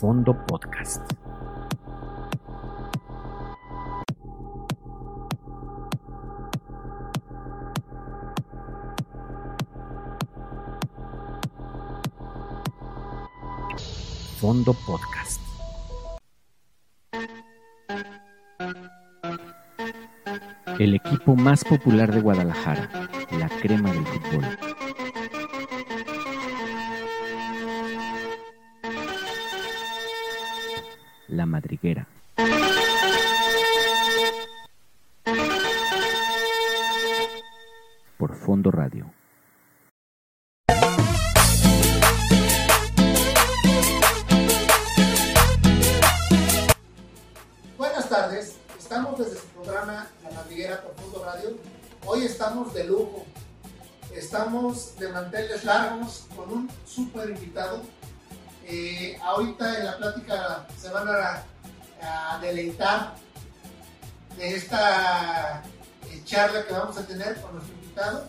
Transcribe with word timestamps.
Fondo 0.00 0.32
Podcast. 0.46 1.02
Fondo 14.38 14.72
Podcast. 14.86 15.38
El 20.78 20.94
equipo 20.94 21.36
más 21.36 21.62
popular 21.62 22.10
de 22.10 22.22
Guadalajara, 22.22 22.88
la 23.38 23.50
crema 23.50 23.92
del 23.92 24.06
fútbol. 24.06 24.69
La 31.30 31.46
Madriguera. 31.46 32.08
Por 38.18 38.34
Fondo 38.34 38.72
Radio. 38.72 39.12
Buenas 47.78 48.08
tardes, 48.08 48.56
estamos 48.76 49.18
desde 49.18 49.36
su 49.36 49.46
programa 49.46 50.08
La 50.24 50.30
Madriguera 50.32 50.82
por 50.82 50.94
Fondo 50.96 51.24
Radio. 51.24 51.56
Hoy 52.06 52.24
estamos 52.24 52.74
de 52.74 52.84
lujo, 52.84 53.24
estamos 54.12 54.98
de 54.98 55.12
manteles 55.12 55.64
largos 55.64 56.26
con 56.34 56.50
un 56.50 56.70
súper 56.84 57.30
invitado. 57.30 57.82
Ahorita 59.40 59.78
en 59.78 59.86
la 59.86 59.96
plática 59.96 60.66
se 60.76 60.90
van 60.90 61.08
a, 61.08 61.42
a 62.02 62.38
deleitar 62.40 63.14
de 64.36 64.54
esta 64.54 65.62
eh, 66.10 66.20
charla 66.26 66.66
que 66.66 66.74
vamos 66.74 66.98
a 66.98 67.06
tener 67.06 67.40
con 67.40 67.54
nuestro 67.54 67.74
invitado. 67.74 68.26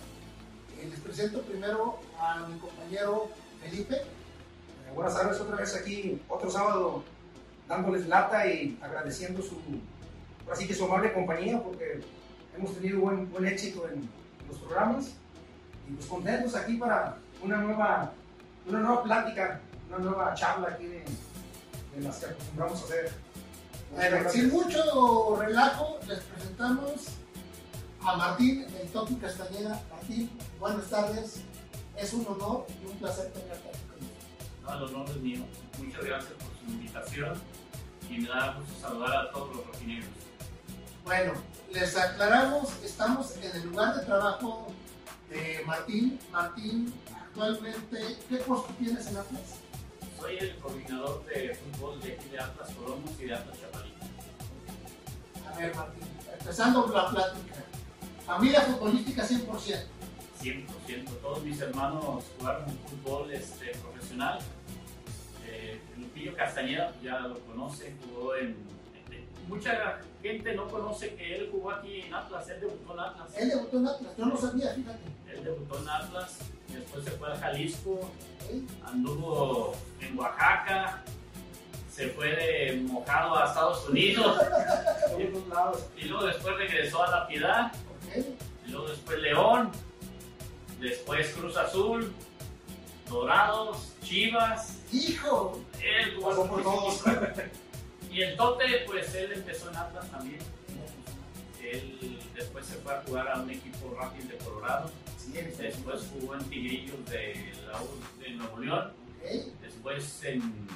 Eh, 0.80 0.88
les 0.90 1.02
presento 1.02 1.42
primero 1.42 2.00
a 2.18 2.48
mi 2.48 2.58
compañero 2.60 3.28
Felipe. 3.62 3.96
Eh, 3.96 4.92
buenas 4.96 5.14
tardes, 5.14 5.42
otra 5.42 5.58
vez 5.58 5.76
aquí, 5.76 6.22
otro 6.30 6.50
sábado, 6.50 7.04
dándoles 7.68 8.08
lata 8.08 8.48
y 8.48 8.80
agradeciendo 8.82 9.42
su, 9.42 9.58
así 10.50 10.66
que 10.66 10.74
su 10.74 10.86
amable 10.86 11.12
compañía, 11.12 11.62
porque 11.62 12.06
hemos 12.56 12.74
tenido 12.76 13.02
buen, 13.02 13.30
buen 13.30 13.48
éxito 13.48 13.86
en 13.90 14.10
los 14.48 14.58
programas 14.60 15.08
y 15.90 15.92
pues 15.92 16.06
contentos 16.06 16.56
aquí 16.56 16.78
para 16.78 17.18
una 17.44 17.58
nueva, 17.58 18.14
una 18.66 18.80
nueva 18.80 19.04
plática, 19.04 19.60
una 19.92 20.00
nueva 20.00 20.34
charla 20.34 20.70
aquí 20.70 20.86
de, 20.86 21.04
de 21.96 22.02
las 22.02 22.18
que 22.18 22.26
acostumbramos 22.28 22.82
a 22.82 22.86
hacer. 22.86 23.12
Bueno, 23.94 24.30
sin 24.30 24.50
mucho 24.50 25.36
relajo, 25.38 26.00
les 26.08 26.20
presentamos 26.20 26.92
a 28.02 28.16
Martín, 28.16 28.66
el 28.80 28.88
Topi 28.90 29.16
Castañeda. 29.16 29.82
Martín, 29.92 30.30
buenas 30.60 30.90
tardes. 30.90 31.42
Es 31.98 32.14
un 32.14 32.26
honor 32.26 32.66
y 32.82 32.90
un 32.90 32.98
placer 32.98 33.32
tenerte 33.34 33.68
aquí 33.68 33.80
con 33.90 34.00
nosotros. 34.00 34.64
No, 34.64 34.74
el 34.74 34.96
honor 34.96 35.10
es 35.10 35.18
mío. 35.18 35.44
Muchas 35.78 36.06
gracias 36.06 36.34
por 36.34 36.48
su 36.58 36.72
invitación 36.72 37.34
y 38.10 38.20
me 38.20 38.30
da 38.30 38.58
gusto 38.58 38.80
saludar 38.80 39.18
a 39.18 39.32
todos 39.32 39.58
los 39.58 39.68
rojinegros. 39.68 40.10
Bueno, 41.04 41.34
les 41.74 41.98
aclaramos, 41.98 42.82
estamos 42.84 43.36
en 43.38 43.44
el 43.44 43.68
lugar 43.68 43.96
de 43.96 44.06
trabajo 44.06 44.68
de 45.30 45.64
Martín. 45.66 46.18
Martín, 46.32 46.94
actualmente, 47.14 48.18
¿qué 48.30 48.38
puesto 48.38 48.74
tienes 48.80 49.08
en 49.08 49.18
Atlas? 49.18 49.61
Soy 50.22 50.38
el 50.38 50.56
coordinador 50.58 51.26
de 51.26 51.56
fútbol 51.56 52.00
de 52.00 52.14
aquí 52.14 52.30
de 52.30 52.40
Atlas 52.40 52.70
Colomos 52.76 53.10
y 53.20 53.26
de 53.26 53.34
Atlas 53.34 53.58
Chapalita. 53.60 54.06
A 55.52 55.58
ver, 55.58 55.76
Martín, 55.76 56.04
empezando 56.40 56.88
la 56.88 57.10
plática. 57.10 57.56
Familia 58.26 58.62
futbolística 58.62 59.24
100%. 59.28 59.84
100%. 60.42 60.66
Todos 61.22 61.44
mis 61.44 61.60
hermanos 61.60 62.24
jugaron 62.38 62.66
fútbol 62.88 63.32
este, 63.34 63.72
profesional. 63.78 64.40
Eh, 65.48 65.82
Lupillo 65.98 66.36
Castañeda, 66.36 66.94
ya 67.04 67.20
lo 67.22 67.40
conoce, 67.40 67.96
jugó 68.06 68.36
en, 68.36 68.50
en- 69.12 69.28
Mucha 69.48 70.00
gente 70.22 70.54
no 70.54 70.68
conoce 70.68 71.16
que 71.16 71.36
él 71.36 71.50
jugó 71.52 71.72
aquí 71.72 72.02
en 72.02 72.14
Atlas, 72.14 72.48
él 72.50 72.62
debutó 72.62 72.94
en 72.94 73.00
Atlas. 73.00 73.30
Él 73.38 73.50
debutó 73.50 73.78
en 73.80 73.88
Atlas, 73.88 74.14
yo 74.18 74.26
no 74.28 74.38
sabía, 74.38 74.74
fíjate. 74.76 75.00
Él 75.34 75.44
debutó 75.44 75.80
en 75.80 75.90
Atlas, 75.90 76.38
después 76.74 77.04
se 77.04 77.12
fue 77.12 77.32
a 77.32 77.38
Jalisco, 77.38 78.12
anduvo 78.86 79.74
en 80.00 80.18
Oaxaca, 80.18 81.04
se 81.92 82.10
fue 82.10 82.28
de 82.28 82.82
mojado 82.88 83.38
a 83.38 83.46
Estados 83.46 83.88
Unidos 83.90 84.42
y 85.98 86.06
luego 86.06 86.26
después 86.26 86.58
regresó 86.58 87.04
a 87.04 87.12
La 87.12 87.28
Piedad, 87.28 87.72
y 88.66 88.72
luego 88.72 88.88
después 88.88 89.20
León, 89.20 89.72
después 90.80 91.30
Cruz 91.34 91.58
Azul, 91.58 92.14
Dorados, 93.10 93.94
Chivas, 94.04 94.80
Hijo, 94.92 95.62
él 95.82 96.16
por 96.20 96.64
todos. 96.64 97.04
Y 98.12 98.22
el 98.22 98.36
Tote, 98.36 98.84
pues 98.86 99.14
él 99.16 99.32
empezó 99.34 99.70
en 99.70 99.78
Atlas 99.78 100.10
también. 100.12 100.40
Él 101.64 102.20
después 102.36 102.66
se 102.66 102.76
fue 102.76 102.94
a 102.94 103.02
jugar 103.04 103.28
a 103.30 103.42
un 103.42 103.50
equipo 103.50 103.96
rápido 104.00 104.30
de 104.30 104.38
Colorado, 104.38 104.90
Sí, 105.18 105.34
después 105.34 106.10
jugó 106.14 106.36
en 106.36 106.44
Tigrillos 106.46 107.06
de, 107.06 107.54
la 107.68 107.82
U 107.82 107.88
de 108.20 108.32
Nuevo 108.32 108.60
León, 108.60 108.92
después 109.62 110.24
en 110.24 110.68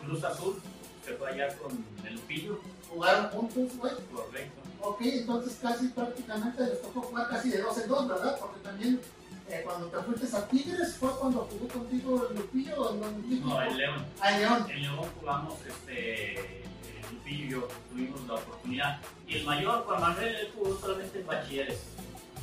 Cruz 0.00 0.24
Azul, 0.24 0.60
se 1.04 1.12
fue 1.14 1.30
allá 1.30 1.54
con 1.56 1.84
el 2.06 2.18
Pillo, 2.20 2.60
Jugaron 2.88 3.28
juntos, 3.28 3.76
güey. 3.76 3.92
correcto. 4.12 4.62
Ok, 4.80 5.00
entonces 5.02 5.58
casi 5.60 5.88
prácticamente 5.88 6.64
les 6.64 6.80
tocó 6.80 7.02
jugar 7.02 7.28
casi 7.28 7.50
de 7.50 7.60
dos 7.60 7.76
en 7.78 7.88
dos, 7.88 8.08
¿verdad? 8.08 8.38
Porque 8.38 8.60
también 8.60 9.00
eh, 9.48 9.62
cuando 9.64 9.86
te 9.88 9.98
fuiste 9.98 10.36
a 10.36 10.48
Tigres 10.48 10.96
fue 10.96 11.10
cuando 11.18 11.48
jugó 11.50 11.68
contigo 11.68 12.28
el 12.30 12.36
Lupillo 12.36 12.90
un 12.90 13.24
equipo. 13.24 13.48
No, 13.48 13.62
el 13.62 13.76
León. 13.76 14.06
Ah, 14.20 14.38
León. 14.38 14.66
En 14.70 14.82
León 14.82 14.98
jugamos, 15.18 15.54
este, 15.66 16.62
el 16.64 16.73
Lupillo 17.14 17.44
y 17.44 17.50
yo 17.50 17.68
tuvimos 17.90 18.26
la 18.26 18.34
oportunidad. 18.34 19.00
Y 19.26 19.36
el 19.36 19.44
mayor, 19.44 19.84
Juan 19.84 20.00
Manuel, 20.00 20.34
él 20.36 20.52
jugó 20.54 20.78
solamente 20.78 21.20
en 21.20 21.26
bachilleres. 21.26 21.82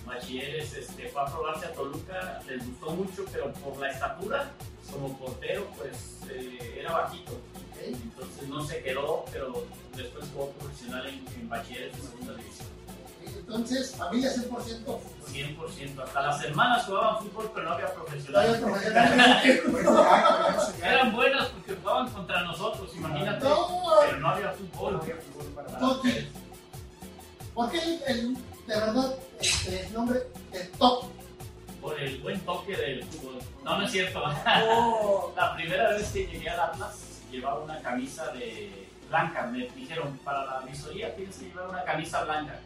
Bachilleres 0.05 0.73
este, 0.73 1.09
fue 1.09 1.21
a 1.21 1.25
probarse 1.25 1.65
a 1.65 1.73
Toluca, 1.73 2.41
les 2.47 2.65
gustó 2.65 2.91
mucho, 2.91 3.25
pero 3.31 3.51
por 3.53 3.77
la 3.77 3.91
estatura, 3.91 4.51
como 4.91 5.17
portero, 5.17 5.67
pues 5.77 6.19
eh, 6.29 6.79
era 6.79 6.91
bajito. 6.91 7.39
Entonces 7.83 8.47
no 8.47 8.63
se 8.63 8.81
quedó, 8.83 9.25
pero 9.31 9.65
después 9.95 10.25
jugó 10.33 10.51
profesional 10.51 11.07
en, 11.07 11.25
en 11.39 11.49
bachilleres 11.49 11.95
de 11.95 12.01
segunda 12.01 12.33
división. 12.35 12.80
Entonces, 13.25 13.95
familia 13.95 14.29
100% 14.31 14.49
fútbol. 14.49 14.99
100%. 15.31 16.03
Hasta 16.03 16.21
las 16.21 16.43
hermanas 16.43 16.85
jugaban 16.85 17.17
fútbol, 17.19 17.51
pero 17.53 17.67
no 17.67 17.73
había 17.75 17.93
profesionales. 17.93 18.61
Eran 20.83 21.15
buenas 21.15 21.47
porque 21.49 21.75
jugaban 21.75 22.09
contra 22.09 22.41
nosotros, 22.43 22.91
imagínate. 22.95 23.45
No, 23.47 23.67
Pero 24.05 24.17
no 24.19 24.27
había 24.29 24.51
fútbol. 24.51 24.93
No 24.93 25.01
había 25.01 25.15
fútbol 25.17 25.45
para 25.55 25.67
nada. 25.69 25.79
Toki. 25.79 26.27
¿Por 27.53 27.71
qué 27.71 27.77
el, 27.79 28.01
el- 28.07 28.33
de 28.35 28.75
verdad 28.79 29.15
este, 29.39 29.85
el 29.87 29.93
nombre 29.93 30.19
de 30.51 30.59
Top? 30.77 31.05
por 31.81 31.99
el 31.99 32.19
buen 32.21 32.39
toque 32.41 32.77
del 32.77 33.03
fútbol. 33.05 33.39
No, 33.63 33.77
no 33.79 33.85
es 33.85 33.91
cierto. 33.91 34.21
Oh, 34.67 35.33
La 35.35 35.55
primera 35.55 35.89
vez 35.89 36.09
que 36.11 36.27
llegué 36.27 36.47
al 36.49 36.59
Atlas 36.59 36.99
llevaba 37.31 37.59
una 37.63 37.81
camisa 37.81 38.27
de 38.33 38.87
blanca. 39.09 39.47
Me 39.47 39.67
dijeron, 39.75 40.15
para 40.23 40.45
la 40.45 40.59
visoría 40.59 41.15
tienes 41.15 41.35
que 41.37 41.45
llevar 41.45 41.69
una 41.69 41.83
camisa 41.83 42.23
blanca. 42.23 42.59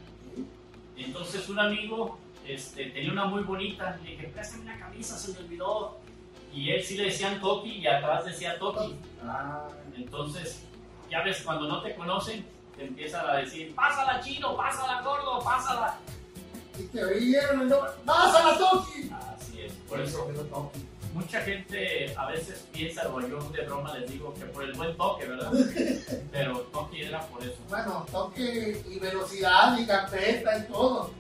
Entonces 0.97 1.47
un 1.50 1.59
amigo 1.59 2.17
este, 2.47 2.85
tenía 2.88 3.11
una 3.11 3.25
muy 3.25 3.44
bonita. 3.44 3.97
Le 4.03 4.11
dije, 4.11 4.28
préstame 4.28 4.63
una 4.63 4.79
camisa, 4.79 5.17
se 5.17 5.33
me 5.33 5.40
olvidó. 5.40 5.97
Y 6.53 6.72
él 6.72 6.81
sí 6.84 6.96
le 6.97 7.05
decían 7.05 7.40
Toki 7.41 7.70
y 7.79 7.87
atrás 7.87 8.25
decía 8.25 8.58
Toki. 8.58 8.96
Ah, 9.23 9.67
Entonces, 9.96 10.64
ya 11.09 11.22
ves, 11.23 11.41
cuando 11.43 11.67
no 11.67 11.81
te 11.81 11.93
conocen, 11.96 12.46
te 12.78 12.85
empiezan 12.85 13.29
a 13.29 13.35
decir, 13.37 13.73
pásala 13.75 14.22
chino, 14.22 14.55
pásala 14.55 15.02
gordo, 15.02 15.40
pásala. 15.43 15.97
y 16.79 16.84
te 16.84 17.03
oyeron 17.03 17.61
el 17.61 17.70
nombre. 17.70 17.91
¡Vas 18.05 18.35
a 18.35 18.52
la 18.52 18.58
Toki! 18.58 19.09
Así 19.11 19.61
es, 19.61 19.73
por 19.90 19.99
eso 19.99 20.28
quedó 20.28 20.43
Toki. 20.43 20.79
Mucha 21.16 21.40
gente 21.40 22.14
a 22.17 22.28
veces 22.28 22.67
piensa, 22.73 23.08
o 23.08 23.22
yo 23.22 23.40
de 23.52 23.62
broma 23.62 23.97
les 23.97 24.12
digo 24.12 24.34
que 24.34 24.44
por 24.47 24.66
el 24.66 24.73
buen 24.73 24.97
toque, 24.97 25.26
¿verdad? 25.26 25.50
Pero 26.32 26.59
toque 26.73 27.06
era 27.08 27.22
por 27.28 27.41
eso. 27.41 27.56
Bueno, 27.70 28.06
toque 28.12 28.84
y 28.85 29.00
velocidad 29.00 29.79
y 29.79 29.85
carpeta 29.85 30.58
y 30.58 30.64
todo. 30.64 31.12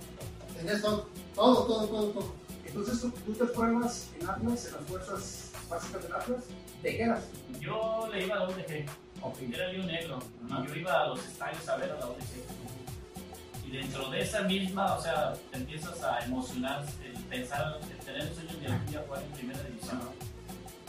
En 0.59 0.67
eso, 0.67 1.07
todo, 1.33 1.63
todo, 1.65 1.87
todo, 1.87 2.07
todo. 2.09 2.35
Entonces 2.65 3.09
tú, 3.25 3.33
te 3.33 3.45
pruebas 3.45 4.09
en 4.19 4.29
Atlas, 4.29 4.65
en 4.65 4.73
las 4.73 4.81
fuerzas 4.83 5.51
básicas 5.69 6.03
del 6.03 6.13
Atlas, 6.13 6.43
¿de 6.83 6.97
qué 6.97 7.03
eras? 7.03 7.23
Yo 7.61 8.09
le 8.11 8.25
iba 8.25 8.35
a 8.35 8.39
la 8.39 8.45
UDG, 8.49 8.85
Ok. 9.21 9.37
era 9.53 9.67
León 9.69 9.87
Negro, 9.87 10.19
y 10.45 10.67
yo 10.67 10.75
iba 10.75 11.03
a 11.03 11.07
los 11.07 11.25
estadios 11.25 11.69
a 11.69 11.77
ver 11.77 11.91
a 11.93 11.99
la 11.99 12.07
UDG. 12.07 13.65
Y 13.65 13.71
dentro 13.71 14.09
de 14.09 14.19
esa 14.21 14.41
misma, 14.41 14.93
o 14.93 15.01
sea, 15.01 15.33
te 15.51 15.57
empiezas 15.57 16.03
a 16.03 16.19
emocionar, 16.25 16.85
el 17.01 17.14
pensar, 17.29 17.79
el 17.81 18.05
tener 18.05 18.21
el 18.21 18.33
sueño 18.33 18.59
de 18.59 18.67
algún 18.67 18.87
día 18.87 19.03
jugar 19.05 19.23
en 19.23 19.31
primera 19.31 19.63
división. 19.63 20.01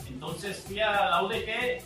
Entonces 0.07 0.63
fui 0.65 0.79
a 0.79 1.09
la 1.09 1.23
UDG 1.23 1.81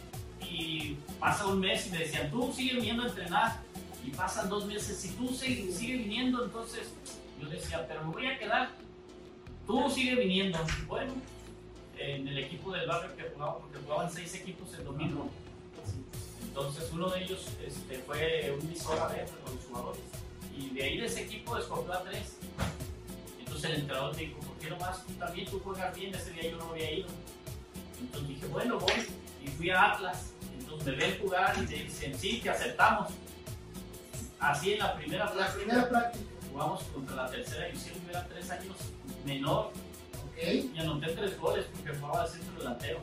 y 0.50 0.98
pasa 1.20 1.48
un 1.48 1.60
mes 1.60 1.88
y 1.88 1.92
me 1.92 1.98
decían, 2.00 2.30
tú 2.30 2.52
sigue 2.54 2.76
viniendo 2.76 3.04
a 3.04 3.08
entrenar. 3.08 3.60
Y 4.06 4.10
pasan 4.10 4.50
dos 4.50 4.66
meses, 4.66 4.98
si 4.98 5.10
tú 5.10 5.28
sigues 5.30 5.76
sigue 5.76 5.98
viniendo, 5.98 6.44
entonces 6.44 6.92
yo 7.40 7.48
decía, 7.48 7.86
pero 7.88 8.04
me 8.06 8.14
voy 8.14 8.28
a 8.28 8.40
quedar. 8.40 8.70
Tú 9.68 9.90
sigue 9.92 10.16
viniendo. 10.16 10.58
Bueno, 10.88 11.14
en 11.98 12.28
el 12.28 12.38
equipo 12.40 12.72
del 12.72 12.88
barrio 12.88 13.16
que 13.16 13.24
jugaba, 13.30 13.60
porque 13.60 13.78
jugaban 13.78 14.12
seis 14.12 14.34
equipos 14.34 14.74
el 14.74 14.86
domingo. 14.86 15.30
Entonces 16.42 16.90
uno 16.92 17.10
de 17.10 17.24
ellos 17.24 17.46
este, 17.66 18.00
fue 18.00 18.58
un 18.60 18.70
visor 18.70 18.96
de 19.12 19.22
los 19.22 19.66
jugadores. 19.70 20.02
Y 20.58 20.70
de 20.72 20.84
ahí 20.84 20.98
de 20.98 21.06
ese 21.06 21.22
equipo 21.22 21.58
escogió 21.58 21.94
a 21.94 22.04
tres. 22.04 22.38
Entonces 23.52 23.72
el 23.72 23.82
entrenador 23.82 24.16
me 24.16 24.22
dijo, 24.22 24.40
¿por 24.40 24.56
qué 24.60 24.70
no 24.70 24.78
vas 24.78 25.06
tú 25.06 25.12
también? 25.16 25.46
Tú 25.46 25.60
juegas 25.60 25.94
bien, 25.94 26.16
ese 26.16 26.32
día 26.32 26.52
yo 26.52 26.58
no 26.58 26.70
había 26.70 26.90
ido. 26.90 27.08
Entonces 28.00 28.30
dije, 28.30 28.46
bueno, 28.48 28.80
voy. 28.80 28.94
Y 29.44 29.48
fui 29.50 29.70
a 29.72 29.92
Atlas. 29.92 30.32
Entonces 30.58 30.88
me 30.88 30.96
ven 30.96 31.20
jugar 31.22 31.54
y 31.58 31.62
me 31.64 31.84
dicen, 31.84 32.18
sí, 32.18 32.40
te 32.42 32.50
aceptamos. 32.50 33.12
Así 34.40 34.72
en 34.72 34.80
la 34.80 34.96
primera 34.96 35.26
La 35.26 35.32
práctica, 35.34 35.58
primera 35.66 35.90
práctica. 35.90 36.26
jugamos 36.50 36.84
contra 36.84 37.16
la 37.18 37.30
tercera 37.30 37.66
división, 37.66 37.96
yo 38.06 38.10
era 38.12 38.26
tres 38.26 38.50
años 38.52 38.76
menor 39.26 39.66
Ok. 40.24 40.38
y 40.74 40.80
anoté 40.80 41.08
tres 41.12 41.38
goles 41.38 41.66
porque 41.76 42.00
jugaba 42.00 42.24
de 42.24 42.30
centro 42.32 42.58
delantero. 42.58 43.00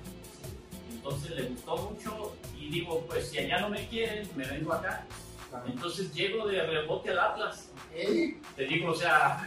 Entonces 0.91 1.31
le 1.33 1.43
gustó 1.43 1.77
mucho 1.77 2.35
y 2.59 2.71
digo, 2.71 3.05
pues 3.07 3.29
si 3.29 3.39
allá 3.39 3.61
no 3.61 3.69
me 3.69 3.87
quieren, 3.89 4.27
me 4.35 4.47
vengo 4.47 4.73
acá. 4.73 5.05
Entonces 5.67 6.11
llego 6.15 6.47
de 6.49 6.63
rebote 6.65 7.11
al 7.11 7.19
Atlas. 7.19 7.69
Te 8.57 8.65
digo, 8.65 8.93
o 8.93 8.95
sea, 8.95 9.45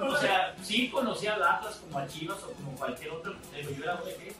o 0.00 0.16
sea, 0.16 0.54
sí 0.62 0.88
conocía 0.88 1.34
al 1.34 1.42
Atlas 1.42 1.76
como 1.76 1.98
a 1.98 2.06
Chivas 2.06 2.42
o 2.42 2.52
como 2.52 2.74
cualquier 2.76 3.10
otro, 3.10 3.34
pero 3.52 3.70
yo 3.70 3.84
era 3.84 3.94
ODG. 3.94 4.32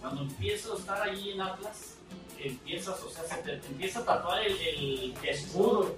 Cuando 0.00 0.22
empiezo 0.22 0.74
a 0.74 0.78
estar 0.78 1.02
allí 1.02 1.32
en 1.32 1.40
Atlas, 1.40 1.96
empiezas, 2.38 3.02
o 3.02 3.10
sea, 3.10 3.24
se 3.24 3.42
te, 3.42 3.56
te 3.56 3.66
empieza 3.66 4.00
a 4.00 4.04
tatuar 4.04 4.42
el, 4.44 4.56
el 4.56 5.14
escudo. 5.28 5.96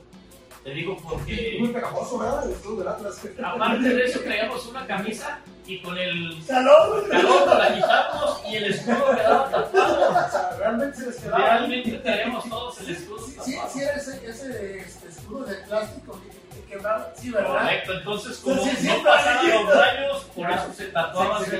Te 0.64 0.70
digo 0.70 0.96
porque, 1.02 1.56
Muy 1.58 1.70
pegajoso, 1.70 2.18
¿verdad? 2.18 2.46
El 2.46 2.52
escudo 2.52 2.76
del 2.76 2.88
Atlas. 2.88 3.20
aparte 3.44 3.88
de 3.88 4.04
eso, 4.04 4.20
traíamos 4.20 4.66
una 4.66 4.86
camisa 4.86 5.40
y 5.66 5.80
con 5.80 5.98
el 5.98 6.42
¡Salón! 6.42 7.08
calor 7.08 7.46
nos 7.46 7.58
la 7.58 7.74
quitamos 7.74 8.40
y 8.48 8.56
el 8.56 8.64
escudo 8.66 9.16
quedaba 9.16 9.50
tatuado. 9.50 10.10
O 10.10 10.30
sea, 10.30 10.56
realmente 10.58 10.98
se 10.98 11.06
les 11.06 11.16
quedaba. 11.16 11.38
Realmente 11.38 11.90
tenemos 11.98 12.48
todos 12.48 12.80
el 12.80 12.90
escudo 12.90 13.26
Sí, 13.26 13.58
sí, 13.72 13.80
era 13.80 13.92
ese, 13.94 14.26
ese 14.26 14.78
este, 14.78 15.08
escudo 15.08 15.44
de 15.44 15.54
plástico 15.56 16.20
que, 16.20 16.41
Correcto, 16.78 17.92
entonces 17.92 18.38
como 18.38 18.62
sí, 18.64 18.86
no 18.86 19.02
pasaban 19.02 19.50
los 19.50 19.74
rayos, 19.76 20.24
por 20.34 20.50
eso 20.50 20.72
se 20.74 20.84
tatuaba 20.86 21.40
Se- 21.44 21.50
se. 21.50 21.56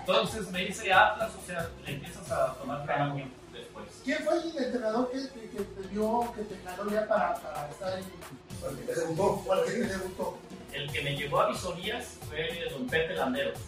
Entonces 0.00 0.50
me 0.50 0.64
dice 0.66 0.92
Atlas, 0.92 1.30
o 1.42 1.46
sea, 1.46 1.68
le 1.86 1.92
empiezas 1.92 2.30
a 2.30 2.54
tomar 2.54 2.84
cariño 2.86 3.28
después. 3.52 3.86
¿Quién 4.04 4.18
fue 4.24 4.34
el 4.42 4.56
entrenador 4.64 5.10
que, 5.10 5.18
que, 5.28 5.48
que 5.50 5.62
te 5.64 5.88
dio, 5.88 6.32
que 6.34 6.42
te 6.42 6.62
ganó 6.64 6.90
ya 6.90 7.06
para, 7.08 7.34
para 7.36 7.68
estar 7.68 7.98
en 7.98 8.04
te 8.86 8.94
debutó. 8.94 9.52
al 9.52 9.64
que 9.64 9.70
te 9.72 9.84
debutó? 9.86 10.38
El 10.72 10.92
que 10.92 11.02
me 11.02 11.16
llevó 11.16 11.40
a 11.40 11.48
Visorías 11.48 12.16
fue 12.28 12.68
don 12.70 12.86
Pepe 12.86 13.14
Landeros. 13.14 13.58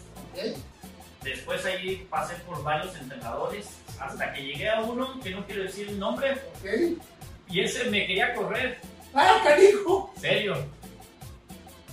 Después 1.23 1.65
ahí 1.65 2.05
pasé 2.09 2.35
por 2.45 2.61
varios 2.63 2.95
entrenadores 2.97 3.67
hasta 3.99 4.33
que 4.33 4.43
llegué 4.43 4.69
a 4.69 4.81
uno 4.81 5.19
que 5.21 5.29
no 5.31 5.45
quiero 5.45 5.63
decir 5.63 5.87
el 5.89 5.99
nombre 5.99 6.33
¿Ok? 6.33 6.99
y 7.49 7.61
ese 7.61 7.85
me 7.85 8.05
quería 8.05 8.33
correr, 8.35 8.79
¡Ah, 9.13 9.39
canijo! 9.43 10.13
serio. 10.17 10.55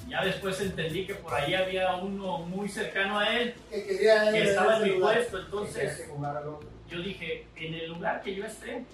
Ya 0.09 0.25
después 0.25 0.61
entendí 0.61 1.07
que 1.07 1.15
por 1.15 1.33
ahí 1.33 1.55
había 1.55 1.95
uno 1.97 2.39
muy 2.39 2.69
cercano 2.69 3.21
a 3.21 3.29
él 3.39 3.55
Que 3.71 3.87
quería 3.87 4.31
que 4.33 4.43
estaba 4.43 4.79
en 4.79 4.83
mi 4.83 4.89
lugar. 4.91 5.15
puesto, 5.15 5.39
entonces 5.39 6.01
que 6.01 6.95
yo 6.97 7.03
dije, 7.03 7.47
en 7.55 7.75
el 7.75 7.89
lugar 7.91 8.21
que 8.23 8.35
yo 8.35 8.45
esté, 8.45 8.85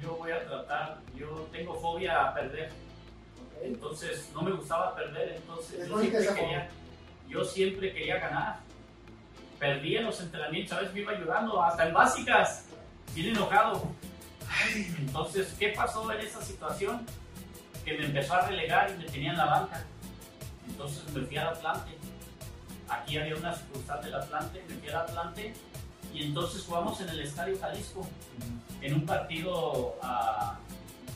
yo 0.00 0.16
voy 0.16 0.32
a 0.32 0.42
tratar, 0.46 1.00
yo 1.14 1.46
tengo 1.52 1.74
fobia 1.78 2.24
a 2.28 2.34
perder, 2.34 2.68
¿Ok? 2.70 3.64
entonces 3.64 4.30
no 4.32 4.40
me 4.40 4.52
gustaba 4.52 4.94
perder, 4.94 5.34
entonces 5.36 5.80
Es 5.80 5.88
yo 5.88 5.98
siempre, 6.00 6.26
quería, 6.34 6.68
yo 7.28 7.44
siempre 7.44 7.92
quería 7.92 8.18
ganar. 8.18 8.60
Perdí 9.58 9.96
en 9.96 10.04
los 10.04 10.18
entrenamientos, 10.20 10.70
¿sabes? 10.76 10.92
Me 10.94 11.00
iba 11.00 11.12
llorando, 11.14 11.62
hasta 11.62 11.86
en 11.86 11.92
básicas, 11.92 12.64
bien 13.14 13.36
enojado. 13.36 13.82
Entonces, 14.98 15.54
¿qué 15.58 15.68
pasó 15.70 16.10
en 16.12 16.20
esa 16.20 16.40
situación? 16.40 17.04
Que 17.86 17.96
me 17.96 18.04
empezó 18.06 18.34
a 18.34 18.40
relegar 18.48 18.90
y 18.90 18.98
me 18.98 19.04
tenía 19.04 19.30
en 19.30 19.38
la 19.38 19.44
banca. 19.46 19.82
Entonces 20.68 21.08
me 21.14 21.22
fui 21.24 21.36
al 21.38 21.46
Atlante. 21.48 21.92
Aquí 22.88 23.16
había 23.16 23.34
una 23.36 23.54
sucursal 23.54 24.02
del 24.04 24.14
Atlante, 24.14 24.62
me 24.68 24.74
fui 24.74 24.88
al 24.88 24.96
Atlante 24.96 25.54
y 26.12 26.24
entonces 26.24 26.62
jugamos 26.66 27.00
en 27.00 27.08
el 27.08 27.20
Estadio 27.20 27.58
Jalisco 27.60 28.06
en 28.80 28.94
un 28.94 29.06
partido, 29.06 29.96
ah, 30.02 30.56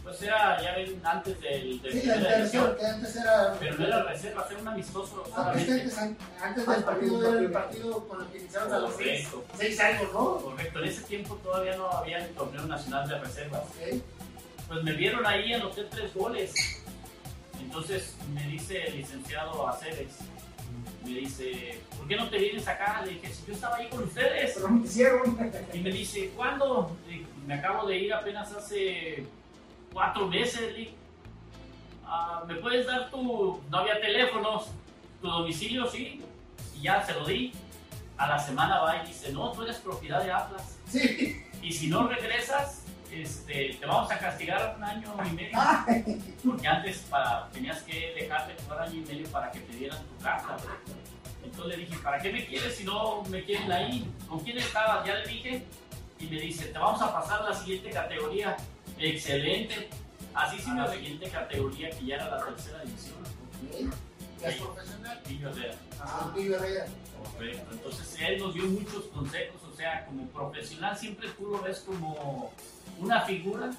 pues 0.02 0.20
era 0.22 0.60
ya 0.62 0.74
ven, 0.74 1.00
antes 1.04 1.40
del, 1.40 1.80
del 1.82 1.92
Sí, 1.92 2.06
la 2.06 2.36
división, 2.36 2.74
que 2.76 2.86
antes 2.86 3.14
era. 3.16 3.54
pero 3.60 3.76
no 3.76 3.86
era 3.86 4.02
reserva, 4.02 4.46
era 4.50 4.60
un 4.60 4.68
amistoso 4.68 5.22
Ah, 5.36 5.52
antes, 5.54 5.98
antes 6.42 6.66
del 6.66 6.84
partido 6.84 7.28
era 7.32 7.40
el 7.40 7.52
partido 7.52 8.08
con 8.08 8.20
el 8.22 8.26
que 8.28 8.38
iniciaron 8.38 8.72
a 8.72 8.78
los 8.78 8.94
seis, 8.96 9.28
seis 9.56 9.80
años, 9.80 10.12
¿no? 10.12 10.36
correcto. 10.38 10.78
En 10.80 10.84
ese 10.86 11.02
tiempo 11.02 11.34
todavía 11.36 11.76
no 11.76 11.88
había 11.90 12.18
el 12.18 12.32
torneo 12.34 12.62
nacional 12.66 13.08
de 13.08 13.18
reservas. 13.18 13.62
Ok. 13.62 14.02
Pues 14.70 14.84
me 14.84 14.92
vieron 14.92 15.26
ahí, 15.26 15.52
anoté 15.52 15.82
tres 15.90 16.14
goles. 16.14 16.54
Entonces 17.60 18.16
me 18.32 18.46
dice 18.46 18.84
el 18.86 18.98
licenciado 18.98 19.66
Aceves, 19.68 20.18
me 21.04 21.10
dice, 21.10 21.80
¿por 21.98 22.06
qué 22.06 22.14
no 22.14 22.28
te 22.30 22.38
vienes 22.38 22.68
acá? 22.68 23.02
Le 23.04 23.14
dije, 23.14 23.32
si 23.34 23.46
yo 23.48 23.54
estaba 23.54 23.78
ahí 23.78 23.88
con 23.88 24.04
ustedes. 24.04 24.52
Pero 24.54 24.68
no 24.68 24.80
quisieron. 24.82 25.52
Y 25.74 25.78
me 25.80 25.90
dice, 25.90 26.30
¿cuándo? 26.36 26.96
Le 27.08 27.26
me 27.48 27.54
acabo 27.54 27.88
de 27.88 27.96
ir 27.98 28.14
apenas 28.14 28.52
hace 28.52 29.26
cuatro 29.92 30.28
meses. 30.28 30.72
Le 30.78 30.94
"Ah, 32.06 32.44
¿Me 32.46 32.54
puedes 32.54 32.86
dar 32.86 33.10
tu, 33.10 33.60
no 33.70 33.76
había 33.76 34.00
teléfonos, 34.00 34.68
tu 35.20 35.26
domicilio? 35.26 35.90
Sí. 35.90 36.22
Y 36.76 36.82
ya 36.82 37.04
se 37.04 37.12
lo 37.14 37.24
di. 37.26 37.52
A 38.16 38.28
la 38.28 38.38
semana 38.38 38.78
va 38.82 39.02
y 39.02 39.08
dice, 39.08 39.32
no, 39.32 39.50
tú 39.50 39.64
eres 39.64 39.78
propiedad 39.78 40.22
de 40.22 40.30
Atlas. 40.30 40.76
Sí. 40.88 41.42
Y 41.60 41.72
si 41.72 41.88
no 41.88 42.06
regresas, 42.06 42.79
este, 43.22 43.76
te 43.78 43.86
vamos 43.86 44.10
a 44.10 44.18
castigar 44.18 44.74
un 44.76 44.84
año 44.84 45.14
y 45.26 45.34
medio. 45.34 45.58
Porque 46.44 46.66
antes 46.66 46.98
para, 47.10 47.48
tenías 47.50 47.82
que 47.82 48.14
dejar 48.18 48.46
de 48.48 48.62
jugar 48.62 48.82
año 48.82 48.94
y 48.94 49.06
medio 49.06 49.28
para 49.28 49.50
que 49.50 49.60
te 49.60 49.76
dieran 49.76 50.02
tu 50.04 50.24
carta. 50.24 50.56
Entonces 51.42 51.78
le 51.78 51.84
dije, 51.84 51.98
¿para 52.02 52.20
qué 52.20 52.32
me 52.32 52.46
quieres 52.46 52.76
si 52.76 52.84
no 52.84 53.22
me 53.24 53.42
quieren 53.44 53.70
ahí? 53.72 54.10
¿Con 54.28 54.40
quién 54.40 54.58
estabas? 54.58 55.06
Ya 55.06 55.14
le 55.14 55.26
dije. 55.26 55.64
Y 56.18 56.26
me 56.26 56.40
dice, 56.40 56.66
te 56.66 56.78
vamos 56.78 57.00
a 57.00 57.12
pasar 57.12 57.40
a 57.42 57.50
la 57.50 57.54
siguiente 57.54 57.90
categoría. 57.90 58.56
Excelente. 58.98 59.88
Así 60.34 60.58
sí, 60.58 60.70
la 60.76 60.92
siguiente 60.92 61.28
categoría 61.28 61.90
que 61.90 62.06
ya 62.06 62.16
era 62.16 62.28
la 62.28 62.44
tercera 62.44 62.82
división. 62.84 63.18
ok. 63.18 63.94
Ya 64.40 64.48
es 64.48 64.56
profesional. 64.56 65.20
Ah, 66.00 66.32
Herrera. 66.36 66.86
correcto. 67.34 67.68
Entonces 67.72 68.16
él 68.20 68.38
nos 68.38 68.54
dio 68.54 68.64
muchos 68.64 69.04
consejos. 69.06 69.60
O 69.70 69.76
sea, 69.76 70.06
como 70.06 70.26
profesional 70.28 70.96
siempre 70.96 71.28
tú 71.30 71.46
lo 71.46 71.62
ves 71.62 71.80
como 71.80 72.52
una 73.00 73.22
figura 73.22 73.70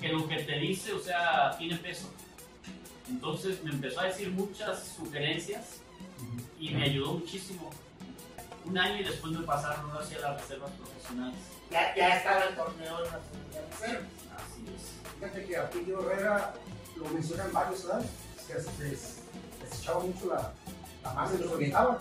que 0.00 0.08
lo 0.08 0.26
que 0.26 0.36
te 0.36 0.58
dice, 0.58 0.92
o 0.92 0.98
sea, 0.98 1.56
tiene 1.58 1.76
peso. 1.76 2.10
Entonces 3.08 3.62
me 3.62 3.70
empezó 3.70 4.00
a 4.00 4.04
decir 4.04 4.30
muchas 4.30 4.94
sugerencias 4.96 5.80
y 6.58 6.70
me 6.70 6.84
ayudó 6.84 7.14
muchísimo. 7.14 7.70
Un 8.64 8.78
año 8.78 9.00
y 9.00 9.04
después 9.04 9.32
me 9.32 9.44
pasaron 9.44 9.90
ahora 9.90 10.04
sí 10.04 10.14
a 10.14 10.20
las 10.20 10.40
reservas 10.42 10.70
profesionales. 10.72 11.38
Ya, 11.70 11.94
ya 11.96 12.16
estaba 12.16 12.44
el 12.44 12.54
torneo 12.56 12.98
en 12.98 13.04
la 13.04 13.20
segunda 13.20 13.70
reserva. 13.70 14.06
Así 14.36 14.64
es. 14.74 15.14
Fíjate 15.18 15.44
que 15.46 15.56
a 15.56 15.70
Pillo 15.70 16.10
Herrera 16.10 16.54
lo 16.96 17.04
mencionan 17.08 17.52
varios, 17.52 17.80
¿sabes? 17.80 18.06
Que 18.46 18.54
les, 18.54 18.78
les, 18.78 19.18
les 19.62 19.80
echaba 19.80 20.00
mucho 20.00 20.26
la, 20.26 20.52
la 21.02 21.14
mano 21.14 21.34
y 21.34 21.38
los 21.42 21.52
orientaba. 21.52 21.98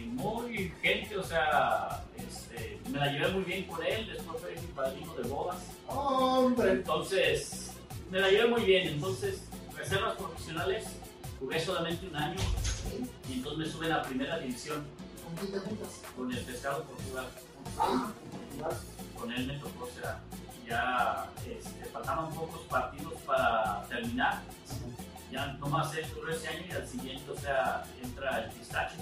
Muy 0.00 0.72
gente, 0.82 1.16
o 1.16 1.22
sea, 1.22 2.04
este, 2.16 2.80
me 2.90 2.98
la 2.98 3.06
llevé 3.12 3.28
muy 3.28 3.42
bien 3.44 3.64
con 3.64 3.84
él, 3.84 4.06
después 4.12 4.40
fue 4.40 4.54
mi 4.54 4.66
padrino 4.68 5.14
de 5.14 5.28
bodas. 5.28 5.58
Hombre. 5.88 6.72
Entonces, 6.72 7.72
me 8.10 8.20
la 8.20 8.28
llevé 8.28 8.46
muy 8.48 8.62
bien. 8.62 8.88
Entonces, 8.88 9.42
reservas 9.76 10.16
profesionales, 10.16 10.84
jugué 11.40 11.60
solamente 11.60 12.06
un 12.06 12.16
año 12.16 12.40
y 13.28 13.32
entonces 13.34 13.58
me 13.58 13.66
suben 13.72 13.92
a 13.92 14.02
primera 14.02 14.38
división 14.38 14.84
¿Con 15.24 15.34
quién 15.36 15.52
te 15.52 15.58
juntas? 15.68 16.00
con 16.16 16.32
el 16.32 16.44
pescado 16.44 16.84
Portugal. 16.84 17.26
Ah, 17.78 18.10
Con 19.18 19.32
él 19.32 19.46
me 19.46 19.54
tocó, 19.54 19.84
o 19.84 20.00
sea, 20.00 20.20
ya 20.68 21.30
este, 21.46 21.84
faltaban 21.86 22.32
pocos 22.34 22.60
partidos 22.68 23.14
para 23.26 23.84
terminar. 23.88 24.42
Ya 25.30 25.46
nomás 25.54 25.94
él 25.96 26.04
duró 26.14 26.30
ese 26.32 26.48
año 26.48 26.66
y 26.68 26.72
al 26.72 26.86
siguiente, 26.86 27.30
o 27.30 27.36
sea, 27.38 27.84
entra 28.02 28.44
el 28.44 28.50
pistacho. 28.50 28.96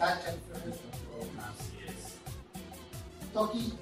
Así 0.00 1.78
es. 1.86 3.32
Toki, 3.32 3.74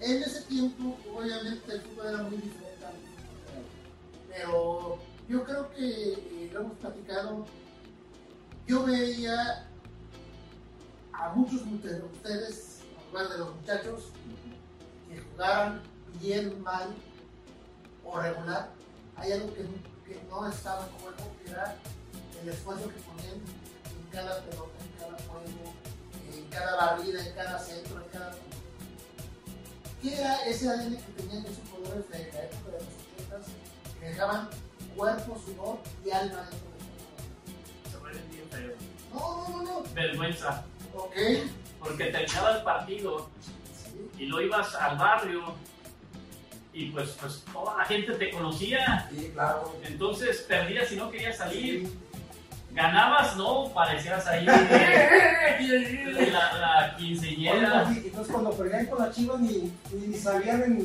en 0.00 0.22
ese 0.22 0.42
tiempo, 0.42 0.98
obviamente 1.14 1.72
el 1.72 1.80
fútbol 1.82 2.06
era 2.06 2.22
muy 2.24 2.36
diferente 2.38 2.70
fútbol 2.80 3.80
pero 4.28 4.98
yo 5.28 5.44
creo 5.44 5.70
que 5.72 6.12
eh, 6.12 6.50
lo 6.52 6.60
hemos 6.60 6.78
platicado. 6.78 7.46
Yo 8.66 8.84
veía 8.84 9.66
a 11.12 11.28
muchos 11.30 11.64
de 11.82 12.02
ustedes, 12.02 12.80
a 12.96 13.08
hablar 13.08 13.32
de 13.32 13.38
los 13.38 13.54
muchachos, 13.56 14.04
que 15.08 15.20
jugaran 15.20 15.82
bien, 16.20 16.62
mal 16.62 16.88
o 18.04 18.20
regular, 18.20 18.70
hay 19.16 19.32
algo 19.32 19.52
que, 19.54 19.68
no 20.28 20.48
estaba 20.48 20.88
como 20.88 21.10
el 21.10 21.14
que 21.16 21.50
era 21.50 21.76
el 22.42 22.48
esfuerzo 22.48 22.88
que 22.88 23.00
ponían 23.00 23.40
en 24.10 24.16
cada 24.16 24.40
pelota, 24.42 24.72
en 24.84 24.98
cada 24.98 25.18
juego, 25.28 25.74
en 26.34 26.44
cada 26.50 26.76
barrida, 26.76 27.26
en 27.26 27.34
cada 27.34 27.58
centro, 27.58 27.96
en 28.02 28.08
cada... 28.10 28.32
¿Qué 30.02 30.14
era 30.18 30.36
ese 30.46 30.68
ADN 30.68 30.96
que 30.96 31.12
tenían 31.22 31.44
esos 31.46 31.68
jugadores 31.70 32.08
de 32.10 32.18
la 32.32 32.44
época 32.44 32.66
de 32.66 32.72
los 32.72 33.38
80 33.38 34.00
que 34.00 34.06
dejaban 34.06 34.48
cuerpo, 34.96 35.38
sudor 35.44 35.78
y 36.04 36.10
alma 36.10 36.48
dentro 36.50 37.90
Se 37.90 37.96
vuelven 37.98 38.30
bien 38.30 38.48
feo. 38.50 38.76
No, 39.12 39.48
no, 39.48 39.62
no, 39.62 39.62
no. 39.62 39.94
Vergüenza. 39.94 40.64
Ok. 40.94 41.14
Porque 41.78 42.06
terminaba 42.06 42.56
el 42.56 42.62
partido 42.62 43.28
Sí. 43.84 44.08
y 44.18 44.26
lo 44.26 44.40
ibas 44.40 44.74
al 44.74 44.96
barrio 44.98 45.54
y 46.72 46.90
pues, 46.90 47.10
pues 47.20 47.44
toda 47.52 47.78
la 47.78 47.84
gente 47.84 48.12
te 48.14 48.30
conocía. 48.30 49.08
Sí, 49.10 49.30
claro. 49.32 49.76
Entonces 49.84 50.42
perdías 50.42 50.90
y 50.92 50.96
no 50.96 51.10
querías 51.10 51.36
salir. 51.36 51.90
Ganabas, 52.72 53.36
no, 53.36 53.68
parecías 53.74 54.26
ahí 54.26 54.44
la, 56.30 56.52
la 56.58 56.94
quinceñera. 56.96 57.86
Oye, 57.88 58.02
Entonces 58.06 58.32
cuando 58.32 58.52
perdían 58.52 58.86
con 58.86 58.98
las 58.98 59.14
chivas 59.14 59.40
ni, 59.40 59.72
ni, 59.92 60.06
ni 60.06 60.16
salían 60.16 60.62
en, 60.62 60.78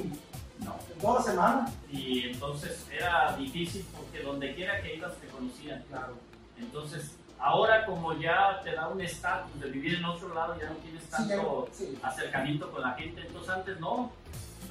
No. 0.59 0.75
en 0.93 0.99
toda 0.99 1.19
la 1.19 1.25
semana. 1.25 1.65
Y 1.91 2.29
entonces 2.31 2.85
era 2.91 3.35
difícil 3.37 3.85
porque 3.95 4.21
donde 4.23 4.53
quiera 4.55 4.81
que 4.81 4.95
ibas 4.95 5.13
te 5.17 5.27
conocían. 5.27 5.83
Claro. 5.89 6.13
Entonces, 6.57 7.11
ahora 7.39 7.85
como 7.85 8.13
ya 8.19 8.61
te 8.63 8.71
da 8.73 8.87
un 8.87 9.01
estatus 9.01 9.59
de 9.59 9.69
vivir 9.69 9.95
en 9.95 10.05
otro 10.05 10.33
lado, 10.33 10.57
ya 10.59 10.69
no 10.69 10.75
tienes 10.77 11.03
Sí, 11.03 11.09
ya, 11.11 11.17
tanto 11.35 11.69
sí. 11.71 11.97
acercamiento 12.01 12.71
con 12.71 12.81
la 12.81 12.93
gente. 12.93 13.21
Entonces 13.21 13.49
antes 13.53 13.79
no. 13.79 14.11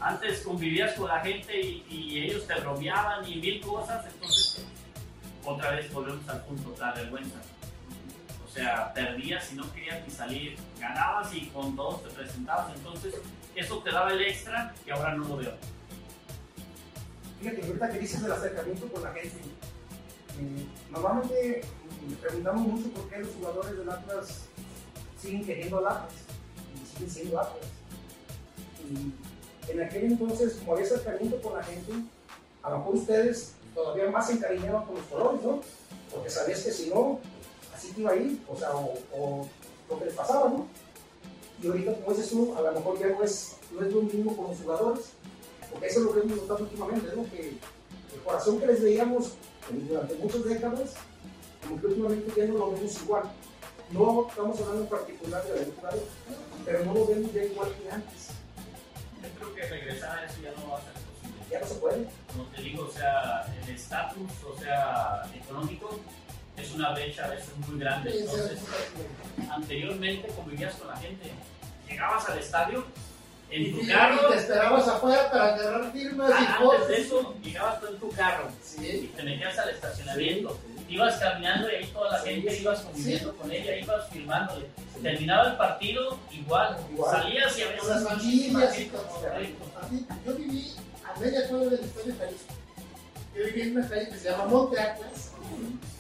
Antes 0.01 0.41
convivías 0.41 0.95
con 0.95 1.07
la 1.09 1.21
gente 1.21 1.61
y, 1.61 1.85
y 1.89 2.25
ellos 2.25 2.45
te 2.49 2.55
bromeaban 2.61 3.27
y 3.31 3.37
mil 3.37 3.61
cosas. 3.61 4.05
Entonces, 4.13 4.44
otra 5.45 5.71
vez 5.73 5.93
volvemos 5.93 6.29
al 6.29 6.45
punto, 6.45 6.75
la 6.79 6.93
vergüenza. 6.93 7.37
O 8.47 8.49
sea, 8.49 8.93
perdías 8.95 9.53
y 9.53 9.57
no 9.57 9.73
querías 9.73 10.07
ni 10.07 10.11
salir. 10.13 10.57
Ganabas 10.79 11.35
y 11.35 11.47
con 11.47 11.75
todos 11.75 12.05
te 12.05 12.11
presentabas. 12.11 12.75
Entonces, 12.75 13.15
eso 13.55 13.79
te 13.81 13.91
daba 13.91 14.13
el 14.13 14.23
extra 14.23 14.75
que 14.85 14.93
ahora 14.93 15.15
no 15.15 15.29
lo 15.29 15.37
veo. 15.37 15.53
Fíjate, 17.41 17.67
ahorita 17.67 17.91
que 17.91 17.99
dices 17.99 18.23
del 18.23 18.33
acercamiento 18.33 18.89
con 18.89 19.03
la 19.03 19.13
gente, 19.13 19.37
eh, 20.39 20.67
normalmente 20.91 21.63
le 22.09 22.17
preguntamos 22.17 22.67
mucho 22.67 22.89
por 22.91 23.09
qué 23.11 23.19
los 23.19 23.35
jugadores 23.35 23.79
del 23.79 23.91
Atlas 23.91 24.47
siguen 25.21 25.45
queriendo 25.45 25.79
al 25.79 25.89
Atlas 25.89 26.13
y 26.75 26.95
siguen 26.95 27.11
siendo 27.11 27.41
Atlas. 27.41 27.67
Y 28.89 29.71
en 29.71 29.83
aquel 29.83 30.05
entonces, 30.05 30.55
como 30.55 30.73
había 30.73 30.87
acercamiento 30.87 31.41
con 31.43 31.55
la 31.55 31.63
gente, 31.63 31.93
a 32.63 32.71
lo 32.71 32.79
mejor 32.79 32.95
ustedes 32.95 33.55
todavía 33.75 34.11
más 34.11 34.27
se 34.27 34.35
encariñaban 34.35 34.85
con 34.85 34.97
los 34.97 35.05
colores, 35.07 35.43
¿no? 35.43 35.61
Porque 36.13 36.31
sabías 36.31 36.63
que 36.63 36.71
si 36.71 36.91
no, 36.91 37.19
así 37.75 37.93
te 37.93 38.01
iba 38.01 38.13
a 38.13 38.17
ir, 38.17 38.41
o 38.49 38.57
sea, 38.57 38.71
o, 38.75 39.47
lo 39.89 39.99
que 39.99 40.05
les 40.07 40.15
pasaba, 40.15 40.49
¿no? 40.49 40.67
Y 41.63 41.67
ahorita, 41.67 41.95
como 41.95 42.11
dices 42.15 42.31
tú, 42.31 42.55
a 42.57 42.61
lo 42.63 42.73
mejor 42.73 42.99
ya 42.99 43.09
no 43.09 43.23
es, 43.23 43.57
no 43.73 43.87
es 43.87 43.93
lo 43.93 44.03
mismo 44.03 44.37
con 44.37 44.49
los 44.49 44.59
jugadores, 44.59 45.05
porque 45.71 45.87
eso 45.87 46.01
es 46.01 46.07
lo 46.07 46.13
que 46.13 46.21
hemos 46.21 46.37
notado 46.37 46.65
últimamente, 46.65 47.17
¿no? 47.17 47.31
Que 47.31 47.49
el 48.15 48.21
corazón 48.25 48.61
que 48.61 48.67
les 48.67 48.83
veíamos 48.83 49.33
durante 49.71 50.15
muchas 50.17 50.45
décadas, 50.45 50.95
como 51.63 51.81
que 51.81 51.87
últimamente 51.87 52.33
ya 52.37 52.47
no 52.47 52.59
lo 52.59 52.73
vemos 52.73 53.03
igual. 53.03 53.25
No 53.91 54.27
estamos 54.29 54.61
hablando 54.61 54.83
en 54.83 54.89
particular 54.89 55.45
de 55.45 55.59
algún 55.59 55.75
jugador, 55.75 56.03
pero 56.65 56.85
no 56.85 56.95
lo 56.95 57.07
vemos 57.07 57.33
ya 57.33 57.45
igual 57.45 57.75
que 57.75 57.91
antes. 57.91 58.29
Yo 59.23 59.29
creo 59.39 59.55
que 59.55 59.63
regresar 59.63 60.19
a 60.19 60.27
eso 60.27 60.43
ya 60.43 60.53
no 60.53 60.71
va 60.71 60.79
a 60.79 60.83
ser. 60.83 61.04
Ya 61.55 61.61
no 61.61 61.67
se 61.69 61.75
puede. 61.77 62.07
como 62.33 62.45
te 62.47 62.63
digo, 62.63 62.89
o 62.89 62.93
sea, 62.93 63.47
el 63.63 63.75
estatus, 63.75 64.29
o 64.45 64.59
sea, 64.59 65.23
económico, 65.37 66.01
es 66.57 66.73
una 66.73 66.91
brecha 66.91 67.27
a 67.27 67.29
veces 67.29 67.51
muy 67.69 67.79
grande. 67.79 68.19
Entonces, 68.19 68.59
anteriormente 69.51 70.29
convivías 70.35 70.75
con 70.75 70.89
la 70.89 70.97
gente, 70.97 71.31
llegabas 71.89 72.29
al 72.29 72.39
estadio, 72.41 72.85
en 73.51 73.63
Y 73.63 73.71
tu 73.71 73.81
te- 73.83 73.87
carro, 73.93 74.29
y 74.29 74.33
te 74.33 74.39
esperabas 74.39 74.89
afuera 74.89 75.31
para 75.31 75.55
agarrar 75.55 75.93
firmas 75.93 76.31
y 76.31 76.33
ah, 76.45 76.59
antes 76.61 76.89
de 76.89 77.01
eso, 77.03 77.35
llegabas 77.41 77.81
tú 77.81 77.87
en 77.87 77.99
tu 78.01 78.11
carro 78.11 78.49
y 78.51 78.67
Sí. 78.67 79.13
te 79.15 79.23
metías 79.23 79.57
al 79.59 79.69
estacionamiento, 79.69 80.59
ibas 80.89 81.17
caminando 81.19 81.71
y 81.71 81.75
ahí 81.77 81.87
toda 81.93 82.11
la 82.13 82.23
Sí, 82.23 82.31
gente 82.31 82.51
sí, 82.51 82.63
ibas 82.63 82.81
conviviendo 82.81 83.31
sí. 83.31 83.37
con 83.39 83.53
ella, 83.53 83.77
ibas 83.77 84.09
filmándole. 84.11 84.67
Terminaba 85.01 85.51
el 85.51 85.57
partido, 85.57 86.19
igual, 86.33 86.77
Igual. 86.91 87.13
salías 87.23 87.57
y 87.59 87.63
a 87.63 87.67
Con 87.67 87.75
veces 87.77 87.89
las 87.89 88.03
muchísima 88.17 88.61
familias 88.61 88.79
y 88.81 90.27
Yo 90.27 90.35
viví 90.35 90.73
a 91.15 91.21
media 91.21 91.49
cuadra 91.49 91.71
del 91.71 91.81
Estadio 91.81 92.15
Jalisco. 92.19 92.55
Yo 93.35 93.45
viví 93.45 93.61
en 93.63 93.77
una 93.77 93.89
calle 93.89 94.09
que 94.09 94.17
se 94.17 94.31
llama 94.31 94.47
Monte 94.47 94.81
Atlas, 94.81 95.31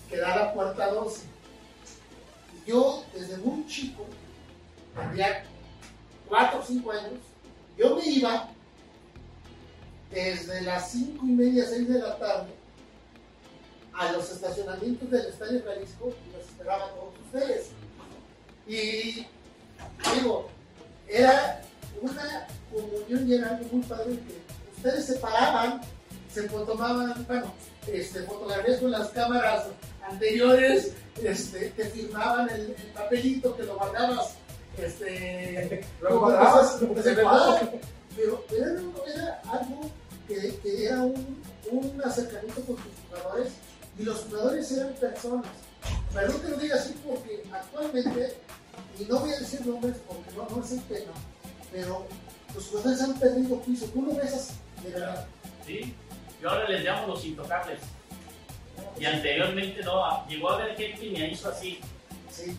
que 0.08 0.16
da 0.16 0.36
la 0.36 0.54
puerta 0.54 0.88
12. 0.88 1.22
Y 2.54 2.70
yo, 2.70 3.04
desde 3.14 3.36
muy 3.38 3.66
chico, 3.66 4.06
tendría 4.94 5.44
4 6.28 6.58
o 6.58 6.62
5 6.64 6.92
años, 6.92 7.20
yo 7.76 7.96
me 7.96 8.06
iba 8.06 8.48
desde 10.10 10.62
las 10.62 10.90
5 10.90 11.24
y 11.24 11.30
media, 11.30 11.66
6 11.68 11.88
de 11.88 11.98
la 11.98 12.18
tarde 12.18 12.50
a 13.92 14.12
los 14.12 14.30
estacionamientos 14.30 15.10
del 15.10 15.26
Estadio 15.26 15.62
Jalisco 15.64 16.12
y 16.26 16.36
los 16.36 16.46
esperaba 16.46 16.90
todos 16.90 17.14
ustedes. 17.26 17.70
Y 18.66 19.26
digo, 20.14 20.48
era 21.08 21.62
una 22.00 22.46
comunión 22.72 23.28
y 23.28 23.34
era 23.34 23.60
muy 23.70 23.82
padre 23.82 24.18
ustedes 24.84 25.06
se 25.06 25.14
paraban, 25.14 25.80
se 26.32 26.42
tomaban, 26.42 27.24
bueno, 27.26 27.54
este, 27.86 28.22
fotografías 28.24 28.80
con 28.80 28.90
las 28.90 29.08
cámaras 29.08 29.64
anteriores, 30.06 30.92
este, 31.22 31.70
te 31.70 31.84
firmaban 31.86 32.50
el, 32.50 32.74
el 32.76 32.92
papelito 32.92 33.56
que 33.56 33.62
lo 33.62 33.76
guardabas, 33.78 34.34
este, 34.76 35.86
de 36.02 37.14
verdad, 37.14 37.72
pero 38.14 38.44
era, 38.50 38.72
era 39.14 39.42
algo 39.50 39.90
que, 40.28 40.54
que 40.62 40.84
era 40.84 41.00
un, 41.00 41.42
un 41.70 42.02
acercamiento 42.04 42.60
con 42.62 42.76
tus 42.76 42.92
jugadores 43.08 43.52
y 43.98 44.02
los 44.02 44.20
jugadores 44.24 44.70
eran 44.72 44.92
personas. 44.94 45.46
Perdón 46.12 46.40
que 46.42 46.48
lo 46.48 46.56
diga 46.58 46.76
así 46.76 46.94
porque 47.06 47.42
actualmente, 47.50 48.34
y 48.98 49.04
no 49.04 49.18
voy 49.18 49.32
a 49.32 49.38
decir 49.38 49.66
nombres 49.66 49.96
porque 50.06 50.30
no, 50.36 50.56
no 50.56 50.62
es 50.62 50.72
el 50.72 50.82
tema, 50.82 51.12
pero 51.72 52.06
los 52.54 52.66
jugadores 52.66 53.00
han 53.00 53.18
perdido 53.18 53.60
piso. 53.62 53.86
Tú 53.86 54.02
lo 54.02 54.14
ves. 54.14 54.50
¿Sí? 55.66 55.94
Yo 56.40 56.50
ahora 56.50 56.68
les 56.68 56.84
llamo 56.84 57.06
los 57.08 57.24
intocables. 57.24 57.80
Y 58.98 59.04
anteriormente 59.06 59.82
no, 59.82 60.26
llegó 60.28 60.50
a 60.50 60.58
ver 60.58 60.76
gente 60.76 61.06
y 61.06 61.10
me 61.10 61.30
hizo 61.30 61.48
así. 61.48 61.80
Sí. 62.30 62.56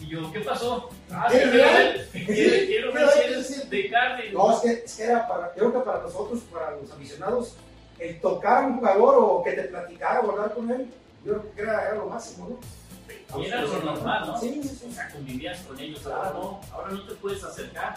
Y 0.00 0.08
yo, 0.08 0.30
¿qué 0.32 0.40
pasó? 0.40 0.90
Ah, 1.10 1.28
¿Es 1.32 1.42
sí, 1.42 1.50
quiero 1.50 1.52
real? 1.52 2.08
quiero, 2.12 2.66
quiero 2.66 2.92
ver 2.92 3.44
de 3.70 3.90
carne. 3.90 4.30
No, 4.32 4.52
es 4.52 4.58
que, 4.60 4.84
es 4.84 4.96
que 4.96 5.02
era 5.04 5.26
para, 5.26 5.52
creo 5.52 5.72
que 5.72 5.78
para 5.80 6.02
nosotros, 6.02 6.40
para 6.52 6.72
los 6.72 6.90
aficionados, 6.90 7.54
el 7.98 8.20
tocar 8.20 8.64
a 8.64 8.66
un 8.66 8.78
jugador 8.78 9.16
o 9.18 9.42
que 9.42 9.52
te 9.52 9.62
platicara 9.64 10.20
o 10.20 10.30
hablar 10.32 10.54
con 10.54 10.70
él, 10.70 10.90
yo 11.24 11.32
creo 11.38 11.54
que 11.54 11.62
era, 11.62 11.86
era 11.86 11.94
lo 11.94 12.06
máximo, 12.06 12.48
¿no? 12.50 13.40
Y 13.40 13.46
era 13.46 13.62
lo 13.62 13.80
normal, 13.80 14.26
¿no? 14.26 14.40
Sí, 14.40 14.60
sí, 14.62 14.86
O 14.90 14.92
sea, 14.92 15.08
convivías 15.10 15.60
con 15.60 15.78
ellos. 15.78 16.04
Ahora 16.06 16.30
no, 16.30 16.60
ahora 16.72 16.90
no 16.90 17.06
te 17.06 17.14
puedes 17.14 17.42
acercar. 17.42 17.96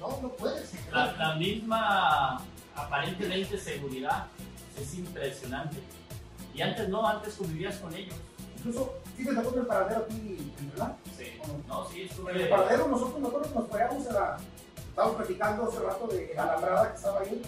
No, 0.00 0.18
no 0.22 0.28
puedes. 0.30 0.72
La, 0.90 1.12
la 1.12 1.34
misma 1.36 2.40
aparentemente 2.74 3.58
seguridad 3.58 4.26
es 4.80 4.94
impresionante. 4.94 5.78
Y 6.54 6.62
antes 6.62 6.88
no, 6.88 7.06
antes 7.06 7.34
convivías 7.34 7.76
con 7.76 7.94
ellos. 7.94 8.14
Incluso, 8.58 8.94
sí 9.16 9.24
te 9.24 9.34
tocó 9.34 9.58
el 9.58 9.66
paradero 9.66 10.02
aquí 10.02 10.52
en 10.60 10.72
Relán. 10.72 10.96
Sí. 11.16 11.24
No, 11.66 11.88
sí, 11.88 11.94
En 11.96 12.02
el 12.02 12.10
estuve. 12.10 12.46
paradero 12.46 12.88
nosotros, 12.88 13.20
nosotros 13.20 13.54
nos 13.54 13.68
paramos 13.68 14.06
a 14.08 14.12
la, 14.12 14.36
estábamos 14.88 15.16
platicando 15.16 15.64
hace 15.64 15.80
rato 15.80 16.06
de 16.08 16.32
la 16.34 16.42
alambrada 16.44 16.90
que 16.90 16.96
estaba 16.96 17.20
ahí 17.20 17.42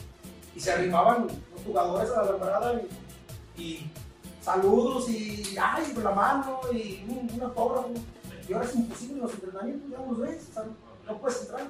y 0.56 0.60
se 0.60 0.72
arrimaban 0.72 1.26
los 1.26 1.62
jugadores 1.64 2.10
a 2.10 2.16
la 2.16 2.22
alambrada 2.22 2.80
y, 3.56 3.62
y 3.62 3.90
saludos 4.40 5.08
y 5.10 5.56
ay, 5.60 5.92
con 5.92 6.04
la 6.04 6.10
mano 6.12 6.60
y 6.72 7.04
un, 7.08 7.30
un 7.32 7.42
autógrafo. 7.42 7.90
Y 8.48 8.52
ahora 8.52 8.66
es 8.66 8.74
imposible 8.74 9.20
los 9.22 9.32
entrenamientos, 9.34 9.90
ya 9.90 9.98
no 9.98 10.06
los 10.12 10.18
ves, 10.20 10.48
o 10.50 10.54
sea, 10.54 10.64
no 11.06 11.18
puedes 11.18 11.42
entrar. 11.42 11.66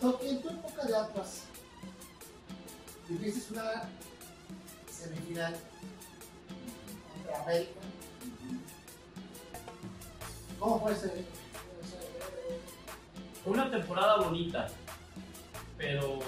Toque, 0.00 0.28
en 0.30 0.42
tu 0.42 0.48
época 0.50 0.84
de 0.84 0.96
Atlas, 0.96 1.42
viviste 3.08 3.52
una 3.52 3.84
semifinal 4.90 5.56
contra 7.14 7.42
América. 7.42 7.80
¿Cómo 10.58 10.80
fue 10.80 10.92
ese? 10.92 11.24
Fue 13.44 13.52
una 13.52 13.70
temporada 13.70 14.16
bonita, 14.16 14.66
pero 15.78 16.18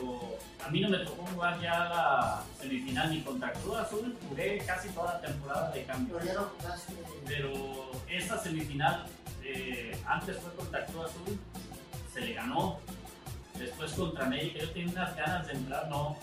a 0.65 0.71
mí 0.71 0.81
no 0.81 0.91
me 0.91 0.99
tocó 0.99 1.27
jugar 1.27 1.61
ya 1.61 1.85
la 1.89 2.45
semifinal 2.61 3.11
ni 3.11 3.23
contra 3.23 3.53
Cruz 3.53 3.77
Azul. 3.77 4.17
Jugué 4.29 4.59
casi 4.65 4.89
toda 4.91 5.15
la 5.15 5.21
temporada 5.21 5.71
de 5.73 5.85
cambio. 5.85 6.19
Pero 6.19 6.27
ya 6.27 6.41
no 6.41 6.51
jugaste. 6.57 6.93
Pero 7.27 7.91
esta 8.09 8.39
semifinal, 8.39 9.07
eh, 9.43 9.99
antes 10.07 10.37
fue 10.39 10.55
contra 10.55 10.87
Cruz 10.87 11.07
Azul, 11.07 11.39
se 12.13 12.21
le 12.21 12.35
ganó. 12.35 12.79
Después 13.59 13.93
contra 13.95 14.27
América, 14.27 14.61
yo 14.61 14.71
tenía 14.71 14.93
unas 14.93 15.17
ganas 15.17 15.47
de 15.49 15.55
entrar, 15.55 15.89
no, 15.89 16.17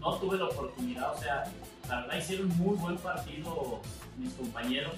no 0.00 0.14
tuve 0.16 0.38
la 0.38 0.46
oportunidad. 0.46 1.14
O 1.14 1.18
sea, 1.18 1.44
la 1.88 2.00
verdad 2.02 2.16
hicieron 2.18 2.50
un 2.50 2.58
muy 2.58 2.76
buen 2.76 2.96
partido 2.98 3.80
mis 4.18 4.32
compañeros. 4.34 4.94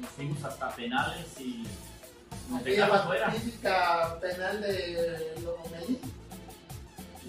Nos 0.00 0.10
fuimos 0.10 0.42
hasta 0.44 0.70
penales 0.70 1.26
y 1.40 1.66
nos 2.50 2.60
Aquella 2.60 2.84
dejaron 2.86 3.06
fuera. 3.06 3.30
típica 3.32 4.18
penal 4.20 4.60
de 4.60 5.34
Lomelí 5.44 6.00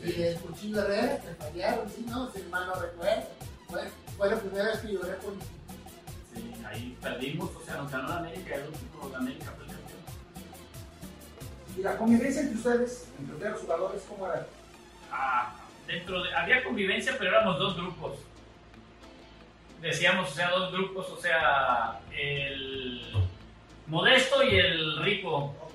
y 0.03 0.21
el 0.21 0.35
Cuchillo 0.39 0.81
Herrera 0.81 1.19
que 1.19 1.33
fallaron, 1.35 1.89
sí, 1.89 2.05
no, 2.07 2.31
si 2.31 2.41
mal 2.43 2.67
no 2.67 2.75
recuerdo. 2.75 3.23
Fue, 3.67 3.81
fue 4.17 4.29
la 4.29 4.37
primera 4.39 4.65
vez 4.65 4.79
que 4.79 4.93
lloré 4.93 5.17
con 5.17 5.33
Sí, 6.33 6.53
ahí 6.65 6.97
perdimos, 7.01 7.49
o 7.55 7.65
sea, 7.65 7.77
nos 7.77 7.91
ganó 7.91 8.07
la 8.07 8.17
América 8.17 8.55
y 8.55 8.59
el 8.59 8.67
último 8.67 9.09
de 9.09 9.15
América 9.15 9.53
fue 9.57 9.65
el 9.65 9.71
campeón. 9.71 9.99
Y 11.77 11.81
la 11.81 11.97
convivencia 11.97 12.41
entre 12.43 12.57
ustedes, 12.57 13.05
entre 13.19 13.33
ustedes 13.35 13.51
los 13.53 13.61
jugadores, 13.61 14.01
¿cómo 14.07 14.27
era? 14.27 14.47
Ah, 15.11 15.55
dentro 15.89 16.21
de, 16.23 16.33
había 16.35 16.63
convivencia, 16.63 17.15
pero 17.17 17.31
éramos 17.31 17.57
dos 17.57 17.75
grupos. 17.75 18.19
Decíamos, 19.81 20.31
o 20.31 20.33
sea, 20.33 20.51
dos 20.51 20.71
grupos, 20.71 21.09
o 21.09 21.17
sea, 21.19 21.99
el 22.15 23.01
modesto 23.87 24.43
y 24.43 24.55
el 24.55 25.01
rico. 25.01 25.55
Ok. 25.61 25.73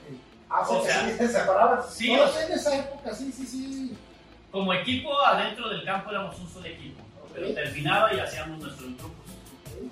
Ah, 0.49 0.61
O 0.69 0.85
sea, 0.85 1.05
sí, 1.05 1.17
se 1.17 1.29
separaban. 1.29 1.81
Sí, 1.91 2.13
No, 2.15 2.23
o 2.23 2.29
sea, 2.29 2.47
en 2.47 2.53
esa 2.53 2.79
época, 2.79 3.13
sí, 3.13 3.33
sí, 3.33 3.45
sí. 3.47 3.97
como 4.53 4.73
equipo 4.73 5.19
adentro 5.21 5.69
del 5.69 5.85
campo 5.85 6.11
éramos 6.11 6.39
un 6.39 6.49
solo 6.49 6.67
equipo, 6.67 7.03
pero 7.35 7.53
terminaba 7.53 8.15
y 8.15 8.21
hacíamos 8.21 8.61
nuestros 8.61 8.97
grupos. 8.97 9.27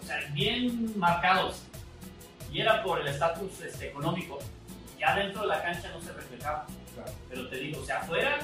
O 0.02 0.06
sea, 0.06 0.20
bien 0.32 0.96
marcados. 0.98 1.64
Y 2.52 2.60
era 2.60 2.82
por 2.82 3.00
el 3.00 3.08
estatus 3.08 3.60
este, 3.62 3.88
económico. 3.88 4.38
Ya 5.00 5.16
dentro 5.16 5.42
de 5.42 5.48
la 5.48 5.62
cancha 5.62 5.88
no 5.88 6.00
se 6.00 6.12
reflejaba. 6.12 6.66
Claro. 6.94 7.10
Pero 7.28 7.48
te 7.48 7.56
digo, 7.56 7.80
o 7.80 7.84
sea, 7.84 8.00
afuera 8.00 8.38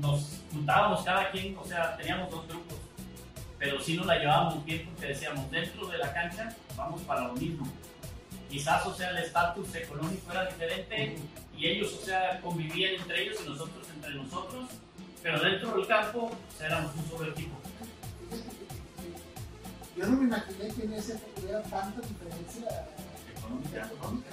nos 0.00 0.40
juntábamos 0.52 1.02
cada 1.02 1.30
quien, 1.30 1.56
o 1.56 1.64
sea, 1.64 1.96
teníamos 1.96 2.30
dos 2.30 2.46
grupos. 2.48 2.78
Pero 3.58 3.80
sí 3.80 3.96
nos 3.96 4.06
la 4.06 4.18
llevábamos 4.18 4.64
bien 4.64 4.86
porque 4.86 5.06
decíamos, 5.08 5.50
dentro 5.50 5.86
de 5.88 5.98
la 5.98 6.12
cancha 6.12 6.54
vamos 6.76 7.02
para 7.02 7.28
lo 7.28 7.34
mismo. 7.34 7.66
Quizás, 8.48 8.86
o 8.86 8.94
sea, 8.94 9.10
el 9.10 9.18
estatus 9.18 9.74
económico 9.74 10.30
era 10.30 10.46
diferente 10.46 11.16
y 11.56 11.66
ellos, 11.66 11.98
o 12.00 12.04
sea, 12.04 12.40
convivían 12.40 12.94
entre 12.94 13.22
ellos 13.24 13.38
y 13.44 13.48
nosotros 13.48 13.86
entre 13.94 14.14
nosotros. 14.14 14.66
Pero 15.22 15.40
dentro 15.40 15.76
del 15.76 15.86
campo, 15.86 16.30
o 16.30 16.58
sea, 16.58 16.68
éramos 16.68 16.94
un 16.94 17.08
solo 17.08 17.30
equipo. 17.30 17.56
Yo 19.96 20.06
no 20.06 20.16
me 20.16 20.24
imaginé 20.24 20.68
que 20.68 20.84
en 20.84 20.92
esa 20.92 21.14
época 21.14 21.40
hubiera 21.42 21.62
tanta 21.64 22.00
diferencia 22.06 22.86
Económica. 23.36 23.86
económica. 23.92 24.30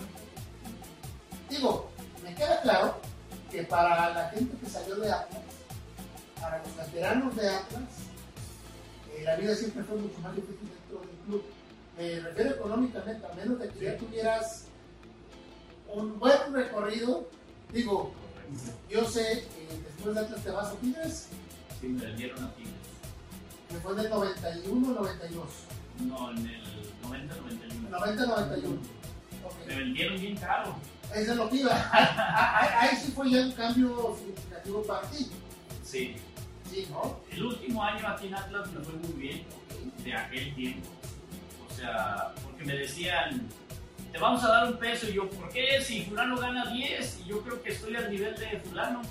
Digo, 1.49 1.89
me 2.23 2.35
queda 2.35 2.61
claro 2.61 3.01
que 3.49 3.63
para 3.63 4.13
la 4.13 4.29
gente 4.29 4.55
que 4.57 4.69
salió 4.69 4.95
de 4.97 5.11
Atlas, 5.11 5.41
para 6.39 6.59
los 6.63 6.75
veteranos 6.77 7.35
de 7.35 7.49
Atlas, 7.49 7.83
eh, 9.15 9.23
la 9.23 9.35
vida 9.37 9.55
siempre 9.55 9.83
fue 9.83 9.97
mucho 9.97 10.19
más 10.21 10.35
difícil 10.35 10.69
dentro 10.69 10.99
del 11.07 11.17
club. 11.25 11.43
Me 11.97 12.19
refiero 12.19 12.51
económicamente, 12.51 13.25
a 13.25 13.33
menos 13.35 13.59
de 13.59 13.69
que 13.69 13.85
ya 13.85 13.97
tuvieras 13.97 14.65
un 15.87 16.19
buen 16.19 16.53
recorrido. 16.53 17.27
Digo, 17.71 18.11
yo 18.89 19.05
sé 19.09 19.47
que 19.55 19.75
después 19.83 20.15
de 20.15 20.21
Atlas 20.21 20.43
te 20.43 20.51
vas 20.51 20.67
a 20.67 20.75
Tigres, 20.75 21.27
Sí, 21.81 21.87
me 21.87 22.05
vendieron 22.05 22.43
a 22.43 22.53
Tigres. 22.55 22.73
que 23.69 23.77
fue 23.77 23.95
del 23.95 24.09
91 24.09 24.93
92. 24.93 25.45
No, 26.01 26.31
en 26.31 26.37
el 26.37 26.63
90-91. 27.03 27.89
90-91. 27.89 28.77
Ok. 29.45 29.67
Me 29.67 29.75
vendieron 29.75 30.19
bien 30.19 30.37
caro. 30.37 30.75
Eso 31.13 31.31
es 31.31 31.37
lo 31.37 31.49
que 31.49 31.57
iba. 31.57 31.71
Ahí 31.93 32.89
ahí 32.89 32.97
sí 32.97 33.11
fue 33.11 33.29
ya 33.29 33.41
un 33.41 33.51
cambio 33.53 34.15
significativo 34.17 34.83
para 34.83 35.01
ti. 35.09 35.29
Sí. 35.85 36.15
Sí, 36.69 36.87
¿no? 36.89 37.19
El 37.31 37.45
último 37.45 37.83
año 37.83 38.07
aquí 38.07 38.27
en 38.27 38.35
Atlas 38.35 38.71
me 38.73 38.83
fue 38.83 38.93
muy 38.95 39.21
bien 39.21 39.43
de 40.03 40.13
aquel 40.13 40.55
tiempo. 40.55 40.89
O 41.69 41.73
sea, 41.73 42.33
porque 42.43 42.65
me 42.65 42.75
decían, 42.75 43.47
te 44.11 44.17
vamos 44.17 44.43
a 44.43 44.47
dar 44.47 44.67
un 44.71 44.77
peso. 44.77 45.07
Y 45.09 45.13
yo, 45.13 45.29
¿por 45.29 45.49
qué? 45.49 45.79
Si 45.81 46.03
fulano 46.05 46.37
gana 46.37 46.65
10 46.71 47.19
y 47.23 47.29
yo 47.29 47.41
creo 47.41 47.61
que 47.61 47.69
estoy 47.69 47.95
al 47.95 48.09
nivel 48.11 48.35
de 48.35 48.59
fulano. 48.61 49.01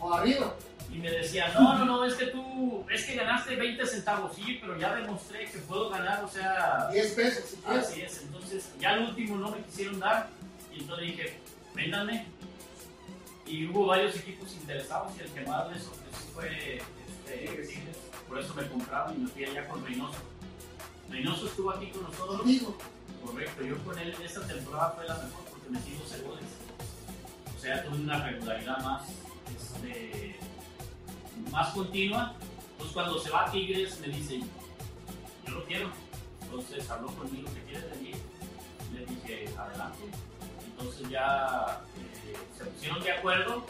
O 0.00 0.12
arriba. 0.12 0.54
Y 0.92 0.98
me 0.98 1.10
decían, 1.10 1.52
no, 1.54 1.78
no, 1.78 1.84
no, 1.84 2.04
es 2.04 2.14
que 2.14 2.26
tú, 2.26 2.84
es 2.90 3.04
que 3.04 3.14
ganaste 3.14 3.56
20 3.56 3.86
centavos. 3.86 4.34
Sí, 4.36 4.58
pero 4.60 4.78
ya 4.78 4.94
demostré 4.94 5.44
que 5.46 5.58
puedo 5.58 5.90
ganar, 5.90 6.24
o 6.24 6.28
sea, 6.28 6.88
10 6.92 7.12
pesos 7.12 7.44
si 7.50 7.56
quieres. 7.56 7.88
Así 7.88 8.00
es, 8.02 8.22
entonces 8.22 8.72
ya 8.80 8.90
al 8.90 9.08
último 9.08 9.36
no 9.36 9.50
me 9.50 9.62
quisieron 9.64 10.00
dar 10.00 10.28
y 10.72 10.80
entonces 10.80 11.06
dije, 11.06 11.40
véndanme. 11.74 12.26
Y 13.48 13.66
hubo 13.66 13.86
varios 13.86 14.14
equipos 14.16 14.52
interesados 14.52 15.12
y 15.16 15.22
el 15.22 15.30
que 15.30 15.40
más 15.46 15.68
les 15.72 15.86
ofreció 15.86 16.32
fue 16.34 16.76
este, 16.76 17.66
Tigres. 17.66 17.96
Por 18.28 18.38
eso 18.38 18.54
me 18.54 18.68
compraron 18.68 19.16
y 19.16 19.18
me 19.20 19.28
fui 19.28 19.44
allá 19.44 19.66
con 19.68 19.84
Reynoso. 19.84 20.18
Reynoso 21.10 21.46
estuvo 21.46 21.70
aquí 21.70 21.86
con 21.88 22.02
nosotros. 22.02 22.40
Contigo. 22.40 22.76
Correcto, 23.24 23.64
yo 23.64 23.78
con 23.84 23.98
él 23.98 24.14
esta 24.22 24.46
temporada 24.46 24.90
fue 24.90 25.06
la 25.06 25.14
mejor 25.14 25.44
porque 25.50 25.70
metí 25.70 25.92
12 25.92 26.22
goles. 26.22 26.44
O 27.56 27.60
sea, 27.60 27.84
tuve 27.84 27.96
una 27.96 28.22
regularidad 28.22 28.84
más, 28.84 29.08
este, 29.56 30.36
más 31.50 31.72
continua. 31.72 32.34
Entonces 32.72 32.94
cuando 32.94 33.18
se 33.18 33.30
va 33.30 33.46
a 33.46 33.50
Tigres 33.50 33.98
me 34.00 34.08
dice, 34.08 34.40
yo 35.46 35.54
lo 35.54 35.64
quiero. 35.64 35.88
Entonces 36.42 36.88
habló 36.90 37.08
conmigo 37.08 37.48
que 37.54 37.62
quiere 37.62 37.88
venir. 37.88 38.16
Le 38.92 39.06
dije, 39.06 39.48
adelante. 39.56 40.04
Entonces 40.70 41.08
ya 41.08 41.82
se 42.56 42.64
pusieron 42.64 43.02
de 43.02 43.12
acuerdo, 43.12 43.66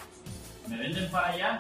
me 0.67 0.77
venden 0.79 1.11
para 1.11 1.29
allá 1.29 1.59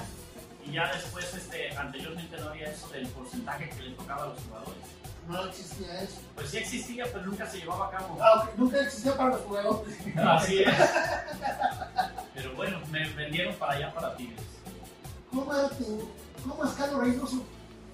y 0.66 0.72
ya 0.72 0.92
después, 0.92 1.32
este, 1.34 1.74
anteriormente 1.76 2.36
no 2.38 2.50
había 2.50 2.70
eso 2.70 2.88
del 2.88 3.06
porcentaje 3.08 3.70
que 3.70 3.82
le 3.82 3.90
tocaba 3.92 4.24
a 4.24 4.26
los 4.26 4.40
jugadores. 4.40 4.82
No 5.28 5.44
existía 5.44 6.00
eso. 6.02 6.20
Pues 6.34 6.48
sí 6.50 6.58
existía, 6.58 7.04
pero 7.04 7.26
nunca 7.26 7.46
se 7.46 7.58
llevaba 7.58 7.88
a 7.88 7.90
cabo. 7.90 8.18
Ah, 8.20 8.44
ok, 8.44 8.58
Nunca 8.58 8.80
existió 8.80 9.16
para 9.16 9.30
los 9.30 9.40
jugadores. 9.42 9.96
Así 10.16 10.62
es. 10.62 10.74
Pero 12.34 12.54
bueno, 12.54 12.80
me 12.90 13.06
vendieron 13.10 13.54
para 13.56 13.72
allá, 13.72 13.92
para 13.92 14.16
Tigres. 14.16 14.40
¿Cómo 15.30 15.52
cómo 16.48 16.64
es 16.64 16.70
Carlos 16.72 17.00
Reynoso 17.00 17.44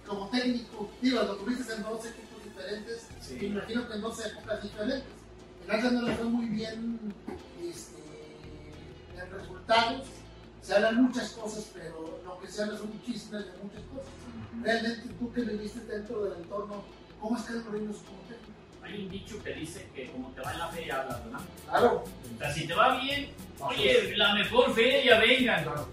como 0.07 0.29
técnico? 0.29 0.91
Digo, 1.01 1.23
lo 1.23 1.37
tuviste 1.37 1.73
en 1.75 1.83
dos 1.83 2.07
equipos 2.07 2.45
diferentes. 2.45 3.09
Sí. 3.21 3.35
Me 3.41 3.47
imagino 3.47 3.89
que 3.89 3.95
en 3.95 4.01
dos 4.01 4.25
épocas 4.25 4.63
diferentes. 4.63 5.05
El 5.65 5.71
Atlas 5.71 5.93
no 5.93 6.03
le 6.03 6.15
fue 6.15 6.27
muy 6.27 6.47
bien 6.47 6.75
en 6.75 7.15
resultados. 9.35 10.07
Se 10.63 10.75
hablan 10.75 11.03
muchas 11.03 11.31
cosas, 11.31 11.71
pero 11.75 12.21
lo 12.25 12.41
que 12.41 12.49
se 12.49 12.63
habla 12.63 12.79
son 12.79 12.91
muchísimas 12.95 13.45
de 13.45 13.53
muchas 13.63 13.83
cosas. 13.93 14.11
Realmente 14.63 15.09
tú 15.19 15.33
que 15.33 15.43
viviste 15.43 15.81
dentro 15.81 16.25
del 16.25 16.43
entorno, 16.43 16.83
¿cómo 17.21 17.37
es 17.37 17.43
Carlos 17.43 17.67
Reynoso 17.67 18.01
como 18.05 18.21
técnico? 18.21 18.53
Hay 18.83 19.05
un 19.05 19.11
dicho 19.11 19.43
que 19.43 19.55
dice 19.55 19.89
que 19.95 20.11
como 20.11 20.31
te 20.31 20.41
va 20.41 20.53
en 20.53 20.59
la 20.59 20.69
feria 20.69 21.01
hablas, 21.01 21.25
¿verdad? 21.25 21.41
Claro. 21.69 22.05
O 22.05 22.39
sea, 22.39 22.53
si 22.53 22.67
te 22.67 22.75
va 22.75 22.99
bien, 23.01 23.31
oye, 23.61 24.17
la 24.17 24.35
mejor 24.35 24.73
feria, 24.75 25.19
vengan. 25.19 25.65
Claro. 25.65 25.89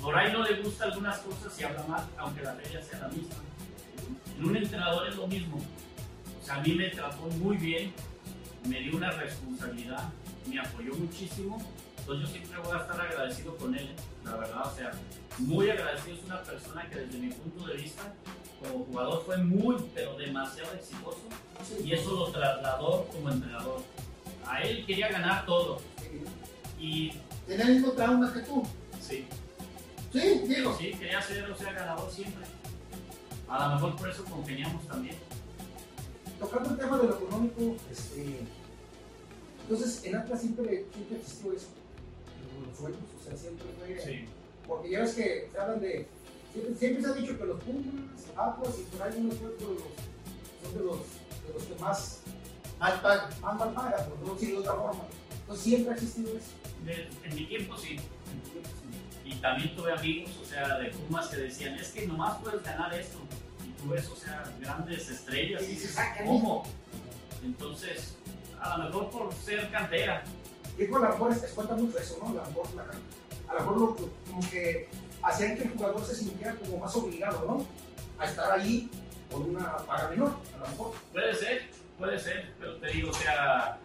Por 0.00 0.16
ahí 0.16 0.32
no 0.32 0.42
le 0.44 0.62
gusta 0.62 0.84
algunas 0.84 1.18
cosas 1.18 1.60
y 1.60 1.64
habla 1.64 1.82
mal, 1.84 2.06
aunque 2.16 2.42
la 2.42 2.54
feria 2.54 2.82
sea 2.82 3.00
la 3.00 3.08
misma. 3.08 3.34
En 4.38 4.44
un 4.44 4.56
entrenador 4.56 5.08
es 5.08 5.16
lo 5.16 5.26
mismo. 5.26 5.58
O 6.40 6.44
sea, 6.44 6.56
a 6.56 6.60
mí 6.60 6.74
me 6.74 6.88
trató 6.88 7.22
muy 7.22 7.56
bien, 7.56 7.92
me 8.66 8.80
dio 8.80 8.96
una 8.96 9.10
responsabilidad, 9.10 10.08
me 10.46 10.60
apoyó 10.60 10.94
muchísimo. 10.94 11.58
Entonces 12.08 12.26
yo 12.26 12.38
siempre 12.38 12.58
voy 12.62 12.78
a 12.78 12.80
estar 12.80 12.98
agradecido 12.98 13.56
con 13.58 13.74
él, 13.74 13.90
la 14.24 14.36
verdad. 14.36 14.66
O 14.66 14.74
sea, 14.74 14.92
muy 15.36 15.68
agradecido. 15.68 16.16
Es 16.16 16.24
una 16.24 16.42
persona 16.42 16.88
que 16.88 17.00
desde 17.00 17.18
mi 17.18 17.28
punto 17.28 17.66
de 17.66 17.74
vista, 17.74 18.14
como 18.62 18.86
jugador, 18.86 19.24
fue 19.26 19.36
muy, 19.36 19.76
pero 19.94 20.16
demasiado 20.16 20.72
exitoso. 20.72 21.20
Y 21.84 21.92
eso 21.92 22.10
lo 22.14 22.32
trasladó 22.32 23.04
como 23.12 23.28
entrenador. 23.28 23.82
A 24.46 24.62
él 24.62 24.86
quería 24.86 25.10
ganar 25.10 25.44
todo. 25.44 25.82
Y 26.80 27.12
Tenía 27.46 27.66
el 27.66 27.74
mismo 27.74 27.92
trauma 27.92 28.32
que 28.32 28.40
tú. 28.40 28.62
sí, 29.02 29.26
Sí, 30.10 30.42
digo. 30.48 30.74
Sí, 30.78 30.92
quería 30.92 31.20
ser, 31.20 31.50
o 31.50 31.56
sea, 31.58 31.74
ganador 31.74 32.10
siempre. 32.10 32.46
A 33.50 33.68
lo 33.68 33.74
mejor 33.74 33.96
por 33.96 34.08
eso 34.08 34.24
congeniamos 34.24 34.86
también. 34.86 35.16
Tocando 36.40 36.70
el 36.70 36.78
tema 36.78 36.96
de 36.96 37.06
lo 37.08 37.16
económico, 37.18 37.76
este, 37.92 38.40
entonces 39.60 40.04
en 40.04 40.16
Atlas 40.16 40.40
siempre, 40.40 40.86
siempre 40.94 41.18
existió 41.18 41.52
eso, 41.52 41.66
los 42.78 42.92
sueldos, 42.92 43.02
o 43.20 43.24
sea, 43.28 43.36
siempre 43.36 43.66
fue, 43.78 44.24
porque 44.66 44.90
ya 44.90 45.00
ves 45.00 45.14
que 45.14 45.48
se 45.52 45.58
hablan 45.58 45.80
de, 45.80 46.06
siempre, 46.52 46.74
siempre 46.74 47.02
se 47.02 47.08
ha 47.08 47.12
dicho 47.14 47.38
que 47.38 47.44
los 47.44 47.60
Pumas, 47.62 47.84
Atlas 48.36 48.74
y 48.78 48.82
por 48.96 49.02
ahí 49.06 49.14
unos 49.18 49.34
otros 49.34 49.70
los- 49.70 50.62
son 50.62 50.78
de 50.78 50.84
los, 50.84 50.98
de 50.98 51.52
los 51.54 51.62
que 51.64 51.74
más, 51.80 52.20
Mal 52.78 53.00
pago. 53.00 53.28
más 53.42 53.58
mal 53.58 53.72
pagan, 53.74 54.08
por 54.08 54.18
no 54.28 54.34
decirlo 54.34 54.60
de 54.62 54.68
otra 54.68 54.80
forma. 54.80 55.02
Entonces 55.40 55.64
siempre 55.64 55.90
ha 55.92 55.94
existido 55.94 56.30
eso. 56.36 56.50
De- 56.84 57.08
en 57.24 57.34
mi 57.34 57.46
tiempo 57.46 57.76
sí. 57.76 57.96
Y 59.24 59.34
también 59.36 59.74
tuve 59.76 59.92
amigos, 59.92 60.30
o 60.40 60.44
sea, 60.44 60.78
de 60.78 60.90
Pumas 60.90 61.26
que 61.28 61.36
decían, 61.38 61.74
es 61.74 61.88
que 61.90 62.06
nomás 62.06 62.38
puedes 62.38 62.62
ganar 62.62 62.94
esto. 62.94 63.18
Y 63.66 63.82
tú 63.82 63.88
ves, 63.90 64.06
o 64.08 64.16
sea, 64.16 64.44
grandes 64.60 65.08
estrellas. 65.08 65.62
Y 65.64 65.66
dices, 65.66 65.96
"Ah, 65.98 66.14
canijo". 66.16 66.32
¿cómo? 66.34 66.64
Entonces, 67.44 68.14
a 68.60 68.78
lo 68.78 68.84
mejor 68.84 69.10
por 69.10 69.34
ser 69.34 69.70
cantera. 69.70 70.22
Y 70.78 70.86
con 70.86 71.04
a 71.04 71.08
lo 71.08 71.14
mejor 71.14 71.32
es, 71.32 71.38
cuenta 71.52 71.74
mucho 71.74 71.98
eso, 71.98 72.18
¿no? 72.22 72.28
A 72.28 72.44
lo 72.44 72.46
mejor, 72.46 72.66
la- 72.74 73.50
a 73.50 73.54
lo 73.54 73.60
mejor 73.60 73.78
lo- 73.80 73.96
como 73.96 74.50
que 74.50 74.88
hacían 75.22 75.56
que 75.56 75.64
el 75.64 75.70
jugador 75.72 76.04
se 76.04 76.14
sintiera 76.14 76.54
como 76.54 76.78
más 76.78 76.94
obligado, 76.94 77.44
¿no? 77.46 77.66
A 78.18 78.26
estar 78.26 78.52
ahí 78.52 78.88
por 79.30 79.40
una 79.42 79.76
paga 79.78 80.08
menor, 80.10 80.32
a 80.54 80.58
lo 80.58 80.68
mejor. 80.68 80.92
Puede 81.12 81.34
ser, 81.34 81.68
puede 81.98 82.18
ser, 82.18 82.54
pero 82.60 82.76
te 82.76 82.86
digo, 82.88 83.10
o 83.10 83.14
sea, 83.14 83.78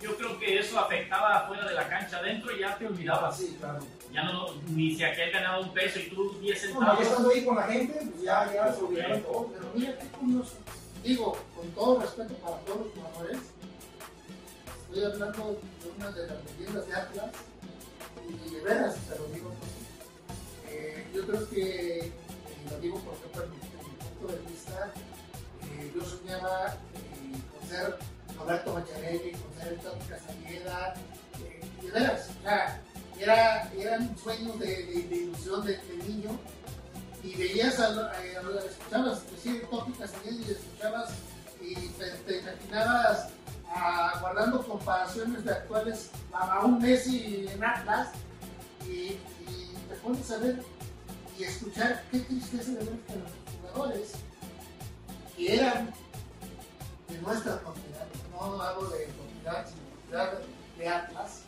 yo 0.00 0.16
creo 0.16 0.38
que 0.38 0.58
eso 0.58 0.78
afectaba 0.78 1.38
afuera 1.38 1.66
de 1.66 1.74
la 1.74 1.88
cancha, 1.88 2.18
adentro 2.18 2.50
ya 2.56 2.76
te 2.78 2.86
olvidabas. 2.86 3.36
Sí, 3.38 3.56
claro. 3.58 3.80
Ya 4.12 4.22
no, 4.22 4.46
ni 4.68 4.94
si 4.94 5.02
aquel 5.02 5.32
ganaba 5.32 5.58
un 5.60 5.72
peso 5.74 5.98
y 5.98 6.08
tú 6.10 6.38
10 6.40 6.62
No, 6.66 6.70
centavos. 6.78 6.98
ya 7.00 7.04
estando 7.08 7.30
ahí 7.30 7.44
con 7.44 7.56
la 7.56 7.62
gente, 7.64 7.94
pues 8.10 8.22
ya, 8.22 8.52
ya 8.52 8.72
se 8.72 8.80
olvidaron 8.82 9.22
todo. 9.22 9.48
Pero 9.52 9.70
mira 9.74 9.98
qué 9.98 10.06
curioso. 10.08 10.54
Digo, 11.02 11.36
con 11.56 11.68
todo 11.72 12.00
respeto 12.00 12.34
para 12.34 12.56
todos 12.58 12.86
los 12.86 12.94
jugadores, 12.94 13.38
estoy 14.94 15.10
hablando 15.12 15.58
de 15.82 15.90
una 15.96 16.10
de 16.12 16.26
las 16.28 16.36
leyendas 16.44 16.86
de 16.86 16.94
Atlas, 16.94 17.30
y 18.28 18.54
de 18.54 18.60
veras 18.60 18.94
te 18.94 19.18
lo 19.18 19.26
digo. 19.26 19.50
Eh, 20.68 21.04
yo 21.12 21.26
creo 21.26 21.50
que, 21.50 22.12
y 22.64 22.70
lo 22.70 22.78
digo 22.78 22.98
por 23.00 23.14
ejemplo, 23.14 23.42
en 23.42 23.50
mi, 23.50 23.58
punto 23.96 24.32
de 24.32 24.38
vista, 24.48 24.92
eh, 25.64 25.92
yo 25.92 26.04
soñaba 26.04 26.76
eh, 26.94 27.32
con 27.58 27.68
ser 27.68 27.98
Roberto 28.38 28.72
Macharelli, 28.72 29.32
con 29.32 29.60
ser 29.60 29.78
Tati 29.78 30.06
Castañeda, 30.08 30.94
eh, 31.42 31.60
de 31.82 31.90
veras, 31.90 32.28
era, 33.18 33.72
eran 33.76 34.16
sueños 34.16 34.60
de, 34.60 34.80
ilusión 35.10 35.66
de, 35.66 35.80
niño 36.06 36.38
y 37.24 37.34
veías, 37.34 37.80
al, 37.80 37.98
eh, 38.22 38.36
al- 38.36 38.58
escuchabas 38.58 39.28
decir 39.28 39.66
Topi 39.68 39.92
Castañeda 39.92 40.46
y 40.46 40.50
escuchabas 40.52 41.10
y 41.60 41.74
te 41.74 42.38
imaginabas 42.38 43.28
ah, 43.74 44.18
guardando 44.20 44.66
comparaciones 44.66 45.44
de 45.44 45.50
actuales 45.52 46.10
a, 46.32 46.54
a 46.54 46.64
un 46.64 46.80
Messi 46.80 47.46
en 47.50 47.64
Atlas 47.64 48.10
y, 48.86 49.18
te 49.88 49.94
pones 50.02 50.30
a 50.30 50.38
ver 50.38 50.62
y 51.38 51.44
escuchar 51.44 52.02
qué 52.10 52.20
tristeza 52.20 52.72
de 52.72 52.78
ver 52.78 52.98
que 53.00 53.16
los 53.16 53.72
jugadores 53.72 54.14
que 55.36 55.56
eran 55.56 55.92
de 57.08 57.18
nuestra 57.20 57.58
propiedad, 57.60 58.06
no 58.32 58.62
hablo 58.62 58.88
de 58.90 59.08
propiedad, 59.08 59.66
sino 59.66 60.54
de 60.78 60.88
Atlas, 60.88 61.42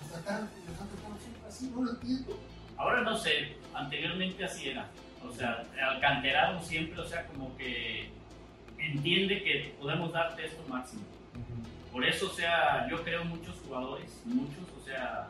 nos 0.00 0.10
trataron, 0.12 0.48
nos 0.66 1.22
siempre 1.22 1.48
así, 1.48 1.72
no 1.74 1.82
lo 1.82 1.90
entiendo. 1.92 2.38
Ahora 2.76 3.02
no 3.02 3.16
sé, 3.16 3.56
anteriormente 3.74 4.44
así 4.44 4.70
era. 4.70 4.88
O 5.26 5.32
sea, 5.32 5.64
al 5.88 6.00
canterano 6.00 6.62
siempre, 6.62 7.00
o 7.00 7.06
sea, 7.06 7.26
como 7.26 7.56
que 7.56 8.10
entiende 8.78 9.42
que 9.42 9.74
podemos 9.80 10.12
darte 10.12 10.46
esto 10.46 10.62
máximo. 10.68 11.02
Por 11.92 12.04
eso, 12.06 12.26
o 12.26 12.34
sea, 12.34 12.88
yo 12.90 13.02
creo 13.04 13.24
muchos 13.24 13.56
jugadores, 13.66 14.10
muchos, 14.24 14.64
o 14.80 14.84
sea, 14.84 15.28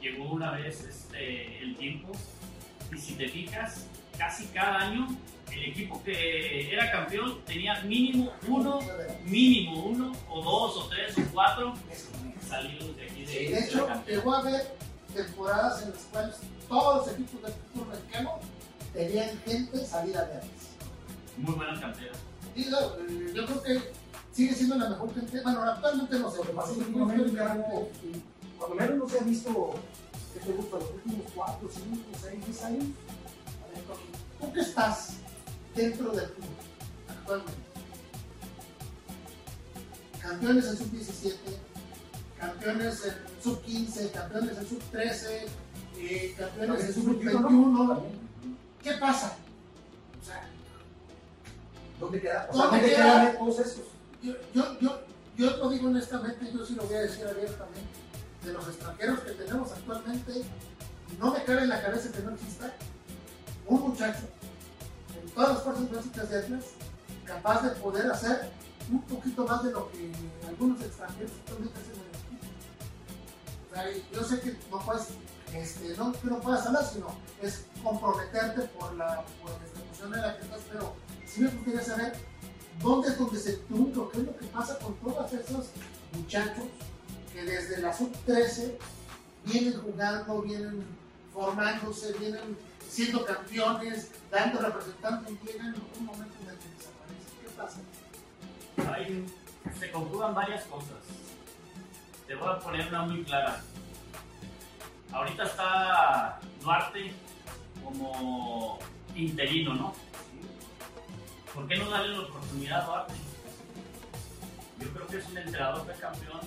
llegó 0.00 0.32
una 0.32 0.50
vez 0.52 0.84
este, 0.84 1.62
el 1.62 1.76
tiempo 1.76 2.12
y 2.94 2.98
si 2.98 3.14
te 3.14 3.26
fijas, 3.28 3.86
casi 4.18 4.46
cada 4.48 4.80
año 4.80 5.08
el 5.50 5.64
equipo 5.70 6.02
que 6.04 6.72
era 6.72 6.90
campeón 6.90 7.40
tenía 7.46 7.80
mínimo 7.82 8.32
uno, 8.46 8.80
mínimo 9.24 9.84
uno, 9.86 10.12
o 10.28 10.42
dos, 10.42 10.76
o 10.76 10.88
tres, 10.88 11.16
o 11.16 11.22
cuatro 11.32 11.74
salidos 12.46 12.96
de 12.96 13.04
aquí 13.04 13.24
de, 13.24 13.32
De 13.32 13.48
de 13.48 13.58
hecho, 13.60 13.88
llegó 14.06 14.34
a 14.34 14.40
haber 14.40 14.76
temporadas 15.14 15.82
en 15.82 15.90
las 15.90 16.02
cuales 16.04 16.36
todos 16.68 17.06
los 17.06 17.14
equipos 17.14 17.42
del 17.42 17.52
fútbol 17.72 17.88
mexicano 17.88 18.40
tenían 18.92 19.38
gente 19.46 19.86
salida 19.86 20.24
de 20.26 20.34
antes. 20.34 20.76
Muy 21.38 21.54
buena 21.54 21.80
cantera. 21.80 22.12
Yo 22.54 23.46
creo 23.46 23.62
que 23.62 24.03
sigue 24.34 24.54
siendo 24.54 24.76
la 24.76 24.90
mejor 24.90 25.14
gente. 25.14 25.40
Bueno, 25.42 25.62
actualmente 25.62 26.18
no 26.18 26.30
sé, 26.30 26.38
Lo 26.38 26.44
que 26.44 26.52
pasa 26.52 26.72
es 26.72 26.78
que 26.78 26.84
no 26.90 27.06
cuando 28.58 28.76
menos 28.76 28.96
no 28.96 29.08
se 29.08 29.18
ha 29.18 29.22
visto, 29.22 29.74
¿qué 30.32 30.40
te 30.40 30.52
gusta? 30.52 30.76
Los 30.78 30.90
últimos 30.92 31.26
4, 31.34 31.68
5, 31.72 31.96
6, 32.22 32.46
10 32.46 32.62
años. 32.64 32.84
¿Tú 34.40 34.52
que 34.52 34.60
estás 34.60 35.14
dentro 35.74 36.10
del 36.12 36.30
club 36.30 36.46
actualmente? 37.08 37.52
Campeones 40.20 40.66
en 40.66 40.76
sub-17, 40.78 41.36
campeones 42.38 43.04
en 43.04 43.42
sub-15, 43.42 44.10
campeones 44.12 44.58
en 44.58 44.68
sub-13, 44.68 45.26
eh, 45.98 46.34
campeones 46.38 46.84
en 46.84 46.94
sub-21. 46.94 48.02
¿Qué 48.82 48.92
pasa? 48.92 49.36
O 50.22 50.24
sea, 50.24 50.48
¿Dónde 52.00 52.20
queda? 52.22 52.48
O 52.50 52.56
sea, 52.56 52.62
¿Dónde 52.66 52.80
¿dónde 52.80 52.94
queda? 52.96 53.20
quedan 53.20 53.38
todos 53.38 53.58
estos? 53.58 53.84
Yo, 54.24 54.34
yo, 54.54 54.80
yo, 54.80 55.00
yo 55.36 55.56
lo 55.58 55.68
digo 55.68 55.88
honestamente, 55.88 56.50
yo 56.50 56.64
sí 56.64 56.74
lo 56.74 56.84
voy 56.84 56.94
a 56.94 57.00
decir 57.02 57.26
abiertamente, 57.26 57.80
de 58.42 58.52
los 58.52 58.66
extranjeros 58.68 59.20
que 59.20 59.32
tenemos 59.32 59.70
actualmente, 59.70 60.44
no 61.18 61.32
me 61.32 61.44
cabe 61.44 61.62
en 61.62 61.68
la 61.68 61.82
cabeza 61.82 62.10
que 62.10 62.22
no 62.22 62.32
exista 62.32 62.72
un 63.66 63.80
muchacho 63.80 64.22
en 65.22 65.30
todas 65.30 65.50
las 65.50 65.62
fuerzas 65.62 65.90
básicas 65.90 66.30
de 66.30 66.38
Atlas 66.38 66.64
capaz 67.24 67.62
de 67.62 67.70
poder 67.80 68.10
hacer 68.10 68.50
un 68.90 69.02
poquito 69.02 69.46
más 69.46 69.62
de 69.62 69.72
lo 69.72 69.90
que 69.90 70.10
algunos 70.46 70.80
extranjeros 70.82 71.32
actualmente 71.40 71.78
hacen 71.80 71.94
en 71.94 72.00
el 72.00 72.08
equipo. 72.08 72.46
O 73.70 73.74
sea, 73.74 73.84
yo 74.12 74.24
sé 74.24 74.40
que 74.40 74.58
no 74.70 74.78
puedes, 74.80 75.08
este, 75.54 75.96
no 75.96 76.12
que 76.12 76.26
no 76.26 76.40
puedas 76.40 76.66
hablar, 76.66 76.84
sino 76.84 77.06
es 77.40 77.66
comprometerte 77.82 78.62
por 78.78 78.94
la, 78.94 79.24
por 79.42 79.50
la 79.50 79.66
institución 79.66 80.14
en 80.14 80.22
la 80.22 80.36
que 80.36 80.44
estás, 80.44 80.60
pero 80.70 80.94
sí 81.26 81.40
me 81.42 81.48
gustaría 81.48 81.82
saber 81.82 82.12
dónde 82.82 83.08
es 83.08 83.18
donde 83.18 83.38
se 83.38 83.52
trunca, 83.58 84.00
qué 84.12 84.18
es 84.20 84.24
lo 84.26 84.36
que 84.36 84.46
pasa 84.46 84.78
con 84.78 84.94
todos 84.96 85.32
esos 85.32 85.66
muchachos 86.12 86.64
que 87.32 87.42
desde 87.42 87.80
la 87.80 87.92
sub-13 87.96 88.74
vienen 89.44 89.80
jugando, 89.80 90.42
vienen 90.42 90.84
formándose, 91.32 92.12
vienen 92.18 92.56
siendo 92.88 93.24
campeones, 93.24 94.10
dando 94.30 94.60
representantes 94.60 95.32
y 95.42 95.46
llegan 95.46 95.74
en 95.74 95.82
un 95.98 96.06
momento 96.06 96.34
en 96.42 96.48
el 96.50 96.56
que 96.58 96.68
desaparecen. 96.76 97.34
¿Qué 97.42 98.82
pasa? 98.84 98.94
Hay- 98.94 99.26
se 99.78 99.90
conjugan 99.90 100.34
varias 100.34 100.64
cosas. 100.64 100.90
Te 102.26 102.34
voy 102.36 102.48
a 102.48 102.58
poner 102.60 102.86
una 102.88 103.02
muy 103.02 103.24
clara. 103.24 103.60
Ahorita 105.12 105.44
está 105.44 106.40
Duarte 106.62 107.12
como 107.82 108.78
interino, 109.14 109.74
¿no? 109.74 109.92
¿Por 111.54 111.68
qué 111.68 111.76
no 111.76 111.88
darle 111.88 112.16
la 112.16 112.22
oportunidad 112.22 112.80
a 112.80 112.86
Duarte? 112.86 113.14
Yo 114.80 114.88
creo 114.88 115.06
que 115.06 115.18
es 115.18 115.26
un 115.28 115.38
entrenador 115.38 115.86
de 115.86 115.94
campeón 115.94 116.40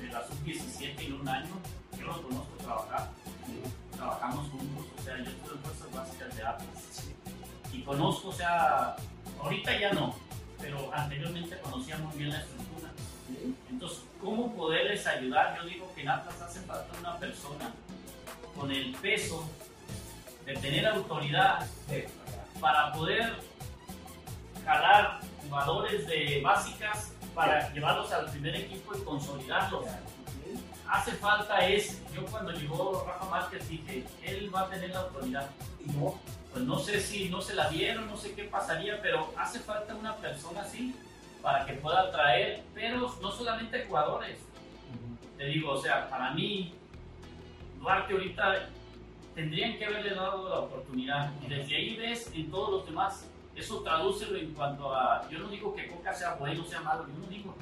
de 0.00 0.06
la 0.06 0.24
sub-17 0.28 1.06
en 1.06 1.12
un 1.14 1.28
año. 1.28 1.54
Yo 1.98 2.06
lo 2.06 2.22
conozco 2.22 2.56
trabajar. 2.58 3.10
Trabajamos 3.96 4.48
juntos. 4.50 4.86
O 4.96 5.02
sea, 5.02 5.16
yo 5.16 5.24
estuve 5.24 5.54
en 5.54 5.58
fuerzas 5.58 5.92
básicas 5.92 6.36
de 6.36 6.42
Atlas. 6.44 7.08
Y 7.72 7.82
conozco, 7.82 8.28
o 8.28 8.32
sea, 8.32 8.94
ahorita 9.42 9.76
ya 9.76 9.92
no, 9.92 10.14
pero 10.60 10.88
anteriormente 10.94 11.58
conocía 11.58 11.98
muy 11.98 12.16
bien 12.16 12.30
la 12.30 12.38
estructura. 12.38 12.90
Entonces, 13.68 14.04
¿cómo 14.20 14.54
poderles 14.54 15.04
ayudar? 15.04 15.58
Yo 15.58 15.68
digo 15.68 15.92
que 15.96 16.02
en 16.02 16.10
Atlas 16.10 16.40
hace 16.40 16.60
falta 16.60 16.96
una 17.00 17.16
persona 17.16 17.72
con 18.56 18.70
el 18.70 18.94
peso 18.96 19.44
de 20.46 20.54
tener 20.54 20.86
autoridad 20.86 21.66
para 22.60 22.92
poder 22.92 23.36
jalar 24.68 25.20
jugadores 25.42 26.06
de 26.06 26.42
básicas 26.44 27.14
para 27.34 27.72
llevarlos 27.72 28.12
al 28.12 28.26
primer 28.30 28.54
equipo 28.54 28.94
y 28.94 29.00
consolidarlos. 29.00 29.86
Hace 30.86 31.12
falta 31.12 31.66
es, 31.66 32.02
yo 32.14 32.24
cuando 32.26 32.52
llegó 32.52 33.04
Rafa 33.06 33.24
Márquez 33.30 33.68
dije, 33.68 34.04
él 34.22 34.54
va 34.54 34.62
a 34.62 34.68
tener 34.68 34.90
la 34.90 35.00
autoridad. 35.00 35.48
Y 35.84 35.90
no, 35.92 36.18
Pues 36.52 36.64
no 36.64 36.78
sé 36.78 37.00
si 37.00 37.28
no 37.30 37.40
se 37.40 37.54
la 37.54 37.68
dieron, 37.70 38.08
no 38.08 38.16
sé 38.16 38.34
qué 38.34 38.44
pasaría, 38.44 39.00
pero 39.00 39.32
hace 39.38 39.58
falta 39.60 39.94
una 39.94 40.14
persona 40.16 40.62
así 40.62 40.94
para 41.42 41.64
que 41.64 41.74
pueda 41.74 42.10
traer, 42.10 42.62
pero 42.74 43.14
no 43.22 43.30
solamente 43.30 43.86
jugadores. 43.86 44.38
Te 45.38 45.44
digo, 45.46 45.72
o 45.72 45.80
sea, 45.80 46.10
para 46.10 46.32
mí, 46.32 46.74
Duarte 47.80 48.12
ahorita 48.12 48.68
tendrían 49.34 49.78
que 49.78 49.86
haberle 49.86 50.14
dado 50.14 50.48
la 50.48 50.58
oportunidad. 50.58 51.30
Y 51.42 51.48
desde 51.48 51.76
ahí 51.76 51.96
ves 51.96 52.30
en 52.34 52.50
todos 52.50 52.70
los 52.70 52.86
demás. 52.86 53.28
Eso 53.58 53.80
tradúcelo 53.82 54.38
en 54.38 54.54
cuanto 54.54 54.94
a. 54.94 55.28
Yo 55.28 55.40
no 55.40 55.48
digo 55.48 55.74
que 55.74 55.88
Coca 55.88 56.14
sea 56.14 56.34
bueno, 56.34 56.64
sea 56.64 56.80
malo, 56.80 57.06
yo 57.08 57.18
no 57.20 57.26
digo. 57.26 57.54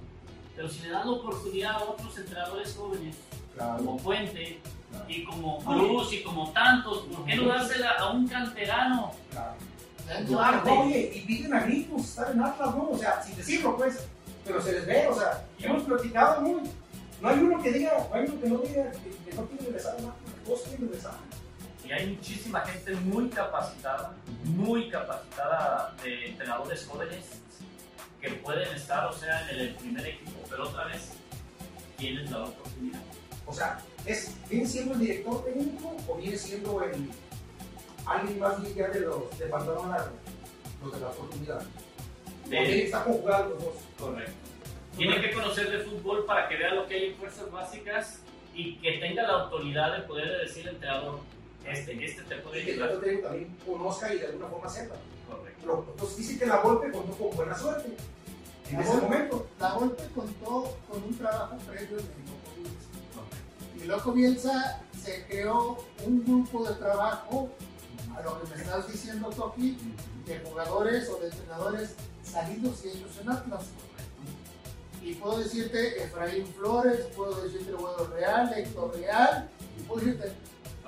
Pero 0.54 0.68
si 0.68 0.82
le 0.82 0.90
dan 0.90 1.06
la 1.06 1.12
oportunidad 1.12 1.72
a 1.72 1.85
otros 1.85 2.18
entrenadores 2.18 2.74
jóvenes, 2.76 3.16
como 3.56 3.96
Puente 3.96 4.61
y 5.09 5.24
como 5.24 5.59
Cruz 5.59 6.12
y 6.12 6.22
como 6.22 6.50
tantos, 6.52 6.98
¿por 7.06 7.24
qué 7.24 7.37
no 7.37 7.48
dársela 7.48 7.92
a 7.92 8.11
un 8.11 8.28
canterano? 8.28 9.12
Duarte. 10.26 10.70
Oye, 10.70 11.12
y 11.14 11.20
piden 11.22 11.54
a 11.54 11.61
gritos 11.61 12.02
estar 12.02 12.30
en 12.30 12.42
Atlas, 12.42 12.74
¿no? 12.74 12.90
O 12.90 12.98
sea, 12.98 13.22
sin 13.22 13.37
decirlo, 13.37 13.76
pues, 13.76 14.06
pero 14.44 14.61
se 14.62 14.72
les 14.72 14.87
ve, 14.87 15.09
o 15.09 15.14
sea, 15.14 15.44
y 15.59 15.64
hemos 15.64 15.82
platicado 15.82 16.42
muy. 16.42 16.62
No 17.20 17.28
hay 17.28 17.38
uno 17.38 17.62
que 17.62 17.72
diga, 17.72 18.06
no 18.11 18.14
hay 18.14 18.24
uno 18.28 18.40
que 18.40 18.48
no 18.48 18.59
diga 18.59 18.92
que, 18.92 19.30
que 19.30 19.35
no 19.35 19.46
quiere 19.46 19.64
regresar 19.64 19.92
a 19.92 19.96
Atlas, 19.96 20.14
todos 20.44 20.61
quieren 20.61 20.88
regresar. 20.88 21.14
Y 21.87 21.92
hay 21.92 22.07
muchísima 22.09 22.61
gente 22.62 22.94
muy 22.96 23.29
capacitada, 23.29 24.12
muy 24.44 24.88
capacitada 24.88 25.94
de 26.03 26.27
entrenadores 26.27 26.85
jóvenes 26.87 27.25
que 28.20 28.31
pueden 28.31 28.75
estar, 28.75 29.07
o 29.07 29.12
sea, 29.12 29.49
en 29.51 29.61
el 29.61 29.75
primer 29.77 30.05
equipo, 30.07 30.33
pero 30.51 30.64
otra 30.68 30.87
vez, 30.87 31.12
¿quién 31.96 32.16
les 32.16 32.31
da 32.31 32.38
la 32.40 32.44
oportunidad? 32.46 33.01
O 33.46 33.53
sea, 33.53 33.79
es, 34.05 34.35
¿viene 34.51 34.66
siendo 34.66 34.94
el 34.94 35.01
director 35.01 35.44
técnico 35.44 35.96
o 36.09 36.16
viene 36.16 36.37
siendo 36.37 36.83
el, 36.83 37.09
alguien 38.05 38.38
más 38.40 38.75
ya 38.75 38.88
de 38.88 39.01
los 39.01 39.38
de 39.38 39.46
pantalón 39.46 39.90
largo, 39.90 40.11
los 40.83 40.92
de 40.92 41.01
la 41.01 41.07
oportunidad. 41.09 41.62
De- 42.46 42.85
está 42.85 43.05
conjugado 43.05 43.51
los 43.51 43.64
dos. 43.64 43.75
Correcto. 43.99 44.33
Tiene 44.96 45.20
que 45.20 45.33
conocer 45.33 45.70
de 45.70 45.79
fútbol 45.85 46.25
para 46.25 46.49
que 46.49 46.57
vea 46.57 46.75
lo 46.75 46.87
que 46.87 46.94
hay 46.94 47.05
en 47.11 47.16
fuerzas 47.16 47.51
básicas 47.51 48.20
y 48.55 48.77
que 48.79 48.92
tenga 48.99 49.22
la 49.22 49.42
autoridad 49.42 49.96
de 49.96 50.03
poder 50.05 50.38
decir 50.40 50.66
al 50.68 50.75
entrenador, 50.77 51.20
este, 51.72 52.05
este 52.05 52.22
te 52.22 52.37
puede 52.37 52.61
Y 52.61 52.64
que 52.64 52.72
el 52.74 52.83
ayudar. 52.83 53.00
técnico 53.00 53.29
también 53.29 53.57
conozca 53.66 54.14
y 54.14 54.18
de 54.18 54.26
alguna 54.26 54.48
forma 54.48 54.68
sepa. 54.68 54.94
Correcto. 55.29 55.87
Entonces 55.90 56.16
dice 56.18 56.38
que 56.38 56.46
la 56.46 56.61
golpe 56.61 56.90
contó 56.90 57.12
con 57.16 57.37
buena 57.37 57.59
suerte 57.59 57.96
en 58.70 58.76
La 58.76 58.83
ese 58.83 58.96
momento. 58.96 59.46
La 59.61 59.74
Volpe 59.74 60.02
contó 60.14 60.76
con 60.88 61.02
un 61.02 61.16
trabajo 61.16 61.57
previo 61.66 61.96
de 61.96 62.02
Loco 62.02 62.52
Bielsa. 62.57 63.76
Y 63.76 63.85
Loco 63.87 64.12
Bielsa 64.12 64.83
se 65.02 65.24
creó 65.26 65.79
un 66.05 66.24
grupo 66.24 66.68
de 66.68 66.74
trabajo, 66.74 67.50
a 68.16 68.22
lo 68.22 68.40
que 68.42 68.48
me 68.48 68.57
estás 68.62 68.90
diciendo, 68.90 69.31
Toki, 69.31 69.76
de 70.26 70.38
jugadores 70.40 71.09
o 71.09 71.18
de 71.20 71.29
entrenadores 71.29 71.94
salidos 72.24 72.85
y 72.85 72.88
ellos 72.88 73.11
en 73.20 73.31
Atlas. 73.31 73.64
Y 75.02 75.14
puedo 75.14 75.38
decirte 75.38 76.02
Efraín 76.02 76.46
Flores, 76.55 77.07
puedo 77.16 77.40
decirte 77.42 77.70
Guado 77.72 78.09
Real, 78.09 78.52
Héctor 78.57 78.96
Real, 78.96 79.48
y 79.79 79.83
puedo 79.85 80.00
decirte 80.00 80.33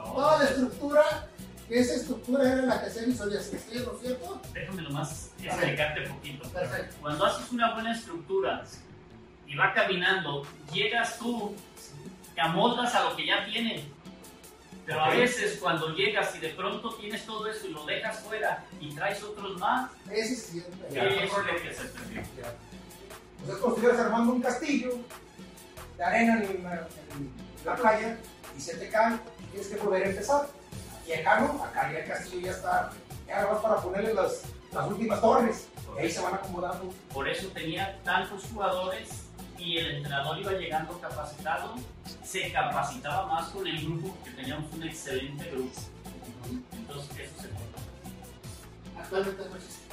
toda 0.05 0.39
la 0.39 0.45
estructura, 0.45 1.29
que 1.69 1.79
esa 1.81 1.95
estructura 1.95 2.53
era 2.53 2.63
la 2.63 2.83
que 2.83 2.91
se 2.91 3.09
hizo 3.09 3.27
de 3.29 3.39
asistir, 3.39 3.87
¿no 3.87 3.93
es 3.93 4.01
cierto? 4.01 4.41
Déjame 4.53 4.83
nomás 4.83 5.31
explicarte 5.43 6.07
un 6.07 6.15
poquito. 6.17 6.49
Perfecto. 6.49 6.97
Cuando 7.01 7.27
haces 7.27 7.53
una 7.53 7.75
buena 7.75 7.93
estructura 7.93 8.65
y 9.47 9.55
va 9.55 9.73
caminando, 9.75 10.47
llegas 10.73 11.19
tú, 11.19 11.55
te 12.35 12.41
amoldas 12.41 12.95
a 12.95 13.05
lo 13.05 13.17
que 13.17 13.27
ya 13.27 13.45
tiene. 13.45 13.85
Pero 14.87 15.01
a 15.05 15.11
veces 15.11 15.59
cuando 15.61 15.95
llegas 15.95 16.35
y 16.37 16.39
de 16.39 16.49
pronto 16.51 16.95
tienes 16.95 17.27
todo 17.27 17.47
eso 17.47 17.67
y 17.67 17.73
lo 17.73 17.85
dejas 17.85 18.21
fuera 18.21 18.65
y 18.81 18.95
traes 18.95 19.23
otros 19.23 19.59
más, 19.59 19.91
Ese 20.11 20.33
es 20.33 20.43
siempre. 20.45 20.89
Ya. 20.91 21.05
eso 21.05 21.41
es 21.41 21.47
lo 21.47 21.63
que 21.63 21.75
se 21.75 21.85
perdió. 21.85 22.23
O 22.23 23.45
sea, 23.45 23.55
es 23.55 23.61
como 23.61 23.75
estuvieras 23.75 24.01
armando 24.01 24.33
un 24.33 24.41
castillo 24.41 24.99
de 25.99 26.05
arena 26.05 26.43
en 26.43 26.65
la, 26.65 26.75
en 26.77 27.31
la 27.67 27.77
playa 27.77 28.19
y 28.57 28.61
se 28.61 28.79
te 28.79 28.89
cae 28.89 29.19
tienes 29.51 29.69
que 29.69 29.77
volver 29.77 30.05
a 30.05 30.11
empezar. 30.11 30.49
Y 31.07 31.13
acá 31.13 31.41
no, 31.41 31.65
acá 31.65 31.93
ya 31.93 31.99
el 32.01 32.09
castillo 32.09 32.41
ya 32.47 32.51
está, 32.51 32.91
ya 33.27 33.47
vas 33.47 33.63
para 33.63 33.77
ponerle 33.77 34.15
las, 34.15 34.43
las 34.73 34.87
últimas 34.87 35.21
torres. 35.21 35.69
Y 35.97 36.01
ahí 36.01 36.11
se 36.11 36.21
van 36.21 36.35
acomodando. 36.35 36.93
Por 37.13 37.29
eso 37.29 37.49
tenía 37.49 37.99
tantos 38.05 38.45
jugadores 38.53 39.09
y 39.59 39.79
el 39.79 39.97
entrenador 39.97 40.39
iba 40.39 40.53
llegando 40.53 41.01
capacitado, 41.01 41.75
se 42.23 42.53
capacitaba 42.53 43.27
más 43.27 43.49
con 43.49 43.67
el 43.67 43.85
grupo 43.85 44.15
porque 44.15 44.31
teníamos 44.31 44.73
un 44.73 44.83
excelente 44.85 45.51
grupo. 45.51 45.81
Entonces 46.73 47.19
eso 47.19 47.43
se 47.43 47.49
cortó. 47.49 47.79
Actualmente 48.99 49.43
no 49.49 49.57
existe. 49.57 49.89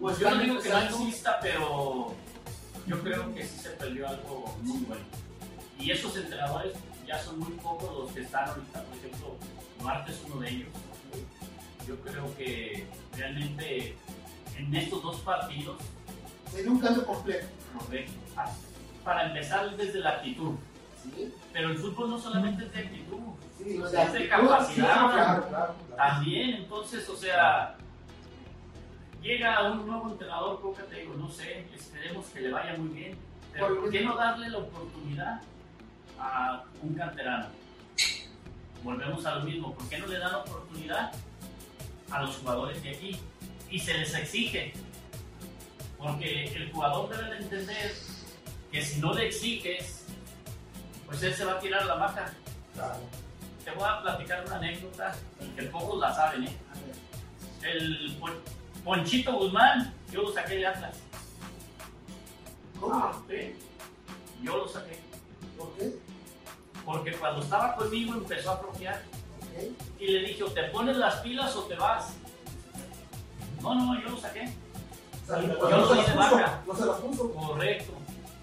Pues 0.00 0.18
yo 0.18 0.30
no 0.30 0.42
digo 0.42 0.60
que 0.60 0.68
no 0.68 0.78
exista, 0.78 1.38
pero 1.40 2.14
yo 2.86 3.02
creo 3.02 3.34
que 3.34 3.44
sí 3.44 3.58
se 3.58 3.70
perdió 3.70 4.08
algo 4.08 4.56
muy 4.62 4.84
bueno. 4.84 5.04
Y 5.78 5.90
esos 5.90 6.16
entrenadores 6.16 6.74
ya 7.06 7.18
son 7.18 7.38
muy 7.38 7.52
pocos 7.52 7.98
los 7.98 8.12
que 8.12 8.20
están 8.22 8.48
ahorita, 8.48 8.82
por 8.82 8.96
ejemplo, 8.98 9.36
Duarte 9.80 10.12
es 10.12 10.22
uno 10.26 10.40
de 10.40 10.48
ellos. 10.48 10.68
Yo 11.86 11.96
creo 12.00 12.36
que 12.36 12.86
realmente 13.16 13.96
en 14.56 14.74
estos 14.74 15.02
dos 15.02 15.20
partidos, 15.20 15.76
Sería 16.50 16.70
un 16.70 16.78
correcto, 16.78 18.12
ah, 18.36 18.52
para 19.02 19.26
empezar 19.26 19.76
desde 19.76 19.98
la 19.98 20.10
actitud. 20.10 20.52
¿sí? 21.02 21.34
Pero 21.52 21.70
el 21.70 21.78
fútbol 21.78 22.10
no 22.10 22.18
solamente 22.18 22.64
es 22.64 22.72
de 22.72 22.78
actitud, 22.78 23.18
Sí, 23.58 23.78
o 23.78 23.86
es 23.86 24.12
de 24.12 24.20
sí, 24.20 24.28
capacidad. 24.28 24.84
Claro, 24.86 25.12
claro, 25.12 25.48
claro. 25.48 25.74
También, 25.96 26.50
entonces, 26.50 27.08
o 27.08 27.16
sea, 27.16 27.76
llega 29.20 29.72
un 29.72 29.86
nuevo 29.86 30.10
entrenador, 30.10 30.60
te 30.88 31.00
digo, 31.00 31.14
no 31.14 31.28
sé, 31.28 31.66
esperemos 31.74 32.26
que 32.26 32.40
le 32.40 32.50
vaya 32.52 32.76
muy 32.76 32.88
bien, 32.88 33.18
pero 33.52 33.80
¿por 33.80 33.90
qué 33.90 34.00
no 34.02 34.16
darle 34.16 34.48
la 34.48 34.58
oportunidad 34.58 35.40
a 36.18 36.64
un 36.82 36.94
canterano? 36.94 37.46
Volvemos 38.82 39.24
a 39.24 39.36
lo 39.36 39.44
mismo, 39.44 39.74
¿por 39.74 39.88
qué 39.88 39.98
no 39.98 40.06
le 40.06 40.18
dan 40.18 40.34
oportunidad 40.34 41.12
a 42.10 42.22
los 42.22 42.36
jugadores 42.36 42.82
de 42.82 42.90
aquí? 42.90 43.16
Y 43.70 43.78
se 43.80 43.94
les 43.94 44.14
exige, 44.14 44.72
porque 45.98 46.44
el 46.54 46.70
jugador 46.70 47.08
debe 47.16 47.30
de 47.30 47.36
entender 47.38 47.94
que 48.70 48.82
si 48.82 49.00
no 49.00 49.14
le 49.14 49.26
exiges, 49.28 50.04
pues 51.06 51.22
él 51.22 51.34
se 51.34 51.44
va 51.44 51.52
a 51.52 51.58
tirar 51.60 51.84
la 51.86 51.96
maca. 51.96 52.32
Claro. 52.74 53.00
Te 53.64 53.70
voy 53.70 53.84
a 53.88 54.02
platicar 54.02 54.44
una 54.46 54.56
anécdota 54.56 55.14
que 55.56 55.62
pocos 55.64 55.98
la 56.00 56.14
saben, 56.14 56.44
¿eh? 56.44 56.56
El 57.62 58.16
Pon- 58.20 58.42
Ponchito 58.84 59.32
Guzmán, 59.38 59.94
yo 60.12 60.22
lo 60.22 60.32
saqué 60.34 60.56
de 60.56 60.66
Atlas. 60.66 60.96
¿Cómo? 62.78 63.24
Sí, 63.28 63.54
yo 64.42 64.58
lo 64.58 64.68
saqué. 64.68 64.98
¿Por 65.56 65.72
qué? 65.76 65.94
Porque 66.84 67.12
cuando 67.12 67.42
estaba 67.42 67.74
conmigo 67.76 68.14
empezó 68.14 68.52
a 68.52 68.56
flojear 68.58 69.02
Ok. 69.40 69.72
y 70.00 70.06
le 70.08 70.18
dije, 70.28 70.42
o 70.42 70.50
te 70.50 70.64
pones 70.64 70.96
las 70.96 71.16
pilas 71.16 71.54
o 71.56 71.62
te 71.64 71.74
vas. 71.76 72.14
No, 73.62 73.74
no, 73.74 74.00
yo 74.00 74.10
lo 74.10 74.18
saqué. 74.18 74.52
O 75.22 75.26
sea, 75.26 75.40
Yo 75.40 75.48
no, 75.70 75.86
soy 75.86 76.04
de 76.04 76.12
vaca. 76.14 76.62
no 76.66 76.74
se 76.76 76.84
las 76.86 76.96
puso. 77.00 77.32
Correcto. 77.32 77.92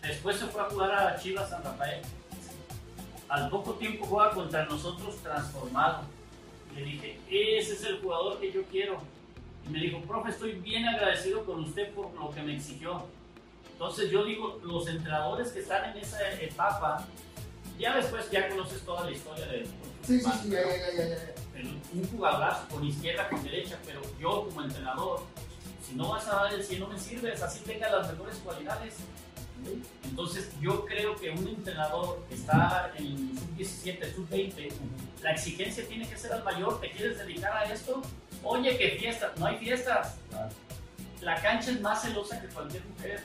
Después 0.01 0.37
se 0.37 0.47
fue 0.47 0.61
a 0.61 0.65
jugar 0.65 0.91
a 0.91 1.19
Chivas 1.19 1.49
San 1.49 1.63
Rafael. 1.63 2.01
Al 3.29 3.49
poco 3.49 3.73
tiempo 3.73 4.05
juega 4.07 4.31
contra 4.31 4.65
nosotros 4.65 5.15
transformado. 5.17 6.01
Le 6.75 6.83
dije, 6.83 7.19
ese 7.29 7.73
es 7.73 7.83
el 7.83 8.01
jugador 8.01 8.39
que 8.39 8.51
yo 8.51 8.63
quiero. 8.63 8.97
Y 9.65 9.69
me 9.69 9.79
dijo, 9.79 9.99
profe, 10.01 10.31
estoy 10.31 10.53
bien 10.53 10.87
agradecido 10.87 11.45
con 11.45 11.59
usted 11.63 11.93
por 11.93 12.11
lo 12.15 12.31
que 12.31 12.41
me 12.41 12.55
exigió. 12.55 13.05
Entonces 13.73 14.09
yo 14.09 14.23
digo, 14.25 14.59
los 14.63 14.87
entrenadores 14.87 15.51
que 15.51 15.59
están 15.59 15.91
en 15.91 15.97
esa 15.97 16.31
etapa, 16.41 17.05
ya 17.81 17.95
después 17.95 18.29
ya 18.29 18.47
conoces 18.47 18.81
toda 18.83 19.05
la 19.05 19.11
historia 19.11 19.45
de 19.47 19.65
Sí, 20.05 20.19
sí, 20.19 20.29
sí, 20.41 20.49
ya, 20.49 20.61
ya, 20.61 21.07
ya, 21.07 21.17
un 21.93 22.07
jugadorazo 22.09 22.67
con 22.69 22.83
izquierda, 22.83 23.29
con 23.29 23.43
derecha, 23.43 23.77
pero 23.85 24.01
yo 24.19 24.45
como 24.47 24.63
entrenador, 24.63 25.21
si 25.87 25.95
no 25.95 26.09
vas 26.09 26.27
a 26.27 26.35
dar 26.37 26.53
el 26.53 26.63
100 26.63 26.79
no 26.79 26.87
me 26.87 26.97
sirves, 26.97 27.41
así 27.41 27.59
tenga 27.59 27.89
las 27.89 28.11
mejores 28.11 28.37
cualidades. 28.37 28.95
Entonces 30.03 30.49
yo 30.59 30.85
creo 30.85 31.15
que 31.15 31.29
un 31.29 31.47
entrenador 31.47 32.23
que 32.27 32.35
está 32.35 32.91
en 32.97 33.37
sub-17, 33.37 34.15
sub-20, 34.15 34.71
la 35.21 35.31
exigencia 35.33 35.87
tiene 35.87 36.09
que 36.09 36.17
ser 36.17 36.33
al 36.33 36.43
mayor, 36.43 36.81
¿te 36.81 36.89
quieres 36.89 37.19
dedicar 37.19 37.53
a 37.55 37.71
esto? 37.71 38.01
Oye, 38.43 38.75
que 38.75 38.91
fiestas, 38.97 39.37
no 39.37 39.45
hay 39.45 39.57
fiestas. 39.57 40.15
La 41.21 41.39
cancha 41.39 41.69
es 41.69 41.81
más 41.81 42.01
celosa 42.01 42.41
que 42.41 42.47
cualquier 42.47 42.83
mujer. 42.85 43.23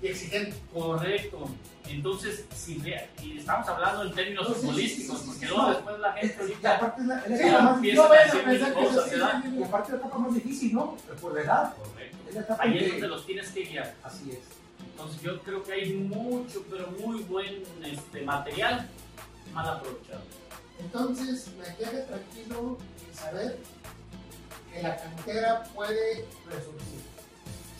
Y 0.00 0.06
exigente. 0.06 0.56
Correcto. 0.72 1.48
Entonces, 1.88 2.44
si 2.54 2.78
re- 2.78 3.08
y 3.22 3.38
estamos 3.38 3.68
hablando 3.68 4.04
en 4.04 4.14
términos 4.14 4.48
No, 4.48 4.54
sí, 4.54 4.60
sí, 4.60 4.66
futbolísticos, 4.66 5.18
sí, 5.18 5.22
sí, 5.24 5.28
porque 5.30 5.46
sí, 5.46 5.52
luego 5.52 5.62
no. 5.62 5.74
después 5.74 5.98
la 6.00 6.12
gente 6.12 6.36
Y 6.36 6.40
ahorita 6.40 6.76
aparte 6.76 7.00
es 7.02 7.06
la, 7.06 7.18
es 7.20 7.30
la 7.40 7.46
no, 7.46 7.52
más 7.52 7.64
no 7.64 7.74
empieza 7.76 8.04
a 8.04 8.10
pensar 8.10 8.44
que 8.44 8.54
es 8.56 8.72
cosas, 8.88 8.98
así. 9.06 9.10
¿verdad? 9.10 9.32
sí, 9.42 9.48
sí, 9.48 9.54
y 9.54 9.58
sí. 9.58 9.64
aparte 9.64 9.86
es 9.86 9.92
la 9.92 9.98
etapa 10.06 10.18
más 10.18 10.34
difícil, 10.34 10.74
¿no? 10.74 10.96
Por 11.20 11.34
la 11.34 11.40
edad. 11.42 11.74
Correcto. 11.76 12.16
Es 12.28 12.34
la 12.34 12.40
etapa 12.40 12.62
Ahí 12.64 12.78
es 12.78 12.90
donde 12.92 13.08
los 13.08 13.26
tienes 13.26 13.50
que 13.50 13.62
guiar. 13.64 13.94
Así 14.02 14.30
es. 14.30 14.38
Entonces 14.90 15.22
yo 15.22 15.40
creo 15.42 15.62
que 15.64 15.72
hay 15.72 15.92
mucho, 15.94 16.64
pero 16.70 16.90
muy 17.00 17.22
buen 17.22 17.62
este, 17.84 18.22
material 18.22 18.88
mal 19.52 19.68
aprovechado. 19.68 20.22
Entonces 20.80 21.48
me 21.58 21.74
quedé 21.76 22.02
tranquilo 22.02 22.78
en 23.08 23.16
saber 23.16 23.58
que 24.72 24.82
la 24.82 24.96
cantera 24.96 25.62
puede 25.74 26.24
resurgir. 26.46 27.02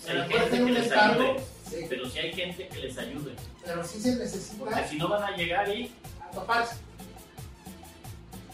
Hay 0.09 0.29
Puede 0.31 0.49
que 0.51 0.62
un 0.62 0.77
ayude, 0.77 1.41
sí, 1.80 1.87
pero 1.88 2.08
si 2.08 2.18
hay 2.18 2.32
gente 2.32 2.68
que 2.68 2.78
les 2.78 2.98
ayude. 2.98 3.35
pero 3.64 3.85
sí 3.85 4.00
se 4.00 4.11
Porque 4.12 4.24
necesita 4.24 4.88
si 4.88 4.96
no 4.98 5.08
van 5.08 5.22
a 5.24 5.37
llegar 5.37 5.68
y, 5.68 5.92
a 6.20 6.30
toparse. 6.30 6.76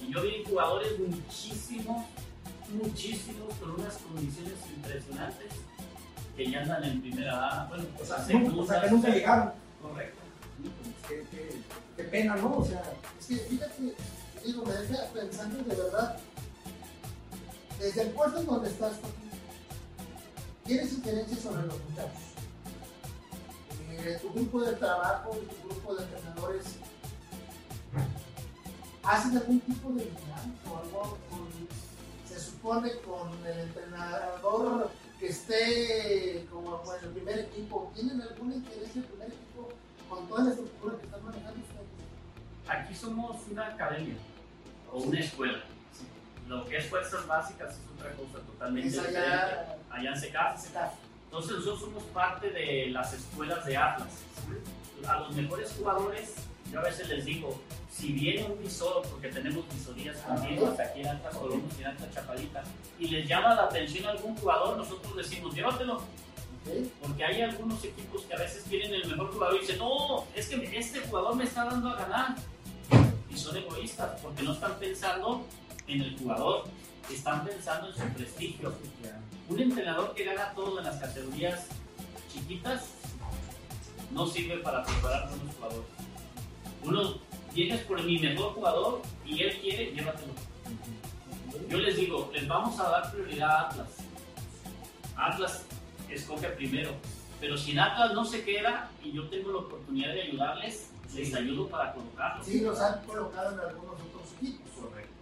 y 0.00 0.12
yo 0.12 0.22
vi 0.22 0.44
jugadores 0.48 0.92
muchísimos, 0.98 2.04
muchísimos, 2.70 3.54
con 3.54 3.70
unas 3.72 3.96
condiciones 3.98 4.54
impresionantes 4.76 5.52
que 6.36 6.50
ya 6.50 6.60
andan 6.62 6.84
en 6.84 7.00
primera 7.00 7.62
A, 7.62 7.66
bueno, 7.66 7.84
O 8.00 8.04
sea, 8.04 8.24
segunda, 8.24 8.50
nunca, 8.50 8.62
o 8.62 8.66
sea, 8.66 8.80
que 8.82 8.90
nunca 8.90 9.08
llegaron. 9.08 9.52
Correcto. 9.82 10.18
Qué, 11.08 11.24
qué- 11.30 11.58
qué 11.96 12.04
pena, 12.04 12.36
¿no? 12.36 12.58
O 12.58 12.64
sea, 12.64 12.82
Es 13.18 13.26
que 13.26 13.36
fíjate, 13.36 13.94
digo, 14.44 14.64
me 14.64 14.72
deja 14.72 15.04
pensando 15.12 15.58
de 15.64 15.74
verdad, 15.74 16.16
desde 17.80 18.02
el 18.02 18.10
puesto 18.10 18.38
en 18.40 18.46
donde 18.46 18.70
estás, 18.70 18.92
tienes 20.64 20.92
injerencia 20.92 21.36
sobre 21.38 21.66
los 21.66 21.74
muchachos. 21.88 22.22
Eh, 23.98 24.18
tu 24.22 24.32
grupo 24.32 24.60
de 24.62 24.74
trabajo, 24.76 25.30
tu 25.32 25.68
grupo 25.68 25.94
de 25.96 26.04
entrenadores, 26.04 26.64
¿hacen 29.02 29.36
algún 29.36 29.60
tipo 29.60 29.88
de 29.90 30.04
dinámica 30.04 30.70
o 30.70 30.78
algo 30.78 31.18
con- 31.28 32.28
se 32.28 32.38
supone 32.40 32.92
con 33.00 33.44
el 33.46 33.58
entrenador 33.60 34.90
que 35.18 35.26
esté 35.28 36.46
como 36.50 36.80
en 36.98 37.04
el 37.04 37.10
primer 37.10 37.38
equipo? 37.40 37.90
¿Tienen 37.94 38.20
alguna 38.22 38.54
injerencia 38.54 38.92
en 38.94 38.98
el 39.02 39.04
primer 39.04 39.28
equipo 39.28 39.68
con 40.08 40.28
toda 40.28 40.44
la 40.44 40.50
estructura 40.50 40.96
que 40.98 41.04
están 41.06 41.24
manejando 41.24 41.60
ustedes? 41.60 41.88
Aquí 42.68 42.94
somos 42.94 43.36
una 43.50 43.66
academia 43.68 44.14
o 44.92 44.98
una 44.98 45.20
escuela. 45.20 45.58
lo 46.46 46.64
que 46.64 46.78
es 46.78 46.86
fuerzas 46.86 47.26
básicas 47.26 47.74
es 47.74 47.80
otra 47.94 48.10
cosa 48.12 48.38
totalmente 48.46 48.88
Es 48.88 48.94
diferente. 48.94 49.20
allá, 49.20 49.76
Allá 49.90 50.10
en 50.12 50.18
SECAF. 50.18 50.66
Entonces 51.28 51.58
nosotros 51.58 51.80
somos 51.80 52.02
parte 52.04 52.50
de 52.50 52.86
las 52.86 53.12
escuelas 53.12 53.64
de 53.66 53.76
Atlas. 53.76 54.08
A 55.06 55.20
los 55.20 55.32
mejores 55.32 55.74
jugadores, 55.76 56.34
yo 56.72 56.80
a 56.80 56.82
veces 56.82 57.06
les 57.08 57.24
digo, 57.26 57.60
si 57.90 58.12
viene 58.12 58.44
un 58.44 58.58
visor, 58.58 59.02
porque 59.10 59.28
tenemos 59.28 59.64
visorías 59.74 60.16
continuas 60.22 60.80
aquí 60.80 61.00
en 61.00 61.08
Atlas 61.08 61.36
Colomos 61.36 61.72
y 61.78 61.82
en 61.82 61.88
Atlas 61.88 62.14
Chapadita, 62.14 62.64
y 62.98 63.08
les 63.08 63.28
llama 63.28 63.54
la 63.54 63.64
atención 63.64 64.06
a 64.06 64.10
algún 64.10 64.34
jugador, 64.36 64.78
nosotros 64.78 65.16
decimos, 65.16 65.54
llévatelo, 65.54 66.00
porque 67.02 67.24
hay 67.24 67.42
algunos 67.42 67.84
equipos 67.84 68.22
que 68.22 68.34
a 68.34 68.38
veces 68.38 68.64
tienen 68.64 68.94
el 68.94 69.06
mejor 69.06 69.30
jugador 69.30 69.56
y 69.56 69.60
dicen, 69.60 69.78
no, 69.78 70.24
es 70.34 70.48
que 70.48 70.78
este 70.78 71.00
jugador 71.00 71.36
me 71.36 71.44
está 71.44 71.66
dando 71.66 71.90
a 71.90 71.96
ganar. 71.96 72.36
Y 73.30 73.36
son 73.36 73.56
egoístas, 73.56 74.18
porque 74.22 74.42
no 74.42 74.52
están 74.54 74.78
pensando 74.78 75.44
en 75.86 76.00
el 76.00 76.18
jugador, 76.18 76.64
están 77.12 77.44
pensando 77.44 77.88
en 77.88 77.94
su 77.94 78.08
prestigio. 78.14 78.72
Un 79.48 79.60
entrenador 79.60 80.14
que 80.14 80.24
gana 80.24 80.52
todo 80.54 80.78
en 80.78 80.84
las 80.84 80.96
categorías 80.96 81.66
chiquitas 82.30 82.84
no 84.10 84.26
sirve 84.26 84.58
para 84.58 84.84
preparar 84.84 85.28
buenos 85.30 85.54
jugadores. 85.54 85.88
Uno, 86.84 87.14
vienes 87.54 87.80
por 87.82 88.02
mi 88.02 88.18
mejor 88.18 88.52
jugador 88.52 89.02
y 89.24 89.42
él 89.42 89.58
quiere, 89.60 89.92
llévatelo. 89.92 90.32
Yo 91.68 91.78
les 91.78 91.96
digo, 91.96 92.30
les 92.32 92.46
vamos 92.46 92.78
a 92.78 92.90
dar 92.90 93.10
prioridad 93.10 93.50
a 93.50 93.60
Atlas. 93.68 93.88
Atlas 95.16 95.64
escoge 96.10 96.48
primero. 96.50 96.92
Pero 97.40 97.56
si 97.56 97.70
en 97.72 97.80
Atlas 97.80 98.12
no 98.14 98.24
se 98.24 98.44
queda 98.44 98.90
y 99.02 99.12
yo 99.12 99.28
tengo 99.28 99.52
la 99.52 99.58
oportunidad 99.58 100.12
de 100.12 100.22
ayudarles, 100.22 100.90
les 101.14 101.34
ayudo 101.34 101.68
para 101.68 101.92
colocarlos. 101.92 102.46
Sí, 102.46 102.60
los 102.60 102.78
han 102.80 103.02
colocado 103.04 103.54
en 103.54 103.60
algunos 103.60 103.94
otros 103.94 104.32
equipos. 104.36 104.70
Correcto. 104.78 105.12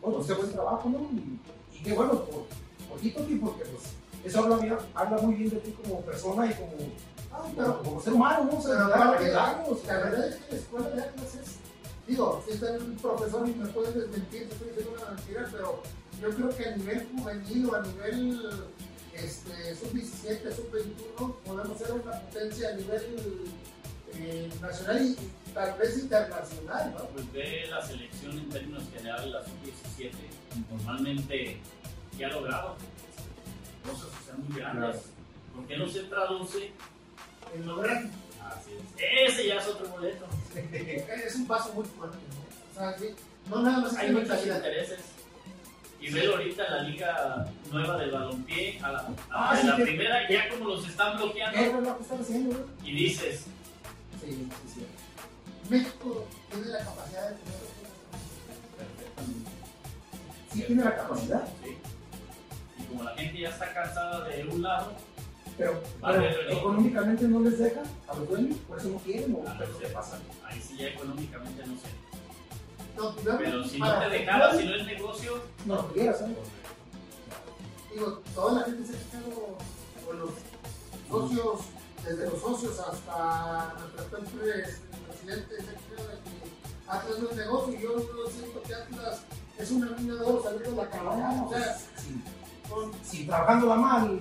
Bueno, 0.00 0.18
usted 0.18 0.36
buen 0.36 0.52
trabajo, 0.52 0.88
¿no? 0.88 0.98
Y, 1.12 1.78
y 1.78 1.82
qué 1.82 1.92
bueno 1.92 2.24
por, 2.24 2.46
por 2.92 3.00
ti, 3.00 3.10
Toti, 3.10 3.34
porque 3.36 3.64
pues, 3.64 3.82
eso 4.24 4.38
habla, 4.44 4.56
bien- 4.56 4.76
habla 4.94 5.18
muy 5.18 5.34
bien 5.34 5.50
de 5.50 5.56
ti 5.56 5.72
como 5.82 6.00
persona 6.02 6.46
y 6.46 6.54
como, 6.54 6.72
Ah, 7.34 7.44
pero, 7.56 7.78
pero, 7.78 7.82
como 7.82 8.02
ser 8.02 8.12
humano, 8.12 8.44
¿no? 8.52 8.58
O 8.58 8.62
sea, 8.62 8.74
la 8.74 9.10
verdad 9.98 10.28
es 10.28 10.36
que 10.36 10.52
la 10.52 10.58
escuela 10.58 10.88
de 10.90 11.02
Atlas 11.02 11.34
es, 11.34 11.50
digo, 12.06 12.42
si 12.46 12.52
está 12.52 12.72
un 12.72 12.94
profesor 12.96 13.48
y 13.48 13.54
me 13.54 13.66
puede 13.68 13.90
desmentir, 14.00 14.42
estoy 14.42 14.68
diciendo 14.68 14.92
una 15.00 15.10
mentira, 15.16 15.48
pero 15.50 15.82
yo 16.20 16.30
creo 16.30 16.48
que 16.56 16.66
a 16.68 16.76
nivel 16.76 17.08
juvenil 17.16 17.66
o 17.70 17.74
a 17.74 17.80
nivel 17.82 18.50
este, 19.14 19.74
sub-17, 19.76 20.54
sub-21, 20.54 21.34
podemos 21.44 21.78
ser 21.78 21.92
una 21.92 22.12
potencia 22.20 22.68
a 22.68 22.72
nivel 22.72 23.46
eh, 24.14 24.50
nacional 24.60 25.02
y 25.02 25.16
tal 25.54 25.78
vez 25.78 25.98
internacional, 25.98 26.94
¿no? 26.98 27.04
Pues 27.14 27.32
ve 27.32 27.66
la 27.70 27.80
selección 27.86 28.32
en 28.38 28.48
términos 28.50 28.84
generales, 28.94 29.26
la 29.32 29.42
sub-17, 29.42 30.10
normalmente 30.70 31.58
ya 32.22 32.28
ha 32.28 32.30
logrado 32.30 32.76
cosas 33.84 34.06
que 34.16 34.24
sean 34.26 34.44
muy 34.48 34.56
grandes. 34.60 34.96
¿Por 35.54 35.66
qué 35.66 35.76
no 35.76 35.88
se 35.88 36.00
traduce? 36.04 36.70
En 37.54 37.66
lograr 37.66 38.04
Así 38.44 38.70
es. 38.96 39.32
Ese 39.34 39.48
ya 39.48 39.56
es 39.56 39.66
otro 39.66 39.88
boleto. 39.88 40.24
es 41.26 41.34
un 41.36 41.46
paso 41.46 41.72
muy 41.74 41.84
fuerte, 41.84 42.16
¿no? 42.16 42.40
O 42.70 42.74
sea, 42.90 42.98
sí, 42.98 43.14
no 43.48 43.62
nada 43.62 43.78
más 43.80 43.96
Hay 43.96 44.06
que 44.08 44.12
muchos 44.12 44.28
mentalidad. 44.28 44.56
intereses. 44.56 45.00
Y 46.00 46.10
veo 46.10 46.32
ahorita 46.32 46.68
la 46.70 46.82
liga 46.82 47.46
nueva 47.70 47.96
del 47.98 48.10
balompié, 48.10 48.80
a 48.82 48.92
la, 48.92 48.98
a 49.00 49.06
Ah, 49.30 49.56
sí, 49.60 49.66
la 49.66 49.76
que- 49.76 49.82
primera, 49.84 50.28
ya 50.30 50.48
como 50.48 50.70
los 50.70 50.88
están 50.88 51.16
¿Qué 51.16 51.22
bloqueando, 51.24 51.58
es 51.60 51.72
lo 51.86 51.96
que 51.96 52.02
están 52.02 52.20
haciendo, 52.20 52.56
güey? 52.56 52.90
y 52.90 52.94
dices, 53.04 53.44
Sí, 54.20 54.28
sí, 54.30 54.48
sí. 54.74 54.86
México 55.70 56.26
tiene 56.50 56.66
la 56.68 56.78
capacidad 56.78 57.28
de 57.30 57.36
tener 57.36 57.58
Sí 60.52 60.62
tiene 60.64 60.84
la 60.84 60.96
capacidad, 60.96 61.44
sí. 61.64 61.76
Como 62.92 63.04
la 63.04 63.14
gente 63.16 63.40
ya 63.40 63.48
está 63.48 63.72
cansada 63.72 64.24
de 64.28 64.44
un 64.46 64.62
lado, 64.62 64.92
pero, 65.58 65.82
pero 66.00 66.50
económicamente 66.50 67.26
no 67.28 67.40
les 67.40 67.58
deja 67.58 67.82
a 68.08 68.14
los 68.16 68.28
dueños, 68.28 68.56
por 68.68 68.78
eso 68.78 68.88
no 68.88 68.98
quieren, 68.98 69.34
o 69.34 69.48
a 69.48 69.56
pero 69.58 69.72
ahí 70.44 70.60
sí 70.60 70.76
ya 70.76 70.88
económicamente 70.88 71.66
no 71.66 71.74
sé. 71.76 71.88
No, 72.96 73.16
yo 73.22 73.38
Pero 73.38 73.64
si 73.64 73.78
no 73.78 73.98
te 74.00 74.08
dejara, 74.10 74.48
fútbol, 74.50 74.60
si 74.62 74.68
no 74.68 74.74
es 74.76 74.86
negocio, 74.86 75.42
No 75.64 75.74
lo 75.76 75.88
quieras, 75.92 76.18
¿sabes? 76.18 76.36
Digo, 77.92 78.22
toda 78.34 78.60
la 78.60 78.64
gente 78.66 78.86
se 78.86 78.96
ha 78.96 79.00
quejado 79.00 79.56
con 80.06 80.18
los 80.18 80.30
socios, 81.08 81.60
desde 82.04 82.30
los 82.30 82.40
socios 82.40 82.78
hasta 82.78 83.74
pres- 83.96 84.78
presidente, 85.08 85.56
se 85.56 85.70
ha 85.70 85.74
quejado 85.74 86.08
de 86.08 86.14
que 86.16 86.88
Atlas 86.88 87.18
no 87.18 87.30
es 87.30 87.36
negocio. 87.36 87.74
y 87.78 87.82
Yo 87.82 87.90
no 87.96 88.30
siento 88.30 88.62
que 88.62 88.74
Atlas 88.74 89.22
es 89.58 89.70
una 89.70 89.90
mina 89.92 90.14
de 90.14 90.20
oro 90.20 90.42
salir 90.42 90.62
de 90.62 90.76
la 90.76 90.90
cabaña. 90.90 91.42
O 91.44 91.50
sea, 91.50 91.78
Sí. 91.96 92.20
Si 93.04 93.26
trabajándola 93.26 93.76
mal 93.76 94.20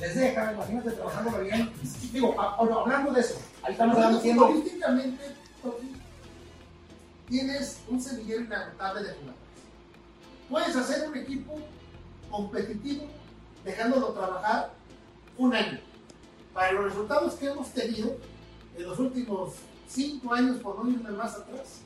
les 0.00 0.14
deja, 0.14 0.52
imagínate 0.52 0.90
trabajándola 0.90 1.38
bien. 1.38 1.72
Digo, 2.12 2.34
hablando 2.40 3.12
de 3.12 3.20
eso, 3.20 3.40
ahí 3.62 3.72
estamos 3.72 3.96
Hablando 3.96 4.20
políticamente, 4.20 5.24
tienes 7.28 7.78
un 7.88 8.00
semillero 8.00 8.42
inagotable 8.42 9.02
de 9.02 9.14
jugadores. 9.14 9.42
Puedes 10.50 10.76
hacer 10.76 11.08
un 11.08 11.16
equipo 11.16 11.58
competitivo 12.30 13.06
dejándolo 13.64 14.08
trabajar 14.08 14.72
un 15.38 15.54
año. 15.54 15.78
Para 16.52 16.72
los 16.72 16.84
resultados 16.86 17.34
que 17.34 17.46
hemos 17.46 17.68
tenido 17.68 18.16
en 18.76 18.82
los 18.84 18.98
últimos 18.98 19.54
cinco 19.88 20.34
años, 20.34 20.58
por 20.58 20.84
no 20.84 20.90
irme 20.90 21.10
más 21.10 21.34
atrás, 21.36 21.80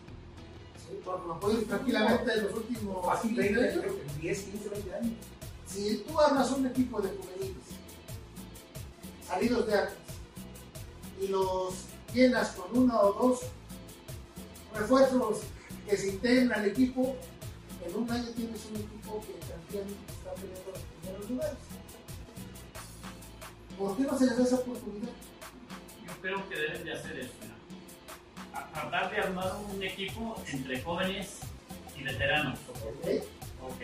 ¿sí? 0.88 0.98
porque 1.04 1.28
me 1.28 1.34
puedo 1.34 1.60
ir 1.60 1.68
tranquilamente 1.68 2.32
en 2.32 2.44
los 2.44 2.54
últimos 2.54 3.06
Fácil 3.06 3.30
15 3.34 3.42
20, 3.42 3.60
años, 3.60 3.80
creo 3.82 3.96
que 3.96 4.20
10, 4.20 4.42
15, 4.42 4.68
20 4.68 4.94
años. 4.94 5.12
Si 5.66 5.98
tú 6.06 6.18
armas 6.20 6.50
un 6.52 6.66
equipo 6.66 7.00
de 7.00 7.08
juveniles 7.10 7.56
salidos 9.26 9.66
de 9.66 9.74
Atlas 9.74 9.94
y 11.20 11.28
los 11.28 11.74
llenas 12.14 12.50
con 12.50 12.78
uno 12.82 13.00
o 13.00 13.12
dos 13.28 13.40
refuerzos 14.74 15.38
que 15.88 15.96
se 15.96 16.08
integran 16.10 16.52
al 16.52 16.66
equipo, 16.66 17.16
en 17.86 17.96
un 17.96 18.10
año 18.10 18.28
tienes 18.36 18.64
un 18.66 18.76
equipo 18.76 19.20
que 19.22 19.34
también 19.46 19.96
está 20.08 20.32
peleando 20.34 20.70
los 20.72 20.80
primeros 21.00 21.30
lugares. 21.30 21.58
¿Por 23.78 23.96
qué 23.96 24.02
no 24.04 24.18
se 24.18 24.26
les 24.26 24.38
da 24.38 24.44
esa 24.44 24.56
oportunidad? 24.56 25.08
yo 26.06 26.12
creo 26.22 26.48
que 26.48 26.56
deben 26.56 26.84
de 26.84 26.92
hacer 26.92 27.18
eso. 27.20 27.32
A- 28.54 28.72
tratar 28.72 29.10
de 29.10 29.18
armar 29.18 29.56
un 29.72 29.82
equipo 29.82 30.36
entre 30.50 30.80
jóvenes 30.82 31.38
y 31.98 32.02
veteranos. 32.02 32.58
¿ok? 32.70 33.08
Ok, 33.62 33.82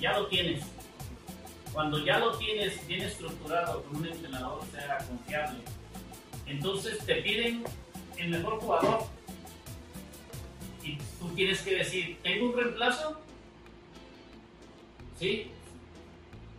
ya 0.00 0.18
lo 0.18 0.26
tienes. 0.28 0.62
Cuando 1.74 1.98
ya 1.98 2.18
lo 2.20 2.38
tienes 2.38 2.86
bien 2.86 3.02
estructurado 3.02 3.82
con 3.82 3.96
un 3.96 4.06
entrenador 4.06 4.60
o 4.62 4.66
sea 4.74 4.96
confiable, 4.98 5.58
entonces 6.46 6.98
te 7.04 7.16
piden 7.16 7.64
el 8.16 8.28
mejor 8.28 8.60
jugador 8.60 9.00
y 10.84 10.96
tú 11.18 11.28
tienes 11.34 11.60
que 11.62 11.74
decir, 11.76 12.16
¿tengo 12.22 12.46
un 12.50 12.56
reemplazo? 12.56 13.18
¿Sí? 15.18 15.50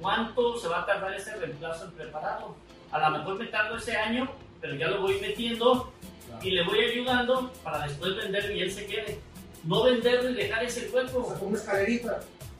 ¿Cuánto 0.02 0.60
se 0.60 0.68
va 0.68 0.82
a 0.82 0.86
tardar 0.86 1.14
ese 1.14 1.34
reemplazo 1.38 1.86
en 1.86 1.92
prepararlo? 1.92 2.56
A 2.92 3.10
lo 3.10 3.18
mejor 3.18 3.40
me 3.40 3.46
tardo 3.48 3.78
ese 3.78 3.96
año, 3.96 4.30
pero 4.60 4.76
ya 4.76 4.90
lo 4.90 5.02
voy 5.02 5.18
metiendo 5.22 5.94
y 6.42 6.52
le 6.52 6.64
voy 6.64 6.80
ayudando 6.80 7.54
para 7.64 7.88
después 7.88 8.18
venderlo 8.18 8.54
y 8.54 8.62
él 8.62 8.72
se 8.72 8.86
quede. 8.86 9.20
No 9.64 9.84
venderlo 9.84 10.30
y 10.30 10.34
dejar 10.34 10.64
ese 10.66 10.90
O 10.90 10.92
cuerpo. 10.92 11.26
sea, 11.30 11.40
con 11.40 11.48
una 11.50 11.58
escalerita. 11.58 12.20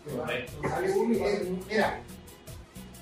Correcto. 0.10 0.54
Sale 0.70 0.92
uno 0.92 1.14
y 1.14 1.20
va 1.20 1.30
en- 1.30 1.66
mira, 1.68 2.02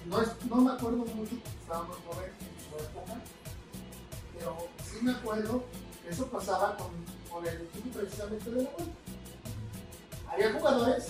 no, 0.08 0.22
es- 0.22 0.46
no 0.50 0.56
me 0.58 0.72
acuerdo 0.72 0.98
mucho, 0.98 1.36
estábamos 1.62 1.97
jóvenes 2.08 2.32
en 2.39 2.70
su 2.70 2.84
época, 2.84 3.14
pero 4.38 4.58
sí 4.89 4.97
me 5.01 5.12
acuerdo 5.12 5.64
que 6.04 6.10
eso 6.10 6.28
pasaba 6.28 6.76
con, 6.78 6.89
con 7.32 7.45
el 7.47 7.62
equipo 7.62 7.97
precisamente 7.99 8.49
de 8.49 8.64
la 8.64 8.70
vuelta. 8.70 8.93
Había 10.32 10.54
jugadores, 10.54 11.06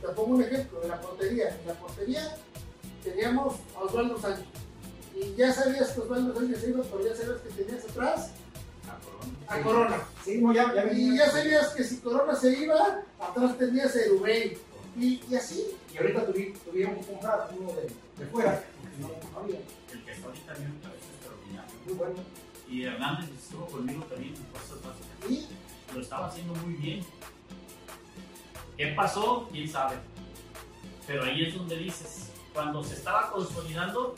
te 0.00 0.08
pongo 0.08 0.34
un 0.36 0.42
ejemplo, 0.42 0.80
de 0.80 0.88
la 0.88 1.00
portería. 1.00 1.48
En 1.60 1.66
la 1.68 1.74
portería 1.74 2.36
teníamos 3.02 3.54
a 3.74 3.80
Osvaldo 3.80 4.20
Sánchez. 4.20 4.44
Y 5.14 5.34
ya 5.34 5.52
sabías 5.52 5.90
que 5.90 6.00
Osvaldo 6.02 6.34
Sánchez 6.34 6.68
iba, 6.68 6.82
pero 6.84 7.04
ya 7.06 7.16
sabías 7.16 7.40
que 7.40 7.62
tenías 7.62 7.84
atrás 7.84 8.30
a 9.48 9.60
Corona. 9.62 9.96
Sí, 10.24 10.42
ya, 10.54 10.74
ya. 10.74 10.92
Y 10.92 11.16
ya 11.16 11.30
sabías 11.30 11.68
que 11.70 11.84
si 11.84 11.96
Corona 12.00 12.34
se 12.36 12.52
iba, 12.58 13.02
atrás 13.18 13.56
tenías 13.58 13.96
a 13.96 14.00
Erubey. 14.02 14.58
Y, 14.98 15.20
y 15.30 15.34
así. 15.34 15.76
Y 15.92 15.98
ahorita 15.98 16.26
tuvi- 16.26 16.54
tuvieron 16.64 16.96
que 16.96 17.06
comprar 17.06 17.48
uno 17.58 17.72
de, 17.72 17.82
de 17.82 18.30
fuera, 18.30 18.64
porque 18.80 18.96
no, 19.00 19.08
no 19.32 19.38
había. 19.40 19.58
El 19.92 20.04
que 20.04 20.12
está 20.12 20.26
ahorita 20.26 20.54
mí 20.54 20.64
me 20.64 20.80
parece 20.88 21.06
extraordinario. 21.16 21.74
Muy 21.84 21.94
bueno. 21.94 22.14
Y 22.68 22.82
Hernández 22.84 23.30
estuvo 23.38 23.66
conmigo 23.66 24.02
también 24.04 24.34
en 24.34 24.44
fuerzas 24.46 24.78
básicas. 24.82 25.30
Y 25.30 25.94
Lo 25.94 26.00
estaba 26.00 26.26
haciendo 26.28 26.54
muy 26.54 26.74
bien. 26.74 27.04
¿Qué 28.76 28.86
pasó? 28.88 29.48
¿Quién 29.52 29.68
sabe? 29.68 29.96
Pero 31.06 31.24
ahí 31.24 31.44
es 31.46 31.54
donde 31.54 31.76
dices, 31.76 32.30
cuando 32.52 32.82
se 32.82 32.94
estaba 32.94 33.30
consolidando, 33.30 34.14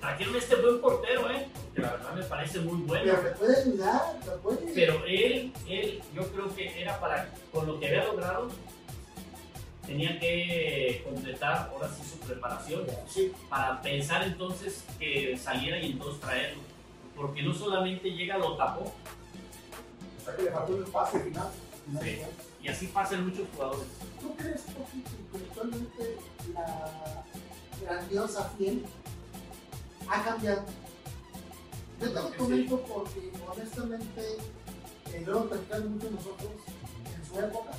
trajeron 0.00 0.36
este 0.36 0.54
buen 0.56 0.80
portero, 0.80 1.30
¿eh? 1.30 1.48
Que 1.74 1.82
la 1.82 1.92
verdad 1.92 2.14
me 2.14 2.22
parece 2.22 2.60
muy 2.60 2.78
bueno. 2.82 3.04
Pero 3.16 3.28
te 3.28 3.36
puede 3.36 3.56
ayudar, 3.62 4.20
te 4.24 4.30
puede. 4.30 4.72
Pero 4.74 5.04
él, 5.06 5.52
él, 5.68 6.02
yo 6.14 6.30
creo 6.32 6.54
que 6.54 6.80
era 6.80 6.98
para, 7.00 7.28
con 7.52 7.66
lo 7.66 7.78
que 7.80 7.88
había 7.88 8.04
logrado, 8.04 8.48
tenían 9.86 10.18
que 10.18 11.02
completar 11.04 11.70
ahora 11.72 11.88
sí 11.88 12.02
su 12.08 12.18
preparación 12.26 12.84
Sí, 13.08 13.32
para 13.48 13.80
pensar 13.80 14.22
entonces 14.24 14.84
que 14.98 15.36
saliera 15.38 15.78
y 15.78 15.92
entonces 15.92 16.20
traerlo. 16.20 16.62
Porque 17.14 17.42
no 17.42 17.54
solamente 17.54 18.10
llega, 18.10 18.36
lo 18.36 18.56
tapó, 18.56 18.82
O 18.82 20.24
sea 20.24 20.36
que 20.36 20.42
le 20.42 20.50
faltó 20.50 20.76
el 20.76 20.84
pase 20.84 21.20
final. 21.20 21.48
Sí. 22.02 22.18
y 22.62 22.68
así 22.68 22.88
pasa 22.88 23.14
en 23.14 23.28
muchos 23.28 23.46
jugadores. 23.54 23.86
¿Tú 24.20 24.34
crees 24.36 24.62
que 24.62 25.36
actualmente 25.38 26.16
la 26.52 27.24
grandiosa 27.80 28.50
fiel 28.58 28.84
ha 30.08 30.24
cambiado? 30.24 30.64
Yo 32.00 32.08
te 32.08 32.14
lo 32.14 32.36
comento 32.36 32.80
porque 32.82 33.30
honestamente 33.48 34.36
eh, 35.12 35.22
yo 35.24 35.32
lo 35.32 35.48
platicamos 35.48 35.88
mucho 35.90 36.10
nosotros 36.10 36.50
en 37.16 37.24
su 37.24 37.38
época, 37.40 37.70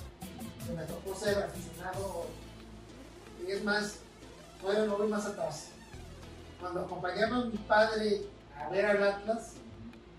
me 0.75 0.83
tocó 0.83 1.15
ser 1.15 1.37
aficionado 1.37 2.25
y 3.45 3.51
es 3.51 3.63
más, 3.63 3.95
todavía 4.61 4.85
no 4.85 4.97
voy 4.97 5.07
más 5.07 5.25
atrás. 5.25 5.69
Cuando 6.59 6.81
acompañaba 6.81 7.37
a 7.37 7.45
mi 7.45 7.57
padre 7.57 8.23
a 8.57 8.69
ver 8.69 8.85
al 8.85 9.03
Atlas, 9.03 9.53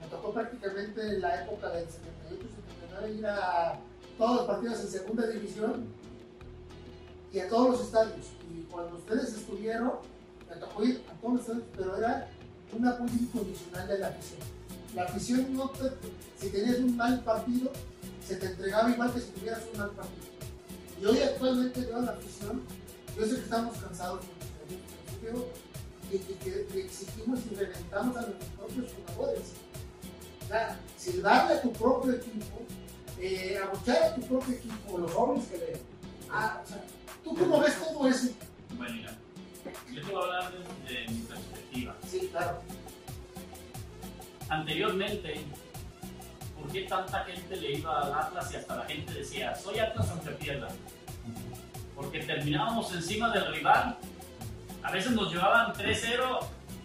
me 0.00 0.06
tocó 0.08 0.32
prácticamente 0.32 1.00
en 1.00 1.20
la 1.20 1.44
época 1.44 1.68
del 1.70 1.86
78-79 1.86 3.18
ir 3.18 3.26
a 3.26 3.78
todos 4.16 4.36
los 4.36 4.46
partidos 4.46 4.80
en 4.80 4.88
segunda 4.88 5.26
división 5.26 5.86
y 7.32 7.40
a 7.40 7.48
todos 7.48 7.70
los 7.70 7.80
estadios. 7.82 8.26
Y 8.50 8.62
cuando 8.70 8.96
ustedes 8.96 9.34
estuvieron, 9.34 9.92
me 10.48 10.56
tocó 10.56 10.84
ir 10.84 11.04
a 11.10 11.20
todos 11.20 11.34
los 11.34 11.40
estadios, 11.42 11.66
pero 11.76 11.96
era 11.96 12.28
un 12.72 12.86
apoyo 12.86 13.12
incondicional 13.14 13.88
de 13.88 13.98
la 13.98 14.08
afición. 14.08 14.40
La 14.94 15.02
afición 15.04 15.54
no 15.54 15.70
si 16.38 16.50
tenías 16.50 16.78
un 16.78 16.96
mal 16.96 17.20
partido, 17.20 17.70
se 18.26 18.36
te 18.36 18.46
entregaba 18.46 18.90
igual 18.90 19.12
que 19.12 19.20
si 19.20 19.30
tuvieras 19.32 19.62
un 19.72 19.78
mal 19.78 19.90
partido. 19.90 20.37
Y 21.00 21.04
hoy 21.04 21.18
actualmente 21.20 21.80
veo 21.80 21.98
a 21.98 22.02
la 22.02 22.12
afición, 22.12 22.62
yo 23.16 23.24
sé 23.24 23.36
que 23.36 23.40
estamos 23.42 23.76
cansados 23.78 24.20
y 26.10 26.18
que 26.18 26.66
le 26.72 26.80
exigimos 26.80 27.40
y 27.50 27.54
reventamos 27.54 28.16
a 28.16 28.22
nuestros 28.22 28.50
propios 28.56 28.92
jugadores. 29.14 29.52
O 30.44 30.48
sea, 30.48 30.80
silbarle 30.96 31.54
a 31.54 31.62
tu 31.62 31.72
propio 31.72 32.12
equipo, 32.12 32.62
eh, 33.20 33.58
abuchar 33.62 34.02
a 34.02 34.14
tu 34.14 34.22
propio 34.22 34.54
equipo, 34.54 34.98
los 34.98 35.12
jóvenes 35.12 35.46
que 35.48 35.58
le. 35.58 35.80
Ah, 36.30 36.62
o 36.64 36.66
sea, 36.68 36.82
¿tú 37.22 37.36
cómo 37.36 37.60
ves 37.60 37.78
todo 37.78 38.08
eso? 38.08 38.28
Bueno, 38.76 38.94
mira, 38.94 39.18
yo 39.92 40.02
te 40.02 40.12
voy 40.12 40.22
a 40.22 40.24
hablar 40.24 40.52
de, 40.52 40.94
de 40.94 41.08
mi 41.08 41.20
perspectiva. 41.20 41.96
Sí, 42.10 42.28
claro. 42.32 42.62
Anteriormente, 44.48 45.44
¿por 46.60 46.70
qué 46.70 46.82
tanta 46.82 47.24
gente 47.24 47.56
le 47.56 47.72
iba 47.72 48.00
al 48.02 48.12
Atlas 48.12 48.52
y 48.52 48.56
hasta 48.56 48.76
la 48.76 48.84
gente 48.84 49.12
decía, 49.14 49.54
soy 49.54 49.78
Atlas 49.78 50.08
aunque 50.10 50.30
pierda? 50.32 50.68
Porque 51.94 52.20
terminábamos 52.20 52.92
encima 52.94 53.30
del 53.30 53.52
rival, 53.52 53.96
a 54.82 54.90
veces 54.92 55.12
nos 55.12 55.32
llevaban 55.32 55.72
3-0 55.74 56.38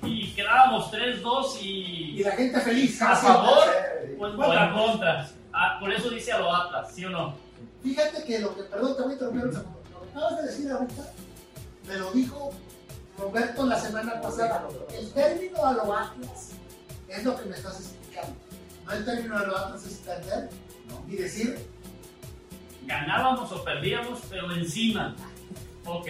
y 0.03 0.33
quedábamos 0.33 0.91
3-2 0.91 1.61
y 1.61 2.19
Y 2.19 2.23
la 2.23 2.31
gente 2.31 2.59
feliz. 2.61 3.01
a 3.01 3.15
favor 3.15 3.67
pues, 4.17 4.33
o 4.35 4.53
en 4.53 4.73
contra. 4.73 5.29
Ah, 5.53 5.77
por 5.79 5.91
eso 5.93 6.09
dice 6.09 6.31
a 6.31 6.39
lo 6.39 6.53
Atlas, 6.53 6.91
¿sí 6.93 7.05
o 7.05 7.09
no? 7.09 7.35
Fíjate 7.83 8.23
que 8.23 8.39
lo 8.39 8.55
que, 8.55 8.63
perdón, 8.63 8.95
te 8.95 9.01
voy 9.03 9.11
a 9.11 9.13
interrumpir 9.13 9.45
un 9.45 9.53
segundo. 9.53 9.79
Lo 9.93 10.01
que 10.01 10.09
acabas 10.09 10.37
de 10.37 10.43
decir 10.47 10.71
ahorita, 10.71 11.03
me 11.87 11.97
lo 11.97 12.11
dijo 12.11 12.51
Roberto 13.17 13.65
la 13.65 13.79
semana 13.79 14.19
pasada. 14.19 14.67
El 14.97 15.11
término 15.13 15.63
a 15.65 15.73
lo 15.73 15.93
Atlas 15.95 16.51
es 17.07 17.23
lo 17.23 17.37
que 17.37 17.45
me 17.45 17.55
estás 17.55 17.79
explicando. 17.79 18.35
No 18.85 18.91
el 18.91 19.05
término 19.05 19.37
a 19.37 19.43
lo 19.45 19.57
Atlas 19.57 19.85
es 19.85 19.93
perder 19.97 20.49
y 21.07 21.15
decir, 21.15 21.57
ganábamos 22.85 23.51
o 23.51 23.63
perdíamos, 23.63 24.19
pero 24.29 24.51
encima. 24.51 25.15
Ok. 25.85 26.07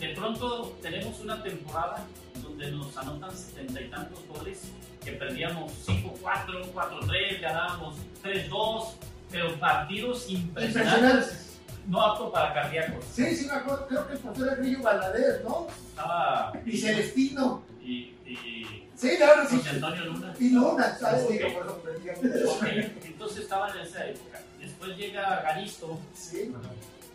De 0.00 0.08
pronto 0.16 0.76
tenemos 0.82 1.20
una 1.20 1.42
temporada 1.42 2.04
donde 2.42 2.70
nos 2.72 2.96
anotan 2.96 3.30
setenta 3.36 3.80
y 3.80 3.88
tantos 3.88 4.18
goles, 4.26 4.62
que 5.04 5.12
perdíamos 5.12 5.72
5-4, 5.86 6.72
4-3, 6.72 7.40
ganábamos 7.40 7.96
3-2, 8.24 8.84
pero 9.30 9.58
partidos 9.58 10.28
impresionantes, 10.28 10.92
impresionantes. 10.92 11.60
no 11.86 12.00
apto 12.00 12.32
para 12.32 12.52
cardíacos. 12.52 13.04
Sí, 13.12 13.36
sí, 13.36 13.46
me 13.46 13.52
acuerdo, 13.52 13.86
creo 13.86 14.06
que 14.08 14.14
el 14.14 14.18
profesor 14.18 14.48
era 14.48 14.56
Grillo 14.56 14.82
Valadez, 14.82 15.44
¿no? 15.44 15.66
Estaba 15.90 16.52
Y 16.66 16.76
Celestino. 16.78 17.62
y, 17.82 18.14
y 18.32 18.88
Sí, 18.96 19.16
claro. 19.16 19.42
José 19.48 19.68
Antonio 19.70 20.04
Luna. 20.06 20.34
Y 20.38 20.50
Luna, 20.50 20.96
¿sabes? 20.98 21.26
Sí, 21.28 21.38
por 21.38 21.66
eso 21.66 21.80
aprendí. 21.80 22.08
Ok, 22.46 22.94
Entonces 23.04 23.38
estaba 23.38 23.70
en 23.70 23.80
esa 23.80 24.06
época. 24.06 24.40
Después 24.60 24.96
llega 24.96 25.42
Garisto 25.42 25.98
Sí. 26.14 26.52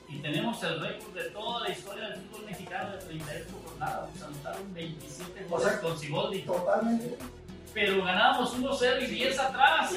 y 0.10 0.18
tenemos 0.20 0.62
el 0.64 0.80
récord 0.82 1.14
de 1.14 1.24
toda 1.30 1.62
la 1.62 1.70
historia 1.70 2.10
del 2.10 2.20
fútbol 2.24 2.46
mexicano 2.46 2.92
de 2.92 2.98
38 3.00 3.46
jornadas. 3.66 4.10
Nos 4.16 4.24
anotaron 4.24 4.74
27 4.74 5.46
O 5.46 5.50
goles 5.50 5.68
sea, 5.70 5.82
con 5.82 5.98
Siboldi. 6.00 6.42
Totalmente. 6.42 7.18
pero 7.74 8.04
ganábamos 8.04 8.54
1-0 8.58 9.02
y 9.04 9.06
10 9.08 9.40
atrás. 9.40 9.90
Sí. 9.92 9.96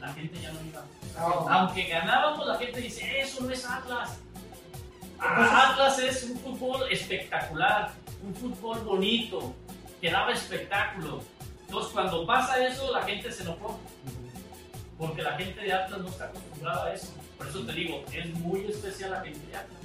La 0.00 0.12
gente 0.12 0.40
ya 0.40 0.52
no 0.52 0.60
iba. 0.66 0.84
No. 1.18 1.48
Aunque 1.48 1.84
ganábamos, 1.84 2.46
la 2.46 2.56
gente 2.58 2.80
dice, 2.80 3.20
eso 3.20 3.44
no 3.44 3.50
es 3.50 3.64
Atlas. 3.64 4.18
Atlas 5.20 5.98
es 6.00 6.24
un 6.24 6.38
fútbol 6.38 6.82
espectacular, 6.90 7.92
un 8.22 8.34
fútbol 8.34 8.80
bonito, 8.80 9.54
que 10.04 10.10
daba 10.10 10.32
espectáculo. 10.32 11.20
Entonces, 11.66 11.90
cuando 11.94 12.26
pasa 12.26 12.62
eso, 12.66 12.92
la 12.92 13.02
gente 13.04 13.32
se 13.32 13.42
enojó. 13.42 13.78
Porque 14.98 15.22
la 15.22 15.32
gente 15.38 15.58
de 15.62 15.72
Atlas 15.72 15.98
no 16.02 16.08
está 16.10 16.26
acostumbrada 16.26 16.84
a 16.84 16.92
eso. 16.92 17.06
Por 17.38 17.46
eso 17.48 17.64
te 17.64 17.72
digo, 17.72 18.04
es 18.12 18.28
muy 18.34 18.66
especial 18.66 19.12
la 19.12 19.22
gente 19.22 19.40
de 19.46 19.56
Atlas. 19.56 19.78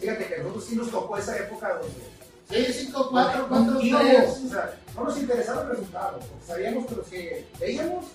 Fíjate 0.00 0.26
que 0.26 0.34
a 0.34 0.38
nosotros 0.38 0.64
sí 0.64 0.74
nos 0.74 0.90
tocó 0.90 1.16
esa 1.18 1.36
época 1.38 1.68
donde. 1.74 2.66
Sí, 2.66 2.86
5, 2.86 3.08
4, 3.12 3.46
4, 3.48 3.80
íbamos, 3.80 4.08
3. 4.10 4.28
o 4.28 4.48
sea, 4.48 4.74
no 4.96 5.04
nos 5.04 5.18
interesaba 5.18 5.62
el 5.62 5.68
resultado, 5.68 6.18
porque 6.18 6.44
sabíamos 6.44 6.86
que 6.86 6.94
los 6.96 7.06
que 7.06 7.46
veíamos, 7.60 8.06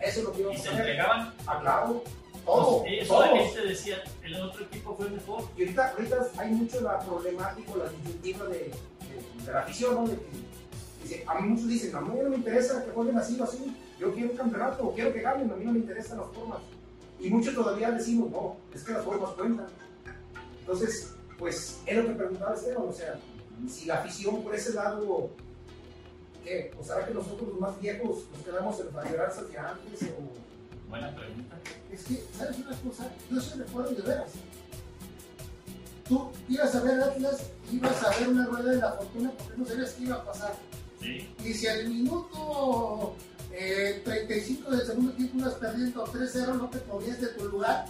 eso 0.00 0.18
es 0.20 0.24
lo 0.24 0.32
que 0.32 0.38
Y 0.38 0.40
íbamos 0.42 0.62
se 0.62 0.68
a 0.68 0.72
hacer. 0.72 0.86
entregaban. 0.86 1.34
Ah, 1.46 1.58
claro, 1.60 2.02
todo, 2.46 2.80
Pues, 2.80 3.02
eso 3.02 3.12
todo. 3.14 3.26
la 3.34 3.42
gente 3.42 3.60
decía, 3.60 4.02
el 4.22 4.40
otro 4.40 4.64
equipo 4.64 4.96
fue 4.96 5.10
mejor. 5.10 5.44
Y 5.54 5.62
ahorita, 5.64 5.90
ahorita 5.90 6.16
hay 6.38 6.50
mucho 6.52 6.80
la 6.80 6.98
problemática, 7.00 7.72
la 7.76 7.90
disyuntiva 7.90 8.44
de, 8.46 8.70
de, 9.46 9.52
de 9.52 9.52
la 9.52 9.60
afición, 9.60 9.94
¿no? 9.94 10.06
De 10.06 10.16
que, 10.16 10.26
dice, 11.02 11.24
a 11.26 11.40
mí 11.40 11.48
muchos 11.48 11.68
dicen, 11.68 11.94
a 11.94 12.00
mí 12.00 12.10
no 12.22 12.30
me 12.30 12.36
interesa 12.36 12.84
que 12.84 12.90
jueguen 12.90 13.16
así 13.18 13.38
o 13.40 13.44
así, 13.44 13.76
yo 13.98 14.12
quiero 14.12 14.30
un 14.30 14.36
campeonato, 14.36 14.86
o 14.86 14.94
quiero 14.94 15.12
que 15.12 15.20
ganen, 15.20 15.50
a 15.50 15.56
mí 15.56 15.64
no 15.64 15.72
me 15.72 15.78
interesan 15.78 16.18
las 16.18 16.28
formas. 16.28 16.58
Y 17.18 17.30
muchos 17.30 17.54
todavía 17.54 17.90
decimos, 17.90 18.30
no, 18.30 18.56
es 18.74 18.82
que 18.82 18.92
las 18.92 19.04
formas 19.04 19.30
cuentan. 19.30 19.66
Entonces, 20.60 21.14
pues, 21.38 21.80
es 21.86 21.96
lo 21.96 22.08
que 22.08 22.14
preguntaba 22.14 22.54
Esteban, 22.54 22.88
o 22.88 22.92
sea, 22.92 23.18
si 23.68 23.86
la 23.86 24.00
afición 24.00 24.42
por 24.42 24.54
ese 24.54 24.74
lado, 24.74 25.30
¿qué? 26.44 26.72
¿O 26.78 26.84
será 26.84 27.06
que 27.06 27.14
nosotros 27.14 27.48
los 27.48 27.60
más 27.60 27.80
viejos 27.80 28.24
nos 28.32 28.44
quedamos 28.44 28.80
en 28.80 28.90
Fabiolas 28.90 29.38
hacia 29.38 29.70
antes? 29.70 30.02
O... 30.02 30.90
Buena 30.90 31.14
pregunta. 31.14 31.56
Es 31.90 32.04
que, 32.04 32.24
¿sabes 32.36 32.58
una 32.58 32.76
cosa? 32.76 33.10
Yo 33.30 33.40
sí 33.40 33.58
recuerdo 33.58 33.90
de 33.90 34.02
veras. 34.02 34.32
Tú 36.08 36.30
ibas 36.48 36.74
a 36.74 36.80
ver 36.82 37.00
Atlas, 37.00 37.38
ibas 37.72 38.02
a 38.04 38.10
ver 38.18 38.28
una 38.28 38.46
rueda 38.46 38.70
de 38.70 38.76
la 38.78 38.92
fortuna 38.92 39.32
porque 39.36 39.54
no 39.56 39.66
sabías 39.66 39.90
qué 39.92 40.04
iba 40.04 40.16
a 40.16 40.24
pasar. 40.24 40.54
Sí. 41.00 41.28
Y 41.44 41.52
si 41.54 41.66
al 41.66 41.88
minuto 41.88 43.14
eh, 43.52 44.02
35 44.04 44.70
del 44.70 44.86
segundo 44.86 45.12
tiempo 45.12 45.38
ibas 45.38 45.54
perdiendo 45.54 46.04
3-0, 46.06 46.54
no 46.56 46.70
te 46.70 46.80
movías 46.86 47.20
de 47.20 47.26
tu 47.28 47.48
lugar 47.48 47.86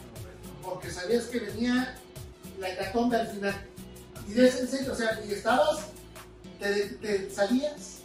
porque 0.62 0.90
sabías 0.90 1.24
que 1.26 1.40
venía 1.40 1.94
la 2.58 2.70
hecatombe 2.72 3.16
al 3.16 3.28
final. 3.28 3.54
Y 4.28 4.32
de 4.32 4.48
ese 4.48 4.60
en 4.60 4.68
serio, 4.68 4.92
o 4.92 4.96
sea, 4.96 5.20
y 5.28 5.32
estabas, 5.32 5.86
te, 6.58 6.72
te 6.96 7.30
salías 7.30 7.98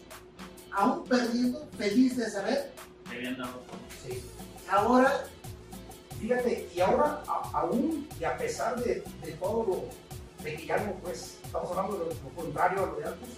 aún 0.71 1.03
perdiendo, 1.05 1.67
feliz 1.77 2.17
de 2.17 2.29
saber. 2.29 2.71
Que 3.09 3.15
habían 3.17 3.37
dado 3.37 3.61
Sí. 4.05 4.21
Ahora 4.69 5.23
Fíjate, 6.19 6.69
y 6.75 6.79
ahora, 6.81 7.23
a- 7.27 7.61
aún 7.61 8.07
y 8.19 8.23
a 8.25 8.37
pesar 8.37 8.75
de, 8.83 9.03
de 9.25 9.31
todo 9.39 9.65
lo 9.65 9.85
de 10.43 10.55
que 10.55 10.65
ya 10.65 10.77
no, 10.77 10.93
pues, 10.95 11.39
estamos 11.43 11.69
hablando 11.71 11.97
de 12.05 12.15
lo, 12.15 12.29
contrario 12.35 12.83
a 12.83 12.85
lo 12.87 12.95
de 12.95 13.05
Atlas, 13.05 13.29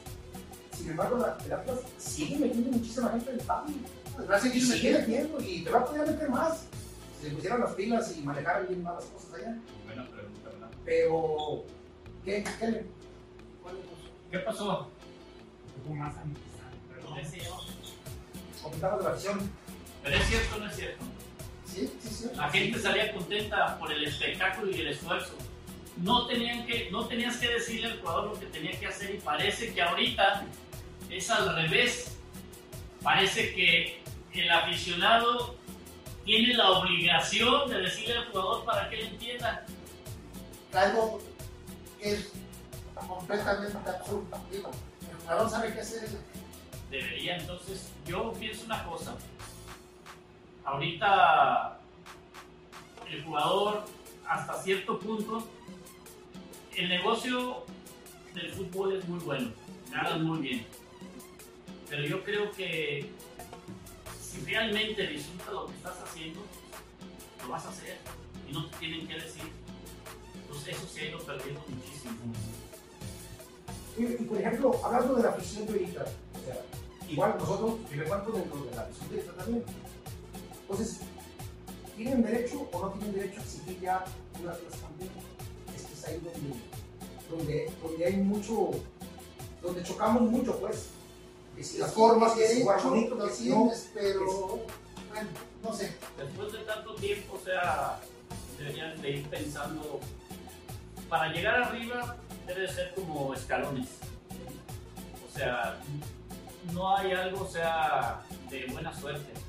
sin 0.77 0.89
embargo, 0.91 1.17
la, 1.17 1.37
el 1.45 1.53
Atlas 1.53 1.79
sigue 1.97 2.37
metiendo 2.37 2.71
muchísima 2.71 3.09
gente 3.09 3.29
en 3.29 3.35
el 3.35 3.41
estadio. 3.41 3.75
pues, 4.15 4.29
va 4.29 4.35
a 4.35 4.37
Y 4.39 4.41
seguir 4.41 4.63
sigue 4.65 4.91
metiendo. 4.99 5.39
y 5.41 5.63
te 5.63 5.69
va 5.69 5.79
a 5.79 5.85
poder 5.85 6.07
meter 6.07 6.29
más. 6.29 6.65
Si 7.21 7.29
se 7.29 7.35
pusieran 7.35 7.59
las 7.61 7.71
pilas 7.73 8.17
y 8.17 8.21
manejaran 8.21 8.67
bien 8.67 8.83
más 8.83 8.95
las 8.95 9.05
cosas 9.05 9.33
allá. 9.35 9.57
Buena 9.85 10.07
pregunta, 10.09 10.49
¿verdad? 10.49 10.69
Pero, 10.85 11.63
¿qué? 12.25 12.43
¿Qué? 12.59 12.85
¿Qué 14.31 14.39
pasó? 14.39 14.87
Hubo 15.85 15.95
más 15.95 16.15
amistad. 16.17 16.43
Perdón. 16.89 17.17
Comentaba 18.63 18.97
de 18.97 19.03
la 19.03 19.09
acción. 19.11 19.51
Pero 20.03 20.15
es 20.17 20.25
cierto 20.25 20.55
o 20.55 20.59
no 20.59 20.69
es 20.69 20.75
cierto. 20.75 21.03
Sí, 21.65 21.91
sí, 22.01 22.09
sí. 22.09 22.29
La 22.35 22.49
gente 22.49 22.79
salía 22.79 23.13
contenta 23.13 23.77
por 23.79 23.91
el 23.91 24.03
espectáculo 24.03 24.71
y 24.71 24.81
el 24.81 24.87
esfuerzo. 24.87 25.33
No, 25.97 26.25
tenían 26.25 26.65
que, 26.65 26.89
no 26.91 27.05
tenías 27.05 27.37
que 27.37 27.47
decirle 27.49 27.87
al 27.87 27.99
jugador 27.99 28.25
lo 28.33 28.39
que 28.39 28.47
tenía 28.47 28.77
que 28.79 28.87
hacer 28.87 29.13
y 29.13 29.19
parece 29.19 29.73
que 29.73 29.81
ahorita 29.81 30.45
es 31.09 31.29
al 31.29 31.55
revés. 31.55 32.17
Parece 33.01 33.53
que 33.53 34.01
el 34.33 34.49
aficionado 34.49 35.55
tiene 36.25 36.53
la 36.53 36.71
obligación 36.71 37.69
de 37.69 37.81
decirle 37.81 38.17
al 38.17 38.31
jugador 38.31 38.65
para 38.65 38.89
que 38.89 38.99
él 38.99 39.07
entienda. 39.07 39.65
algo 40.73 41.21
que 41.99 42.13
es 42.13 42.31
completamente 43.07 43.77
absurdo. 43.89 44.25
Digo, 44.51 44.71
el 45.11 45.17
jugador 45.17 45.49
sabe 45.49 45.73
qué 45.73 45.81
hacer. 45.81 46.09
Debería, 46.89 47.37
entonces, 47.37 47.91
yo 48.05 48.33
pienso 48.33 48.65
una 48.65 48.83
cosa. 48.85 49.15
Ahorita 50.63 51.79
el 53.09 53.23
jugador, 53.23 53.83
hasta 54.27 54.61
cierto 54.61 54.99
punto, 54.99 55.47
el 56.75 56.89
negocio 56.89 57.63
del 58.33 58.51
fútbol 58.51 58.97
es 58.97 59.07
muy 59.07 59.19
bueno, 59.19 59.51
ganas 59.91 60.19
muy 60.21 60.39
bien. 60.39 60.65
Pero 61.89 62.05
yo 62.05 62.23
creo 62.23 62.51
que 62.51 63.09
si 64.19 64.41
realmente 64.45 65.05
disfrutas 65.07 65.53
lo 65.53 65.67
que 65.67 65.73
estás 65.73 66.01
haciendo, 66.01 66.41
lo 67.43 67.49
vas 67.49 67.65
a 67.65 67.69
hacer 67.69 67.97
y 68.49 68.53
no 68.53 68.65
te 68.67 68.77
tienen 68.77 69.07
que 69.07 69.15
decir. 69.15 69.43
Entonces 70.41 70.75
eso 70.75 70.87
se 70.87 71.01
ha 71.01 71.09
ido 71.09 71.19
perdiendo 71.19 71.63
muchísimo. 71.67 72.13
Y, 73.95 74.23
por 74.23 74.39
ejemplo, 74.39 74.81
hablando 74.83 75.15
de 75.15 75.23
la 75.23 75.29
afición 75.29 75.67
ahorita, 75.67 76.03
o 76.03 77.11
igual 77.11 77.35
nosotros, 77.37 77.75
yo 77.91 77.97
me 77.97 78.03
cuento 78.05 78.31
dentro 78.31 78.63
de 78.63 78.75
la 78.75 78.81
afición 78.81 79.09
ahorita 79.11 79.33
también. 79.33 79.63
Entonces, 80.61 81.01
¿tienen 81.95 82.23
derecho 82.23 82.67
o 82.71 82.81
no 82.81 82.91
tienen 82.93 83.13
derecho 83.13 83.39
a 83.39 83.43
exigir 83.43 83.79
ya 83.79 84.03
una 84.41 84.51
Atlas 84.53 84.79
campeón? 84.81 85.32
Es 86.03 86.09
ahí 86.09 86.19
donde, 86.19 86.59
donde, 87.29 87.71
donde 87.81 88.05
hay 88.05 88.17
mucho, 88.17 88.71
donde 89.61 89.83
chocamos 89.83 90.23
mucho, 90.23 90.59
pues. 90.59 90.89
Que 91.55 91.63
si 91.63 91.77
las 91.77 91.93
formas, 91.93 92.33
que 92.33 92.47
si 92.47 92.61
jugar 92.61 92.83
bonito, 92.83 93.15
lo 93.15 93.27
que 93.27 93.33
si 93.33 93.49
no. 93.49 93.71
pero 93.93 94.25
bueno, 95.09 95.29
no 95.63 95.73
sé. 95.73 95.95
Después 96.17 96.51
de 96.51 96.59
tanto 96.59 96.95
tiempo, 96.95 97.39
o 97.39 97.45
sea, 97.45 97.99
deberían 98.57 99.01
de 99.01 99.11
ir 99.11 99.29
pensando, 99.29 99.99
para 101.07 101.31
llegar 101.31 101.63
arriba 101.63 102.17
debe 102.47 102.61
de 102.61 102.67
ser 102.67 102.93
como 102.95 103.33
escalones. 103.33 103.87
O 105.27 105.37
sea, 105.37 105.79
no 106.73 106.97
hay 106.97 107.11
algo, 107.11 107.45
o 107.45 107.47
sea, 107.47 108.21
de 108.49 108.65
buena 108.67 108.93
suerte. 108.99 109.42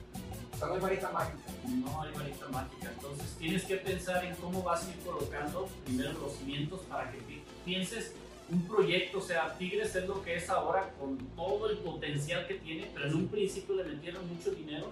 Sea, 0.64 0.68
no 0.68 0.74
hay 0.74 0.80
varita 0.80 1.10
mágica. 1.10 1.38
No 1.68 2.02
hay 2.02 2.12
varita 2.12 2.48
mágica. 2.48 2.90
Entonces 2.94 3.36
tienes 3.38 3.64
que 3.64 3.76
pensar 3.76 4.24
en 4.24 4.34
cómo 4.36 4.62
vas 4.62 4.86
a 4.86 4.90
ir 4.90 4.98
colocando 5.04 5.68
primero 5.84 6.12
los 6.12 6.32
cimientos 6.34 6.80
para 6.82 7.10
que 7.10 7.18
pi- 7.18 7.42
pienses 7.64 8.14
un 8.50 8.62
proyecto. 8.66 9.18
O 9.18 9.22
sea, 9.22 9.56
Tigres 9.58 9.94
es 9.94 10.06
lo 10.06 10.22
que 10.22 10.36
es 10.36 10.48
ahora 10.50 10.90
con 10.98 11.16
todo 11.36 11.70
el 11.70 11.78
potencial 11.78 12.46
que 12.46 12.54
tiene, 12.54 12.90
pero 12.94 13.06
en 13.06 13.14
un 13.14 13.28
principio 13.28 13.74
le 13.76 13.84
metieron 13.84 14.26
mucho 14.28 14.50
dinero 14.52 14.90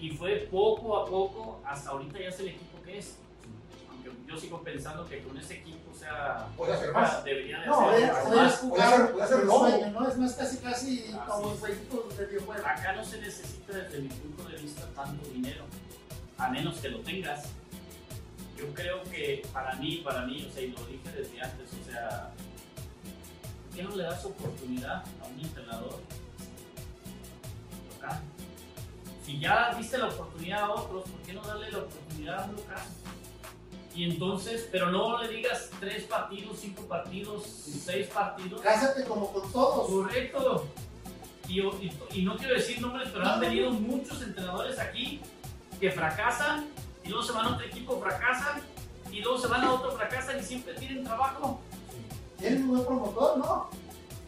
y 0.00 0.10
fue 0.10 0.48
poco 0.50 0.96
a 0.96 1.06
poco, 1.06 1.60
hasta 1.64 1.90
ahorita 1.90 2.18
ya 2.20 2.28
es 2.28 2.38
el 2.40 2.48
equipo 2.48 2.80
que 2.84 2.98
es. 2.98 3.16
Aunque 3.90 4.10
yo 4.28 4.36
sigo 4.38 4.62
pensando 4.62 5.08
que 5.08 5.20
con 5.22 5.36
ese 5.38 5.54
equipo, 5.54 5.77
sea, 5.98 6.46
Puede 6.56 6.74
hacer 6.74 6.92
más. 6.92 7.24
debería 7.24 7.60
de 7.60 7.66
No, 7.66 7.90
hacer 7.90 8.02
es, 8.02 8.12
más. 8.12 8.52
es 8.54 8.58
puede 8.60 8.82
jugar 8.82 8.96
ser- 8.98 9.12
puede 9.12 9.44
lobo. 9.44 9.68
sueño, 9.70 9.90
¿no? 9.90 10.08
Es 10.08 10.16
más 10.18 10.32
casi 10.34 10.56
casi 10.58 11.10
Ah, 11.14 11.26
como 11.28 11.52
sí. 11.52 11.56
jueguitos 11.60 12.16
de 12.18 12.26
videojuego. 12.26 12.66
Acá 12.66 12.92
no 12.92 13.04
se 13.04 13.20
necesita 13.20 13.72
desde 13.76 13.98
mi 14.00 14.08
punto 14.08 14.44
de 14.44 14.56
vista 14.58 14.82
tanto 14.94 15.28
dinero, 15.30 15.64
a 16.38 16.48
menos 16.48 16.78
que 16.78 16.88
lo 16.90 17.00
tengas. 17.00 17.44
Yo 18.56 18.66
creo 18.74 19.02
que 19.04 19.42
para 19.52 19.74
mí, 19.76 19.98
para 20.04 20.22
mí, 20.26 20.46
o 20.48 20.52
sea, 20.52 20.62
y 20.62 20.68
lo 20.72 20.84
dije 20.86 21.10
desde 21.14 21.40
antes, 21.40 21.70
o 21.80 21.90
sea, 21.90 22.30
¿por 23.68 23.76
qué 23.76 23.82
no 23.84 23.94
le 23.96 24.02
das 24.04 24.24
oportunidad 24.24 25.04
a 25.22 25.26
un 25.32 25.40
entrenador 25.40 26.00
local? 27.94 28.20
Si 29.24 29.38
ya 29.38 29.74
diste 29.76 29.98
la 29.98 30.06
oportunidad 30.06 30.62
a 30.62 30.70
otros, 30.70 31.04
¿por 31.08 31.20
qué 31.22 31.32
no 31.34 31.42
darle 31.42 31.70
la 31.70 31.78
oportunidad 31.78 32.40
a 32.40 32.44
un 32.46 32.56
local? 32.56 32.78
Y 33.94 34.04
entonces, 34.04 34.68
pero 34.70 34.90
no 34.90 35.20
le 35.20 35.28
digas 35.28 35.70
tres 35.80 36.04
partidos, 36.04 36.58
cinco 36.60 36.82
partidos, 36.82 37.42
seis 37.84 38.06
partidos. 38.08 38.60
Cásate 38.60 39.04
como 39.04 39.32
con 39.32 39.50
todos. 39.50 39.88
Correcto. 39.88 40.66
Y, 41.48 41.60
y- 41.60 41.92
y 42.12 42.22
no 42.22 42.36
quiero 42.36 42.54
decir 42.54 42.80
nombres, 42.80 43.08
pero 43.12 43.26
han 43.26 43.40
venido 43.40 43.70
muchos 43.70 44.20
entrenadores 44.22 44.78
aquí 44.78 45.20
que 45.80 45.90
fracasan 45.90 46.68
y 47.04 47.08
luego 47.08 47.24
se 47.24 47.32
van 47.32 47.46
a 47.46 47.54
otro 47.54 47.66
equipo, 47.66 47.98
fracasan 48.00 48.60
y 49.10 49.20
luego 49.20 49.38
se 49.38 49.46
van 49.48 49.64
a 49.64 49.72
otro, 49.72 49.92
fracasan 49.92 50.38
y 50.38 50.42
siempre 50.42 50.74
tienen 50.74 51.02
trabajo. 51.04 51.60
Tienen 52.38 52.62
un 52.64 52.68
buen 52.68 52.84
promotor, 52.84 53.38
¿no? 53.38 53.70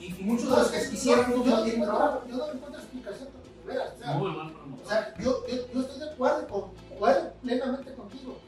Y, 0.00 0.06
y 0.06 0.22
muchos 0.24 0.44
de 0.44 0.50
No, 0.50 0.56
los 0.56 0.72
es 0.72 0.88
que 0.88 0.96
yo, 0.96 1.16
no 1.16 1.28
yo, 1.28 1.42
tienen 1.42 1.66
encuentro, 1.82 1.86
trabajo. 1.96 2.22
yo 2.28 2.36
no 2.38 2.52
encuentro 2.52 2.80
explicación 2.80 3.28
de 3.28 3.72
veras. 3.72 3.92
O 3.94 3.98
sea, 4.02 4.12
Muy 4.14 4.30
buen 4.32 4.46
o 4.46 4.52
promotor. 4.52 4.86
sea, 4.88 5.14
yo, 5.20 5.46
yo, 5.46 5.54
yo 5.74 5.80
estoy 5.82 5.98
de 6.00 6.10
acuerdo, 6.10 6.48
con, 6.48 6.64
acuerdo 6.96 7.32
plenamente 7.42 7.92
contigo. 7.94 8.38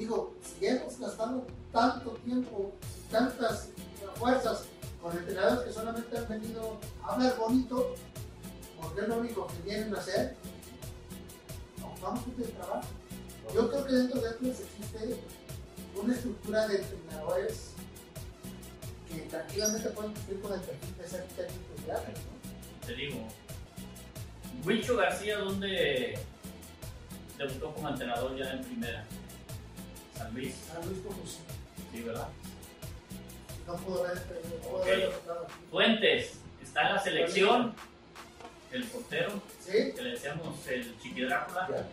Digo, 0.00 0.34
si 0.40 0.66
hemos 0.66 0.98
gastado 0.98 1.46
tanto 1.70 2.12
tiempo, 2.24 2.72
tantas 3.10 3.68
fuerzas 4.14 4.62
con 5.02 5.14
entrenadores 5.14 5.66
que 5.66 5.72
solamente 5.74 6.16
han 6.16 6.26
venido 6.26 6.80
a 7.04 7.12
hablar 7.12 7.36
bonito, 7.36 7.94
porque 8.80 9.02
es 9.02 9.08
lo 9.08 9.18
único 9.18 9.46
que 9.46 9.60
vienen 9.62 9.94
a 9.94 9.98
hacer, 9.98 10.36
ocupamos 11.84 12.26
un 12.26 12.34
trabajo. 12.34 12.88
Yo 13.54 13.68
creo 13.68 13.84
que 13.84 13.92
dentro 13.92 14.20
de 14.22 14.28
Atlas 14.30 14.60
existe 14.60 15.20
una 15.94 16.14
estructura 16.14 16.66
de 16.66 16.76
entrenadores 16.78 17.72
que 19.06 19.20
tranquilamente 19.28 19.90
pueden 19.90 20.14
cumplir 20.14 20.40
con 20.40 20.54
el 20.54 20.60
perfil 20.60 20.96
de 20.96 21.08
ser 21.08 21.24
técnicos 21.24 21.84
de 21.84 21.92
Atlas, 21.92 22.18
¿no? 22.24 22.86
Te 22.86 22.94
digo. 22.94 23.28
Huicho 24.64 24.96
García, 24.96 25.40
¿dónde 25.40 26.18
debutó 27.36 27.74
como 27.74 27.90
entrenador 27.90 28.34
ya 28.38 28.50
en 28.50 28.64
primera? 28.64 29.06
San 30.20 30.34
Luis, 30.34 30.54
San 30.70 30.86
Luis 30.86 30.98
Potosí. 31.00 31.38
sí, 31.92 32.02
¿verdad? 32.02 32.28
No 33.66 33.76
pudo 33.76 34.04
haber, 34.04 34.16
no 34.16 34.68
pudo 34.68 34.76
Ok. 34.80 34.82
haber 34.86 35.06
resultado 35.08 35.44
aquí. 35.44 35.52
Fuentes, 35.70 36.32
está 36.62 36.88
en 36.88 36.94
la 36.94 37.02
selección, 37.02 37.74
el 38.72 38.84
portero, 38.84 39.30
¿Sí? 39.64 39.92
que 39.94 40.02
le 40.02 40.10
decíamos 40.10 40.66
el 40.68 40.98
chiquidrácula. 41.00 41.86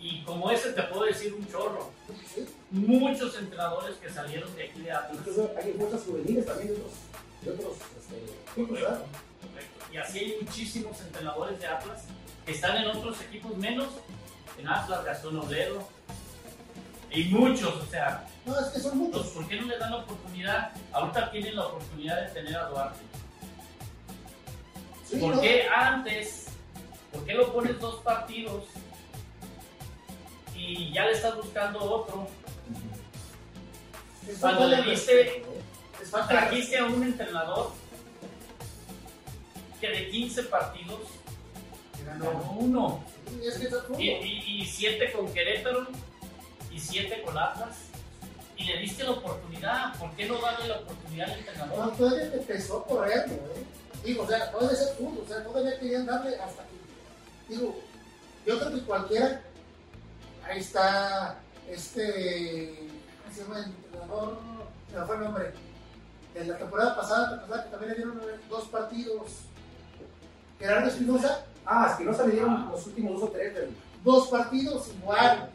Y 0.00 0.22
como 0.22 0.48
ese 0.52 0.72
te 0.72 0.82
puedo 0.84 1.04
decir 1.06 1.34
un 1.34 1.46
chorro. 1.50 1.90
¿Sí? 2.32 2.46
Muchos 2.70 3.36
entrenadores 3.36 3.96
que 3.96 4.08
salieron 4.08 4.54
de 4.54 4.64
aquí 4.68 4.80
de 4.82 4.92
Atlas. 4.92 5.18
Entonces, 5.26 5.50
hay 5.56 5.72
fuerzas 5.72 6.02
juveniles 6.04 6.46
también 6.46 6.68
de 6.68 6.74
otros, 6.74 6.92
de 7.42 7.50
otros 7.50 7.76
este. 7.98 8.62
Correcto. 8.64 9.04
Y 9.92 9.96
así 9.96 10.18
hay 10.20 10.36
muchísimos 10.40 11.00
entrenadores 11.00 11.58
de 11.58 11.66
Atlas 11.66 12.02
que 12.46 12.52
están 12.52 12.76
en 12.76 12.86
otros 12.96 13.20
equipos 13.22 13.56
menos. 13.56 13.88
En 14.58 14.68
Atlas, 14.68 15.04
Gastón 15.04 15.36
Obledo. 15.38 15.88
Y 17.10 17.24
muchos, 17.24 17.74
o 17.74 17.86
sea, 17.86 18.26
No, 18.44 18.58
es 18.58 18.66
que 18.66 18.80
son 18.80 18.98
muchos. 18.98 19.28
¿por 19.28 19.46
qué 19.48 19.56
no 19.60 19.66
le 19.66 19.78
dan 19.78 19.90
la 19.90 19.96
oportunidad? 19.98 20.72
Ahorita 20.92 21.30
tienen 21.30 21.56
la 21.56 21.66
oportunidad 21.66 22.26
de 22.26 22.28
tener 22.32 22.56
a 22.56 22.68
Duarte. 22.68 22.98
Sí, 25.08 25.16
¿Por 25.16 25.36
¿no? 25.36 25.40
qué 25.40 25.66
antes? 25.74 26.46
¿Por 27.12 27.24
qué 27.24 27.34
lo 27.34 27.52
pones 27.52 27.80
dos 27.80 28.02
partidos 28.02 28.64
y 30.54 30.92
ya 30.92 31.06
le 31.06 31.12
estás 31.12 31.36
buscando 31.36 31.78
otro? 31.80 32.28
Es 34.28 34.38
Cuando 34.38 34.66
le 34.68 34.82
diste. 34.82 35.42
Es 36.02 36.12
de 36.12 36.18
trajiste 36.28 36.78
a 36.78 36.84
un 36.84 37.02
entrenador 37.02 37.72
que 39.80 39.88
de 39.88 40.10
15 40.10 40.42
partidos 40.44 41.00
ganó 42.04 42.56
uno. 42.58 43.02
Es 43.42 43.58
que 43.58 43.66
es. 43.66 43.74
Y, 43.98 44.10
y, 44.10 44.60
y 44.62 44.66
siete 44.66 45.10
con 45.12 45.32
Querétaro 45.32 45.86
y 46.78 46.80
siete 46.80 47.22
con 47.22 47.36
Atlas. 47.36 47.76
Y 48.56 48.64
le 48.64 48.78
diste 48.78 49.02
la 49.04 49.10
oportunidad. 49.12 49.94
¿Por 49.98 50.10
qué 50.12 50.26
no 50.26 50.40
darle 50.40 50.68
la 50.68 50.76
oportunidad 50.76 51.28
al 51.30 51.32
No, 51.32 51.38
entrenador? 51.38 51.96
todavía 51.96 52.24
empezó 52.34 52.84
corriendo, 52.84 53.34
¿eh? 53.34 53.64
Digo, 54.04 54.22
o 54.22 54.26
sea, 54.28 54.50
puede 54.52 54.76
ser 54.76 54.96
fútbol, 54.96 55.24
o 55.24 55.28
sea, 55.28 55.42
todavía 55.44 55.78
querían 55.78 56.06
darle 56.06 56.36
hasta 56.40 56.62
que. 56.62 57.54
Digo, 57.54 57.76
yo 58.46 58.58
creo 58.58 58.74
que 58.74 58.80
cualquiera. 58.82 59.42
Ahí 60.48 60.60
está 60.60 61.36
este. 61.68 62.88
¿Cómo 63.22 63.34
se 63.34 63.42
llama 63.42 63.58
el 63.58 63.64
entrenador? 63.64 64.38
Se 64.90 64.98
me 64.98 65.06
fue 65.06 65.16
el 65.16 65.24
nombre. 65.24 65.52
De 66.34 66.44
la 66.44 66.58
temporada 66.58 66.96
pasada, 66.96 67.44
que 67.64 67.70
también 67.70 67.90
le 67.90 67.96
dieron 67.96 68.20
dos 68.48 68.64
partidos. 68.68 69.22
Gerardo 70.60 70.88
Espinosa, 70.88 71.44
Ah, 71.66 71.88
Espinosa 71.90 72.24
le 72.26 72.32
dieron 72.32 72.70
los 72.70 72.86
últimos 72.86 73.20
dos 73.20 73.28
o 73.30 73.32
tres 73.32 73.54
del. 73.54 73.76
dos 74.04 74.28
partidos 74.28 74.88
igual. 74.88 75.50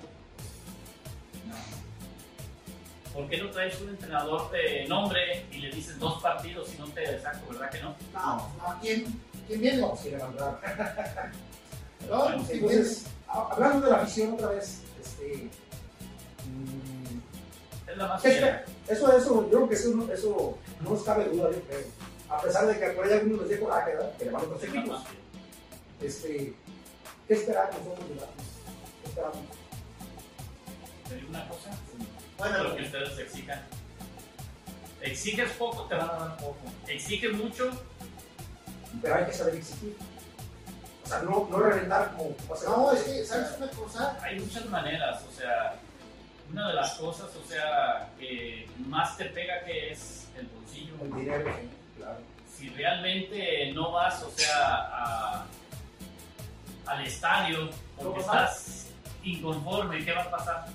¿Por 3.14 3.30
qué 3.30 3.38
no 3.38 3.52
traes 3.52 3.80
un 3.82 3.90
entrenador 3.90 4.50
de 4.52 4.88
nombre 4.88 5.46
y 5.52 5.58
le 5.60 5.70
dices 5.70 6.00
dos 6.00 6.22
partidos 6.22 6.74
y 6.74 6.80
no 6.80 6.88
te 6.88 7.20
saco, 7.22 7.52
verdad 7.52 7.70
que 7.70 7.82
no? 7.82 7.96
No, 8.14 8.36
no, 8.58 8.80
¿quién, 8.82 9.06
quién 9.48 9.62
viene? 9.62 9.78
No, 9.82 9.96
sí, 9.96 10.10
levantar. 10.12 10.60
No, 12.10 12.24
pues, 12.26 12.48
¿quién 12.50 12.60
viene? 12.60 12.76
Entonces, 12.76 13.06
a- 13.28 13.48
hablando 13.54 13.86
de 13.86 13.92
la 13.92 13.98
afición 14.02 14.34
otra 14.34 14.48
vez, 14.50 14.82
este. 15.02 15.50
mm, 16.46 17.90
Es 17.90 17.98
la 17.98 18.08
más 18.08 18.22
¿qué 18.22 18.32
fiera. 18.32 18.66
espe- 18.66 18.92
Eso, 18.94 19.18
eso, 19.18 19.44
yo 19.44 19.50
creo 19.58 19.70
que 19.70 19.76
eso, 19.76 19.90
no- 19.96 20.12
eso 20.12 20.58
no 20.82 20.90
nos 20.90 21.04
cabe 21.04 21.26
duda, 21.30 21.50
yo 21.52 21.62
creo. 21.62 21.80
A 22.30 22.42
pesar 22.42 22.66
de 22.68 22.78
que 22.80 22.88
por 22.88 23.06
ahí 23.06 23.14
algunos 23.14 23.42
les 23.42 23.50
dé 23.52 23.60
coraje, 23.60 23.92
¿verdad? 23.92 24.12
Que 24.18 24.26
le 24.26 24.32
van 24.32 24.42
a 24.42 24.46
otros 24.46 24.64
Es 24.64 24.70
equipos. 24.70 25.02
Este, 26.02 26.54
¿Qué 27.28 27.34
esperamos 27.36 27.76
nosotros 27.86 28.10
de 28.10 28.16
la 28.16 28.22
¿Qué 29.04 29.10
esperamos? 29.10 29.38
Una 31.30 31.48
cosa, 31.48 31.70
Bueno, 32.38 32.64
lo 32.64 32.76
que 32.76 32.84
ustedes 32.84 33.18
exijan. 33.20 33.62
Exiges 35.02 35.52
poco, 35.54 35.84
te 35.84 35.96
van 35.96 36.10
a 36.10 36.14
dar 36.14 36.38
poco. 36.38 36.58
Exiges 36.88 37.34
mucho, 37.34 37.72
Pero 39.02 39.16
hay 39.16 39.26
que 39.26 39.34
saber 39.34 39.56
exigir. 39.56 39.96
O 41.04 41.08
sea, 41.08 41.20
no, 41.24 41.48
no 41.52 41.58
reventar 41.60 42.12
como, 42.16 42.36
como 42.38 42.54
hace 42.54 42.66
no, 42.68 42.92
es 42.94 43.04
que, 43.04 43.26
¿sabes 43.26 43.48
una 43.58 43.68
cosa? 43.72 44.18
hay 44.22 44.40
muchas 44.40 44.66
maneras, 44.68 45.22
o 45.30 45.32
sea, 45.38 45.76
una 46.52 46.70
de 46.70 46.74
las 46.76 46.94
cosas, 46.94 47.28
o 47.36 47.48
sea, 47.48 48.10
que 48.18 48.70
más 48.88 49.18
te 49.18 49.26
pega 49.26 49.64
que 49.66 49.92
es 49.92 50.28
el 50.38 50.48
bolsillo. 50.48 50.94
el 51.02 51.14
dinero, 51.14 51.52
claro. 51.98 52.20
Si 52.58 52.70
realmente 52.70 53.72
no 53.74 53.92
vas, 53.92 54.24
o 54.24 54.32
sea, 54.32 54.76
a- 54.76 55.46
al 56.86 57.06
estadio 57.06 57.70
porque 58.02 58.20
estás 58.22 58.88
inconforme, 59.24 60.04
¿qué 60.06 60.12
va 60.14 60.24
a 60.24 60.32
pasar? 60.32 60.66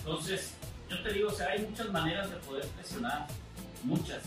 Entonces, 0.00 0.54
yo 0.88 1.02
te 1.02 1.12
digo, 1.12 1.28
o 1.28 1.32
sea, 1.32 1.48
hay 1.50 1.60
muchas 1.66 1.88
maneras 1.90 2.30
de 2.30 2.36
poder 2.36 2.66
presionar, 2.68 3.26
muchas, 3.84 4.22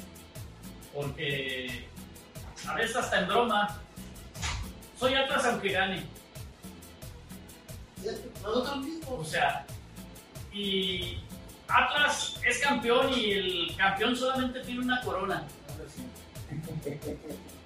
porque 0.93 1.87
a 2.67 2.73
veces 2.75 2.95
hasta 2.95 3.19
en 3.21 3.27
broma, 3.27 3.79
soy 4.99 5.13
atrás 5.15 5.45
aunque 5.45 5.69
gane. 5.69 6.05
Nosotros 8.41 8.75
O 8.75 8.77
mismos. 8.77 9.27
sea, 9.29 9.65
y 10.51 11.17
Atlas 11.67 12.39
es 12.45 12.59
campeón 12.59 13.11
y 13.17 13.31
el 13.31 13.75
campeón 13.77 14.15
solamente 14.15 14.59
tiene 14.61 14.81
una 14.81 15.01
corona. 15.01 15.43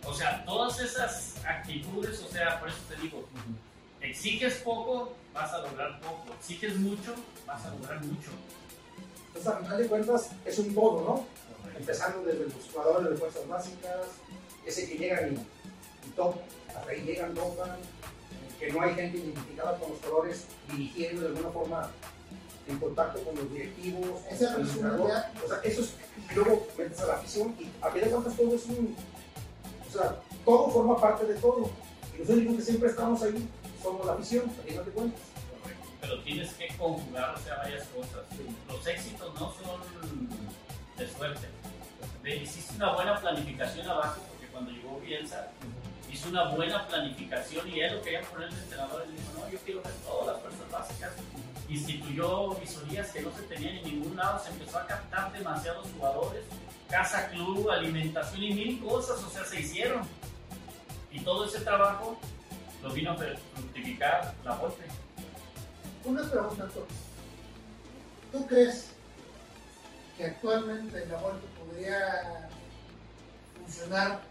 O 0.06 0.14
sea, 0.14 0.46
todas 0.46 0.80
esas 0.80 1.36
actitudes, 1.46 2.22
o 2.22 2.30
sea, 2.32 2.60
por 2.60 2.70
eso 2.70 2.78
te 2.88 2.96
digo, 3.02 3.28
exiges 4.00 4.56
poco, 4.64 5.16
vas 5.38 5.54
a 5.54 5.60
lograr 5.60 6.00
poco. 6.02 6.34
Exiges 6.40 6.78
mucho, 6.78 7.14
vas 7.46 7.66
a 7.66 7.70
lograr 7.70 8.04
mucho. 8.04 8.32
Entonces, 9.28 9.48
a 9.48 9.58
final 9.58 9.78
de 9.78 9.88
cuentas, 9.88 10.30
es 10.46 10.60
un 10.60 10.74
todo, 10.74 11.02
¿no? 11.04 11.26
Empezando 11.78 12.24
desde 12.24 12.46
los 12.46 12.54
jugadores 12.72 13.10
de 13.12 13.18
fuerzas 13.18 13.48
básicas, 13.48 14.08
ese 14.66 14.90
que 14.90 14.98
llegan 14.98 15.34
y, 15.34 15.36
y 15.36 16.12
topan, 16.16 16.42
hasta 16.68 16.90
ahí 16.90 17.02
llegan, 17.02 17.36
topan, 17.36 17.70
eh, 17.70 18.56
que 18.60 18.72
no 18.72 18.82
hay 18.82 18.96
gente 18.96 19.20
identificada 19.20 19.78
con 19.78 19.92
los 19.92 20.00
colores, 20.00 20.46
dirigiendo 20.72 21.22
de 21.22 21.28
alguna 21.28 21.50
forma 21.50 21.92
en 22.68 22.80
contacto 22.80 23.24
con 23.24 23.36
los 23.36 23.52
directivos, 23.52 24.22
Ese 24.30 24.48
con 24.48 24.64
O 24.64 25.08
sea, 25.48 25.62
eso 25.64 25.82
es, 25.82 25.94
y 26.32 26.34
luego 26.34 26.68
metes 26.78 27.00
a 27.00 27.06
la 27.06 27.14
afición 27.14 27.56
y 27.60 27.70
a 27.82 27.92
fin 27.92 28.02
de 28.02 28.10
cuentas 28.10 28.36
todo 28.36 28.56
es 28.56 28.66
un, 28.66 28.96
o 29.88 29.92
sea, 29.92 30.20
todo 30.44 30.70
forma 30.72 31.00
parte 31.00 31.26
de 31.26 31.36
todo. 31.36 31.70
Y 32.18 32.26
que 32.26 32.62
siempre 32.64 32.90
estamos 32.90 33.22
ahí 33.22 33.48
somos 33.88 34.06
la 34.06 34.14
afición, 34.14 34.50
a 34.50 34.68
final 34.68 34.86
de 34.86 34.92
cuentas. 34.92 35.22
Pero 36.02 36.20
tienes 36.24 36.54
que 36.54 36.68
conjugar, 36.78 37.36
o 37.36 37.40
sea, 37.40 37.58
varias 37.58 37.88
cosas. 37.88 38.24
Los 38.68 38.88
éxitos 38.88 39.34
no 39.34 39.54
son 39.54 40.28
de 40.98 41.10
suerte. 41.10 41.48
Hiciste 42.26 42.76
una 42.76 42.94
buena 42.94 43.20
planificación 43.20 43.88
abajo, 43.90 44.22
porque 44.30 44.48
cuando 44.48 44.72
llegó 44.72 45.00
Bielsa, 45.00 45.48
hizo 46.12 46.30
una 46.30 46.50
buena 46.50 46.86
planificación 46.88 47.68
y 47.70 47.80
él 47.80 47.96
lo 47.96 48.02
quería 48.02 48.22
poner 48.24 48.54
de 48.54 48.62
entrenador 48.62 49.06
y 49.08 49.12
dijo, 49.14 49.40
no, 49.40 49.50
yo 49.50 49.58
quiero 49.60 49.82
ver 49.82 49.94
todas 50.06 50.28
las 50.28 50.42
fuerzas 50.42 50.72
básicas. 50.72 51.14
Instituyó 51.70 52.50
visorías 52.56 53.10
que 53.12 53.22
no 53.22 53.32
se 53.34 53.44
tenían 53.44 53.78
en 53.78 53.84
ningún 53.86 54.16
lado, 54.18 54.44
se 54.44 54.50
empezó 54.50 54.78
a 54.78 54.88
captar 54.88 55.32
demasiados 55.32 55.88
jugadores, 55.94 56.44
casa, 56.90 57.30
club, 57.30 57.70
alimentación 57.70 58.44
y 58.44 58.54
mil 58.54 58.80
cosas, 58.82 59.24
o 59.24 59.30
sea, 59.30 59.46
se 59.46 59.62
hicieron. 59.62 60.02
Y 61.12 61.22
todo 61.22 61.46
ese 61.46 61.62
trabajo 61.62 62.18
lo 62.84 62.90
vino 62.94 63.12
a 63.12 63.18
fructificar 63.18 64.34
la 64.44 64.56
Volpe. 64.56 64.84
Una 66.06 66.24
pregunta. 66.30 66.68
¿Tú 68.32 68.46
crees 68.48 68.88
que 70.18 70.26
actualmente 70.26 71.06
la 71.08 71.18
Volpe 71.18 71.46
podría 71.60 72.50
funcionar 73.62 74.22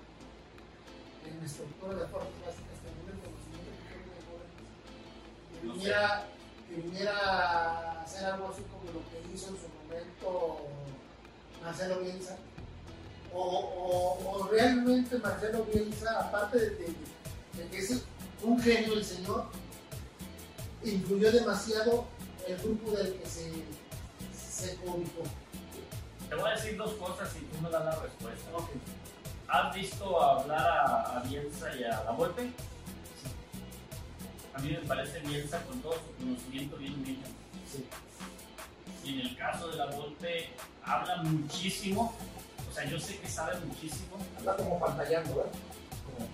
en 1.26 1.44
estructura 1.44 1.94
de 1.94 2.06
fuerzas 2.06 2.32
básicas 2.44 2.78
teniendo 2.84 3.12
el 3.12 3.18
conocimiento 3.20 3.70
que 3.82 3.94
tiene 3.94 4.14
de 4.14 4.22
jóvenes? 4.26 5.60
Que 5.60 5.66
viniera, 5.68 6.24
que 6.68 6.74
viniera 6.76 7.12
a 7.18 8.02
hacer 8.02 8.24
algo 8.26 8.48
así 8.48 8.62
como 8.62 8.84
lo 8.92 9.00
que 9.10 9.34
hizo 9.34 9.48
en 9.48 9.56
su 9.56 9.68
momento 9.82 10.66
Marcelo 11.62 12.00
Bielsa. 12.00 12.36
O, 13.34 13.42
o- 13.42 14.30
o 14.30 14.48
realmente 14.48 15.18
Marcelo 15.18 15.64
Bielsa, 15.64 16.20
aparte 16.20 16.58
de, 16.58 16.70
de- 16.70 16.94
de 17.56 17.68
que 17.70 17.78
es 17.78 18.02
un 18.42 18.60
genio 18.60 18.94
el 18.94 19.04
señor, 19.04 19.46
influyó 20.84 21.32
demasiado 21.32 22.06
el 22.46 22.56
grupo 22.58 22.92
del 22.92 23.14
que 23.14 23.26
se, 23.26 23.50
se 24.32 24.76
coubicó. 24.76 25.22
Te 26.28 26.34
voy 26.34 26.50
a 26.50 26.54
decir 26.54 26.76
dos 26.76 26.92
cosas 26.94 27.30
y 27.36 27.44
tú 27.44 27.62
me 27.62 27.70
das 27.70 27.84
la 27.84 27.96
respuesta. 27.96 28.50
¿Has 29.48 29.74
visto 29.74 30.22
hablar 30.22 30.66
a, 30.66 31.18
a 31.18 31.22
Bielsa 31.22 31.74
y 31.76 31.84
a 31.84 32.02
La 32.04 32.10
Volpe? 32.10 32.50
A 34.54 34.58
mí 34.58 34.70
me 34.70 34.88
parece 34.88 35.20
Bielsa 35.20 35.62
con 35.62 35.80
todo 35.80 35.94
su 35.94 36.24
conocimiento 36.24 36.76
bien 36.76 36.94
humilde. 36.94 37.26
Y 39.04 39.20
en 39.20 39.26
el 39.26 39.36
caso 39.36 39.68
de 39.68 39.76
La 39.76 39.86
Volpe 39.86 40.50
habla 40.82 41.22
muchísimo. 41.22 42.12
O 42.68 42.74
sea, 42.74 42.84
yo 42.86 42.98
sé 42.98 43.18
que 43.18 43.28
sabe 43.28 43.58
muchísimo. 43.60 44.16
Anda 44.38 44.56
como 44.56 44.80
pantallando, 44.80 45.36
¿verdad? 45.36 45.52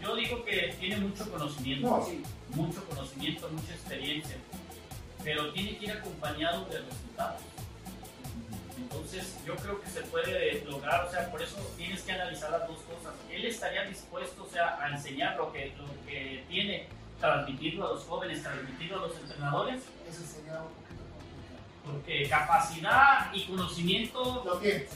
Yo 0.01 0.17
digo 0.17 0.45
que 0.45 0.75
tiene 0.81 0.97
mucho 0.99 1.31
conocimiento. 1.31 1.89
No, 1.89 2.05
sí, 2.05 2.23
mucho 2.55 2.85
conocimiento, 2.87 3.49
mucha 3.51 3.73
experiencia, 3.75 4.37
pero 5.25 5.53
tiene 5.53 5.77
que 5.79 5.85
ir 5.87 5.93
acompañado 5.93 6.65
de 6.67 6.79
resultados. 6.81 7.41
Entonces, 8.77 9.37
yo 9.47 9.55
creo 9.57 9.81
que 9.81 9.89
se 9.89 10.01
puede 10.03 10.63
lograr, 10.65 11.05
o 11.05 11.11
sea, 11.11 11.31
por 11.31 11.41
eso 11.41 11.57
tienes 11.77 12.03
que 12.03 12.13
analizar 12.13 12.51
las 12.51 12.67
dos 12.67 12.79
cosas. 12.79 13.15
Él 13.31 13.45
estaría 13.47 13.85
dispuesto, 13.85 14.45
o 14.45 14.49
sea, 14.49 14.79
a 14.83 14.91
enseñar 14.91 15.37
lo 15.37 15.53
que, 15.53 15.75
lo 15.79 15.87
que 16.07 16.45
tiene, 16.49 16.89
transmitirlo 17.21 17.87
a 17.87 17.91
los 17.93 18.05
jóvenes, 18.05 18.43
transmitirlo 18.43 18.99
a 18.99 19.07
los 19.07 19.17
entrenadores, 19.17 19.83
Eso 20.09 20.23
sería 20.27 20.61
un 20.61 20.69
poquito 20.75 21.05
complicado. 21.15 21.61
porque 21.85 22.29
capacidad 22.29 23.33
y 23.33 23.45
conocimiento 23.45 24.43
Lo 24.45 24.61
que, 24.61 24.89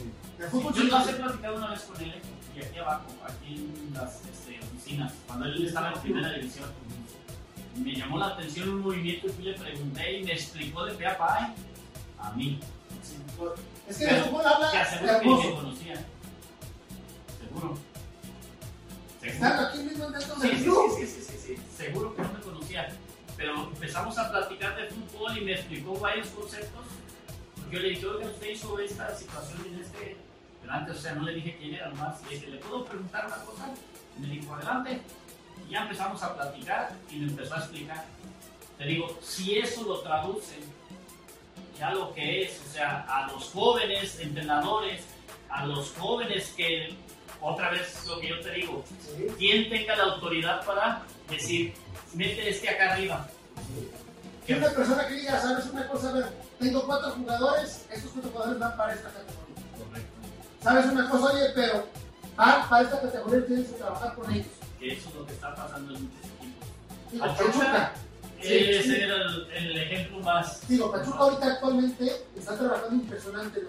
fútbol 0.50 0.74
yo 0.74 0.84
no 0.84 1.08
he 1.08 1.12
platicado 1.14 1.56
una 1.56 1.70
vez 1.70 1.80
con 1.82 2.00
él, 2.02 2.14
y 2.56 2.62
aquí 2.62 2.78
abajo, 2.78 3.06
aquí 3.22 3.54
en 3.54 3.92
las 3.92 4.24
este, 4.24 4.58
oficinas, 4.60 5.12
cuando 5.26 5.46
él 5.46 5.66
estaba 5.66 5.92
en 5.92 6.00
primera 6.00 6.32
división. 6.32 6.70
Me 7.76 7.94
llamó 7.94 8.18
la 8.18 8.28
atención 8.28 8.70
un 8.70 8.80
movimiento 8.80 9.26
y 9.38 9.42
le 9.42 9.52
pregunté 9.52 10.18
y 10.18 10.24
me 10.24 10.32
explicó 10.32 10.86
de 10.86 10.94
pe 10.94 11.06
a 11.06 11.18
pa, 11.18 11.54
a 12.18 12.32
mí. 12.32 12.58
Es 13.86 13.98
que 13.98 14.06
de 14.06 14.22
fútbol 14.22 14.46
habla 14.46 14.70
Te 14.70 14.78
aseguro 14.78 15.20
que 15.20 15.48
me 15.48 15.54
conocía. 15.54 15.94
Seguro. 17.38 17.78
Están 19.22 19.66
aquí 19.66 19.78
mismo 19.78 20.06
Sí, 20.06 20.48
del 20.48 20.58
sí, 20.58 20.64
sí, 20.64 21.06
sí, 21.06 21.22
sí, 21.22 21.38
sí, 21.38 21.62
seguro 21.76 22.14
que 22.14 22.22
no 22.22 22.32
me 22.32 22.40
conocía. 22.40 22.88
Pero 23.36 23.64
empezamos 23.64 24.16
a 24.16 24.30
platicar 24.30 24.76
de 24.76 24.88
fútbol 24.88 25.36
y 25.36 25.40
me 25.42 25.52
explicó 25.52 25.98
varios 25.98 26.28
conceptos. 26.28 26.86
Yo 27.70 27.80
le 27.80 27.90
dije, 27.90 28.06
oiga, 28.06 28.28
usted 28.28 28.48
hizo 28.48 28.78
esta 28.78 29.14
situación 29.14 29.58
en 29.66 29.80
este. 29.80 30.25
Pero 30.66 30.78
antes, 30.78 30.96
o 30.96 31.00
sea, 31.00 31.14
no 31.14 31.22
le 31.22 31.34
dije 31.34 31.56
quién 31.60 31.74
era 31.74 31.88
nomás. 31.90 32.20
Le 32.24 32.30
dije, 32.30 32.48
¿le 32.48 32.58
puedo 32.58 32.84
preguntar 32.84 33.26
una 33.26 33.36
cosa? 33.36 33.68
Y 34.18 34.20
me 34.20 34.26
dijo, 34.26 34.52
adelante. 34.52 35.00
Y 35.64 35.70
ya 35.70 35.82
empezamos 35.82 36.20
a 36.24 36.34
platicar 36.34 36.92
y 37.08 37.18
me 37.18 37.28
empezó 37.28 37.54
a 37.54 37.58
explicar. 37.58 38.04
Te 38.76 38.84
digo, 38.84 39.16
si 39.22 39.58
eso 39.58 39.84
lo 39.84 40.00
traduce 40.00 40.56
ya 41.78 41.92
lo 41.92 42.12
que 42.14 42.42
es, 42.42 42.60
o 42.68 42.72
sea, 42.72 43.06
a 43.08 43.30
los 43.30 43.44
jóvenes 43.50 44.18
entrenadores, 44.18 45.04
a 45.50 45.66
los 45.66 45.92
jóvenes 45.92 46.52
que, 46.56 46.96
otra 47.40 47.70
vez 47.70 48.04
lo 48.06 48.18
que 48.18 48.28
yo 48.30 48.40
te 48.40 48.50
digo, 48.52 48.84
Sí. 49.02 49.26
¿Quién 49.38 49.68
tenga 49.68 49.94
la 49.94 50.04
autoridad 50.14 50.64
para 50.64 51.02
decir, 51.28 51.74
mete 52.14 52.48
este 52.48 52.70
acá 52.70 52.94
arriba? 52.94 53.28
Que 54.46 54.54
una 54.54 54.70
persona 54.70 55.06
que 55.06 55.14
diga, 55.14 55.40
sabes 55.40 55.66
una 55.66 55.86
cosa, 55.86 56.10
a 56.10 56.12
ver, 56.12 56.32
tengo 56.58 56.84
cuatro 56.86 57.10
jugadores, 57.12 57.86
estos 57.90 58.10
cuatro 58.10 58.30
jugadores 58.30 58.58
van 58.58 58.76
para 58.76 58.94
esta 58.94 59.08
categoría. 59.10 59.35
Sabes 60.66 60.86
una 60.86 61.08
cosa, 61.08 61.26
oye, 61.32 61.44
pero 61.54 61.86
van 62.34 62.68
para 62.68 62.82
esta 62.82 63.00
categoría 63.00 63.46
tienes 63.46 63.68
que 63.68 63.74
trabajar 63.74 64.16
con 64.16 64.32
ellos. 64.32 64.46
Que 64.80 64.94
eso 64.94 65.08
es 65.10 65.14
lo 65.14 65.24
que 65.24 65.32
está 65.34 65.54
pasando 65.54 65.94
en 65.94 66.02
muchos 66.02 66.24
equipos. 66.40 66.68
Digo, 67.12 67.24
Pachuca. 67.24 67.92
Sí, 68.42 68.52
Ese 68.52 68.82
sí. 68.82 68.94
era 68.96 69.14
el, 69.14 69.50
el 69.52 69.76
ejemplo 69.76 70.18
más. 70.24 70.66
digo, 70.66 70.90
Pachuca 70.90 71.18
ahorita 71.18 71.46
actualmente 71.52 72.26
está 72.36 72.56
trabajando 72.58 72.94
impresionante. 72.96 73.64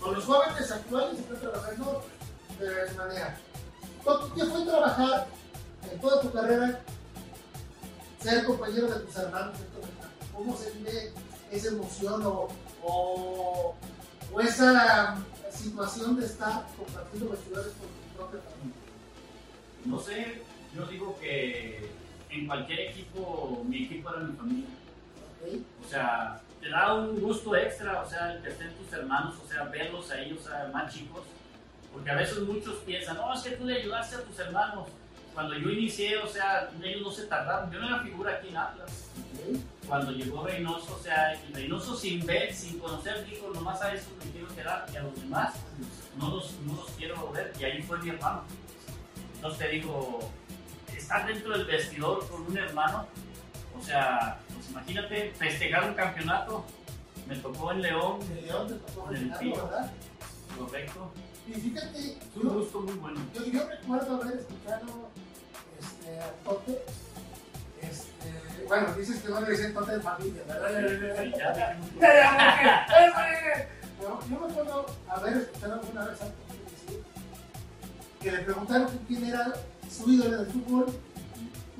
Con 0.00 0.14
los 0.14 0.24
jóvenes 0.26 0.70
actuales 0.70 1.18
está 1.18 1.34
trabajando 1.34 2.04
de 2.60 2.94
manera. 2.94 3.36
¿Tú 4.04 4.34
¿Qué 4.34 4.44
fue 4.44 4.66
trabajar 4.66 5.26
en 5.90 5.98
toda 5.98 6.20
tu 6.20 6.30
carrera? 6.30 6.78
Ser 8.20 8.44
compañero 8.44 8.86
de 8.88 9.00
tus 9.00 9.16
hermanos. 9.16 9.56
¿Cómo 10.34 10.54
se 10.58 10.72
vive 10.72 11.10
esa 11.50 11.68
emoción 11.68 12.22
o, 12.26 12.48
o, 12.82 13.74
o 14.30 14.40
esa 14.42 15.16
situación 15.52 16.16
de 16.16 16.26
estar 16.26 16.66
compartiendo 16.76 17.30
vestidores 17.30 17.72
con 17.74 17.88
tu 17.88 18.16
propia 18.16 18.40
familia? 18.40 18.80
No 19.84 20.00
sé, 20.00 20.42
yo 20.74 20.86
digo 20.86 21.18
que 21.20 21.90
en 22.30 22.46
cualquier 22.46 22.80
equipo, 22.80 23.64
mi 23.68 23.84
equipo 23.84 24.10
era 24.10 24.20
mi 24.20 24.36
familia. 24.36 24.68
¿ok? 25.40 25.60
O 25.84 25.88
sea, 25.88 26.40
te 26.60 26.70
da 26.70 26.94
un 26.94 27.20
gusto 27.20 27.54
extra, 27.56 28.02
o 28.02 28.08
sea, 28.08 28.34
el 28.34 28.42
que 28.42 28.50
estén 28.50 28.72
tus 28.74 28.92
hermanos, 28.92 29.34
o 29.44 29.48
sea, 29.48 29.64
verlos 29.64 30.10
ahí, 30.10 30.32
o 30.32 30.42
sea, 30.42 30.70
más 30.72 30.92
chicos. 30.92 31.22
Porque 31.92 32.10
a 32.10 32.14
veces 32.14 32.38
muchos 32.40 32.76
piensan, 32.86 33.16
no, 33.16 33.34
es 33.34 33.40
que 33.42 33.56
tú 33.56 33.64
le 33.64 33.80
ayudaste 33.80 34.16
a 34.16 34.22
tus 34.22 34.38
hermanos. 34.38 34.88
Cuando 35.34 35.54
yo 35.56 35.70
inicié, 35.70 36.18
o 36.18 36.26
sea, 36.26 36.70
ellos 36.82 37.02
no 37.02 37.10
se 37.10 37.26
tardaron. 37.26 37.70
Yo 37.70 37.80
no 37.80 37.86
era 37.88 38.02
figura 38.02 38.34
aquí 38.34 38.48
en 38.48 38.56
Atlas. 38.56 39.08
Cuando 39.88 40.12
llegó 40.12 40.46
Reynoso, 40.46 40.94
o 40.94 41.02
sea, 41.02 41.40
Reynoso 41.52 41.96
sin 41.96 42.24
ver, 42.26 42.52
sin 42.52 42.78
conocer, 42.78 43.26
dijo, 43.26 43.50
nomás 43.52 43.80
a 43.82 43.94
estos 43.94 44.12
me 44.24 44.30
quiero 44.30 44.48
quedar 44.54 44.86
y 44.92 44.96
a 44.96 45.02
los 45.02 45.16
demás 45.16 45.54
no 46.18 46.36
los, 46.36 46.52
no 46.60 46.74
los 46.74 46.90
quiero 46.92 47.30
ver. 47.32 47.52
Y 47.58 47.64
ahí 47.64 47.82
fue 47.82 47.98
mi 47.98 48.10
hermano. 48.10 48.44
Entonces 49.34 49.58
te 49.58 49.68
digo, 49.68 50.30
estar 50.96 51.26
dentro 51.26 51.56
del 51.56 51.66
vestidor 51.66 52.28
con 52.28 52.42
un 52.42 52.56
hermano, 52.56 53.06
o 53.76 53.82
sea, 53.82 54.38
pues 54.54 54.70
imagínate 54.70 55.32
festejar 55.36 55.88
un 55.88 55.94
campeonato. 55.94 56.64
Me 57.26 57.36
tocó 57.36 57.72
en 57.72 57.82
León, 57.82 58.20
De 58.28 58.42
León 58.42 58.68
te 58.68 58.74
tocó 58.74 59.10
En 59.12 59.32
correcto. 60.58 61.12
Y 61.46 61.52
fíjate, 61.54 61.98
Es 61.98 62.36
un 62.36 62.42
yo, 62.42 62.50
gusto 62.50 62.80
muy 62.80 62.94
bueno. 62.94 63.20
yo, 63.34 63.44
yo 63.44 63.66
recuerdo 63.68 64.22
haber 64.22 64.38
escuchado 64.38 65.08
este, 65.80 66.20
a 66.20 66.30
Tote. 66.44 66.84
Este, 67.80 68.64
bueno, 68.68 68.94
dices 68.94 69.20
que 69.20 69.28
no 69.28 69.40
le 69.40 69.50
dicen 69.50 69.74
Tote 69.74 69.92
de 69.92 70.00
familia, 70.00 70.42
¿verdad? 70.46 70.68
Sí, 71.22 71.32
ya 71.36 71.74
dijimos. 71.74 71.90
Pero 73.98 74.18
yo 74.28 74.40
me 74.40 74.52
acuerdo 74.52 74.86
haber 75.08 75.36
escuchado 75.36 75.74
alguna 75.74 76.04
vez 76.06 76.22
a 76.22 76.24
Tote 76.26 76.70
decir 76.70 77.02
que 78.20 78.32
le 78.32 78.38
preguntaron 78.38 78.88
quién 79.08 79.24
era 79.26 79.52
su 79.90 80.10
ídolo 80.10 80.36
del 80.42 80.46
fútbol 80.52 80.86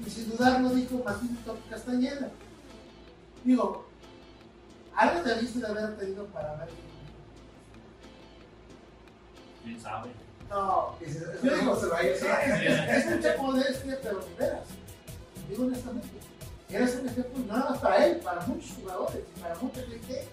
y 0.05 0.11
sin 0.11 0.31
dudarlo 0.31 0.71
dijo 0.71 1.03
Martín 1.05 1.37
Tote 1.45 1.61
Castañeda. 1.71 2.31
Digo, 3.45 3.87
algo 4.97 5.23
debiste 5.23 5.61
de 5.61 5.67
haber 5.67 5.97
tenido 5.97 6.27
para 6.27 6.57
ver. 6.57 6.69
¿Quién 9.65 9.81
sabe? 9.81 10.11
No, 10.49 10.99
yo 11.43 11.57
digo, 11.57 11.77
se 11.81 11.87
va 11.87 11.99
a 11.99 12.05
ir. 12.05 12.11
Es, 12.13 12.23
es, 12.23 13.07
es 13.07 13.17
mucha 13.17 13.37
modestia, 13.43 13.99
pero 14.03 14.21
de 14.21 14.35
veras. 14.35 14.65
Digo 15.49 15.65
honestamente. 15.65 16.09
Eres 16.69 16.97
un 16.97 17.09
ejemplo, 17.09 17.45
nada 17.47 17.71
más 17.71 17.79
para 17.81 18.07
él, 18.07 18.17
para 18.19 18.41
muchos 18.47 18.71
jugadores, 18.77 19.23
para 19.41 19.55
mucha 19.57 19.83
gente. 19.83 20.27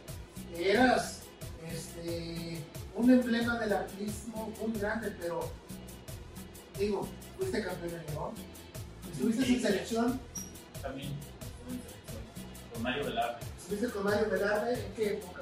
Eras 0.58 1.22
este, 1.70 2.64
un 2.96 3.10
emblema 3.10 3.60
del 3.60 3.74
atletismo 3.74 4.52
muy 4.62 4.80
grande, 4.80 5.14
pero 5.20 5.50
digo, 6.78 7.08
fuiste 7.38 7.64
campeón 7.64 7.94
en 7.94 8.14
León, 8.14 8.32
estuviste 9.12 9.54
en 9.54 9.62
selección, 9.62 10.20
También 10.82 11.10
estuve 11.10 11.76
en 11.76 11.82
selección 11.82 12.74
con 12.74 12.84
Mario 12.84 13.06
Velarde. 13.06 13.38
estuviste 13.58 13.90
con 13.90 14.04
Mario 14.06 14.30
Velarde, 14.30 14.86
¿en 14.86 14.94
qué 14.94 15.14
época? 15.14 15.42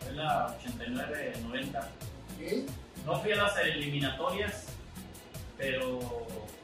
Fue 0.00 0.12
la 0.12 0.58
89-90. 0.58 1.78
¿Ok? 1.78 2.70
No 3.04 3.20
fui 3.20 3.32
a 3.32 3.36
las 3.36 3.58
eliminatorias, 3.58 4.64
pero, 5.58 5.98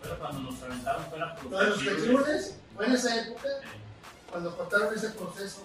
pero 0.02 0.18
cuando 0.18 0.50
nos 0.50 0.62
aventaron 0.62 1.04
fuera 1.06 1.34
por 1.36 1.50
Lo 1.50 1.58
de 1.58 1.66
los 1.66 2.54
fue 2.74 2.86
en 2.86 2.92
esa 2.92 3.20
época, 3.22 3.48
cuando 4.30 4.56
cortaron 4.56 4.94
ese 4.94 5.10
proceso. 5.10 5.62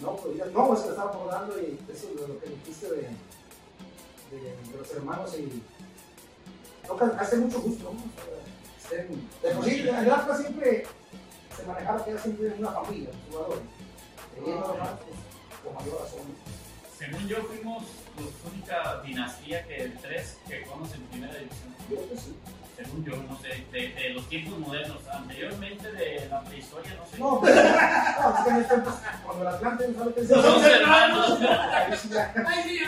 No, 0.00 0.16
pues 0.16 0.36
ya, 0.36 0.46
no, 0.46 0.74
es 0.74 0.80
que 0.80 0.88
estaba 0.88 1.10
acordando 1.10 1.58
y 1.60 1.78
eso 1.90 2.08
de 2.08 2.28
lo 2.28 2.40
que 2.40 2.48
dijiste 2.48 2.88
de, 2.88 2.96
de, 2.96 4.56
de 4.72 4.78
los 4.78 4.90
hermanos 4.90 5.34
y 5.38 5.62
no, 6.88 6.96
que 6.96 7.04
hace 7.04 7.36
mucho 7.36 7.60
gusto, 7.60 7.92
¿no? 7.94 8.32
De 8.90 9.54
por 9.54 9.64
sí, 9.64 9.88
en 9.88 9.94
el 9.94 10.10
Atlas 10.10 10.40
siempre 10.40 10.86
se 11.56 11.64
manejaba 11.64 12.04
que 12.04 12.10
era 12.10 12.20
siempre 12.20 12.52
una 12.58 12.72
familia, 12.72 13.10
jugadores. 13.30 13.62
Hermanos, 14.36 14.98
pues, 15.00 15.64
con 15.64 15.74
mayor 15.74 16.00
razón. 16.02 16.20
¿no? 16.28 16.98
Según 16.98 17.28
yo, 17.28 17.36
fuimos 17.44 17.84
la 17.84 18.01
única 18.52 19.00
dinastía 19.02 19.66
que 19.66 19.92
tres 20.00 20.38
que 20.48 20.64
jugamos 20.64 20.92
en 20.94 21.02
primera 21.02 21.34
división. 21.34 21.74
Yo 21.90 21.96
creo 21.96 22.10
que 22.10 22.16
sí. 22.16 22.36
Según 22.76 23.04
yo, 23.04 23.16
no 23.16 23.38
sé, 23.40 23.64
de, 23.70 23.88
de 23.88 24.10
los 24.10 24.28
tiempos 24.28 24.58
modernos. 24.58 24.98
Anteriormente 25.12 25.92
de 25.92 26.28
la 26.28 26.42
prehistoria, 26.42 26.94
no 26.94 27.06
sé. 27.06 27.18
No, 27.18 27.40
pero, 27.40 27.54
no, 27.62 28.38
es 28.38 28.44
que 28.44 28.50
en 28.50 28.56
el 28.56 28.68
tiempo, 28.68 28.90
cuando 29.24 29.42
el 29.42 29.54
Atlante 29.54 29.88
no 29.88 29.98
sabe 29.98 30.14
qué. 30.14 30.26
Somos 30.26 30.64
hermanos. 30.64 31.40
Ahí 31.40 31.96
sí 31.96 32.08
ya. 32.08 32.34
¡Ay, 32.46 32.62
sí! 32.64 32.80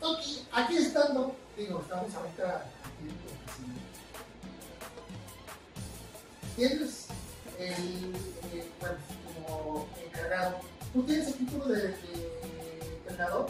Toki, 0.00 0.46
aquí 0.52 0.76
estando, 0.78 1.36
digo, 1.56 1.80
estamos 1.82 2.14
ahorita 2.14 2.56
aquí. 2.56 3.10
Tienes 6.56 7.08
el, 7.58 8.14
eh, 8.52 8.68
bueno, 8.80 8.96
como 9.46 9.88
encargado, 10.02 10.60
¿tú 10.92 11.02
tienes 11.02 11.26
el 11.26 11.34
título 11.34 11.66
de, 11.66 11.88
de 11.88 12.29
entrenador? 13.20 13.46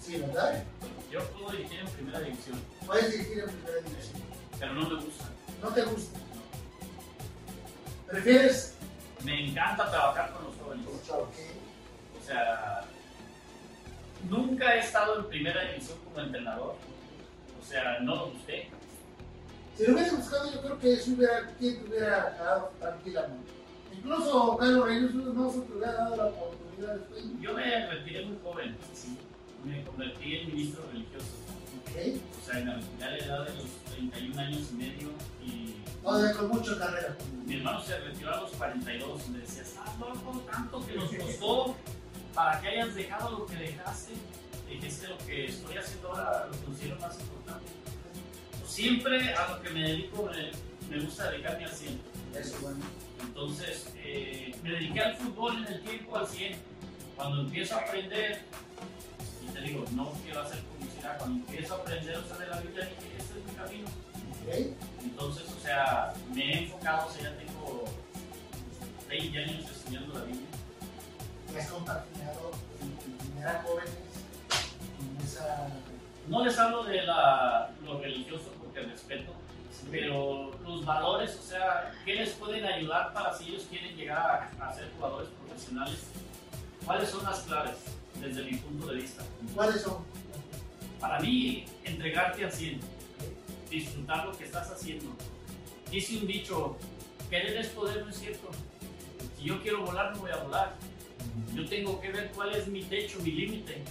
Sí, 0.00 0.16
¿verdad? 0.18 0.62
Yo 1.10 1.20
puedo 1.30 1.52
dirigir 1.52 1.80
en 1.80 1.88
primera 1.88 2.20
división, 2.20 2.60
Puedes 2.86 3.12
dirigir 3.12 3.38
en 3.40 3.50
primera 3.50 3.76
división. 3.88 4.22
pero 4.58 4.74
no 4.74 4.88
me 4.88 4.94
gusta. 4.96 5.24
No 5.62 5.68
te 5.68 5.82
gusta. 5.82 6.18
¿Prefieres? 8.08 8.74
Me 9.24 9.48
encanta 9.48 9.90
trabajar 9.90 10.32
con 10.32 10.44
los 10.44 10.54
jóvenes. 10.56 10.86
Ok. 11.10 11.34
O 12.20 12.26
sea, 12.26 12.84
nunca 14.28 14.74
he 14.74 14.80
estado 14.80 15.20
en 15.20 15.28
primera 15.28 15.62
división 15.70 15.98
como 16.04 16.20
entrenador. 16.20 16.74
O 17.60 17.66
sea, 17.66 18.00
no 18.00 18.14
lo 18.16 18.26
busqué. 18.30 18.68
Si 19.76 19.86
lo 19.86 19.94
hubiera 19.94 20.12
buscado, 20.12 20.52
yo 20.52 20.60
creo 20.60 20.78
que 20.78 20.96
si 20.96 21.14
hubiera, 21.14 21.46
quien 21.58 21.82
te 21.82 21.88
hubiera 21.88 22.30
dado 22.30 22.72
tranquilamente. 22.78 23.61
Incluso 23.96 24.56
Carlos 24.56 24.86
Reynoso 24.86 25.32
no 25.32 25.50
se 25.50 25.60
te 25.60 25.72
hubiera 25.72 25.92
dado 25.92 26.16
la 26.16 26.26
oportunidad 26.26 26.94
después. 26.96 27.24
Yo 27.40 27.54
me 27.54 27.86
retiré 27.86 28.26
muy 28.26 28.38
joven. 28.42 28.76
Me 29.64 29.84
convertí 29.84 30.36
en 30.36 30.46
ministro 30.48 30.84
religioso. 30.92 31.26
O 31.92 32.44
sea, 32.44 32.58
en 32.58 32.66
la, 32.66 33.16
edad 33.18 33.46
de 33.46 33.54
los 33.54 33.66
31 33.94 34.40
años 34.40 34.68
y 34.72 34.74
medio. 34.74 35.08
Y 35.44 35.76
Todavía 36.02 36.32
con 36.36 36.48
mucha 36.48 36.78
carrera. 36.78 37.16
mi 37.46 37.56
hermano 37.56 37.82
se 37.82 37.98
retiró 37.98 38.34
a 38.34 38.40
los 38.40 38.50
42. 38.52 39.22
Y 39.28 39.30
me 39.30 39.38
decía, 39.38 39.62
¿estás 39.62 39.98
loco 39.98 40.42
tanto 40.50 40.86
que 40.86 40.94
nos 40.94 41.14
costó 41.14 41.76
para 42.34 42.60
que 42.60 42.68
hayas 42.68 42.94
dejado 42.94 43.38
lo 43.38 43.46
que 43.46 43.56
dejaste? 43.56 44.12
Es 44.70 44.98
que 44.98 45.06
lo 45.06 45.18
que 45.18 45.44
estoy 45.46 45.76
haciendo 45.76 46.08
ahora 46.08 46.48
lo 46.50 46.56
considero 46.64 46.98
más 46.98 47.20
importante. 47.20 47.70
Siempre 48.66 49.34
a 49.34 49.50
lo 49.50 49.62
que 49.62 49.70
me 49.70 49.82
dedico 49.82 50.30
me, 50.32 50.96
me 50.96 51.04
gusta 51.04 51.30
dedicarme 51.30 51.66
al 51.66 51.70
100. 51.70 52.00
Eso, 52.34 52.56
bueno. 52.62 52.80
Entonces, 53.22 53.92
eh, 53.96 54.54
me 54.62 54.70
dediqué 54.70 55.00
al 55.00 55.16
fútbol 55.16 55.56
en 55.58 55.72
el 55.72 55.80
tiempo 55.82 56.16
al 56.16 56.26
100. 56.26 56.56
Cuando 57.16 57.42
empiezo 57.42 57.76
a 57.76 57.78
aprender, 57.78 58.42
y 59.42 59.52
te 59.52 59.60
digo, 59.60 59.84
no 59.92 60.12
quiero 60.24 60.40
hacer 60.40 60.60
publicidad, 60.60 61.18
cuando 61.18 61.44
empiezo 61.44 61.74
a 61.74 61.78
aprender 61.78 62.16
a 62.16 62.20
usar 62.20 62.48
la 62.48 62.60
Biblia, 62.60 62.84
dije, 62.84 63.16
este 63.18 63.38
es 63.38 63.46
mi 63.46 63.52
camino. 63.54 63.88
Entonces, 65.02 65.44
o 65.56 65.60
sea, 65.60 66.12
me 66.34 66.52
he 66.52 66.64
enfocado, 66.64 67.08
o 67.08 67.10
sea, 67.12 67.22
ya 67.22 67.36
tengo 67.38 67.84
20 69.08 69.38
años 69.38 69.70
estudiando 69.70 70.14
la 70.18 70.24
Biblia. 70.24 70.46
Y 71.52 71.58
has 71.58 71.70
compaginado 71.70 72.50
en 72.80 73.18
primera 73.18 73.62
jóvenes 73.64 73.94
con 74.96 75.24
esa. 75.24 75.68
No 76.28 76.44
les 76.44 76.58
hablo 76.58 76.84
de 76.84 77.02
la, 77.02 77.70
lo 77.84 78.00
religioso 78.00 78.52
porque 78.58 78.80
respeto, 78.80 79.32
pero 79.90 80.52
los 80.64 80.84
valores, 80.84 81.38
o 81.38 81.42
sea, 81.42 81.92
¿qué 82.04 82.14
les 82.14 82.30
pueden 82.30 82.64
ayudar 82.64 83.12
para 83.12 83.36
si 83.36 83.48
ellos 83.48 83.66
quieren 83.68 83.96
llegar 83.96 84.50
a, 84.58 84.68
a 84.68 84.74
ser 84.74 84.90
jugadores 84.96 85.28
profesionales? 85.30 85.98
¿Cuáles 86.84 87.10
son 87.10 87.24
las 87.24 87.40
claves 87.40 87.76
desde 88.20 88.44
mi 88.44 88.56
punto 88.56 88.86
de 88.88 88.96
vista? 88.96 89.22
¿Cuáles 89.54 89.82
son? 89.82 89.98
Para 91.00 91.20
mí, 91.20 91.64
entregarte 91.84 92.44
al 92.44 92.52
100, 92.52 92.80
disfrutar 93.70 94.26
lo 94.26 94.32
que 94.36 94.44
estás 94.44 94.70
haciendo. 94.70 95.10
Dice 95.90 96.18
un 96.18 96.26
dicho, 96.26 96.76
querer 97.28 97.56
es 97.56 97.68
poder, 97.68 98.04
no 98.04 98.10
es 98.10 98.18
cierto. 98.18 98.50
Si 99.38 99.44
yo 99.44 99.60
quiero 99.62 99.84
volar, 99.84 100.14
no 100.14 100.20
voy 100.22 100.30
a 100.30 100.36
volar. 100.36 100.74
Yo 101.54 101.66
tengo 101.66 102.00
que 102.00 102.10
ver 102.10 102.30
cuál 102.34 102.54
es 102.54 102.66
mi 102.66 102.82
techo, 102.84 103.18
mi 103.20 103.32
límite. 103.32 103.82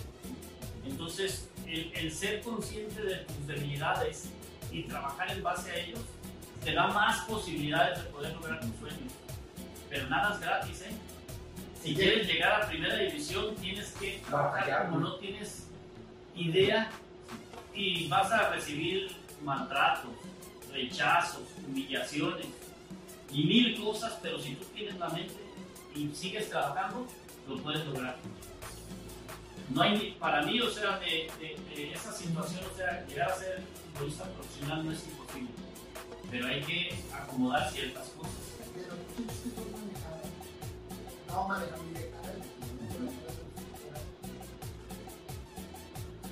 Entonces, 0.85 1.49
el, 1.67 1.91
el 1.93 2.11
ser 2.11 2.41
consciente 2.41 3.01
de 3.01 3.15
tus 3.17 3.47
debilidades 3.47 4.29
y 4.71 4.83
trabajar 4.83 5.31
en 5.31 5.43
base 5.43 5.71
a 5.71 5.75
ellos, 5.75 5.99
te 6.63 6.73
da 6.73 6.87
más 6.87 7.21
posibilidades 7.25 8.03
de 8.03 8.09
poder 8.09 8.33
lograr 8.33 8.59
tus 8.61 8.75
sueños. 8.79 9.13
Pero 9.89 10.07
nada 10.09 10.33
es 10.33 10.39
gratis, 10.39 10.81
¿eh? 10.83 10.91
Si 11.81 11.95
quieres 11.95 12.27
llegar 12.27 12.61
a 12.61 12.67
primera 12.67 12.95
división, 12.95 13.55
tienes 13.55 13.91
que 13.93 14.21
trabajar 14.27 14.85
como 14.85 14.99
no 14.99 15.15
tienes 15.15 15.67
idea 16.35 16.91
y 17.73 18.07
vas 18.07 18.31
a 18.31 18.49
recibir 18.49 19.11
maltratos, 19.43 20.11
rechazos, 20.71 21.43
humillaciones 21.67 22.47
y 23.33 23.43
mil 23.43 23.83
cosas, 23.83 24.17
pero 24.21 24.39
si 24.39 24.55
tú 24.55 24.65
tienes 24.75 24.97
la 24.97 25.09
mente 25.09 25.33
y 25.95 26.09
sigues 26.13 26.49
trabajando, 26.49 27.07
lo 27.47 27.57
puedes 27.57 27.85
lograr. 27.85 28.17
No 29.73 29.81
hay, 29.81 30.17
para 30.19 30.41
mí, 30.43 30.59
o 30.59 30.69
sea, 30.69 30.99
de, 30.99 31.27
esa 31.93 32.11
situación, 32.11 32.61
o 32.71 32.75
sea, 32.75 33.05
llegar 33.07 33.31
a 33.31 33.35
ser 33.35 33.61
futbolista 33.93 34.25
profesional 34.25 34.85
no 34.85 34.91
es 34.91 35.03
imposible, 35.07 35.51
pero 36.29 36.47
hay 36.47 36.61
que 36.61 37.03
acomodar 37.13 37.71
ciertas 37.71 38.09
cosas. 38.09 38.33
Pero 38.75 38.95
chicos 39.15 39.65
que 39.65 39.71
no 41.31 41.83
directamente. 41.83 42.47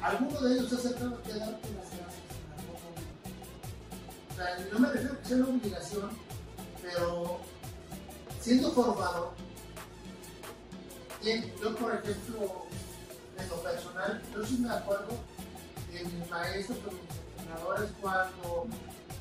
Alguno 0.02 0.42
de 0.42 0.54
ellos 0.54 0.70
se 0.70 0.76
acercaba 0.76 1.18
a 1.18 1.22
quedarte 1.22 1.68
las 1.76 1.88
clases 1.88 2.24
en 2.46 2.52
algún 2.60 2.82
momento. 2.84 3.20
O 4.32 4.36
sea, 4.36 4.68
no 4.72 4.80
me 4.80 4.88
refiero 4.92 5.14
a 5.14 5.18
que 5.20 5.26
sea 5.28 5.38
una 5.38 5.48
obligación, 5.48 6.10
pero 6.82 7.40
siendo 8.42 8.72
formado, 8.72 9.34
yo 11.62 11.76
por 11.76 11.96
ejemplo, 11.96 12.66
lo 13.48 13.62
personal, 13.62 14.22
yo 14.34 14.46
sí 14.46 14.58
me 14.60 14.70
acuerdo 14.70 15.18
de 15.92 16.04
mis 16.04 16.30
maestros 16.30 16.78
o 16.80 16.92
mis 16.92 17.40
entrenadores 17.40 17.90
cuando 18.02 18.68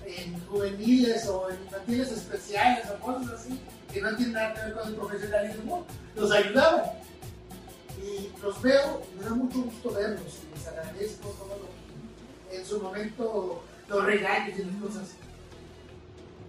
en 0.04 0.40
juveniles 0.46 1.26
o 1.26 1.50
en 1.50 1.62
infantiles 1.62 2.12
especiales 2.12 2.86
o 2.90 2.98
cosas 3.00 3.40
así, 3.40 3.60
que 3.92 4.00
no 4.00 4.14
tienen 4.16 4.34
nada 4.34 4.54
que 4.54 4.60
ver 4.60 4.74
con 4.74 4.88
el 4.88 4.94
profesionalismo, 4.94 5.86
los 6.14 6.30
ayudaban. 6.32 6.84
Y 8.00 8.30
los 8.40 8.62
veo, 8.62 9.02
y 9.12 9.18
me 9.18 9.24
da 9.24 9.34
mucho 9.34 9.62
gusto 9.62 9.90
verlos 9.90 10.38
y 10.44 10.56
les 10.56 10.66
agradezco 10.68 11.28
todo 11.30 11.58
lo 11.58 12.48
que 12.48 12.56
en 12.56 12.64
su 12.64 12.80
momento 12.80 13.62
los 13.88 14.04
regaños 14.04 14.58
y 14.58 14.64
las 14.64 14.76
cosas. 14.76 15.08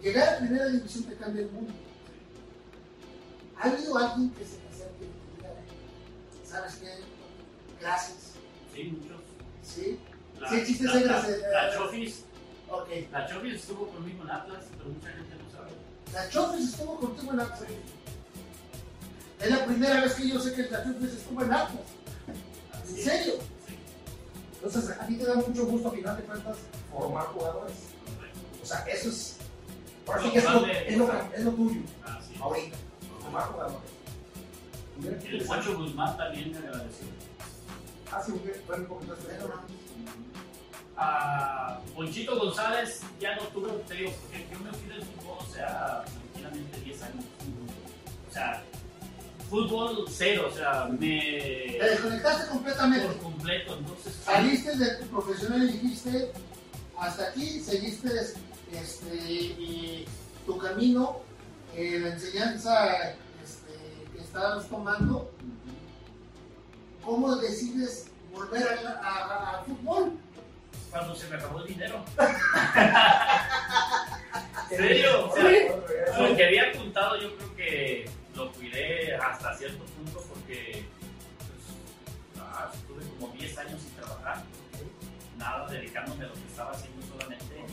Llegar 0.01 0.36
a 0.36 0.38
primera 0.38 0.67
división 0.67 1.05
te 1.05 1.15
cambia 1.15 1.41
el 1.41 1.51
mundo. 1.51 1.74
¿Ha 3.59 3.67
habido 3.67 3.97
alguien 3.97 4.30
que 4.32 4.45
se 4.45 4.57
te 4.57 4.67
acerque 4.70 5.05
y 5.05 5.38
diga, 5.38 5.49
¿sabes 6.45 6.76
qué? 6.76 7.18
Gracias. 7.80 8.18
Sí, 8.74 8.84
muchos. 9.00 9.18
¿Sí? 9.64 10.00
La, 10.40 10.50
Sí, 10.50 10.56
existe 10.56 10.84
la, 10.86 10.94
la- 10.96 11.22
la 11.68 11.74
Chofis, 11.76 12.24
Ok. 12.70 12.88
la 13.12 13.28
Chofis 13.28 13.54
estuvo 13.56 13.88
conmigo 13.88 14.24
en 14.24 14.32
Atlas, 14.32 14.64
pero 14.78 14.90
mucha 14.90 15.08
gente 15.10 15.36
no 15.36 15.52
sabe. 15.58 15.72
La 16.14 16.30
Chofis 16.30 16.70
estuvo 16.70 17.00
contigo 17.00 17.34
en 17.34 17.40
Atlas. 17.40 17.60
Es 19.40 19.50
la 19.52 19.66
primera 19.66 20.02
vez 20.02 20.14
que 20.16 20.28
yo 20.30 20.40
sé 20.40 20.54
que 20.54 20.64
la 20.64 20.84
Chofis 20.84 21.14
estuvo 21.14 21.44
en 21.44 21.54
Atlas. 21.54 21.84
¿En 22.90 22.96
serio? 22.98 23.34
Sí, 23.68 23.74
Entonces, 24.64 24.98
a 25.00 25.06
ti 25.08 25.16
te 25.18 25.26
da 25.26 25.36
mucho 25.36 25.66
gusto, 25.66 25.88
a 25.90 25.92
final 25.92 26.18
de 26.18 26.24
cuentas, 26.24 26.58
formar 26.92 27.26
jugadores. 27.28 27.74
correcto. 28.16 28.40
O 28.62 28.66
sea, 28.66 28.80
eso 28.88 29.10
es. 29.10 29.36
Sí 30.06 30.26
Lo 30.26 30.32
que 30.34 30.40
es 30.40 30.44
lo, 30.46 30.66
es 30.66 30.98
lo, 30.98 31.14
es 31.52 31.56
tuyo, 31.56 31.82
ahorita. 32.42 32.78
Formar 33.22 33.44
jugadores. 33.44 33.90
El. 35.30 35.46
Juancho 35.48 35.78
Guzmán 35.78 36.18
también 36.18 36.52
me 36.52 36.58
agradeció. 36.58 37.06
Ah, 38.12 38.24
sí. 38.26 38.34
A 41.01 41.80
Ponchito 41.95 42.38
González 42.38 43.01
ya 43.20 43.36
no 43.36 43.43
tuve, 43.43 43.72
te 43.88 43.93
digo, 43.93 44.12
porque 44.22 44.45
yo 44.51 44.60
me 44.60 44.72
fui 44.74 44.89
del 44.89 45.03
fútbol, 45.03 45.38
o 45.39 45.53
sea, 45.53 46.03
tranquilamente 46.34 46.82
10 46.82 47.03
años. 47.03 47.26
O 48.30 48.34
sea, 48.34 48.64
fútbol 49.49 50.05
cero, 50.10 50.49
o 50.51 50.55
sea, 50.55 50.86
me. 50.91 51.78
Te 51.80 51.89
desconectaste 51.89 52.49
completamente. 52.49 53.07
por 53.07 53.18
completo, 53.20 53.78
entonces. 53.78 54.14
Saliste 54.24 54.78
de 54.78 54.95
tu 54.95 55.05
profesional 55.07 55.64
y 55.64 55.72
dijiste, 55.74 56.32
hasta 56.97 57.30
aquí 57.30 57.60
seguiste 57.62 58.10
este, 58.72 59.16
y 59.16 60.05
tu 60.45 60.57
camino, 60.57 61.18
eh, 61.76 61.99
la 62.01 62.10
enseñanza 62.10 63.12
este, 63.43 63.74
que 64.14 64.22
estabas 64.22 64.68
tomando. 64.68 65.32
¿Cómo 67.04 67.36
decides 67.38 68.08
volver 68.32 68.68
al 68.68 68.88
a, 68.88 68.91
a- 69.02 69.50
al 69.60 69.66
fútbol? 69.66 70.12
Cuando 70.91 71.16
se 71.16 71.28
me 71.28 71.36
acabó 71.36 71.60
el 71.60 71.68
dinero. 71.68 72.04
¿En 74.72 74.78
serio? 74.78 75.30
O 75.30 75.36
sea, 75.36 75.50
Sí. 75.50 75.58
Lo 76.22 76.36
que 76.36 76.45
había 76.45 76.70
apuntado 76.70 77.20
yo 77.22 77.36
creo 77.38 77.56
que 77.56 78.10
lo 78.36 78.52
cuidé 78.54 79.16
hasta 79.16 79.56
cierto 79.58 79.84
punto 79.86 80.22
porque 80.30 80.86
pues, 81.38 82.43
ah, 82.45 82.70
estuve 82.74 83.04
como 83.20 83.34
10 83.34 83.58
años 83.58 83.82
sin 83.82 83.91
trabajar, 83.91 84.43
nada 85.38 85.68
dedicándome 85.70 86.26
a 86.26 86.28
lo 86.28 86.34
que 86.34 86.47
estaba 86.50 86.72
haciendo 86.72 87.06
solamente. 87.08 87.66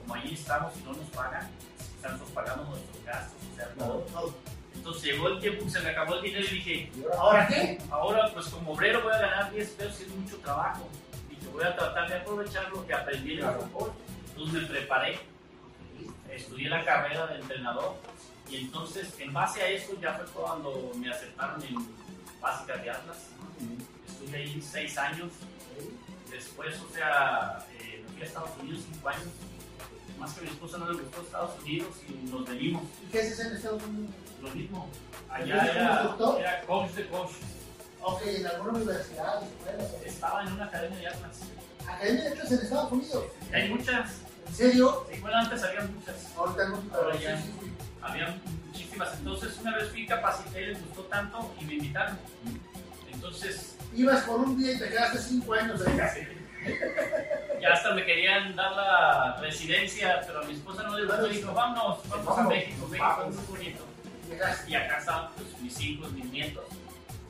Como 0.00 0.14
allí 0.14 0.34
estamos 0.34 0.72
y 0.76 0.80
no 0.84 0.92
nos 0.94 1.08
pagan, 1.10 1.48
estamos 1.96 2.30
pagando 2.30 2.64
nuestros 2.64 3.04
gastos, 3.04 3.38
o 3.52 3.56
sea, 3.56 3.68
todo. 3.78 4.34
Entonces 4.82 5.04
llegó 5.12 5.28
el 5.28 5.38
tiempo 5.38 5.64
que 5.64 5.70
se 5.70 5.80
me 5.80 5.90
acabó 5.90 6.16
el 6.16 6.22
dinero 6.22 6.44
y 6.44 6.54
dije, 6.54 6.90
ahora- 7.16 7.20
¿Ahora 7.44 7.46
qué? 7.46 7.78
ahora 7.88 8.30
pues 8.34 8.46
como 8.48 8.72
obrero 8.72 9.00
voy 9.04 9.12
a 9.12 9.18
ganar 9.18 9.52
10 9.52 9.68
pesos 9.70 10.00
y 10.00 10.02
es 10.02 10.08
mucho 10.08 10.36
trabajo. 10.38 10.88
Y 11.30 11.36
que 11.36 11.46
voy 11.46 11.62
a 11.62 11.76
tratar 11.76 12.08
de 12.08 12.16
aprovechar 12.16 12.68
lo 12.70 12.84
que 12.84 12.92
aprendí 12.92 13.34
en 13.34 13.44
el 13.46 13.54
fútbol. 13.54 13.92
Entonces 14.30 14.62
me 14.62 14.66
preparé, 14.68 15.20
estudié 16.32 16.68
la 16.68 16.84
carrera 16.84 17.28
de 17.28 17.36
entrenador 17.36 17.94
y 18.50 18.56
entonces 18.56 19.14
en 19.20 19.32
base 19.32 19.62
a 19.62 19.68
eso 19.68 19.92
ya 20.00 20.14
fue 20.14 20.26
cuando 20.42 20.90
me 20.96 21.10
aceptaron 21.12 21.62
en 21.62 21.76
Básicas 22.40 22.82
de 22.82 22.90
Atlas. 22.90 23.18
Estuve 24.08 24.36
ahí 24.36 24.60
6 24.60 24.98
años. 24.98 25.30
Después, 26.28 26.74
o 26.80 26.92
sea, 26.92 27.64
eh, 27.78 28.02
me 28.04 28.12
fui 28.14 28.22
a 28.22 28.24
Estados 28.24 28.50
Unidos 28.60 28.82
5 28.92 29.08
años. 29.08 29.28
Más 30.22 30.34
que 30.34 30.42
mi 30.42 30.50
esposa 30.50 30.78
no 30.78 30.92
le 30.92 31.02
gustó 31.02 31.20
Estados 31.20 31.60
Unidos 31.62 31.88
y 32.08 32.30
nos 32.30 32.48
venimos. 32.48 32.84
¿Y 33.02 33.10
qué 33.10 33.22
haces 33.22 33.40
en 33.40 33.56
Estados 33.56 33.82
Unidos? 33.82 34.14
Lo 34.40 34.50
mismo. 34.50 34.88
¿Fuiste 34.88 35.52
Allá 35.52 35.66
era, 35.72 36.14
era 36.38 36.62
coach 36.64 36.90
de 36.92 37.08
coach. 37.08 37.30
Ok, 38.02 38.22
en 38.26 38.46
alguna 38.46 38.72
universidad, 38.78 39.42
escuela. 39.42 39.84
Estaba 40.06 40.42
en 40.44 40.52
una 40.52 40.64
academia 40.66 40.98
de 41.00 41.06
Atlas. 41.08 41.40
Academia 41.88 42.22
de 42.22 42.30
Letras 42.30 42.52
en 42.52 42.58
Estados 42.60 42.92
Unidos. 42.92 43.24
Hay 43.52 43.68
muchas. 43.70 44.10
¿En 44.46 44.54
serio? 44.54 45.06
Sí, 45.12 45.20
bueno, 45.20 45.36
antes 45.38 45.60
había 45.64 45.80
muchas. 45.86 46.36
Ahorita 46.36 46.68
no, 46.68 46.82
Ahora 46.94 47.16
sí, 47.16 47.22
ya. 47.24 47.36
sí, 47.38 47.50
sí. 47.60 47.72
Había 48.00 48.40
muchísimas. 48.68 49.18
Entonces, 49.18 49.58
una 49.60 49.76
vez 49.76 49.88
fui 49.88 50.06
capacité 50.06 50.62
y 50.62 50.66
les 50.66 50.86
gustó 50.86 51.02
tanto 51.02 51.52
y 51.60 51.64
me 51.64 51.74
invitaron. 51.74 52.16
Entonces, 53.12 53.74
Ibas 53.94 54.22
por 54.24 54.40
un 54.40 54.56
día 54.56 54.72
y 54.72 54.78
te 54.78 54.88
quedaste 54.88 55.18
cinco 55.18 55.52
años 55.52 55.86
allá. 55.86 56.14
Ya 57.60 57.72
hasta 57.72 57.94
me 57.94 58.04
querían 58.04 58.54
dar 58.56 58.72
la 58.72 59.38
residencia, 59.40 60.20
pero 60.26 60.44
mi 60.44 60.54
esposa 60.54 60.82
no 60.82 60.98
le 60.98 61.06
gustó 61.06 61.26
y 61.26 61.36
dijo, 61.36 61.52
vámonos, 61.52 61.98
vamos 62.08 62.38
a. 62.38 62.42
México, 62.44 62.88
México 62.88 63.26
es 63.28 63.34
muy 63.34 63.44
bonito. 63.46 63.84
Y 64.66 64.74
acá 64.74 64.98
estaban 64.98 65.30
pues, 65.36 65.60
mis 65.60 65.80
hijos, 65.80 66.10
mis 66.12 66.24
nietos. 66.26 66.64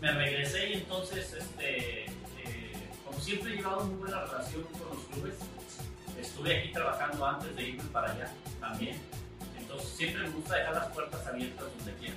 Me 0.01 0.12
regresé 0.12 0.70
y 0.70 0.72
entonces, 0.74 1.33
este, 1.33 2.05
eh, 2.05 2.72
como 3.05 3.20
siempre 3.20 3.53
he 3.53 3.57
llevado 3.57 3.85
muy 3.85 3.99
buena 3.99 4.20
relación 4.24 4.62
con 4.64 4.89
los 4.89 5.05
clubes, 5.07 5.35
estuve 6.20 6.59
aquí 6.59 6.72
trabajando 6.72 7.26
antes 7.26 7.55
de 7.55 7.62
irme 7.62 7.85
para 7.93 8.12
allá 8.12 8.33
también. 8.61 9.01
Entonces 9.59 9.89
siempre 9.91 10.22
me 10.22 10.30
gusta 10.30 10.57
dejar 10.57 10.74
las 10.74 10.87
puertas 10.89 11.26
abiertas 11.26 11.66
donde 11.76 11.95
quiera. 11.95 12.14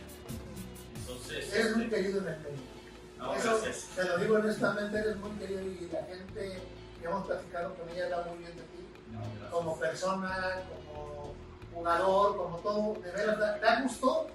Entonces, 0.95 1.53
Eres 1.53 1.76
muy 1.76 1.86
este, 1.86 1.95
querido 1.95 2.20
en 2.22 2.28
el 2.28 2.38
no, 3.18 3.34
Eso, 3.34 3.59
gracias. 3.61 3.88
te 3.95 4.03
lo 4.03 4.18
digo 4.18 4.36
honestamente, 4.36 4.97
eres 4.97 5.18
muy 5.18 5.32
querido 5.32 5.61
y 5.61 5.89
la 5.91 6.03
gente 6.03 6.61
que 7.06 7.12
hemos 7.12 7.28
platicado 7.28 7.76
con 7.76 7.89
ella 7.89 8.06
habla 8.06 8.24
muy 8.30 8.39
bien 8.39 8.56
de 8.56 8.64
ti. 8.64 8.88
No. 9.12 9.49
Como 9.51 9.80
persona, 9.80 10.64
como 10.70 11.34
jugador, 11.74 12.36
como 12.38 12.58
todo. 12.58 12.93
De 13.01 13.12
veras, 13.12 13.38
da, 13.39 13.58
da 13.60 13.82
gusto. 13.82 14.28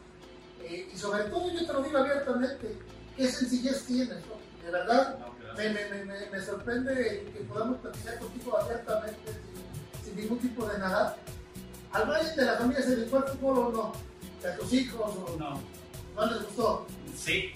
eh, 0.62 0.88
y 0.92 0.96
sobre 0.96 1.24
todo, 1.24 1.50
yo 1.50 1.66
te 1.66 1.72
lo 1.72 1.82
digo 1.82 1.98
abiertamente, 1.98 2.78
qué 3.16 3.28
sencillez 3.28 3.84
tienes, 3.86 4.18
¿no? 4.26 4.64
De 4.64 4.70
verdad, 4.70 5.18
No, 5.18 5.54
me, 5.56 5.68
me, 5.70 6.04
me, 6.04 6.26
me, 6.30 6.40
sorprende 6.40 7.28
que 7.32 7.40
podamos 7.44 7.78
platicar 7.78 8.18
contigo 8.20 8.56
abiertamente, 8.56 9.32
sin, 9.32 10.04
sin 10.04 10.16
ningún 10.20 10.38
tipo 10.38 10.64
de 10.66 10.78
nada. 10.78 11.16
¿Alguien 11.92 12.36
de 12.36 12.44
la 12.44 12.54
familia 12.54 12.82
se 12.82 12.94
dedicó 12.96 13.16
al 13.16 13.28
fútbol 13.28 13.58
o 13.58 13.70
no? 13.72 13.92
¿De 14.48 14.56
tus 14.58 14.72
hijos 14.72 15.10
o 15.16 15.36
No, 15.38 15.60
no 16.14 16.26
les 16.26 16.44
gustó? 16.46 16.86
sí, 17.16 17.52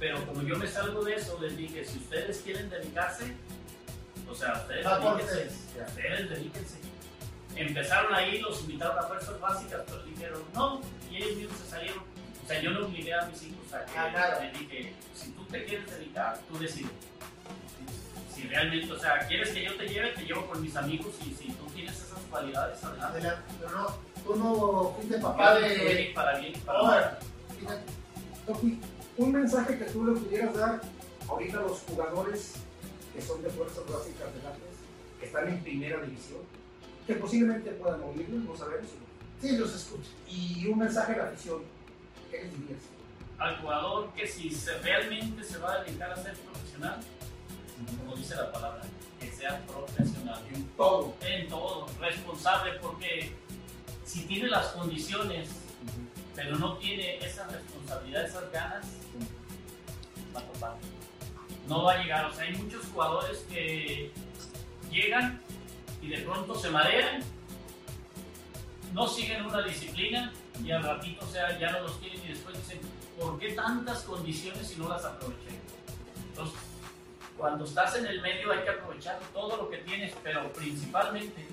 pero 0.00 0.24
como 0.26 0.42
yo 0.42 0.56
me 0.56 0.66
salgo 0.66 1.04
de 1.04 1.16
eso, 1.16 1.38
les 1.40 1.56
dije, 1.56 1.84
si 1.84 1.98
ustedes 1.98 2.38
quieren 2.38 2.70
dedicarse, 2.70 3.36
o 4.34 4.36
sea, 4.36 4.52
ustedes 4.54 4.84
dedíquense, 4.84 5.48
ustedes. 5.86 6.30
dedíquense. 6.30 6.76
Empezaron 7.56 8.12
ahí, 8.14 8.40
los 8.40 8.60
invitaron 8.62 8.98
a 8.98 9.02
fuerzas 9.02 9.38
básicas, 9.40 9.82
pero 9.86 10.02
dijeron 10.02 10.42
no, 10.54 10.80
y 11.10 11.16
ellos 11.16 11.36
mismos 11.36 11.58
se 11.58 11.70
salieron. 11.70 12.02
O 12.44 12.46
sea, 12.46 12.60
yo 12.60 12.70
no 12.72 12.86
obligué 12.86 13.14
a 13.14 13.24
mis 13.26 13.42
hijos 13.44 13.72
a 13.72 13.84
que 13.86 13.96
Ah, 13.98 14.38
les 14.42 14.58
dije, 14.58 14.92
si 15.14 15.30
tú 15.30 15.44
te 15.44 15.64
quieres 15.64 15.88
dedicar, 15.90 16.38
tú 16.48 16.58
decides. 16.58 16.90
Si 18.34 18.42
realmente, 18.48 18.92
o 18.92 18.98
sea, 18.98 19.20
quieres 19.28 19.50
que 19.50 19.64
yo 19.64 19.76
te 19.76 19.86
lleve, 19.86 20.10
te 20.10 20.22
llevo 20.24 20.44
con 20.46 20.60
mis 20.60 20.74
amigos 20.76 21.14
y 21.24 21.32
si 21.32 21.52
tú 21.52 21.66
tienes 21.74 21.94
esas 21.94 22.18
cualidades, 22.28 22.82
adelante. 22.82 23.18
Adelante. 23.18 23.42
Pero 23.60 23.70
no, 23.70 23.86
tú 24.24 24.34
no 24.36 24.94
fuiste 24.96 25.18
papá 25.18 25.58
estoy 25.60 25.94
de... 25.94 26.12
para 26.12 26.38
bien 26.38 26.52
y 26.54 26.58
para 26.58 26.78
Ahora, 26.80 27.18
mal. 27.62 27.82
Toki, 28.46 28.80
un 29.16 29.32
mensaje 29.32 29.78
que 29.78 29.84
tú 29.84 30.04
le 30.04 30.20
pudieras 30.20 30.54
dar 30.56 30.80
ahorita 31.28 31.58
a 31.58 31.62
los 31.62 31.78
jugadores 31.82 32.54
que 33.14 33.22
son 33.22 33.42
de 33.42 33.50
fuerzas 33.50 33.84
básicas 33.86 34.34
de 34.34 34.40
Atlas, 34.40 34.74
que 35.20 35.26
están 35.26 35.48
en 35.48 35.62
primera 35.62 36.00
división, 36.02 36.40
que 37.06 37.14
posiblemente 37.14 37.70
puedan 37.72 38.02
oírlos, 38.02 38.44
no 38.44 38.56
sabemos. 38.56 38.90
sí 39.40 39.56
los 39.56 39.74
escucho. 39.74 40.10
Y 40.28 40.66
un 40.66 40.78
mensaje 40.78 41.12
a 41.14 41.18
la 41.18 41.24
afición, 41.24 41.62
¿qué 42.30 42.42
les 42.42 42.58
dirías? 42.58 42.80
al 43.38 43.56
jugador 43.58 44.12
que 44.12 44.26
si 44.26 44.50
se, 44.50 44.78
realmente 44.78 45.42
se 45.42 45.58
va 45.58 45.74
a 45.74 45.82
dedicar 45.82 46.12
a 46.12 46.16
ser 46.16 46.34
profesional, 46.34 47.00
como 47.98 48.16
dice 48.16 48.36
la 48.36 48.52
palabra, 48.52 48.82
que 49.20 49.30
sea 49.30 49.60
profesional 49.66 50.40
En 50.52 50.64
todo. 50.76 51.14
en 51.20 51.48
todo, 51.48 51.86
responsable, 52.00 52.72
porque 52.80 53.32
si 54.04 54.20
tiene 54.26 54.48
las 54.48 54.68
condiciones 54.68 55.48
pero 56.34 56.58
no 56.58 56.76
tiene 56.78 57.18
esa 57.18 57.46
responsabilidad, 57.46 58.24
esas 58.24 58.50
ganas, 58.50 58.84
va 60.34 60.40
a 60.40 60.44
topar. 60.44 60.76
No 61.68 61.84
va 61.84 61.94
a 61.94 62.02
llegar. 62.02 62.26
O 62.26 62.32
sea, 62.32 62.44
hay 62.44 62.54
muchos 62.56 62.84
jugadores 62.86 63.38
que 63.50 64.12
llegan 64.90 65.40
y 66.02 66.08
de 66.08 66.18
pronto 66.18 66.54
se 66.54 66.70
marean, 66.70 67.22
no 68.92 69.08
siguen 69.08 69.46
una 69.46 69.62
disciplina 69.62 70.32
y 70.62 70.70
al 70.70 70.82
ratito, 70.82 71.24
o 71.24 71.28
sea, 71.28 71.58
ya 71.58 71.72
no 71.72 71.80
los 71.80 71.92
quieren 71.96 72.22
y 72.24 72.28
después 72.28 72.56
dicen, 72.56 72.80
¿por 73.18 73.38
qué 73.38 73.52
tantas 73.52 74.02
condiciones 74.02 74.68
si 74.68 74.76
no 74.76 74.88
las 74.88 75.04
aproveché? 75.04 75.58
Entonces, 76.28 76.58
cuando 77.36 77.64
estás 77.64 77.96
en 77.96 78.06
el 78.06 78.20
medio 78.20 78.52
hay 78.52 78.62
que 78.62 78.70
aprovechar 78.70 79.18
todo 79.32 79.56
lo 79.56 79.70
que 79.70 79.78
tienes, 79.78 80.14
pero 80.22 80.52
principalmente, 80.52 81.46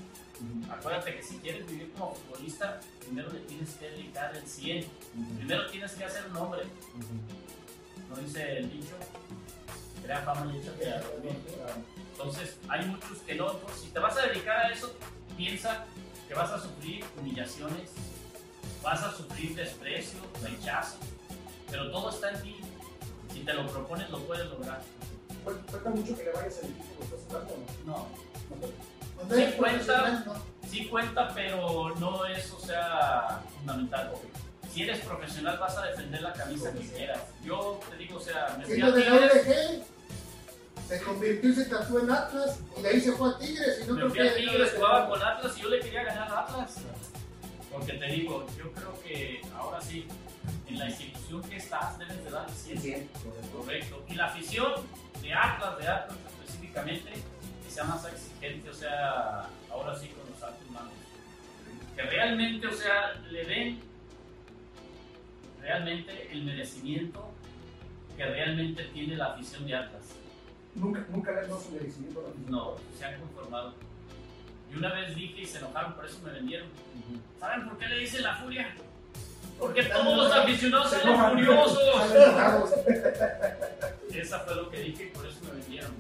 acuérdate 0.70 1.16
que 1.16 1.24
si 1.24 1.38
quieres 1.38 1.66
vivir 1.68 1.92
como 1.94 2.14
futbolista, 2.14 2.80
primero 3.00 3.32
le 3.32 3.40
tienes 3.40 3.74
que 3.76 3.90
dedicar 3.90 4.36
el 4.36 4.46
100, 4.46 4.86
primero 5.38 5.68
tienes 5.72 5.92
que 5.94 6.06
hacer 6.06 6.30
nombre. 6.32 6.62
¿No 8.10 8.18
dice 8.18 8.58
el 8.58 8.72
dicho? 8.72 8.96
Crea 10.04 10.22
fama 10.22 10.52
y 10.54 10.58
échate 10.58 10.92
a 10.94 11.00
dormir. 11.02 11.36
Entonces, 12.12 12.58
hay 12.70 12.86
muchos 12.86 13.18
que 13.20 13.36
no. 13.36 13.52
Entonces, 13.52 13.82
si 13.82 13.88
te 13.90 14.00
vas 14.00 14.18
a 14.18 14.28
dedicar 14.28 14.58
a 14.66 14.70
eso, 14.72 14.94
piensa 15.38 15.86
que 16.28 16.34
vas 16.34 16.52
a 16.52 16.60
sufrir 16.60 17.04
humillaciones, 17.20 17.92
vas 18.84 19.02
a 19.04 19.12
sufrir 19.12 19.56
desprecio, 19.56 20.20
rechazo, 20.42 20.98
pero 21.70 21.92
todo 21.92 22.10
está 22.10 22.32
en 22.32 22.42
ti. 22.42 22.56
Si 23.34 23.40
te 23.42 23.54
lo 23.54 23.66
propones, 23.68 24.10
lo 24.10 24.20
puedes 24.22 24.48
lograr. 24.50 24.82
Falta 25.44 25.90
mucho 25.90 26.16
que 26.16 26.24
le 26.26 26.32
vayas 26.32 26.58
al 26.60 26.66
equipo 26.70 27.00
que 27.00 27.04
estás 27.06 27.20
jugando, 27.28 27.56
¿no? 27.86 27.94
No, 27.94 28.08
Cuando 29.16 29.36
Sí 29.36 29.42
eres 29.42 29.56
cuenta. 29.56 29.86
profesional, 30.04 30.24
no. 30.26 30.68
sí 30.70 30.88
cuenta, 30.88 31.34
pero 31.34 31.96
no 31.96 32.26
es, 32.26 32.52
o 32.52 32.60
sea, 32.60 33.42
fundamental. 33.58 34.12
Si 34.74 34.84
eres 34.84 35.00
profesional, 35.00 35.58
vas 35.60 35.78
a 35.78 35.86
defender 35.88 36.22
la 36.22 36.32
camisa 36.32 36.72
que 36.72 36.88
quieras. 36.88 37.22
Yo 37.44 37.80
te 37.90 37.98
digo, 37.98 38.18
o 38.18 38.22
sea, 38.22 38.56
me 38.58 38.66
fui 38.66 38.82
a 38.82 38.92
de 38.92 39.06
la 39.06 39.30
Tigres, 39.30 39.82
se 40.88 41.02
convirtió 41.02 41.50
y 41.50 41.54
se 41.54 41.66
tatuó 41.66 42.00
en 42.00 42.12
Atlas 42.12 42.60
y 42.78 42.82
de 42.82 42.90
ahí 42.90 43.02
se 43.02 43.12
fue 43.12 43.30
a 43.30 43.38
Tigres 43.38 43.82
y 43.84 43.88
no 43.88 43.94
me 43.94 44.00
creo 44.00 44.10
fui 44.10 44.20
a 44.28 44.36
Tigres, 44.36 44.74
jugaba 44.76 45.10
con 45.10 45.22
Atlas 45.22 45.58
y 45.58 45.62
yo 45.62 45.70
le 45.70 45.80
quería 45.80 46.04
ganar 46.04 46.32
a 46.32 46.40
Atlas. 46.42 46.76
Porque 47.70 47.94
te 47.94 48.06
digo, 48.08 48.46
yo 48.58 48.72
creo 48.72 49.02
que 49.04 49.42
ahora 49.56 49.82
sí, 49.82 50.08
en 50.68 50.80
la 50.80 50.90
institución 50.90 51.42
que 51.44 51.58
estás, 51.58 52.00
debes 52.00 52.24
de 52.24 52.30
dar 52.32 52.48
el 52.48 52.54
100. 52.54 52.82
Bien, 52.82 53.10
Correcto. 53.54 54.04
Y 54.08 54.16
la 54.16 54.26
afición 54.26 54.74
de 55.22 55.34
Atlas, 55.34 55.78
de 55.80 55.88
Atlas 55.88 56.18
específicamente, 56.40 57.12
que 57.12 57.72
sea 57.72 57.84
más 57.86 58.06
exigente, 58.06 58.70
o 58.70 58.74
sea, 58.74 59.48
ahora 59.70 59.98
sí 59.98 60.08
con 60.10 60.30
los 60.30 60.42
altos 60.42 60.70
mandos. 60.70 60.94
Que 61.96 62.04
realmente, 62.04 62.68
o 62.68 62.74
sea, 62.74 63.14
le 63.30 63.46
den 63.46 63.91
realmente 65.62 66.32
el 66.32 66.44
merecimiento 66.44 67.30
que 68.18 68.26
realmente 68.26 68.84
tiene 68.94 69.16
la 69.16 69.34
afición 69.34 69.66
de 69.66 69.76
Atlas. 69.76 70.04
Nunca, 70.76 71.06
nunca 71.10 71.32
le 71.32 71.40
han 71.42 71.50
dado 71.50 71.62
su 71.62 71.72
merecimiento 71.72 72.20
a 72.20 72.24
la 72.24 72.30
afición. 72.30 72.52
No, 72.52 72.76
se 72.98 73.06
han 73.06 73.20
conformado. 73.20 73.74
Y 74.72 74.76
una 74.78 74.94
vez 74.94 75.16
dije 75.16 75.42
y 75.42 75.46
se 75.46 75.58
enojaron, 75.58 75.94
por 75.96 76.06
eso 76.06 76.20
me 76.24 76.32
vendieron. 76.32 76.68
¿Saben 77.40 77.68
por 77.68 77.78
qué 77.78 77.88
le 77.88 77.98
dicen 78.00 78.24
la 78.24 78.36
furia? 78.38 78.74
Porque 79.60 79.84
todos 79.84 80.18
los 80.18 80.32
aficionados 80.32 80.90
Se 80.90 80.96
salen 80.98 81.14
enojan. 81.14 81.32
furiosos. 81.34 82.02
Esa 84.14 84.40
fue 84.40 84.56
lo 84.56 84.70
que 84.70 84.80
dije 84.80 85.04
y 85.06 85.08
por 85.16 85.26
eso 85.26 85.40
me 85.46 85.52
vendieron. 85.60 85.92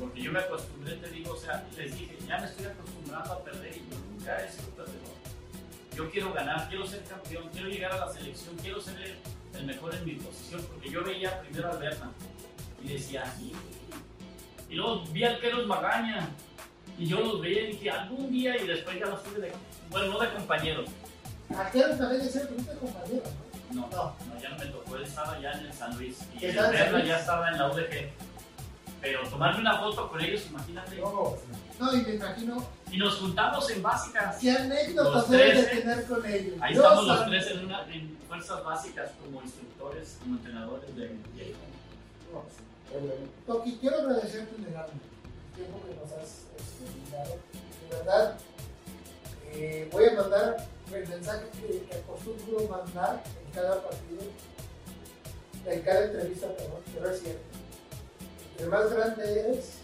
Porque 0.00 0.22
yo 0.22 0.32
me 0.32 0.38
acostumbré, 0.40 0.96
te 0.96 1.10
digo, 1.10 1.32
o 1.32 1.36
sea, 1.36 1.66
les 1.76 1.96
dije, 1.98 2.16
ya 2.26 2.38
me 2.38 2.46
estoy 2.46 2.66
acostumbrando 2.66 3.32
a 3.32 3.44
perder 3.44 3.76
y 3.76 3.80
yo 3.90 3.96
nunca 4.10 4.44
he 4.44 4.50
sido 4.50 4.68
perdedor. 4.70 5.17
Yo 5.98 6.08
quiero 6.12 6.32
ganar, 6.32 6.68
quiero 6.68 6.86
ser 6.86 7.02
campeón, 7.06 7.48
quiero 7.52 7.66
llegar 7.68 7.90
a 7.90 8.06
la 8.06 8.12
selección, 8.12 8.54
quiero 8.62 8.80
ser 8.80 8.96
el, 9.00 9.16
el 9.58 9.66
mejor 9.66 9.92
en 9.96 10.04
mi 10.04 10.12
posición, 10.12 10.64
porque 10.72 10.88
yo 10.90 11.02
veía 11.02 11.40
primero 11.40 11.72
a 11.72 11.76
Berna 11.76 12.12
y 12.84 12.92
decía, 12.92 13.24
"Y-". 13.40 13.52
y 14.72 14.76
luego 14.76 15.02
vi 15.06 15.24
al 15.24 15.40
Keros 15.40 15.66
Magaña 15.66 16.28
y 16.96 17.06
yo 17.06 17.18
los 17.18 17.40
veía 17.40 17.62
y 17.62 17.72
dije, 17.72 17.90
algún 17.90 18.30
día 18.30 18.56
y 18.56 18.64
después 18.68 18.96
ya 18.96 19.06
los 19.06 19.24
tuve 19.24 19.40
de, 19.40 19.52
bueno, 19.90 20.12
no 20.12 20.18
de 20.20 20.30
compañeros, 20.34 20.88
Aquel 21.56 21.98
también 21.98 22.20
es 22.22 22.36
el 22.36 22.46
primer 22.46 22.78
compañero, 22.78 23.22
¿no? 23.72 23.80
no, 23.80 23.88
No. 23.90 24.16
no, 24.32 24.40
ya 24.40 24.50
no 24.50 24.58
me 24.58 24.66
tocó, 24.66 24.96
él 24.96 25.02
estaba 25.02 25.40
ya 25.40 25.50
en 25.50 25.66
el 25.66 25.72
San 25.72 25.96
Luis 25.96 26.18
y 26.34 26.38
¿Qué 26.38 26.50
el 26.50 26.56
Berna 26.56 27.04
ya 27.04 27.18
estaba 27.18 27.48
en 27.50 27.58
la 27.58 27.72
UDG. 27.72 28.10
Pero 29.00 29.28
tomarme 29.28 29.60
una 29.60 29.78
foto 29.78 30.08
con 30.08 30.20
ellos, 30.20 30.46
imagínate. 30.48 30.96
No, 30.96 31.10
No, 31.10 31.36
y 31.80 31.96
me 32.02 32.14
imagino 32.14 32.68
Y 32.90 32.98
nos 32.98 33.16
juntamos 33.16 33.70
en 33.70 33.82
básicas. 33.82 34.36
qué 34.38 34.50
anécdotas 34.50 35.30
debes 35.30 35.56
de 35.56 35.62
tres, 35.64 35.80
tener 35.80 36.04
con 36.06 36.26
ellos. 36.26 36.54
Ahí 36.60 36.74
estamos 36.74 37.06
los 37.06 37.26
tres 37.26 37.46
en, 37.48 37.64
una, 37.64 37.94
en 37.94 38.18
fuerzas 38.26 38.64
básicas 38.64 39.10
como 39.22 39.42
instructores, 39.42 40.16
como 40.20 40.36
entrenadores 40.36 40.96
de 40.96 41.08
no, 42.32 42.44
bueno. 42.92 43.26
Toki, 43.46 43.78
quiero 43.80 43.98
agradecerte 44.00 44.54
un 44.56 44.64
el 44.64 44.72
tiempo 45.54 45.80
que 45.86 45.94
nos 45.94 46.12
has 46.12 46.44
este, 46.56 46.84
brindado. 46.92 47.36
De 47.88 47.96
verdad, 47.96 48.38
eh, 49.52 49.88
voy 49.92 50.04
a 50.04 50.12
mandar 50.14 50.68
el 50.92 51.08
mensaje 51.08 51.46
que, 51.60 51.84
que 51.84 51.94
acostumbro 51.94 52.68
mandar 52.68 53.22
en 53.44 53.52
cada 53.52 53.82
partido, 53.82 54.22
en 55.66 55.82
cada 55.82 56.04
entrevista, 56.04 56.48
perdón, 56.48 56.82
pero 56.94 57.10
es 57.10 57.20
cierto. 57.20 57.42
Entre 58.52 58.66
más 58.66 58.92
grande 58.92 59.40
eres, 59.40 59.77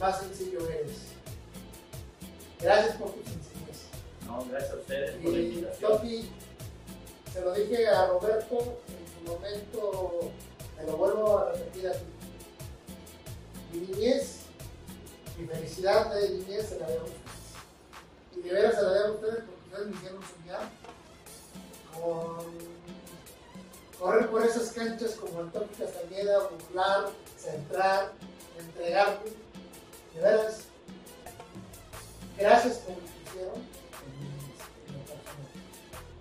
más 0.00 0.20
sencillo 0.20 0.68
eres. 0.68 0.96
Gracias 2.60 2.96
por 2.96 3.10
tu 3.12 3.22
sencillez. 3.22 3.86
No, 4.26 4.44
gracias 4.50 4.72
a 4.72 4.76
ustedes 4.76 5.10
por 5.22 5.32
la 5.32 5.38
Y 5.38 5.46
invitación. 5.46 5.92
Topi, 5.92 6.30
se 7.32 7.40
lo 7.40 7.52
dije 7.52 7.88
a 7.88 8.06
Roberto 8.06 8.80
en 8.88 9.26
su 9.26 9.32
momento, 9.32 10.30
te 10.76 10.86
lo 10.86 10.96
vuelvo 10.96 11.38
a 11.38 11.52
repetir 11.52 11.88
a 11.88 11.92
ti. 11.92 12.04
Mi 13.72 13.80
niñez, 13.80 14.40
mi 15.38 15.46
felicidad 15.46 16.14
de 16.14 16.30
niñez 16.30 16.68
se 16.68 16.78
la 16.78 16.86
debo 16.88 17.00
a 17.00 17.04
ustedes. 17.04 18.36
Y 18.36 18.40
de 18.40 18.52
veras 18.52 18.74
se 18.74 18.82
la 18.82 18.92
debo 18.92 19.06
a 19.06 19.12
ustedes 19.12 19.44
porque 19.44 19.64
ustedes 19.66 19.86
me 19.88 19.96
hicieron 19.96 20.20
soñar 20.22 20.70
con 21.94 22.76
correr 23.98 24.30
por 24.30 24.44
esas 24.44 24.72
canchas 24.72 25.12
como 25.12 25.40
el 25.40 25.50
Topi 25.50 25.74
Castañeda, 25.74 26.48
burlar, 26.48 27.10
centrar, 27.38 28.12
entregarte. 28.58 29.45
De 30.16 30.22
veras, 30.22 30.60
gracias 32.38 32.78
por 32.78 32.94
lo 32.94 33.00
que 33.00 33.28
hicieron. 33.28 33.62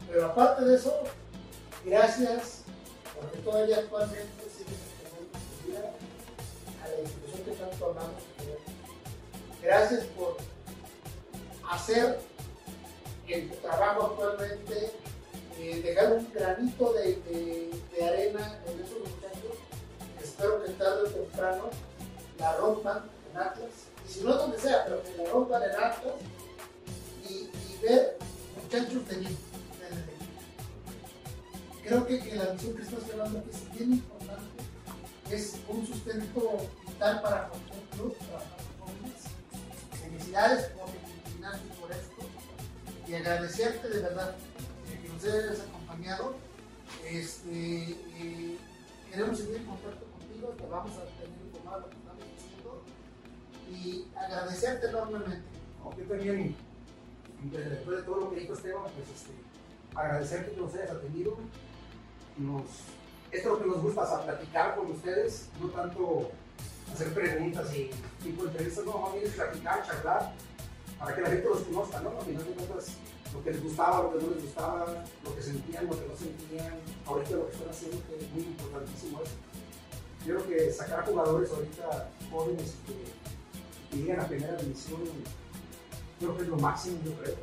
Pero 0.10 0.26
aparte 0.26 0.66
de 0.66 0.76
eso, 0.76 0.93
gracias 1.86 2.64
porque 3.16 3.38
todavía 3.38 3.78
actualmente 3.78 4.50
sigues 4.50 4.76
vida 5.66 5.93
a 6.84 6.89
la 6.89 7.02
institución 7.02 7.46
que 7.46 7.52
tanto 7.52 7.91
amamos. 7.91 8.24
Gracias 9.64 10.04
por 10.08 10.38
hacer 11.72 12.20
tu 13.26 13.56
trabajo 13.62 14.08
actualmente, 14.08 14.91
eh, 15.58 15.82
dejar 15.82 16.12
un 16.12 16.34
granito 16.34 16.91
de 16.91 17.82
arena 18.04 18.60
en 18.68 18.84
esos 18.84 19.00
muchachos. 19.00 19.58
Espero 20.22 20.66
que 20.66 20.72
tarde 20.74 21.04
o 21.04 21.08
temprano 21.08 21.70
la 22.39 22.58
rompan 22.58 23.14
Atlas. 23.38 23.70
Y 24.08 24.12
si 24.12 24.22
no 24.22 24.34
donde 24.36 24.60
sea, 24.60 24.84
pero 24.86 25.04
que 25.04 25.16
la 25.18 25.30
rompan 25.30 25.64
en 25.64 25.72
Atlas 25.72 26.14
y, 27.30 27.34
y 27.34 27.80
ver 27.82 28.18
muchachos 28.62 29.08
de- 29.10 29.46
Creo 31.84 32.06
que, 32.08 32.20
que 32.20 32.36
la 32.36 32.46
visión 32.46 32.76
que 32.76 32.82
estás 32.82 33.06
llevando 33.08 33.40
aquí 33.40 33.50
es 33.52 33.78
bien 33.78 33.94
importante. 33.94 34.64
Es 35.30 35.56
un 35.68 35.86
sustento 35.86 36.58
vital 36.88 37.22
para 37.22 37.50
cualquier 37.50 37.80
club, 37.92 38.18
trabajar 38.18 38.58
con 38.80 38.88
jóvenes. 38.88 39.22
Felicidades 40.02 40.66
por 40.70 40.90
inclinarte 40.90 41.68
por 41.80 41.92
esto 41.92 42.22
y 43.08 43.14
agradecerte 43.14 43.88
de 43.90 44.00
verdad 44.00 44.36
que 45.04 45.10
nos 45.10 45.24
hayas 45.26 45.60
acompañado. 45.60 46.36
Este, 47.08 47.92
eh, 47.92 48.58
queremos 49.12 49.38
seguir 49.38 49.58
en 49.58 49.66
contacto 49.66 50.06
contigo, 50.18 50.48
te 50.58 50.66
vamos 50.68 50.92
a 50.98 51.04
y 53.86 54.08
agradecerte 54.16 54.88
enormemente. 54.88 55.38
No, 55.84 55.96
yo 55.98 56.04
también, 56.06 56.56
de- 57.52 57.70
después 57.70 57.98
de 57.98 58.04
todo 58.04 58.18
lo 58.22 58.30
que 58.32 58.40
dijo 58.42 58.54
Esteban, 58.54 58.84
pues 58.84 59.08
este, 59.16 59.32
agradecerte 59.96 60.52
que 60.52 60.62
nos 60.62 60.74
hayas 60.74 60.92
atendido. 60.92 61.38
Nos, 62.38 62.64
esto 63.32 63.54
es 63.54 63.58
lo 63.58 63.60
que 63.60 63.68
nos 63.68 63.82
gusta, 63.82 64.06
sea, 64.06 64.24
platicar 64.24 64.76
con 64.76 64.92
ustedes, 64.92 65.50
no 65.62 65.68
tanto 65.70 66.32
hacer 66.94 67.14
preguntas 67.14 67.74
y 67.76 67.90
tipo 68.24 68.44
de 68.44 68.50
entrevistas, 68.52 68.86
no, 68.86 68.98
más 69.00 69.14
bien 69.14 69.26
es 69.26 69.34
platicar, 69.34 69.86
charlar, 69.86 70.34
para 71.00 71.16
que 71.16 71.22
la 71.22 71.30
gente 71.30 71.50
los 71.50 71.60
conozca, 71.62 72.00
¿no? 72.02 72.10
Al 72.20 72.26
final 72.26 72.46
de 72.46 72.52
cuentas, 72.52 72.88
lo 73.34 73.44
que 73.44 73.52
les 73.52 73.64
gustaba, 73.64 74.04
lo 74.04 74.14
que 74.18 74.24
no 74.26 74.32
les 74.34 74.44
gustaba, 74.44 75.04
lo 75.24 75.36
que 75.36 75.42
sentían, 75.42 75.86
lo 75.88 75.92
que 76.00 76.08
no 76.08 76.16
sentían, 76.16 76.74
ahorita 77.06 77.32
lo 77.36 77.48
que 77.48 77.54
están 77.54 77.70
haciendo, 77.70 77.98
que 78.08 78.24
es 78.26 78.32
muy 78.32 78.44
importantísimo 78.44 79.22
eso. 79.22 79.32
Yo 80.26 80.36
creo 80.38 80.48
que 80.48 80.74
sacar 80.74 81.06
jugadores 81.06 81.52
ahorita 81.52 82.10
jóvenes 82.32 82.76
que, 82.88 82.94
que 83.96 84.02
lleguen 84.02 84.20
a 84.20 84.28
primera 84.28 84.56
división, 84.58 85.00
creo 86.20 86.36
que 86.38 86.43
es 86.43 86.50
lo 86.50 86.58
máximo, 86.58 86.98
yo 87.06 87.14
creo, 87.16 87.36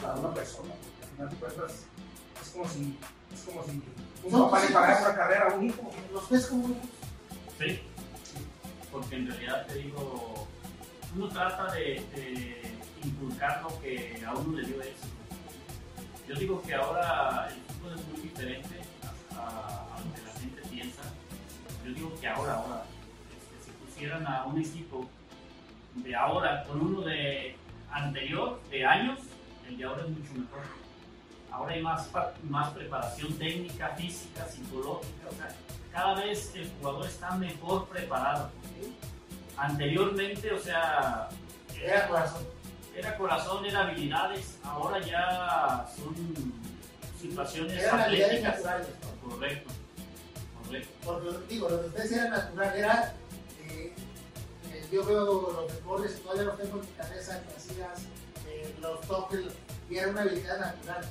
para 0.00 0.14
una 0.14 0.34
persona. 0.34 0.74
final 1.16 1.30
de 1.30 1.36
cuentas 1.36 1.72
es 2.42 2.48
como 2.50 2.68
si, 2.68 2.98
es 3.32 3.40
como 3.42 3.64
si 3.64 3.70
un 4.24 4.32
No, 4.32 4.44
papá 4.50 4.60
sí, 4.60 4.68
le 4.68 4.74
pagara 4.74 5.00
una 5.00 5.14
carrera 5.14 5.48
a 5.50 5.54
un 5.54 5.64
hijo. 5.66 5.90
Los 6.12 6.30
ves 6.30 6.46
como 6.46 6.68
hijos. 6.68 6.76
Sí, 7.58 7.80
porque 8.90 9.16
en 9.16 9.26
realidad 9.28 9.66
te 9.66 9.74
digo, 9.76 10.46
uno 11.14 11.28
trata 11.28 11.72
de, 11.74 11.80
de 12.14 12.62
inculcar 13.04 13.62
lo 13.62 13.80
que 13.80 14.22
a 14.26 14.32
uno 14.34 14.58
le 14.58 14.66
dio 14.66 14.82
éxito. 14.82 15.08
Yo 16.28 16.34
digo 16.36 16.62
que 16.62 16.74
ahora 16.74 17.48
el 17.50 17.60
fútbol 17.74 17.98
es 17.98 18.06
muy 18.08 18.20
diferente 18.28 18.76
a, 19.34 19.38
a- 19.40 19.96
a 19.96 20.00
lo 20.00 20.14
que 20.14 20.22
la 20.22 20.32
gente 20.40 20.62
piensa. 20.70 21.02
Yo 21.84 21.92
digo 21.92 22.12
que 22.20 22.28
ahora, 22.28 22.54
ahora, 22.54 22.84
este, 23.30 23.70
si 23.70 23.84
pusieran 23.84 24.26
a 24.26 24.44
un 24.46 24.60
equipo 24.60 25.08
de 25.94 26.14
ahora 26.14 26.64
con 26.64 26.80
uno 26.80 27.00
de 27.02 27.56
anterior, 27.90 28.60
de 28.70 28.84
años, 28.86 29.18
el 29.68 29.76
de 29.76 29.84
ahora 29.84 30.02
es 30.02 30.08
mucho 30.08 30.32
mejor. 30.34 30.60
Ahora 31.50 31.74
hay 31.74 31.82
más, 31.82 32.08
más 32.44 32.70
preparación 32.70 33.34
técnica, 33.38 33.88
física, 33.90 34.46
psicológica, 34.46 35.28
o 35.30 35.34
sea, 35.34 35.48
cada 35.92 36.14
vez 36.14 36.50
el 36.54 36.70
jugador 36.78 37.06
está 37.06 37.32
mejor 37.32 37.86
preparado. 37.88 38.50
Anteriormente, 39.56 40.50
o 40.52 40.58
sea, 40.58 41.28
Era 41.80 42.08
corazón. 42.08 42.42
era 42.96 43.16
corazón, 43.16 43.64
era 43.66 43.80
habilidades, 43.82 44.58
ahora 44.64 44.98
ya 45.00 45.86
son 45.96 46.14
situaciones 47.20 47.82
Eran 47.82 48.00
atléticas. 48.00 48.54
naturales. 48.56 48.88
¿no? 49.22 49.30
Correcto, 49.30 49.70
correcto. 50.64 50.90
Porque, 51.04 51.28
digo, 51.54 51.68
lo 51.68 51.76
de 51.78 51.88
ustedes 51.88 52.12
era 52.12 52.28
natural, 52.30 52.76
era. 52.76 53.14
Yo 54.92 55.04
veo 55.04 55.50
los 55.52 55.72
deportes, 55.72 56.22
todavía 56.22 56.44
los 56.44 56.58
tengo 56.58 56.74
en 56.76 56.80
mi 56.82 56.92
cabeza, 56.96 57.42
que 57.42 57.54
hacías 57.56 58.02
eh, 58.46 58.74
los 58.80 59.00
toques, 59.02 59.40
y 59.88 59.96
era 59.96 60.10
una 60.10 60.20
habilidad 60.22 60.58
natural. 60.60 61.04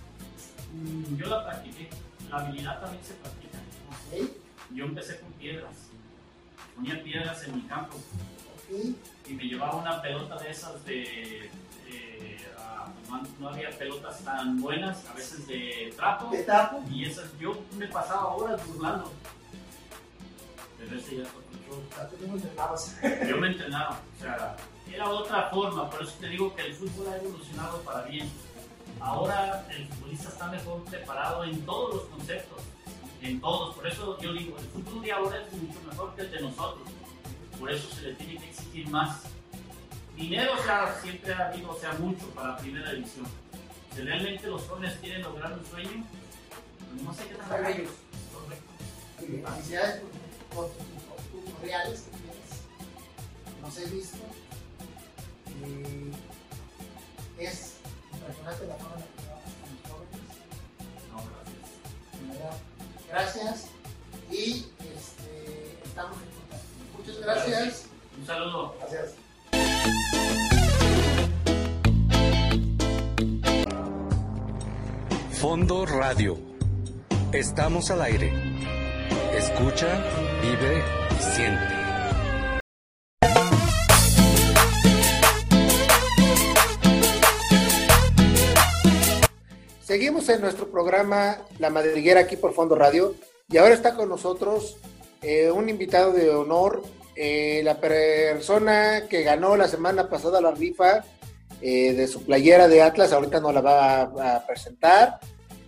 Mm, 0.74 1.16
Yo 1.18 1.26
la 1.28 1.44
practiqué, 1.46 1.90
la 2.30 2.38
habilidad 2.38 2.80
también 2.82 3.04
se 3.04 3.14
practica. 3.16 3.58
¿Ok? 3.90 4.30
Yo 4.74 4.86
empecé 4.86 5.20
con 5.20 5.32
piedras, 5.34 5.74
ponía 6.76 7.04
piedras 7.04 7.44
en 7.44 7.56
mi 7.56 7.62
campo 7.64 7.98
y 9.28 9.34
me 9.34 9.44
llevaba 9.44 9.76
una 9.76 10.02
pelota 10.02 10.38
de 10.38 10.50
esas 10.52 10.86
de. 10.86 11.50
eh, 11.90 12.38
ah, 12.58 12.88
no, 13.10 13.22
no 13.40 13.50
había 13.50 13.70
pelotas 13.78 14.24
tan 14.24 14.62
buenas, 14.62 15.06
a 15.08 15.14
veces 15.14 15.46
de 15.48 15.94
trapo. 15.98 16.30
Te 16.32 16.44
tapo. 16.44 16.82
Y 16.90 17.04
esas, 17.04 17.38
yo 17.38 17.54
me 17.78 17.88
pasaba 17.88 18.28
horas 18.28 18.66
burlando. 18.66 19.12
Pero 20.78 20.98
ese 20.98 21.18
ya 21.18 21.24
es 21.24 21.30
Yo 23.28 23.38
me 23.38 23.48
entrenaba, 23.48 24.00
o 24.18 24.22
sea, 24.22 24.56
era 24.94 25.10
otra 25.10 25.50
forma, 25.50 25.90
por 25.90 26.04
eso 26.04 26.14
te 26.20 26.28
digo 26.28 26.54
que 26.56 26.64
el 26.64 26.76
fútbol 26.76 27.08
ha 27.08 27.18
evolucionado 27.18 27.82
para 27.82 28.04
bien. 28.04 28.30
Ahora 29.00 29.66
el 29.70 29.88
futbolista 29.88 30.30
está 30.30 30.48
mejor 30.48 30.84
preparado 30.84 31.44
en 31.44 31.66
todos 31.66 31.96
los 31.96 32.04
conceptos, 32.06 32.62
en 33.22 33.40
todos. 33.40 33.76
Por 33.76 33.88
eso 33.88 34.18
yo 34.20 34.34
digo, 34.34 34.58
el 34.58 34.66
fútbol 34.66 35.02
de 35.02 35.12
ahora 35.12 35.42
es 35.42 35.54
mucho 35.54 35.80
mejor 35.90 36.16
que 36.16 36.22
el 36.22 36.32
de 36.32 36.42
nosotros. 36.42 36.88
Por 37.60 37.72
eso 37.72 37.90
se 37.96 38.02
le 38.02 38.14
tiene 38.16 38.38
que 38.38 38.50
exigir 38.50 38.90
más. 38.90 39.24
Dinero, 40.16 40.54
o 40.54 40.64
sea, 40.64 41.00
siempre 41.02 41.34
ha 41.34 41.48
habido, 41.48 41.72
o 41.72 41.80
sea, 41.80 41.94
mucho 41.94 42.28
para 42.30 42.58
primera 42.58 42.92
división. 42.92 43.26
Si 43.96 44.02
realmente 44.02 44.48
los 44.48 44.64
jóvenes 44.68 44.98
quieren 45.02 45.22
lograr 45.24 45.54
un 45.54 45.66
sueño, 45.66 46.06
pues 46.90 47.04
no 47.04 47.14
sé 47.14 47.28
qué 47.28 47.36
tal. 47.36 47.66
ellos. 47.66 47.92
Correcto. 48.34 49.52
Felicidades 49.52 50.02
por, 50.54 50.70
reales 51.62 52.02
que 52.02 52.12
tienes. 52.18 52.52
Los 53.62 53.78
he 53.78 53.86
visto. 53.96 54.18
Eh, 55.64 56.12
es 57.38 57.74
impresionante 58.14 58.68
la 58.68 58.76
forma 58.76 58.96
en 58.96 59.02
la 59.02 59.08
que 59.08 59.24
trabajas 59.24 59.54
con 59.62 59.70
los 59.72 59.82
jóvenes. 59.92 60.26
No, 61.12 61.18
gracias. 63.10 63.66
Gracias. 63.66 63.70
Y 64.32 64.68
este, 64.80 65.78
estamos 65.84 66.18
en 66.18 66.30
contacto. 66.30 66.68
Muchas 66.98 67.18
gracias. 67.20 67.86
Un 68.18 68.26
saludo. 68.26 68.76
Gracias. 68.80 69.16
Fondo 75.40 75.86
Radio. 75.86 76.38
Estamos 77.34 77.90
al 77.90 78.02
aire. 78.02 78.32
Escucha, 79.34 80.04
vive 80.42 81.01
Seguimos 89.84 90.30
en 90.30 90.42
nuestro 90.42 90.72
programa 90.72 91.38
La 91.60 91.70
Madriguera 91.70 92.22
aquí 92.22 92.38
por 92.38 92.54
Fondo 92.54 92.76
Radio 92.76 93.14
y 93.50 93.58
ahora 93.58 93.74
está 93.74 93.94
con 93.94 94.10
nosotros 94.10 94.78
eh, 95.22 95.52
un 95.52 95.70
invitado 95.70 96.14
de 96.14 96.30
honor, 96.30 96.82
eh, 97.16 97.62
la 97.64 97.80
persona 97.80 99.04
que 99.08 99.22
ganó 99.22 99.56
la 99.56 99.68
semana 99.68 100.10
pasada 100.10 100.42
la 100.42 100.52
rifa 100.52 101.04
eh, 101.62 101.94
de 101.94 102.08
su 102.08 102.24
playera 102.24 102.68
de 102.68 102.82
Atlas, 102.82 103.14
ahorita 103.14 103.40
no 103.40 103.52
la 103.52 103.62
va 103.62 104.02
a 104.02 104.48
presentar. 104.48 105.20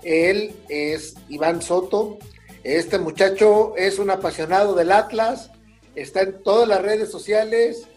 Él 0.01 0.55
es 0.69 1.13
Iván 1.29 1.61
Soto. 1.61 2.17
Este 2.63 2.97
muchacho 2.99 3.75
es 3.75 3.99
un 3.99 4.09
apasionado 4.09 4.73
del 4.75 4.91
Atlas, 4.91 5.51
está 5.95 6.21
en 6.21 6.41
todas 6.43 6.67
las 6.67 6.81
redes 6.81 7.11
sociales, 7.11 7.87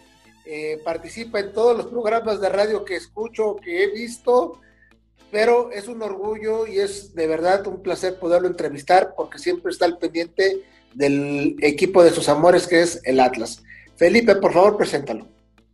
eh, 0.45 0.81
participa 0.83 1.39
en 1.39 1.53
todos 1.53 1.75
los 1.77 1.87
programas 1.87 2.41
de 2.41 2.49
radio 2.49 2.85
que 2.85 2.95
escucho, 2.95 3.55
que 3.57 3.83
he 3.83 3.87
visto 3.91 4.59
pero 5.31 5.71
es 5.71 5.87
un 5.87 6.01
orgullo 6.01 6.67
y 6.67 6.79
es 6.79 7.13
de 7.13 7.27
verdad 7.27 7.65
un 7.67 7.81
placer 7.81 8.19
poderlo 8.19 8.47
entrevistar 8.47 9.13
porque 9.15 9.39
siempre 9.39 9.71
está 9.71 9.85
al 9.85 9.97
pendiente 9.97 10.63
del 10.93 11.55
equipo 11.61 12.03
de 12.03 12.11
sus 12.11 12.29
amores 12.29 12.67
que 12.67 12.81
es 12.81 13.01
el 13.03 13.19
Atlas. 13.19 13.63
Felipe, 13.95 14.35
por 14.35 14.53
favor, 14.53 14.77
preséntalo. 14.77 15.27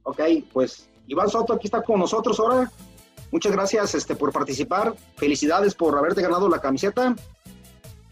Ok, 0.03 0.21
pues 0.51 0.87
Iván 1.07 1.29
Soto 1.29 1.53
aquí 1.53 1.67
está 1.67 1.81
con 1.81 1.99
nosotros 1.99 2.39
ahora. 2.39 2.71
Muchas 3.31 3.51
gracias 3.51 3.95
este, 3.95 4.15
por 4.15 4.31
participar. 4.31 4.93
Felicidades 5.17 5.75
por 5.75 5.97
haberte 5.97 6.21
ganado 6.21 6.49
la 6.49 6.59
camiseta. 6.59 7.15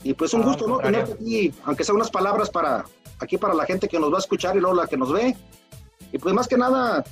Y 0.03 0.13
pues 0.13 0.33
un 0.33 0.41
No, 0.41 0.47
gusto, 0.47 0.67
¿no? 0.67 0.73
contrario. 0.75 1.03
Tenerte 1.05 1.23
aquí, 1.23 1.53
aunque 1.65 1.83
sea 1.83 1.95
unas 1.95 2.09
palabras 2.09 2.49
para 2.49 2.85
aquí 3.19 3.37
para 3.37 3.53
la 3.53 3.65
gente 3.65 3.87
que 3.87 3.99
nos 3.99 4.11
va 4.11 4.17
a 4.17 4.19
escuchar 4.19 4.55
y 4.55 4.59
luego 4.59 4.75
la 4.75 4.87
que 4.87 4.97
nos 4.97 5.11
ve. 5.13 5.35
Y 6.11 6.17
pues 6.17 6.33
más 6.33 6.47
que 6.47 6.57
nada, 6.57 7.03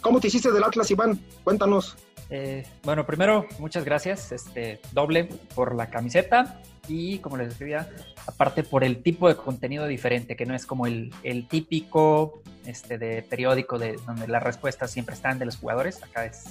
¿cómo 0.00 0.20
te 0.20 0.28
hiciste 0.28 0.52
del 0.52 0.62
Atlas, 0.64 0.90
Iván? 0.90 1.20
Cuéntanos. 1.44 1.96
Eh, 2.30 2.66
bueno, 2.82 3.06
primero, 3.06 3.46
muchas 3.58 3.84
gracias, 3.84 4.32
este, 4.32 4.80
doble 4.92 5.24
por 5.54 5.74
la 5.76 5.90
camiseta 5.90 6.60
y 6.88 7.18
como 7.18 7.36
les 7.36 7.48
escribía, 7.48 7.88
aparte 8.26 8.64
por 8.64 8.82
el 8.82 9.02
tipo 9.02 9.28
de 9.28 9.36
contenido 9.36 9.86
diferente, 9.86 10.34
que 10.36 10.46
no 10.46 10.54
es 10.54 10.66
como 10.66 10.86
el, 10.86 11.12
el 11.22 11.46
típico 11.46 12.42
este, 12.64 12.98
de 12.98 13.22
periódico 13.22 13.78
de 13.78 13.96
donde 14.06 14.26
las 14.28 14.42
respuestas 14.42 14.90
siempre 14.90 15.14
están 15.14 15.38
de 15.38 15.44
los 15.46 15.56
jugadores. 15.56 16.02
Acá 16.02 16.26
es 16.26 16.44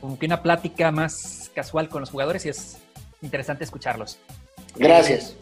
como 0.00 0.18
que 0.18 0.26
una 0.26 0.42
plática 0.42 0.92
más 0.92 1.50
casual 1.54 1.88
con 1.88 2.00
los 2.00 2.10
jugadores 2.10 2.46
y 2.46 2.50
es 2.50 2.78
interesante 3.22 3.64
escucharlos. 3.64 4.18
Gracias. 4.78 5.36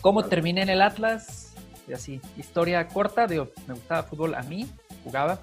¿Cómo 0.00 0.24
terminé 0.24 0.62
en 0.62 0.68
el 0.68 0.82
Atlas? 0.82 1.54
Y 1.88 1.92
así, 1.92 2.20
historia 2.36 2.86
corta, 2.88 3.26
digo, 3.26 3.50
me 3.66 3.74
gustaba 3.74 4.02
fútbol 4.02 4.34
a 4.34 4.42
mí, 4.42 4.66
jugaba. 5.02 5.40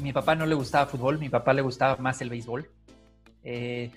Mi 0.00 0.12
papá 0.12 0.34
no 0.34 0.46
le 0.46 0.54
gustaba 0.54 0.86
fútbol, 0.86 1.18
mi 1.18 1.28
papá 1.28 1.52
le 1.52 1.62
gustaba 1.62 1.96
más 1.96 2.20
el 2.20 2.30
béisbol. 2.30 2.70
Eh, 3.44 3.90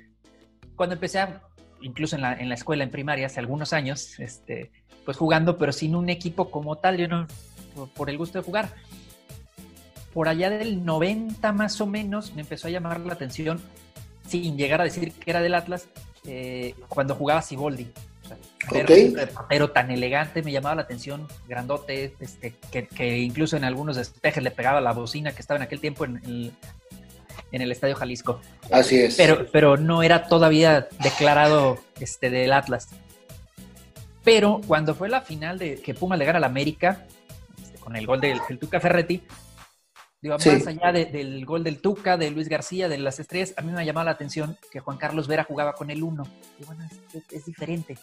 cuando 0.75 0.93
empecé, 0.95 1.19
a- 1.19 1.41
incluso 1.81 2.15
en 2.15 2.21
la, 2.23 2.33
en 2.33 2.49
la 2.49 2.55
escuela, 2.55 2.83
en 2.83 2.91
primaria, 2.91 3.27
hace 3.27 3.39
algunos 3.39 3.73
años, 3.73 4.19
este, 4.19 4.71
pues 5.05 5.17
jugando, 5.17 5.57
pero 5.57 5.71
sin 5.71 5.95
un 5.95 6.09
equipo 6.09 6.49
como 6.51 6.77
tal, 6.77 6.97
yo 6.97 7.07
no, 7.07 7.27
por, 7.95 8.09
el 8.09 8.17
gusto 8.17 8.39
de 8.39 8.43
jugar. 8.45 8.69
Por 10.13 10.27
allá 10.27 10.49
del 10.49 10.85
90 10.85 11.51
más 11.51 11.79
o 11.81 11.85
menos, 11.87 12.33
me 12.33 12.41
empezó 12.41 12.67
a 12.67 12.71
llamar 12.71 12.99
la 13.01 13.13
atención, 13.13 13.61
sin 14.27 14.57
llegar 14.57 14.81
a 14.81 14.85
decir 14.85 15.11
que 15.13 15.29
era 15.29 15.41
del 15.41 15.53
Atlas, 15.55 15.87
eh, 16.25 16.73
cuando 16.89 17.15
jugaba 17.15 17.41
Siboldi. 17.41 17.91
O 18.25 18.27
sea, 18.27 18.37
ver 18.71 18.83
Ok. 18.85 18.89
ese 18.89 19.27
portero 19.27 19.71
tan 19.71 19.91
elegante 19.91 20.41
me 20.41 20.51
llamaba 20.51 20.75
la 20.75 20.81
atención, 20.81 21.27
grandote, 21.47 22.15
este, 22.19 22.55
que, 22.71 22.87
que 22.87 23.19
incluso 23.19 23.55
en 23.55 23.63
algunos 23.63 23.95
despejes 23.95 24.43
le 24.43 24.51
pegaba 24.51 24.81
la 24.81 24.91
bocina 24.93 25.31
que 25.33 25.41
estaba 25.41 25.57
en 25.57 25.63
aquel 25.63 25.79
tiempo 25.79 26.05
en 26.05 26.17
el, 26.25 26.51
en 27.51 27.61
el 27.61 27.71
Estadio 27.71 27.95
Jalisco. 27.95 28.41
Así 28.71 28.99
es. 28.99 29.15
Pero, 29.15 29.45
pero 29.51 29.77
no 29.77 30.03
era 30.03 30.27
todavía 30.27 30.87
declarado 31.03 31.77
este, 31.99 32.29
del 32.29 32.51
Atlas. 32.51 32.89
Pero 34.23 34.61
cuando 34.65 34.95
fue 34.95 35.07
la 35.07 35.21
final 35.21 35.59
de 35.59 35.75
que 35.75 35.93
Puma 35.93 36.17
le 36.17 36.25
gana 36.25 36.37
al 36.37 36.43
América, 36.43 37.05
este, 37.61 37.77
con 37.77 37.95
el 37.95 38.07
gol 38.07 38.19
del, 38.19 38.39
del 38.49 38.57
Tuca 38.57 38.79
Ferretti, 38.79 39.21
digo, 40.25 40.39
Sí. 40.39 40.49
más 40.49 40.67
allá 40.67 40.91
de- 40.91 41.05
del 41.05 41.45
gol 41.45 41.63
del 41.63 41.79
Tuca, 41.79 42.17
de 42.17 42.31
Luis 42.31 42.49
García, 42.49 42.89
de 42.89 42.97
las 42.97 43.19
estrellas, 43.19 43.53
a 43.57 43.61
mí 43.61 43.71
me 43.71 43.85
llamaba 43.85 44.05
la 44.05 44.11
atención 44.11 44.57
que 44.71 44.79
Juan 44.79 44.97
Carlos 44.97 45.27
Vera 45.27 45.43
jugaba 45.43 45.73
con 45.73 45.89
el 45.89 46.03
1. 46.03 46.23
Y 46.59 46.63
bueno, 46.65 46.83
es, 46.85 47.15
es- 47.15 47.23
es 47.33 47.45
diferente. 47.45 47.97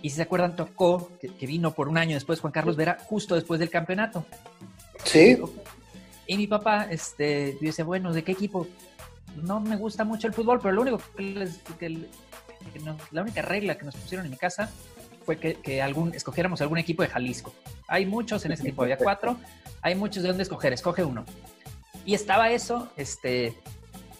Y 0.00 0.10
si 0.10 0.16
se 0.16 0.22
acuerdan, 0.22 0.54
tocó, 0.56 1.10
que, 1.20 1.28
que 1.28 1.46
vino 1.46 1.72
por 1.74 1.88
un 1.88 1.98
año 1.98 2.14
después 2.14 2.40
Juan 2.40 2.52
Carlos 2.52 2.76
Vera, 2.76 2.98
justo 3.04 3.34
después 3.34 3.58
del 3.60 3.70
campeonato. 3.70 4.24
Sí, 5.04 5.36
Y 6.26 6.36
mi 6.36 6.46
papá 6.46 6.86
este, 6.90 7.56
dice, 7.60 7.82
bueno, 7.82 8.12
¿de 8.12 8.22
qué 8.22 8.32
equipo? 8.32 8.66
no 9.42 9.60
me 9.60 9.76
gusta 9.76 10.04
mucho 10.04 10.26
el 10.26 10.32
fútbol, 10.34 10.58
pero 10.60 10.74
lo 10.74 10.82
único 10.82 11.00
que, 11.16 11.22
les- 11.22 11.58
que- 11.78 12.06
que 12.72 12.78
nos- 12.80 13.00
la 13.12 13.22
única 13.22 13.40
regla 13.42 13.76
que 13.78 13.84
nos 13.84 13.94
pusieron 13.96 14.26
en 14.26 14.32
mi 14.32 14.36
casa 14.36 14.70
fue 15.28 15.36
que, 15.36 15.56
que 15.56 15.82
algún, 15.82 16.14
escogiéramos 16.14 16.62
algún 16.62 16.78
equipo 16.78 17.02
de 17.02 17.10
Jalisco. 17.10 17.52
Hay 17.86 18.06
muchos 18.06 18.46
en 18.46 18.52
ese 18.52 18.62
tipo, 18.62 18.82
había 18.82 18.96
cuatro, 18.96 19.36
hay 19.82 19.94
muchos 19.94 20.22
de 20.22 20.30
dónde 20.30 20.42
escoger, 20.42 20.72
escoge 20.72 21.04
uno. 21.04 21.26
Y 22.06 22.14
estaba 22.14 22.50
eso, 22.50 22.90
este, 22.96 23.52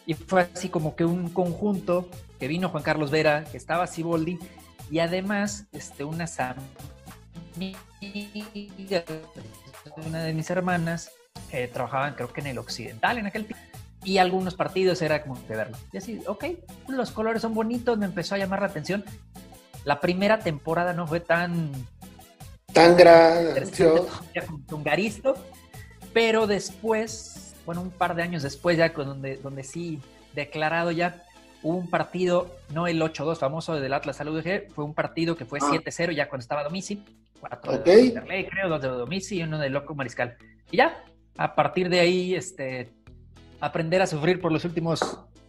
y 0.05 0.13
fue 0.13 0.51
así 0.55 0.69
como 0.69 0.97
que 0.97 1.07
un 1.07 1.31
conjunto 1.31 2.11
que 2.39 2.47
vino 2.47 2.69
Juan 2.69 2.83
Carlos 2.83 3.11
Vera, 3.11 3.45
que 3.45 3.57
estaba 3.57 3.87
Siboldi, 3.87 4.39
y 4.91 4.99
además 4.99 5.65
este, 5.73 6.03
amigas, 6.03 6.45
una 10.07 10.25
de 10.25 10.35
mis 10.35 10.51
hermanas, 10.51 11.11
eh, 11.53 11.71
trabajaban 11.73 12.17
creo 12.17 12.31
que 12.31 12.43
en 12.43 12.49
el 12.49 12.59
Occidental 12.59 13.17
en 13.17 13.25
aquel 13.25 13.47
tiempo, 13.47 13.65
y 14.05 14.19
algunos 14.19 14.55
partidos 14.55 15.01
era 15.01 15.23
como 15.23 15.39
de 15.41 15.57
verlo. 15.57 15.79
Y 15.91 15.97
así, 15.97 16.21
ok, 16.27 16.45
los 16.87 17.13
colores 17.13 17.41
son 17.41 17.55
bonitos, 17.55 17.97
me 17.97 18.05
empezó 18.05 18.35
a 18.35 18.39
llamar 18.39 18.61
la 18.61 18.67
atención. 18.67 19.03
La 19.89 20.01
primera 20.01 20.39
temporada 20.39 20.93
no 20.93 21.07
fue 21.07 21.19
tan 21.21 21.73
Tan 22.75 22.95
con 24.47 24.63
Tungaristo, 24.67 25.35
pero 26.13 26.47
después, 26.47 27.55
bueno, 27.65 27.81
un 27.81 27.91
par 27.91 28.15
de 28.15 28.23
años 28.23 28.43
después 28.43 28.77
ya 28.77 28.93
con 28.93 29.07
donde, 29.07 29.39
donde 29.39 29.65
sí 29.65 29.99
declarado 30.35 30.91
ya 30.91 31.25
hubo 31.63 31.79
un 31.79 31.89
partido, 31.89 32.55
no 32.75 32.87
el 32.87 33.01
8-2 33.01 33.39
famoso 33.39 33.81
del 33.81 33.95
Atlas 33.95 34.21
al 34.21 34.29
UDG, 34.29 34.71
fue 34.75 34.85
un 34.85 34.93
partido 34.93 35.37
que 35.39 35.47
fue 35.47 35.59
Ah. 35.63 35.71
7-0 35.71 36.13
ya 36.15 36.29
cuando 36.29 36.43
estaba 36.43 36.63
Domici, 36.65 37.03
cuatro 37.41 37.73
Ok. 37.77 37.85
de 37.87 38.03
Monterrey, 38.13 38.47
creo, 38.47 38.69
dos 38.69 38.83
de 38.83 38.89
Domici 38.89 39.37
y 39.39 39.43
uno 39.43 39.59
de 39.59 39.71
Loco 39.71 39.95
Mariscal. 39.95 40.37
Y 40.71 40.77
ya, 40.77 41.03
a 41.39 41.55
partir 41.55 41.89
de 41.89 42.01
ahí, 42.01 42.35
este, 42.35 42.93
aprender 43.59 44.03
a 44.03 44.07
sufrir 44.07 44.39
por 44.39 44.53
los 44.53 44.67
últimos 44.67 45.01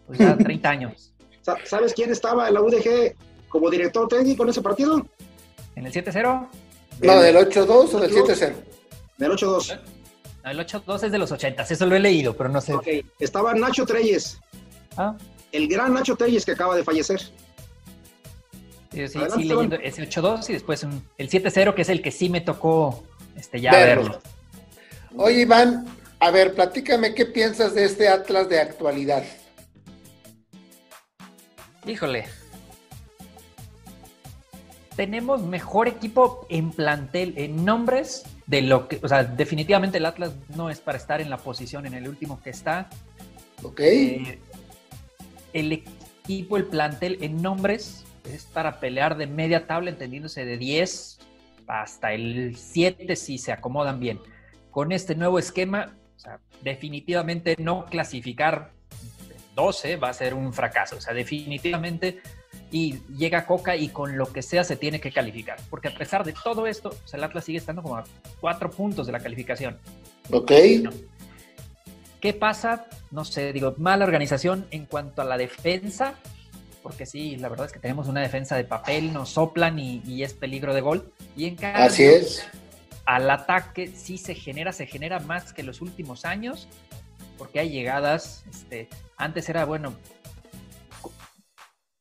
pues, 0.08 0.18
ya 0.18 0.38
30 0.38 0.70
años. 0.70 1.14
Sa- 1.42 1.58
¿Sabes 1.66 1.94
quién 1.94 2.10
estaba 2.10 2.48
en 2.48 2.54
la 2.54 2.62
UDG 2.62 3.16
como 3.50 3.70
director 3.70 4.08
técnico 4.08 4.44
en 4.44 4.50
ese 4.50 4.62
partido? 4.62 5.06
En 5.76 5.86
el 5.86 5.92
7-0, 5.94 6.48
No, 7.02 7.20
del 7.20 7.36
8-2 7.38 7.94
o 7.94 8.00
del 8.00 8.12
7-0. 8.12 8.56
Del 9.18 9.32
8-2. 9.32 9.80
no, 10.44 10.50
el 10.52 10.60
8-2 10.60 11.04
es 11.04 11.12
de 11.12 11.18
los 11.18 11.32
80, 11.32 11.64
eso 11.64 11.86
lo 11.86 11.96
he 11.96 12.00
leído, 12.00 12.36
pero 12.36 12.50
no 12.50 12.62
sé. 12.62 12.74
Ok. 12.74 12.88
Estaba 13.20 13.54
Nacho 13.54 13.86
Treyes, 13.86 14.40
Ah, 14.98 15.16
el 15.52 15.68
gran 15.68 15.94
Nacho 15.94 16.16
Treyes 16.16 16.46
que 16.46 16.52
acaba 16.54 16.76
de 16.76 16.84
fallecer. 16.84 17.20
Sí, 18.92 19.08
sí, 19.08 19.20
sí, 19.36 19.44
leyendo 19.44 19.76
ese 19.78 20.02
8-2 20.04 20.50
y 20.50 20.54
después 20.54 20.84
un- 20.84 21.04
el 21.18 21.30
7-0, 21.30 21.74
que 21.76 21.84
es 21.84 21.90
el 21.90 22.02
que 22.02 22.12
sí 22.12 22.28
me 22.30 22.42
tocó 22.42 23.04
este, 23.36 23.62
ya 23.62 23.72
Verlo. 23.72 24.02
verlo. 24.04 24.22
Oye, 25.16 25.42
Iván, 25.42 25.86
a 26.20 26.32
ver, 26.32 26.54
platícame 26.56 27.14
qué 27.14 27.26
piensas 27.26 27.74
de 27.76 27.86
este 27.86 28.10
Atlas 28.10 28.50
de 28.50 28.60
actualidad. 28.60 29.24
Híjole. 31.86 32.26
Tenemos 35.00 35.42
mejor 35.42 35.88
equipo 35.88 36.46
en 36.50 36.72
plantel, 36.72 37.34
en 37.38 37.64
nombres, 37.64 38.26
de 38.48 38.62
lo 38.62 38.90
que, 38.90 39.00
o 39.02 39.08
sea, 39.08 39.24
definitivamente 39.24 39.98
el 39.98 40.06
Atlas 40.06 40.34
no 40.58 40.70
es 40.70 40.82
para 40.82 40.98
estar 40.98 41.22
en 41.22 41.30
la 41.30 41.38
posición 41.38 41.86
en 41.86 41.94
el 41.94 42.06
último 42.06 42.42
que 42.42 42.50
está. 42.50 42.90
¿Ok? 43.64 43.80
Eh, 43.80 44.40
el 45.54 45.72
equipo, 45.72 46.58
el 46.58 46.66
plantel 46.66 47.18
en 47.22 47.42
nombres 47.42 48.04
es 48.26 48.44
para 48.44 48.82
pelear 48.82 49.16
de 49.16 49.26
media 49.26 49.68
tabla, 49.68 49.90
entendiéndose 49.90 50.44
de 50.44 50.58
10 50.58 51.20
hasta 51.68 52.12
el 52.12 52.58
7 52.58 53.16
si 53.16 53.38
se 53.38 53.54
acomodan 53.54 54.02
bien. 54.02 54.20
Con 54.70 54.92
este 54.92 55.16
nuevo 55.16 55.40
esquema, 55.40 55.96
o 56.18 56.20
sea, 56.20 56.42
definitivamente 56.62 57.56
no 57.58 57.86
clasificar 57.86 58.74
12 59.56 59.96
va 59.96 60.10
a 60.10 60.14
ser 60.14 60.34
un 60.34 60.52
fracaso. 60.52 60.98
O 60.98 61.02
sea, 61.02 61.14
definitivamente 61.14 62.22
y 62.72 63.00
llega 63.16 63.46
Coca 63.46 63.76
y 63.76 63.90
con 63.90 64.18
lo 64.18 64.32
que 64.32 64.42
sea 64.42 64.64
se 64.64 64.76
tiene 64.76 65.00
que 65.00 65.12
calificar. 65.12 65.58
Porque 65.70 65.88
a 65.88 65.96
pesar 65.98 66.24
de 66.24 66.34
todo 66.34 66.68
esto, 66.68 66.96
sea, 67.06 67.18
el 67.18 67.24
Atlas 67.24 67.46
sigue 67.46 67.58
estando 67.58 67.82
como 67.82 67.98
a 67.98 68.04
cuatro 68.40 68.70
puntos 68.70 69.08
de 69.08 69.14
la 69.14 69.20
calificación. 69.20 69.78
¿Ok? 70.32 70.52
¿Qué 72.22 72.34
pasa? 72.34 72.86
No 73.12 73.24
sé, 73.26 73.54
digo, 73.54 73.74
mala 73.78 74.06
organización 74.06 74.68
en 74.72 74.86
cuanto 74.86 75.22
a 75.22 75.26
la 75.26 75.38
defensa, 75.38 76.16
porque 76.84 77.06
sí, 77.06 77.38
la 77.38 77.48
verdad 77.50 77.68
es 77.68 77.72
que 77.72 77.80
tenemos 77.80 78.08
una 78.08 78.22
defensa 78.22 78.56
de 78.56 78.66
papel, 78.66 79.14
nos 79.14 79.30
soplan 79.30 79.80
y, 79.80 80.02
y 80.06 80.24
es 80.24 80.34
peligro 80.34 80.74
de 80.74 80.82
gol. 80.82 81.12
Y 81.38 81.46
en 81.46 81.56
cambio, 81.56 81.84
Así 81.86 82.04
es. 82.04 82.46
al 83.06 83.30
ataque 83.30 83.88
sí 83.96 84.18
se 84.18 84.36
genera, 84.36 84.74
se 84.74 84.86
genera 84.86 85.20
más 85.20 85.54
que 85.54 85.64
los 85.64 85.82
últimos 85.82 86.26
años, 86.26 86.68
porque 87.38 87.62
hay 87.62 87.70
llegadas, 87.70 88.44
este, 88.52 88.90
antes 89.16 89.48
era, 89.48 89.64
bueno, 89.64 89.94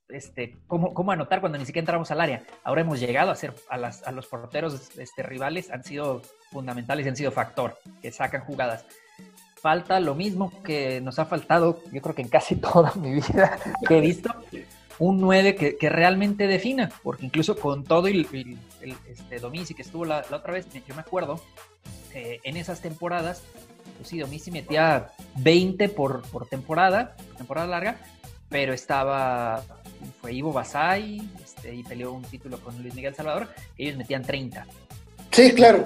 este, 0.09 0.57
¿cómo, 0.67 0.95
cómo 0.95 1.13
anotar 1.13 1.41
cuando 1.41 1.59
ni 1.59 1.67
siquiera 1.67 1.83
entramos 1.83 2.11
al 2.11 2.21
área? 2.21 2.45
Ahora 2.65 2.81
hemos 2.81 3.01
llegado 3.01 3.31
a 3.31 3.37
ser, 3.37 3.55
a, 3.69 3.77
las, 3.77 4.03
a 4.05 4.13
los 4.13 4.27
porteros 4.27 4.97
este, 4.99 5.23
rivales, 5.23 5.71
han 5.71 5.85
sido 5.85 6.23
fundamentales 6.51 7.07
han 7.07 7.17
sido 7.17 7.31
factor, 7.31 7.79
que 8.01 8.11
sacan 8.11 8.43
jugadas. 8.43 8.85
Falta 9.61 9.99
lo 10.01 10.15
mismo 10.15 10.53
que 10.63 11.01
nos 11.01 11.19
ha 11.19 11.27
faltado, 11.27 11.83
yo 11.93 12.01
creo 12.01 12.15
que 12.15 12.23
en 12.23 12.29
casi 12.29 12.57
toda 12.61 12.93
mi 12.95 13.15
vida 13.15 13.59
que 13.87 13.99
he 13.99 14.01
visto, 14.01 14.35
un 14.99 15.21
9 15.21 15.55
que, 15.55 15.77
que 15.77 15.89
realmente 15.89 16.47
defina, 16.47 16.91
porque 17.03 17.27
incluso 17.27 17.57
con 17.57 17.85
todo 17.85 18.09
y 18.09 18.27
el, 18.33 18.59
el, 18.81 18.97
este, 19.09 19.39
Domici 19.39 19.75
que 19.75 19.83
estuvo 19.83 20.05
la, 20.05 20.25
la, 20.31 20.39
otra 20.39 20.53
vez, 20.53 20.67
yo 20.73 20.95
me 20.95 21.01
acuerdo, 21.01 21.41
eh, 22.15 22.41
en 22.45 22.57
esas 22.57 22.81
temporadas, 22.81 23.43
pues 23.97 24.09
sí, 24.09 24.19
Domici 24.19 24.51
metía 24.51 25.11
20 25.37 25.89
por, 25.91 26.23
por 26.23 26.47
temporada, 26.47 27.17
temporada 27.37 27.67
larga, 27.67 27.99
pero 28.49 28.73
estaba, 28.73 29.63
fue 30.21 30.33
Ivo 30.33 30.53
Basay 30.53 31.29
este, 31.43 31.75
y 31.75 31.83
peleó 31.83 32.13
un 32.13 32.23
título 32.23 32.61
con 32.61 32.81
Luis 32.83 32.95
Miguel 32.95 33.15
Salvador, 33.15 33.49
ellos 33.77 33.97
metían 33.97 34.23
30. 34.23 34.67
Sí, 35.31 35.53
claro. 35.53 35.85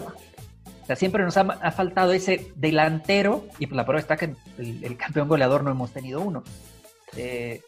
O 0.82 0.86
sea, 0.86 0.96
siempre 0.96 1.22
nos 1.24 1.36
ha, 1.36 1.42
ha, 1.42 1.70
faltado 1.70 2.12
ese 2.12 2.52
delantero, 2.56 3.46
y 3.58 3.66
pues 3.66 3.76
la 3.76 3.84
prueba 3.84 4.00
está 4.00 4.16
que 4.16 4.34
el, 4.58 4.84
el 4.84 4.96
campeón 4.96 5.28
goleador 5.28 5.62
no 5.62 5.70
hemos 5.70 5.92
tenido 5.92 6.20
uno. 6.20 6.42
Eh, 7.16 7.60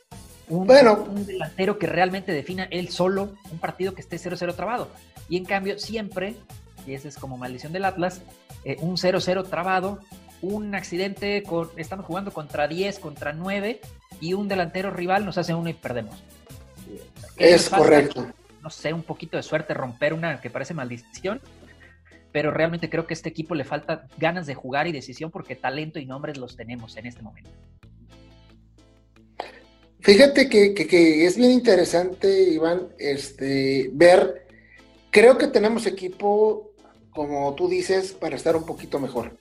un, 0.48 0.66
bueno. 0.66 1.06
un 1.08 1.24
delantero 1.24 1.78
que 1.78 1.86
realmente 1.86 2.32
defina 2.32 2.64
él 2.70 2.90
solo 2.90 3.34
un 3.50 3.58
partido 3.58 3.94
que 3.94 4.00
esté 4.00 4.16
0-0 4.16 4.54
trabado. 4.54 4.88
Y 5.28 5.36
en 5.36 5.44
cambio, 5.44 5.78
siempre, 5.78 6.34
y 6.86 6.94
esa 6.94 7.08
es 7.08 7.16
como 7.16 7.38
maldición 7.38 7.72
del 7.72 7.84
Atlas, 7.84 8.22
eh, 8.64 8.76
un 8.80 8.96
0-0 8.96 9.48
trabado, 9.48 10.00
un 10.42 10.74
accidente, 10.74 11.42
con, 11.42 11.70
estamos 11.76 12.04
jugando 12.04 12.32
contra 12.32 12.68
10, 12.68 12.98
contra 12.98 13.32
9, 13.32 13.80
y 14.20 14.34
un 14.34 14.48
delantero 14.48 14.90
rival 14.90 15.24
nos 15.24 15.38
hace 15.38 15.54
uno 15.54 15.70
y 15.70 15.74
perdemos. 15.74 16.22
Es 17.36 17.68
correcto. 17.68 18.26
No 18.62 18.70
sé, 18.70 18.92
un 18.92 19.02
poquito 19.02 19.36
de 19.36 19.42
suerte 19.42 19.74
romper 19.74 20.14
una 20.14 20.40
que 20.40 20.50
parece 20.50 20.72
maldición, 20.72 21.40
pero 22.32 22.50
realmente 22.50 22.88
creo 22.88 23.06
que 23.06 23.12
a 23.12 23.16
este 23.16 23.28
equipo 23.28 23.54
le 23.54 23.64
falta 23.64 24.06
ganas 24.16 24.46
de 24.46 24.54
jugar 24.54 24.86
y 24.86 24.92
decisión 24.92 25.30
porque 25.30 25.54
talento 25.54 25.98
y 25.98 26.06
nombres 26.06 26.38
los 26.38 26.56
tenemos 26.56 26.96
en 26.96 27.06
este 27.06 27.22
momento. 27.22 27.50
Fíjate 30.00 30.48
que, 30.50 30.74
que, 30.74 30.86
que, 30.86 31.24
es 31.24 31.36
bien 31.36 31.50
interesante, 31.50 32.50
Iván, 32.50 32.88
este, 32.98 33.88
ver, 33.92 34.46
creo 35.10 35.38
que 35.38 35.46
tenemos 35.46 35.86
equipo, 35.86 36.72
como 37.10 37.54
tú 37.54 37.68
dices, 37.68 38.12
para 38.12 38.36
estar 38.36 38.54
un 38.54 38.66
poquito 38.66 38.98
mejor. 38.98 39.38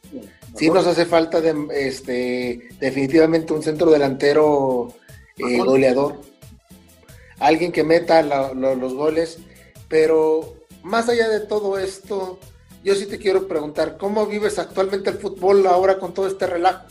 Sí 0.56 0.70
nos 0.70 0.88
hace 0.88 1.06
falta 1.06 1.42
de, 1.42 1.54
este, 1.74 2.70
definitivamente 2.80 3.52
un 3.52 3.62
centro 3.62 3.92
delantero 3.92 4.94
eh, 5.38 5.58
goleador, 5.58 6.22
alguien 7.44 7.72
que 7.72 7.84
meta 7.84 8.22
la, 8.22 8.54
los 8.54 8.94
goles, 8.94 9.40
pero 9.90 10.56
más 10.82 11.10
allá 11.10 11.28
de 11.28 11.42
todo 11.42 11.78
esto, 11.78 12.40
yo 12.84 12.96
sí 12.96 13.06
te 13.06 13.18
quiero 13.18 13.48
preguntar, 13.48 13.98
¿cómo 13.98 14.26
vives 14.26 14.60
actualmente 14.60 15.10
el 15.10 15.18
fútbol 15.18 15.68
ahora 15.68 16.00
con 16.00 16.14
todo 16.14 16.28
este 16.28 16.48
relajo? 16.48 16.86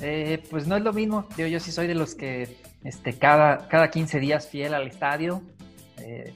Eh, 0.00 0.42
pues 0.50 0.66
no 0.66 0.76
es 0.76 0.82
lo 0.82 0.92
mismo. 0.92 1.28
Yo, 1.36 1.60
sí 1.60 1.70
soy 1.70 1.86
de 1.86 1.94
los 1.94 2.14
que 2.14 2.56
este, 2.82 3.12
cada, 3.16 3.68
cada 3.68 3.90
15 3.90 4.18
días 4.18 4.48
fiel 4.48 4.74
al 4.74 4.88
estadio. 4.88 5.42
Eh, 5.98 6.34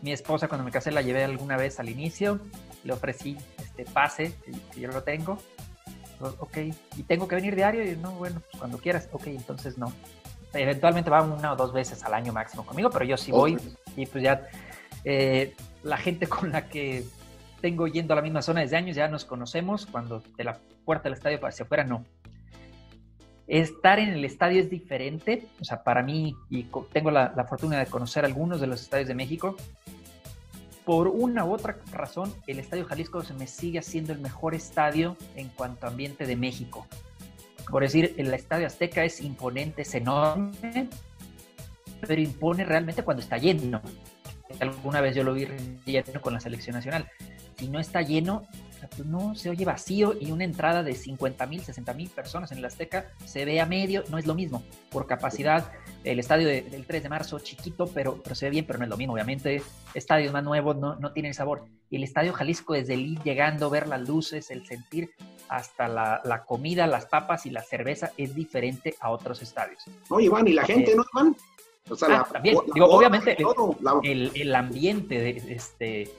mi 0.00 0.12
esposa 0.12 0.48
cuando 0.48 0.64
me 0.64 0.70
casé 0.70 0.92
la 0.92 1.02
llevé 1.02 1.24
alguna 1.24 1.56
vez 1.56 1.78
al 1.78 1.90
inicio. 1.90 2.40
Le 2.84 2.92
ofrecí 2.92 3.36
este 3.58 3.84
pase, 3.84 4.32
que, 4.44 4.52
que 4.72 4.80
yo 4.80 4.88
lo 4.88 5.02
tengo. 5.02 5.38
Ok, 6.20 6.56
¿y 6.96 7.02
tengo 7.02 7.28
que 7.28 7.34
venir 7.34 7.54
diario? 7.54 7.84
Y 7.84 7.96
no, 7.96 8.12
bueno, 8.12 8.40
pues 8.40 8.58
cuando 8.58 8.78
quieras. 8.78 9.08
Ok, 9.12 9.26
entonces 9.26 9.76
no. 9.76 9.92
Eventualmente 10.56 11.10
va 11.10 11.22
una 11.22 11.52
o 11.52 11.56
dos 11.56 11.72
veces 11.72 12.02
al 12.04 12.14
año 12.14 12.32
máximo 12.32 12.64
conmigo, 12.64 12.90
pero 12.90 13.04
yo 13.04 13.16
sí 13.16 13.32
voy. 13.32 13.56
Y 13.96 14.06
pues 14.06 14.22
ya 14.22 14.46
eh, 15.04 15.54
la 15.82 15.96
gente 15.96 16.26
con 16.28 16.52
la 16.52 16.68
que 16.68 17.04
tengo 17.60 17.86
yendo 17.86 18.12
a 18.12 18.16
la 18.16 18.22
misma 18.22 18.42
zona 18.42 18.60
desde 18.60 18.76
años 18.76 18.96
ya 18.96 19.08
nos 19.08 19.24
conocemos. 19.24 19.86
Cuando 19.86 20.22
de 20.36 20.44
la 20.44 20.58
puerta 20.84 21.04
del 21.04 21.14
estadio 21.14 21.44
hacia 21.44 21.64
afuera 21.64 21.84
no 21.84 22.04
estar 23.46 24.00
en 24.00 24.08
el 24.08 24.24
estadio 24.24 24.60
es 24.60 24.68
diferente, 24.68 25.46
o 25.60 25.64
sea, 25.64 25.84
para 25.84 26.02
mí, 26.02 26.34
y 26.50 26.64
tengo 26.92 27.12
la, 27.12 27.32
la, 27.36 27.44
fortuna 27.44 27.78
de 27.78 27.86
conocer 27.86 28.24
algunos 28.24 28.60
de 28.60 28.66
los 28.66 28.82
estadios 28.82 29.06
de 29.06 29.14
México, 29.14 29.56
por 30.86 31.08
una 31.08 31.44
u 31.44 31.52
otra 31.52 31.78
razón, 31.92 32.32
el 32.46 32.60
Estadio 32.60 32.84
Jalisco 32.84 33.20
se 33.24 33.34
me 33.34 33.48
sigue 33.48 33.80
haciendo 33.80 34.12
el 34.12 34.20
mejor 34.20 34.54
estadio 34.54 35.16
en 35.34 35.48
cuanto 35.48 35.86
a 35.86 35.90
ambiente 35.90 36.26
de 36.26 36.36
México. 36.36 36.86
Por 37.70 37.82
decir, 37.82 38.14
el 38.16 38.32
Estadio 38.32 38.66
Azteca 38.66 39.04
es 39.04 39.20
imponente, 39.20 39.82
es 39.82 39.94
enorme, 39.94 40.88
pero 42.06 42.20
impone 42.20 42.64
realmente 42.64 43.02
cuando 43.02 43.22
está 43.22 43.38
lleno. 43.38 43.80
Alguna 44.60 45.00
vez 45.00 45.16
yo 45.16 45.24
lo 45.24 45.34
vi 45.34 45.46
lleno 45.84 46.20
con 46.20 46.32
la 46.32 46.40
selección 46.40 46.76
nacional. 46.76 47.08
Si 47.58 47.68
no 47.68 47.80
está 47.80 48.02
lleno, 48.02 48.46
pues 48.88 49.06
no, 49.06 49.34
se 49.34 49.50
oye 49.50 49.64
vacío 49.64 50.14
y 50.18 50.30
una 50.30 50.44
entrada 50.44 50.82
de 50.82 50.94
50 50.94 51.46
mil, 51.46 51.62
60 51.62 51.94
mil 51.94 52.08
personas 52.08 52.52
en 52.52 52.58
el 52.58 52.64
Azteca 52.64 53.12
se 53.24 53.44
ve 53.44 53.60
a 53.60 53.66
medio, 53.66 54.04
no 54.10 54.18
es 54.18 54.26
lo 54.26 54.34
mismo. 54.34 54.62
Por 54.90 55.06
capacidad, 55.06 55.72
el 56.04 56.18
estadio 56.18 56.48
del 56.48 56.86
3 56.86 57.02
de 57.02 57.08
marzo, 57.08 57.38
chiquito, 57.38 57.86
pero, 57.86 58.20
pero 58.22 58.34
se 58.34 58.46
ve 58.46 58.50
bien, 58.50 58.66
pero 58.66 58.78
no 58.78 58.84
es 58.84 58.90
lo 58.90 58.96
mismo. 58.96 59.14
Obviamente, 59.14 59.62
estadios 59.94 60.32
más 60.32 60.44
nuevos 60.44 60.76
no, 60.76 60.96
no 60.96 61.12
tienen 61.12 61.34
sabor. 61.34 61.64
Y 61.90 61.96
el 61.96 62.04
estadio 62.04 62.32
Jalisco, 62.32 62.74
desde 62.74 62.94
el 62.94 63.06
ir 63.06 63.22
llegando, 63.22 63.70
ver 63.70 63.88
las 63.88 64.06
luces, 64.08 64.50
el 64.50 64.66
sentir 64.66 65.10
hasta 65.48 65.88
la, 65.88 66.20
la, 66.24 66.44
comida, 66.44 66.86
las 66.86 67.06
papas 67.06 67.46
y 67.46 67.50
la 67.50 67.62
cerveza 67.62 68.12
es 68.16 68.34
diferente 68.34 68.96
a 69.00 69.10
otros 69.10 69.42
estadios. 69.42 69.84
No, 70.10 70.20
Iván, 70.20 70.48
y 70.48 70.52
la 70.52 70.64
gente, 70.64 70.94
¿no, 70.96 71.04
Iván? 71.12 71.36
O 71.88 71.94
sea, 71.94 72.20
ah, 72.20 72.28
también, 72.32 72.56
digo, 72.74 72.86
obviamente, 72.86 73.36
el, 74.02 74.32
el, 74.34 74.54
ambiente 74.54 75.20
de, 75.20 75.54
este, 75.54 76.10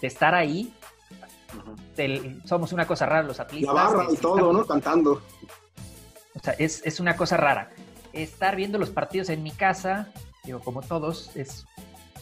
de 0.00 0.06
estar 0.06 0.36
ahí 0.36 0.72
somos 2.44 2.72
una 2.72 2.86
cosa 2.86 3.06
rara 3.06 3.22
los 3.22 3.40
atletas. 3.40 3.66
La 3.66 3.72
barra 3.72 4.06
y 4.10 4.16
todo, 4.16 4.52
¿no? 4.52 4.64
Cantando. 4.64 5.22
O 6.34 6.38
sea, 6.42 6.54
es, 6.54 6.82
es, 6.84 7.00
una 7.00 7.16
cosa 7.16 7.36
rara. 7.36 7.70
Estar 8.12 8.56
viendo 8.56 8.78
los 8.78 8.90
partidos 8.90 9.28
en 9.28 9.42
mi 9.42 9.50
casa, 9.50 10.08
digo, 10.44 10.60
como 10.60 10.82
todos, 10.82 11.30
es, 11.34 11.66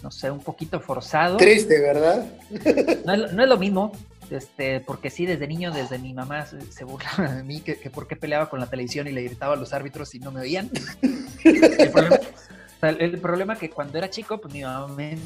no 0.03 0.11
sé, 0.11 0.31
un 0.31 0.41
poquito 0.41 0.81
forzado. 0.81 1.37
Triste, 1.37 1.81
¿verdad? 1.81 2.27
No 3.05 3.15
es, 3.15 3.33
no 3.33 3.43
es 3.43 3.49
lo 3.49 3.59
mismo, 3.59 3.93
este, 4.31 4.81
porque 4.81 5.11
sí, 5.11 5.25
desde 5.25 5.47
niño, 5.47 5.73
desde 5.73 5.99
mi 5.99 6.13
mamá 6.13 6.47
se 6.47 6.85
burlaba 6.85 7.35
de 7.35 7.43
mí, 7.43 7.61
que, 7.61 7.79
que 7.79 7.91
por 7.91 8.07
qué 8.07 8.17
peleaba 8.17 8.51
con 8.51 8.61
la 8.61 8.69
televisión 8.69 9.07
y 9.09 9.13
le 9.13 9.23
gritaba 9.23 9.55
a 9.55 9.57
los 9.57 9.73
árbitros 9.73 10.11
si 10.11 10.19
no 10.19 10.31
me 10.31 10.41
oían. 10.41 10.71
El 11.45 11.91
problema, 11.91 12.19
el, 12.83 13.19
problema 13.21 13.55
es 13.55 13.59
que 13.59 13.71
cuando 13.71 13.99
era 13.99 14.09
chico, 14.09 14.41
pues 14.41 14.55
mi 14.55 14.63
mamá 14.63 14.87
me, 14.89 15.17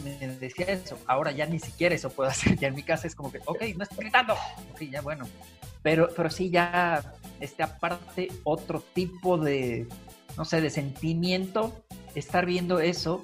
decía 0.41 0.67
eso. 0.67 0.99
Ahora 1.07 1.33
ya 1.33 1.47
ni 1.47 1.59
siquiera 1.59 1.95
eso 1.95 2.11
puedo 2.11 2.31
hacer. 2.31 2.57
Ya 2.59 2.69
en 2.69 2.75
mi 2.75 2.83
casa 2.83 3.07
es 3.07 3.15
como 3.15 3.31
que, 3.31 3.41
ok, 3.45 3.63
no 3.77 3.85
estoy 3.85 3.99
gritando. 3.99 4.35
Ok, 4.73 4.83
ya 4.91 5.03
bueno. 5.03 5.27
Pero, 5.83 6.09
pero 6.17 6.31
sí, 6.31 6.51
ya, 6.51 7.13
este, 7.41 7.63
aparte, 7.63 8.29
otro 8.45 8.83
tipo 8.95 9.37
de, 9.37 9.89
no 10.37 10.45
sé, 10.45 10.61
de 10.61 10.71
sentimiento, 10.71 11.85
estar 12.15 12.47
viendo 12.47 12.79
eso, 12.79 13.21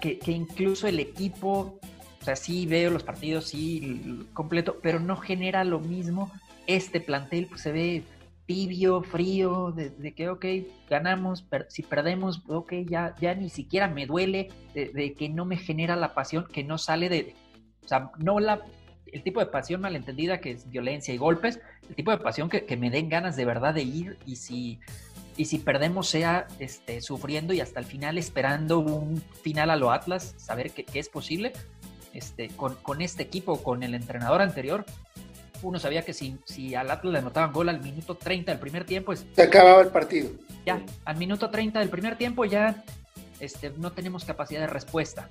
que, 0.00 0.18
que 0.20 0.30
incluso 0.30 0.86
el 0.86 1.00
equipo, 1.00 1.80
o 2.20 2.24
sea, 2.24 2.36
sí 2.36 2.66
veo 2.66 2.90
los 2.90 3.02
partidos, 3.02 3.46
sí, 3.46 4.24
completo, 4.32 4.78
pero 4.82 5.00
no 5.00 5.16
genera 5.16 5.64
lo 5.64 5.80
mismo. 5.80 6.30
Este 6.66 7.00
plantel 7.00 7.46
pues, 7.46 7.60
se 7.62 7.72
ve 7.72 8.04
tibio, 8.46 9.02
frío, 9.02 9.72
de, 9.72 10.14
que, 10.14 10.28
ok, 10.28 10.44
ganamos, 10.88 11.46
si 11.68 11.82
perdemos, 11.82 12.42
ok, 12.46 12.72
ya, 12.86 13.14
ya 13.20 13.34
ni 13.34 13.48
siquiera 13.48 13.88
me 13.88 14.06
duele, 14.06 14.50
de, 14.74 15.14
que 15.14 15.28
no 15.28 15.44
me 15.44 15.56
genera 15.56 15.96
la 15.96 16.14
pasión, 16.14 16.46
que 16.52 16.62
no 16.64 16.78
sale 16.78 17.08
de, 17.08 17.34
o 17.84 17.88
sea, 17.88 18.10
no 18.18 18.40
la, 18.40 18.60
el 19.06 19.22
tipo 19.22 19.40
de 19.40 19.46
pasión 19.46 19.80
malentendida 19.80 20.40
que 20.40 20.50
es 20.50 20.68
violencia 20.68 21.14
y 21.14 21.16
golpes, 21.16 21.60
el 21.88 21.94
tipo 21.94 22.10
de 22.10 22.18
pasión 22.18 22.48
que, 22.48 22.66
que 22.66 22.76
me 22.76 22.90
den 22.90 23.08
ganas 23.08 23.36
de 23.36 23.44
verdad 23.44 23.72
de 23.72 23.82
ir 23.82 24.18
y 24.26 24.36
si, 24.36 24.80
y 25.36 25.46
si 25.46 25.58
perdemos 25.58 26.08
sea 26.08 26.46
este, 26.58 27.00
sufriendo 27.00 27.54
y 27.54 27.60
hasta 27.60 27.80
el 27.80 27.86
final 27.86 28.18
esperando 28.18 28.78
un 28.80 29.22
final 29.42 29.70
a 29.70 29.76
lo 29.76 29.90
Atlas, 29.90 30.34
saber 30.36 30.70
que, 30.72 30.84
que 30.84 30.98
es 30.98 31.08
posible, 31.08 31.52
este, 32.12 32.48
con, 32.48 32.74
con 32.76 33.00
este 33.00 33.22
equipo, 33.22 33.62
con 33.62 33.82
el 33.82 33.94
entrenador 33.94 34.42
anterior, 34.42 34.84
uno 35.64 35.78
sabía 35.78 36.02
que 36.02 36.12
si, 36.12 36.36
si 36.44 36.74
al 36.74 36.90
Atlas 36.90 37.12
le 37.12 37.18
anotaban 37.18 37.52
gol 37.52 37.68
al 37.68 37.80
minuto 37.80 38.14
30 38.14 38.52
del 38.52 38.60
primer 38.60 38.84
tiempo, 38.84 39.14
se 39.16 39.42
acababa 39.42 39.82
el 39.82 39.88
partido. 39.88 40.30
Ya, 40.66 40.82
al 41.04 41.16
minuto 41.16 41.50
30 41.50 41.80
del 41.80 41.88
primer 41.88 42.16
tiempo 42.16 42.44
ya 42.44 42.84
este, 43.40 43.72
no 43.78 43.92
tenemos 43.92 44.24
capacidad 44.24 44.60
de 44.60 44.66
respuesta. 44.66 45.28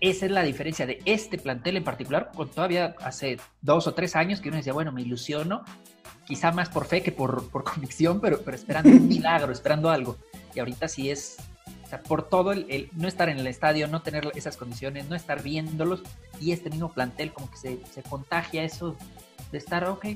Esa 0.00 0.26
es 0.26 0.32
la 0.32 0.42
diferencia 0.42 0.86
de 0.86 1.00
este 1.06 1.38
plantel 1.38 1.76
en 1.76 1.84
particular, 1.84 2.30
con 2.34 2.48
todavía 2.48 2.94
hace 3.00 3.38
dos 3.62 3.86
o 3.86 3.94
tres 3.94 4.14
años 4.14 4.40
que 4.40 4.48
uno 4.48 4.58
decía, 4.58 4.72
bueno, 4.72 4.92
me 4.92 5.02
ilusiono, 5.02 5.64
quizá 6.26 6.52
más 6.52 6.68
por 6.68 6.84
fe 6.84 7.02
que 7.02 7.10
por, 7.10 7.50
por 7.50 7.64
convicción, 7.72 8.20
pero, 8.20 8.40
pero 8.42 8.56
esperando 8.56 8.90
un 8.90 9.08
milagro, 9.08 9.50
esperando 9.50 9.90
algo. 9.90 10.16
Y 10.54 10.60
ahorita 10.60 10.88
sí 10.88 11.10
es, 11.10 11.38
o 11.84 11.88
sea, 11.88 12.02
por 12.02 12.28
todo 12.28 12.52
el, 12.52 12.66
el, 12.68 12.90
no 12.92 13.08
estar 13.08 13.28
en 13.30 13.38
el 13.38 13.46
estadio, 13.46 13.88
no 13.88 14.02
tener 14.02 14.30
esas 14.34 14.58
condiciones, 14.58 15.08
no 15.08 15.16
estar 15.16 15.42
viéndolos, 15.42 16.02
y 16.38 16.52
este 16.52 16.70
mismo 16.70 16.92
plantel 16.92 17.32
como 17.32 17.50
que 17.50 17.56
se, 17.56 17.78
se 17.92 18.02
contagia 18.02 18.62
eso 18.62 18.94
de 19.52 19.58
estar, 19.58 19.84
ok, 19.84 20.06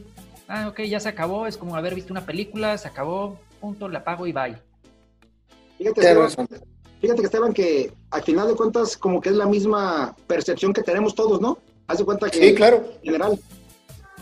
ah, 0.48 0.68
ok, 0.68 0.80
ya 0.82 1.00
se 1.00 1.08
acabó, 1.08 1.46
es 1.46 1.56
como 1.56 1.76
haber 1.76 1.94
visto 1.94 2.12
una 2.12 2.26
película, 2.26 2.76
se 2.78 2.88
acabó, 2.88 3.38
punto, 3.60 3.88
la 3.88 4.00
apago 4.00 4.26
y 4.26 4.32
bye. 4.32 4.56
Fíjate, 5.78 6.00
Esteban, 6.00 6.48
fíjate 7.00 7.20
que 7.20 7.26
Esteban, 7.26 7.52
que 7.52 7.92
al 8.10 8.22
final 8.22 8.48
de 8.48 8.54
cuentas 8.54 8.96
como 8.96 9.20
que 9.20 9.30
es 9.30 9.36
la 9.36 9.46
misma 9.46 10.14
percepción 10.26 10.72
que 10.72 10.82
tenemos 10.82 11.14
todos, 11.14 11.40
¿no? 11.40 11.58
Haz 11.86 11.98
de 11.98 12.04
cuenta 12.04 12.30
que 12.30 12.38
sí, 12.38 12.54
claro. 12.54 12.84
en 12.96 13.02
general. 13.02 13.38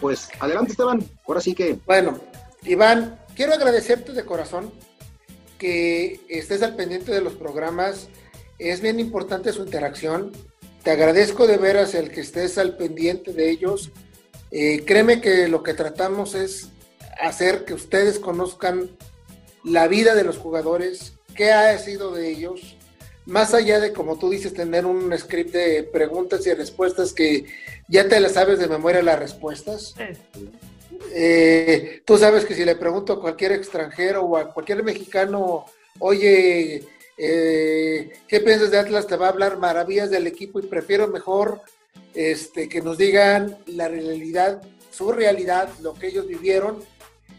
Pues 0.01 0.31
adelante 0.41 0.73
Esteban, 0.73 1.05
ahora 1.27 1.41
sí 1.41 1.55
que... 1.55 1.79
Bueno, 1.85 2.19
Iván, 2.63 3.19
quiero 3.35 3.53
agradecerte 3.53 4.13
de 4.13 4.25
corazón 4.25 4.73
que 5.59 6.21
estés 6.29 6.63
al 6.63 6.75
pendiente 6.75 7.13
de 7.13 7.21
los 7.21 7.35
programas. 7.35 8.09
Es 8.59 8.81
bien 8.81 8.99
importante 8.99 9.53
su 9.53 9.63
interacción. 9.63 10.33
Te 10.83 10.91
agradezco 10.91 11.47
de 11.47 11.59
veras 11.59 11.95
el 11.95 12.11
que 12.11 12.23
estés 12.23 12.57
al 12.57 12.77
pendiente 12.77 13.35
de 13.35 13.51
ellos 13.51 13.93
eh, 14.51 14.85
créeme 14.85 15.21
que 15.21 15.49
lo 15.49 15.63
que 15.63 15.75
tratamos 15.75 16.35
es 16.35 16.69
hacer 17.21 17.65
que 17.65 17.75
ustedes 17.75 18.19
conozcan 18.19 18.91
la 19.65 19.89
vida 19.89 20.15
de 20.15 20.25
los 20.25 20.39
jugadores, 20.39 21.15
qué 21.35 21.53
ha 21.53 21.77
sido 21.79 22.13
de 22.13 22.31
ellos, 22.31 22.77
más 23.27 23.55
allá 23.55 23.79
de, 23.79 23.93
como 23.93 24.19
tú 24.19 24.31
dices, 24.31 24.55
tener 24.55 24.87
un 24.87 25.17
script 25.17 25.53
de 25.53 25.85
preguntas 25.85 26.47
y 26.47 26.55
respuestas 26.55 27.13
que 27.13 27.47
ya 27.89 28.09
te 28.09 28.19
las 28.21 28.33
sabes 28.33 28.59
de 28.59 28.67
memoria 28.67 29.03
las 29.03 29.19
respuestas. 29.19 29.95
Eh, 31.13 32.03
tú 32.05 32.19
sabes 32.19 32.45
que 32.45 32.55
si 32.55 32.65
le 32.65 32.77
pregunto 32.77 33.13
a 33.13 33.21
cualquier 33.21 33.53
extranjero 33.53 34.23
o 34.23 34.37
a 34.37 34.53
cualquier 34.53 34.83
mexicano, 34.83 35.67
oye, 35.99 36.83
eh, 37.17 38.13
¿qué 38.27 38.41
piensas 38.41 38.71
de 38.71 38.79
Atlas? 38.79 39.07
Te 39.07 39.17
va 39.17 39.27
a 39.27 39.31
hablar 39.31 39.59
maravillas 39.59 40.11
del 40.11 40.27
equipo 40.27 40.59
y 40.59 40.67
prefiero 40.67 41.07
mejor 41.09 41.61
este, 42.15 42.69
que 42.69 42.81
nos 42.81 42.99
digan 42.99 43.59
la 43.67 43.89
realidad, 43.89 44.63
su 44.91 45.13
realidad, 45.13 45.69
lo 45.81 45.95
que 45.95 46.09
ellos 46.09 46.27
vivieron. 46.27 46.83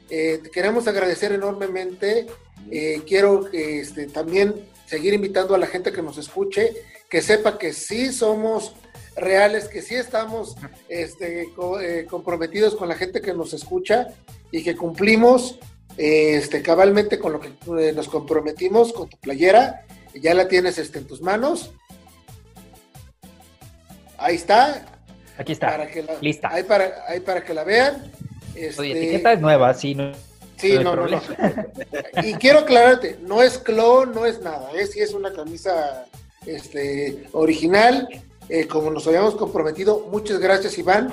Eh, 0.09 0.41
queremos 0.53 0.87
agradecer 0.87 1.31
enormemente. 1.31 2.27
Eh, 2.69 3.01
quiero 3.07 3.47
este, 3.51 4.07
también 4.07 4.69
seguir 4.85 5.13
invitando 5.13 5.55
a 5.55 5.57
la 5.57 5.67
gente 5.67 5.91
que 5.91 6.01
nos 6.01 6.17
escuche, 6.17 6.73
que 7.09 7.21
sepa 7.21 7.57
que 7.57 7.73
sí 7.73 8.11
somos 8.11 8.73
reales, 9.15 9.67
que 9.67 9.81
sí 9.81 9.95
estamos 9.95 10.55
este, 10.87 11.47
eh, 11.81 12.05
comprometidos 12.09 12.75
con 12.75 12.87
la 12.87 12.95
gente 12.95 13.21
que 13.21 13.33
nos 13.33 13.53
escucha 13.53 14.07
y 14.51 14.63
que 14.63 14.75
cumplimos 14.75 15.59
este, 15.97 16.61
cabalmente 16.61 17.19
con 17.19 17.33
lo 17.33 17.39
que 17.39 17.51
nos 17.93 18.07
comprometimos 18.07 18.93
con 18.93 19.09
tu 19.09 19.17
playera. 19.17 19.85
Ya 20.13 20.33
la 20.33 20.47
tienes 20.47 20.77
este, 20.77 20.99
en 20.99 21.07
tus 21.07 21.21
manos 21.21 21.71
Ahí 24.21 24.35
está. 24.35 24.85
Aquí 25.37 25.53
está. 25.53 25.87
Lista. 26.21 26.49
Ahí 26.53 26.63
para, 26.63 27.03
ahí 27.07 27.19
para 27.19 27.43
que 27.43 27.53
la 27.53 27.63
vean. 27.63 28.11
Este... 28.55 28.91
etiqueta 28.91 29.33
es 29.33 29.41
nueva, 29.41 29.73
sí. 29.73 29.95
No, 29.95 30.11
sí, 30.57 30.77
no, 30.77 30.95
no, 30.95 31.07
no, 31.07 31.21
Y 32.23 32.33
quiero 32.35 32.59
aclararte, 32.59 33.17
no 33.21 33.41
es 33.41 33.57
clon, 33.57 34.13
no 34.13 34.25
es 34.25 34.41
nada. 34.41 34.71
Es 34.73 34.89
¿eh? 34.89 34.91
sí 34.93 34.99
es 34.99 35.13
una 35.13 35.33
camisa 35.33 36.05
este, 36.45 37.27
original, 37.31 38.07
eh, 38.49 38.67
como 38.67 38.91
nos 38.91 39.07
habíamos 39.07 39.35
comprometido. 39.35 40.07
Muchas 40.11 40.39
gracias, 40.39 40.77
Iván. 40.77 41.11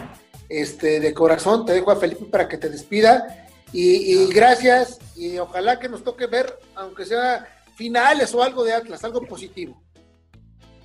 Este, 0.51 1.01
de 1.01 1.15
corazón, 1.15 1.65
te 1.65 1.73
dejo 1.73 1.91
a 1.91 1.97
Felipe 1.97 2.27
para 2.27 2.49
que 2.49 2.59
te 2.59 2.69
despida. 2.69 3.49
Y, 3.73 4.13
y 4.13 4.33
gracias, 4.33 4.99
y 5.17 5.39
ojalá 5.39 5.79
que 5.79 5.89
nos 5.89 6.05
toque 6.05 6.27
ver, 6.27 6.59
aunque 6.75 7.05
sea 7.05 7.47
finales 7.77 8.35
o 8.35 8.43
algo 8.43 8.65
de 8.65 8.73
Atlas, 8.75 9.05
algo 9.05 9.23
positivo. 9.23 9.83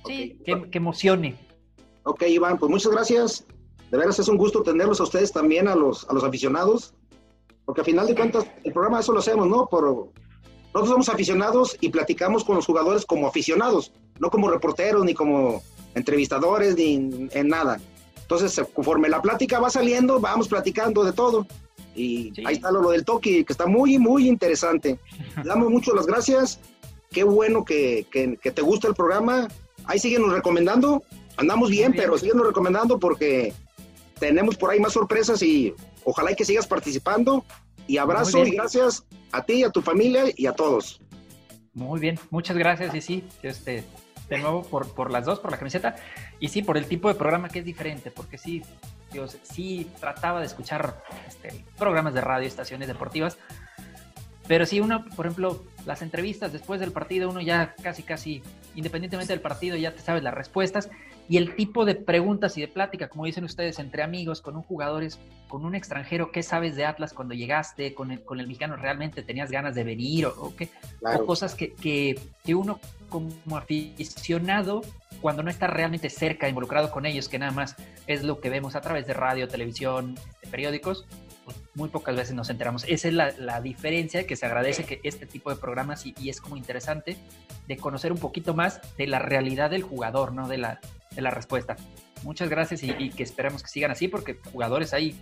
Sí, 0.06 0.38
que, 0.44 0.70
que 0.70 0.78
emocione. 0.78 1.53
Ok, 2.04 2.22
Iván, 2.28 2.58
pues 2.58 2.70
muchas 2.70 2.92
gracias. 2.92 3.44
De 3.90 3.98
veras 3.98 4.18
es 4.18 4.28
un 4.28 4.36
gusto 4.36 4.62
tenerlos 4.62 5.00
a 5.00 5.04
ustedes 5.04 5.32
también, 5.32 5.68
a 5.68 5.74
los, 5.74 6.08
a 6.08 6.12
los 6.12 6.24
aficionados, 6.24 6.94
porque 7.64 7.80
al 7.80 7.86
final 7.86 8.06
de 8.06 8.14
cuentas 8.14 8.46
el 8.62 8.72
programa 8.72 9.00
eso 9.00 9.12
lo 9.12 9.20
hacemos, 9.20 9.48
¿no? 9.48 9.66
Por, 9.66 9.84
nosotros 10.74 10.88
somos 10.88 11.08
aficionados 11.08 11.76
y 11.80 11.88
platicamos 11.88 12.44
con 12.44 12.56
los 12.56 12.66
jugadores 12.66 13.06
como 13.06 13.28
aficionados, 13.28 13.92
no 14.18 14.28
como 14.28 14.50
reporteros, 14.50 15.04
ni 15.04 15.14
como 15.14 15.62
entrevistadores, 15.94 16.76
ni 16.76 17.28
en 17.30 17.48
nada. 17.48 17.80
Entonces, 18.20 18.60
conforme 18.74 19.08
la 19.08 19.22
plática 19.22 19.60
va 19.60 19.70
saliendo, 19.70 20.18
vamos 20.18 20.48
platicando 20.48 21.04
de 21.04 21.12
todo. 21.12 21.46
Y 21.94 22.32
ahí 22.44 22.56
está 22.56 22.72
lo, 22.72 22.90
del 22.90 23.04
toque, 23.04 23.44
que 23.44 23.52
está 23.52 23.66
muy, 23.66 23.98
muy 23.98 24.28
interesante. 24.28 24.98
Le 25.36 25.44
damos 25.44 25.70
mucho 25.70 25.94
las 25.94 26.06
gracias. 26.06 26.58
Qué 27.10 27.22
bueno 27.22 27.64
que, 27.64 28.06
que, 28.10 28.36
que 28.36 28.50
te 28.50 28.62
gusta 28.62 28.88
el 28.88 28.94
programa. 28.94 29.46
Ahí 29.84 30.00
siguen 30.00 30.28
recomendando 30.28 31.04
andamos 31.36 31.70
bien, 31.70 31.92
pero 31.92 32.16
síguenos 32.18 32.46
recomendando 32.46 32.98
porque 32.98 33.52
tenemos 34.18 34.56
por 34.56 34.70
ahí 34.70 34.80
más 34.80 34.92
sorpresas 34.92 35.42
y 35.42 35.74
ojalá 36.04 36.32
y 36.32 36.36
que 36.36 36.44
sigas 36.44 36.66
participando. 36.66 37.44
Y 37.86 37.98
abrazo 37.98 38.44
y 38.46 38.52
gracias 38.52 39.04
a 39.32 39.44
ti, 39.44 39.62
a 39.62 39.70
tu 39.70 39.82
familia 39.82 40.24
y 40.36 40.46
a 40.46 40.52
todos. 40.52 41.00
Muy 41.74 42.00
bien, 42.00 42.18
muchas 42.30 42.56
gracias. 42.56 42.94
Y 42.94 43.00
sí, 43.02 43.24
este, 43.42 43.84
de 44.28 44.38
nuevo 44.38 44.62
por, 44.62 44.94
por 44.94 45.10
las 45.10 45.26
dos, 45.26 45.40
por 45.40 45.50
la 45.50 45.58
camiseta. 45.58 45.96
Y 46.40 46.48
sí, 46.48 46.62
por 46.62 46.78
el 46.78 46.86
tipo 46.86 47.08
de 47.08 47.14
programa 47.14 47.48
que 47.48 47.58
es 47.58 47.64
diferente, 47.64 48.10
porque 48.10 48.38
sí, 48.38 48.62
Dios, 49.12 49.36
sí 49.42 49.90
trataba 50.00 50.40
de 50.40 50.46
escuchar 50.46 51.02
este, 51.28 51.64
programas 51.78 52.14
de 52.14 52.22
radio, 52.22 52.48
estaciones 52.48 52.88
deportivas, 52.88 53.36
pero 54.46 54.66
sí 54.66 54.80
uno, 54.80 55.04
por 55.16 55.26
ejemplo, 55.26 55.64
las 55.86 56.02
entrevistas 56.02 56.52
después 56.52 56.80
del 56.80 56.92
partido, 56.92 57.30
uno 57.30 57.40
ya 57.40 57.74
casi, 57.82 58.02
casi, 58.02 58.42
independientemente 58.74 59.32
del 59.32 59.40
partido, 59.40 59.76
ya 59.76 59.94
te 59.94 60.00
sabes 60.00 60.22
las 60.22 60.34
respuestas 60.34 60.90
y 61.28 61.38
el 61.38 61.54
tipo 61.54 61.84
de 61.84 61.94
preguntas 61.94 62.56
y 62.58 62.60
de 62.60 62.68
plática, 62.68 63.08
como 63.08 63.24
dicen 63.24 63.44
ustedes, 63.44 63.78
entre 63.78 64.02
amigos, 64.02 64.42
con 64.42 64.56
un 64.56 64.62
jugador, 64.62 65.06
con 65.48 65.64
un 65.64 65.74
extranjero, 65.74 66.30
¿qué 66.30 66.42
sabes 66.42 66.76
de 66.76 66.84
Atlas 66.84 67.14
cuando 67.14 67.34
llegaste? 67.34 67.94
¿Con 67.94 68.10
el, 68.10 68.22
con 68.22 68.40
el 68.40 68.46
mexicano 68.46 68.76
realmente 68.76 69.22
tenías 69.22 69.50
ganas 69.50 69.74
de 69.74 69.84
venir? 69.84 70.26
¿O, 70.26 70.54
qué? 70.54 70.68
o 71.00 71.24
cosas 71.24 71.54
que, 71.54 71.72
que, 71.72 72.20
que, 72.44 72.54
uno 72.54 72.78
como 73.08 73.56
aficionado, 73.56 74.82
cuando 75.22 75.42
no 75.42 75.50
está 75.50 75.66
realmente 75.66 76.10
cerca, 76.10 76.48
involucrado 76.48 76.90
con 76.90 77.06
ellos, 77.06 77.28
que 77.28 77.38
nada 77.38 77.52
más 77.52 77.74
es 78.06 78.22
lo 78.22 78.40
que 78.40 78.50
vemos 78.50 78.76
a 78.76 78.82
través 78.82 79.06
de 79.06 79.14
radio, 79.14 79.48
televisión, 79.48 80.16
de 80.42 80.48
periódicos, 80.50 81.06
pues 81.46 81.56
muy 81.74 81.88
pocas 81.88 82.16
veces 82.16 82.34
nos 82.34 82.50
enteramos. 82.50 82.84
Esa 82.84 83.08
es 83.08 83.14
la, 83.14 83.30
la, 83.38 83.60
diferencia 83.60 84.26
que 84.26 84.36
se 84.36 84.44
agradece 84.46 84.84
que 84.84 85.00
este 85.04 85.26
tipo 85.26 85.50
de 85.50 85.56
programas 85.56 86.04
y, 86.06 86.14
y 86.18 86.28
es 86.28 86.40
como 86.40 86.56
interesante 86.56 87.16
de 87.66 87.76
conocer 87.76 88.12
un 88.12 88.18
poquito 88.18 88.54
más 88.54 88.80
de 88.96 89.06
la 89.06 89.18
realidad 89.18 89.70
del 89.70 89.82
jugador, 89.82 90.32
¿no? 90.32 90.48
De 90.48 90.58
la, 90.58 90.80
de 91.14 91.22
la 91.22 91.30
respuesta. 91.30 91.76
Muchas 92.22 92.48
gracias 92.48 92.82
y, 92.82 93.10
que 93.10 93.22
esperemos 93.22 93.62
que 93.62 93.68
sigan 93.68 93.90
así 93.90 94.08
porque 94.08 94.38
jugadores 94.52 94.92
hay 94.94 95.18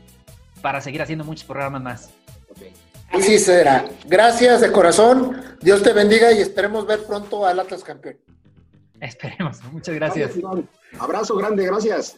para 0.61 0.81
seguir 0.81 1.03
haciendo 1.03 1.25
muchos 1.25 1.45
programas 1.45 1.83
más. 1.83 2.11
Así 3.11 3.39
será. 3.39 3.85
Gracias 4.07 4.61
de 4.61 4.73
corazón. 4.73 5.43
Dios 5.61 5.83
te 5.83 5.93
bendiga 5.93 6.33
y 6.33 6.41
esperemos 6.41 6.87
ver 6.87 7.05
pronto 7.05 7.47
al 7.47 7.61
Atlas 7.61 7.83
campeón. 7.85 8.17
Esperemos. 9.01 9.63
Muchas 9.65 9.95
gracias. 9.95 10.33
Abrazo 10.99 11.37
grande, 11.37 11.67
gracias. 11.67 12.17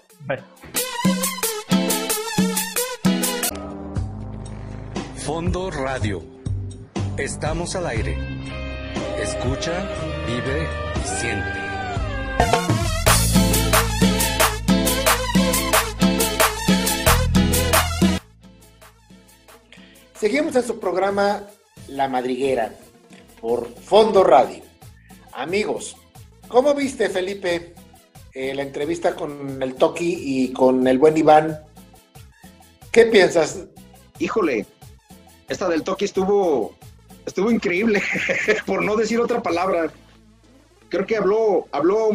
Fondo 5.24 5.70
Radio. 5.70 6.22
Estamos 7.16 7.74
al 7.76 7.86
aire. 7.86 8.18
Escucha, 9.18 9.88
vive 10.26 10.68
y 10.96 11.08
siente. 11.08 12.73
Seguimos 20.24 20.56
en 20.56 20.62
su 20.62 20.80
programa 20.80 21.42
La 21.86 22.08
Madriguera 22.08 22.74
por 23.42 23.68
Fondo 23.74 24.24
Radio. 24.24 24.62
Amigos, 25.34 25.98
¿cómo 26.48 26.72
viste, 26.74 27.10
Felipe, 27.10 27.74
eh, 28.32 28.54
la 28.54 28.62
entrevista 28.62 29.14
con 29.14 29.62
el 29.62 29.74
Toki 29.74 30.16
y 30.18 30.52
con 30.54 30.88
el 30.88 30.98
buen 30.98 31.18
Iván? 31.18 31.60
¿Qué 32.90 33.04
piensas? 33.04 33.66
Híjole, 34.18 34.64
esta 35.46 35.68
del 35.68 35.82
Toki 35.82 36.06
estuvo, 36.06 36.74
estuvo 37.26 37.50
increíble, 37.50 38.00
por 38.66 38.82
no 38.82 38.96
decir 38.96 39.20
otra 39.20 39.42
palabra. 39.42 39.92
Creo 40.88 41.04
que 41.04 41.18
habló, 41.18 41.68
habló 41.70 42.08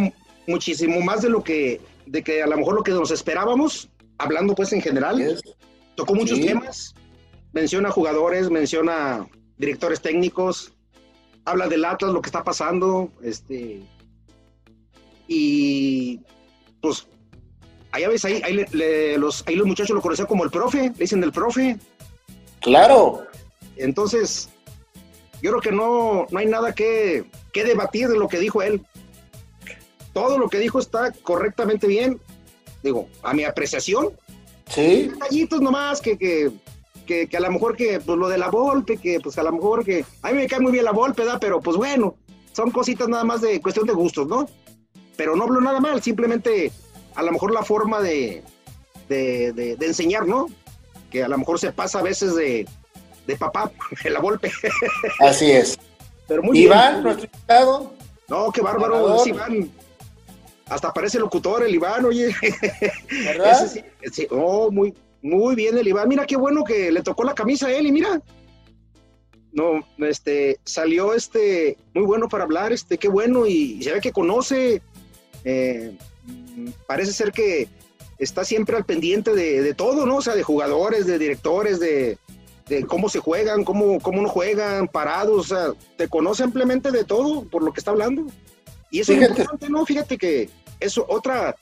muchísimo 0.48 0.99
más 1.02 1.22
de 1.22 1.30
lo 1.30 1.44
que, 1.44 1.80
de 2.07 2.23
que 2.23 2.41
a 2.41 2.48
lo 2.48 2.57
mejor 2.57 2.73
lo 2.73 2.84
que 2.84 2.91
nos 2.91 3.11
esperábamos, 3.11 3.88
hablando 4.18 4.56
pues 4.56 4.73
en 4.73 4.81
general. 4.81 5.40
Tocó 5.94 6.15
muchos 6.15 6.41
temas 6.41 6.95
menciona 7.52 7.92
jugadores, 7.92 8.50
menciona 8.50 9.28
directores 9.58 10.02
técnicos, 10.02 10.74
habla 11.46 11.68
del 11.68 11.86
Atlas, 11.86 12.14
lo 12.14 12.22
que 12.22 12.28
está 12.28 12.44
pasando, 12.44 13.12
este, 13.22 13.82
y 15.28 16.20
pues, 16.82 17.08
ahí 17.92 18.04
a 18.04 18.10
veces 18.10 18.44
ahí, 18.44 18.66
los, 19.18 19.44
ahí 19.48 19.56
los 19.56 19.68
muchachos 19.68 19.96
lo 19.96 20.02
conocían 20.02 20.28
como 20.28 20.44
el 20.44 20.52
profe, 20.52 20.90
le 20.90 20.90
dicen 20.90 21.24
el 21.24 21.32
profe. 21.32 21.78
Claro. 22.62 23.26
Entonces, 23.78 24.50
yo 25.42 25.52
creo 25.52 25.62
que 25.62 25.72
no, 25.72 26.26
no 26.30 26.40
hay 26.40 26.48
nada 26.48 26.74
que, 26.74 27.26
que 27.54 27.64
debatir 27.64 28.08
de 28.10 28.18
lo 28.18 28.28
que 28.28 28.40
dijo 28.40 28.62
él. 28.62 28.86
Todo 30.14 30.38
lo 30.38 30.50
que 30.50 30.58
dijo 30.58 30.80
está 30.80 31.12
correctamente 31.12 31.88
bien, 31.88 32.20
digo, 32.84 33.08
a 33.22 33.34
mi 33.34 33.44
apreciación. 33.44 34.10
Sí. 34.68 35.10
Detallitos 35.14 35.62
nomás 35.62 36.02
que, 36.02 36.18
que 36.18 36.52
que, 37.10 37.38
a 37.38 37.40
lo 37.40 37.52
mejor 37.52 37.76
que, 37.76 37.99
pues 37.99 38.18
lo 38.18 38.30
de 38.30 38.38
la 38.38 38.49
Volpe, 38.49 38.98
que 38.98 39.19
pues 39.19 39.38
a 39.40 39.44
lo 39.44 39.52
mejor 39.52 39.84
que, 39.84 40.06
a 40.22 40.30
mí 40.30 40.36
me 40.36 40.48
cae 40.48 40.60
muy 40.60 40.72
bien 40.72 40.86
la 40.86 40.91
Volpe, 40.91 41.26
¿da? 41.26 41.40
Pero 41.40 41.60
pues 41.60 41.76
bueno, 41.76 42.15
son 42.53 42.69
cositas 42.69 43.07
nada 43.10 43.23
más 43.23 43.41
de 43.41 43.60
cuestión 43.61 43.88
de 43.88 43.94
gustos, 43.94 44.27
¿no? 44.27 44.48
Pero 45.18 45.36
no 45.36 45.44
hablo 45.44 45.60
nada 45.60 45.80
mal, 45.80 46.02
simplemente 46.03 46.72
a 47.15 47.23
lo 47.23 47.31
mejor 47.31 47.52
la 47.52 47.64
forma 47.64 47.99
de, 47.99 48.44
de, 49.07 49.77
enseñar, 49.81 50.27
¿no? 50.27 50.48
Que 51.10 51.23
a 51.23 51.27
lo 51.27 51.38
mejor 51.38 51.60
se 51.60 51.72
pasa 51.72 51.99
a 51.99 52.03
veces 52.03 52.36
de, 52.36 52.68
de 53.26 53.36
papá, 53.36 53.72
de 54.03 54.10
la 54.11 54.19
Volpe. 54.19 54.52
Así 55.19 55.52
es. 55.52 55.80
Pero 56.27 56.44
muy 56.44 56.60
Iván, 56.60 57.02
nuestro 57.02 57.26
invitado. 57.26 57.94
No, 58.27 58.52
qué 58.52 58.61
bárbaro, 58.61 59.15
es 59.15 59.27
Iván. 59.27 59.72
Hasta 60.68 60.94
parece 60.94 61.18
locutor 61.18 61.64
el 61.64 61.73
Iván, 61.73 62.06
oye. 62.06 62.36
¿Verdad? 63.26 63.68
sí, 63.68 63.81
sí, 64.11 64.27
oh, 64.30 64.69
muy, 64.69 64.94
muy 65.22 65.56
bien 65.56 65.78
el 65.78 65.88
Iván. 65.88 66.08
Mira 66.08 66.26
qué 66.26 66.38
bueno 66.38 66.64
que 66.64 66.91
le 66.91 67.02
tocó 67.02 67.24
la 67.24 67.36
camisa 67.36 67.68
a 67.68 67.74
él 67.74 67.88
y 67.88 67.91
mira. 67.91 68.22
No, 69.52 69.84
este, 69.98 70.60
salió 70.64 71.14
este, 71.14 71.78
muy 71.96 72.06
bueno 72.06 72.30
para 72.30 72.44
hablar, 72.44 72.72
este, 72.72 73.00
qué 73.00 73.08
bueno 73.08 73.48
y, 73.48 73.82
se 73.82 73.91
ve 73.91 74.02
que 74.02 74.12
conoce. 74.12 74.82
Eh, 75.44 75.98
parece 76.86 77.14
ser 77.14 77.32
que 77.32 77.68
está 78.20 78.44
siempre 78.44 78.76
al 78.76 78.86
pendiente 78.86 79.34
de, 79.34 79.74
todo, 79.74 80.06
¿no? 80.06 80.18
O 80.18 80.22
sea, 80.22 80.36
de 80.36 80.44
jugadores, 80.44 81.08
de 81.08 81.18
directores, 81.18 81.80
de, 81.80 82.18
cómo 82.88 83.10
se 83.10 83.20
juegan, 83.20 83.64
cómo, 83.64 84.00
cómo 84.00 84.22
no 84.22 84.30
juegan, 84.30 84.88
parados, 84.88 85.52
o 85.52 85.56
sea, 85.56 85.74
te 85.98 86.08
conoce 86.08 86.44
ampliamente 86.44 86.91
de 86.91 87.04
todo 87.04 87.44
por 87.46 87.64
lo 87.64 87.74
que 87.74 87.80
está 87.80 87.91
hablando. 87.91 88.28
Y 88.91 89.00
eso 89.00 89.14
es 89.14 89.28
importante, 89.28 89.70
¿no? 89.70 89.86
Fíjate 89.86 90.18
que 90.18 90.50
eso 90.80 91.06
otra, 91.08 91.56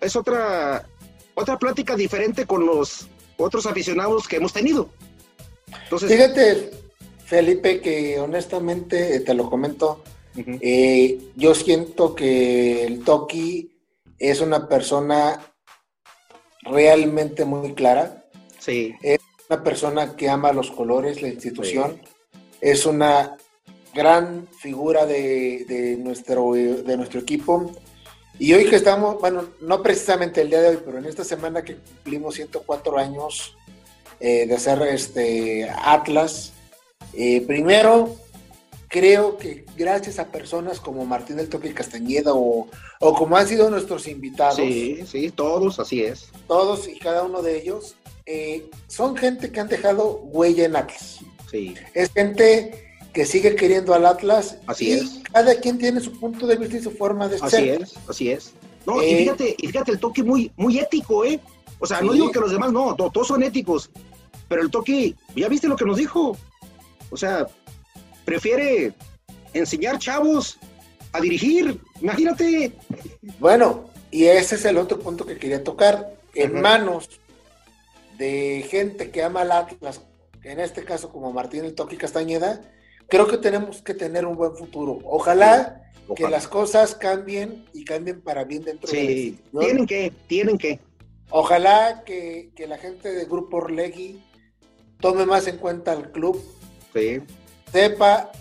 es 0.00 0.16
otra 0.16 0.86
otra 1.38 1.58
plática 1.58 1.94
diferente 1.96 2.46
con 2.46 2.66
los 2.66 3.08
otros 3.36 3.66
aficionados 3.66 4.26
que 4.26 4.36
hemos 4.36 4.52
tenido. 4.52 4.90
Entonces, 5.84 6.10
Fíjate, 6.10 6.70
Felipe, 7.24 7.80
que 7.80 8.18
honestamente 8.18 9.20
te 9.20 9.34
lo 9.34 9.48
comento, 9.48 10.02
eh, 10.60 11.18
yo 11.36 11.54
siento 11.54 12.14
que 12.14 12.84
el 12.84 13.04
Toki 13.04 13.70
es 14.18 14.40
una 14.40 14.68
persona 14.68 15.54
realmente 16.62 17.44
muy 17.44 17.74
clara. 17.74 18.24
Sí. 18.58 18.94
Es 19.02 19.18
una 19.48 19.62
persona 19.62 20.16
que 20.16 20.28
ama 20.28 20.52
los 20.52 20.70
colores, 20.70 21.22
la 21.22 21.28
institución. 21.28 22.00
Es 22.60 22.86
una 22.86 23.36
gran 23.94 24.48
figura 24.60 25.06
de, 25.06 25.64
de, 25.68 25.96
nuestro, 25.96 26.52
de 26.52 26.96
nuestro 26.96 27.20
equipo. 27.20 27.72
Y 28.38 28.52
hoy 28.52 28.66
que 28.66 28.76
estamos, 28.76 29.18
bueno, 29.20 29.46
no 29.60 29.82
precisamente 29.82 30.40
el 30.40 30.50
día 30.50 30.60
de 30.60 30.68
hoy, 30.68 30.78
pero 30.84 30.98
en 30.98 31.06
esta 31.06 31.24
semana 31.24 31.62
que 31.62 31.76
cumplimos 31.76 32.36
104 32.36 32.98
años 32.98 33.56
eh, 34.20 34.46
de 34.46 34.54
hacer 34.54 34.80
este 34.82 35.68
Atlas, 35.70 36.52
eh, 37.14 37.40
primero 37.40 38.16
creo 38.88 39.36
que 39.36 39.64
gracias 39.76 40.18
a 40.18 40.28
personas 40.28 40.80
como 40.80 41.04
Martín 41.04 41.36
del 41.36 41.48
Toque 41.48 41.74
Castañeda 41.74 42.32
o, 42.32 42.68
o, 43.00 43.14
como 43.14 43.36
han 43.36 43.46
sido 43.46 43.70
nuestros 43.70 44.06
invitados. 44.06 44.56
Sí, 44.56 45.04
sí, 45.06 45.30
todos, 45.30 45.78
así 45.78 46.02
es. 46.02 46.30
Todos 46.46 46.88
y 46.88 46.98
cada 46.98 47.24
uno 47.24 47.42
de 47.42 47.58
ellos 47.60 47.96
eh, 48.24 48.70
son 48.86 49.16
gente 49.16 49.50
que 49.50 49.60
han 49.60 49.68
dejado 49.68 50.20
huella 50.22 50.64
en 50.64 50.76
Atlas. 50.76 51.18
Sí. 51.50 51.74
Es 51.92 52.10
gente 52.12 52.87
que 53.18 53.26
sigue 53.26 53.56
queriendo 53.56 53.94
al 53.94 54.06
Atlas. 54.06 54.58
Así 54.68 54.92
es. 54.92 55.18
Cada 55.32 55.52
quien 55.56 55.76
tiene 55.76 55.98
su 55.98 56.12
punto 56.20 56.46
de 56.46 56.54
vista 56.54 56.76
y 56.76 56.80
su 56.80 56.92
forma 56.92 57.26
de 57.26 57.36
ser. 57.36 57.46
Así 57.46 57.68
es, 57.68 57.94
así 58.08 58.30
es. 58.30 58.52
No, 58.86 59.02
y 59.02 59.06
eh, 59.06 59.16
fíjate, 59.16 59.56
y 59.58 59.66
fíjate 59.66 59.90
el 59.90 59.98
toque 59.98 60.22
muy, 60.22 60.52
muy 60.56 60.78
ético, 60.78 61.24
¿eh? 61.24 61.40
O 61.80 61.86
sea, 61.88 62.00
no 62.00 62.12
digo 62.12 62.30
que 62.30 62.38
los 62.38 62.52
demás 62.52 62.70
no, 62.70 62.94
todos 62.94 63.26
son 63.26 63.42
éticos, 63.42 63.90
pero 64.46 64.62
el 64.62 64.70
toque, 64.70 65.16
ya 65.34 65.48
viste 65.48 65.66
lo 65.66 65.74
que 65.74 65.84
nos 65.84 65.96
dijo. 65.96 66.36
O 67.10 67.16
sea, 67.16 67.48
prefiere 68.24 68.92
enseñar 69.52 69.98
chavos 69.98 70.56
a 71.10 71.20
dirigir, 71.20 71.76
imagínate. 72.00 72.72
Bueno, 73.40 73.90
y 74.12 74.26
ese 74.26 74.54
es 74.54 74.64
el 74.64 74.78
otro 74.78 75.00
punto 75.00 75.26
que 75.26 75.38
quería 75.38 75.64
tocar. 75.64 76.14
En 76.34 76.60
manos 76.60 77.08
de 78.16 78.64
gente 78.70 79.10
que 79.10 79.24
ama 79.24 79.40
al 79.40 79.50
Atlas, 79.50 80.02
en 80.44 80.60
este 80.60 80.84
caso 80.84 81.10
como 81.10 81.32
Martín 81.32 81.64
el 81.64 81.74
Toque 81.74 81.96
Castañeda, 81.96 82.62
creo 83.08 83.26
que 83.26 83.38
tenemos 83.38 83.82
que 83.82 83.94
tener 83.94 84.26
un 84.26 84.36
buen 84.36 84.54
futuro. 84.54 84.98
Ojalá, 85.04 85.82
que 86.14 86.28
las 86.28 86.46
cosas 86.46 86.94
cambien 86.94 87.66
y 87.74 87.84
cambien 87.84 88.20
para 88.20 88.44
bien 88.44 88.64
dentro 88.64 88.90
de 88.90 88.98
Sí, 88.98 89.38
tienen 89.58 89.86
que, 89.86 90.12
tienen 90.26 90.58
que. 90.58 90.78
Ojalá 91.30 92.02
que, 92.06 92.50
la 92.66 92.78
gente 92.78 93.12
del 93.12 93.26
Grupo 93.26 93.58
Orlegui 93.58 94.22
tome 95.00 95.26
más 95.26 95.46
en 95.46 95.58
cuenta 95.58 95.92
al 95.92 96.10
club, 96.12 96.42
Sí, 96.94 97.20
sepa 97.70 98.32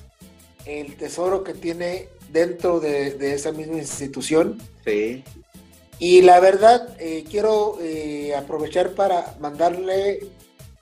el 0.65 0.95
tesoro 0.95 1.43
que 1.43 1.53
tiene 1.53 2.07
dentro 2.31 2.79
de, 2.79 3.11
de 3.11 3.33
esa 3.33 3.51
misma 3.51 3.77
institución. 3.77 4.57
sí, 4.85 5.23
Y 5.99 6.21
la 6.21 6.39
verdad, 6.39 6.95
eh, 6.99 7.25
quiero 7.29 7.77
eh, 7.81 8.33
aprovechar 8.35 8.91
para 8.91 9.35
mandarle 9.39 10.25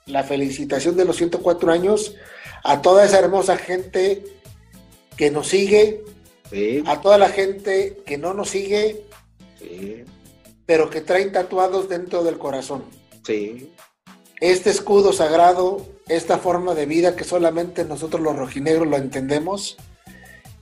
la 0.06 0.22
felicitación 0.22 0.96
de 0.96 1.04
los 1.04 1.16
104 1.16 1.72
años 1.72 2.14
a 2.64 2.82
toda 2.82 3.04
esa 3.04 3.18
hermosa 3.18 3.56
gente 3.56 4.24
que 5.16 5.30
nos 5.30 5.48
sigue, 5.48 6.04
sí, 6.50 6.82
a 6.86 7.00
toda 7.00 7.18
la 7.18 7.28
gente 7.28 8.02
que 8.04 8.18
no 8.18 8.34
nos 8.34 8.50
sigue, 8.50 9.04
sí, 9.58 10.04
pero 10.66 10.90
que 10.90 11.00
traen 11.00 11.32
tatuados 11.32 11.88
dentro 11.88 12.24
del 12.24 12.38
corazón. 12.38 12.84
sí, 13.24 13.72
Este 14.40 14.70
escudo 14.70 15.12
sagrado, 15.12 15.86
esta 16.08 16.38
forma 16.38 16.74
de 16.74 16.86
vida 16.86 17.16
que 17.16 17.24
solamente 17.24 17.84
nosotros 17.84 18.20
los 18.20 18.36
rojinegros 18.36 18.86
lo 18.86 18.96
entendemos. 18.96 19.76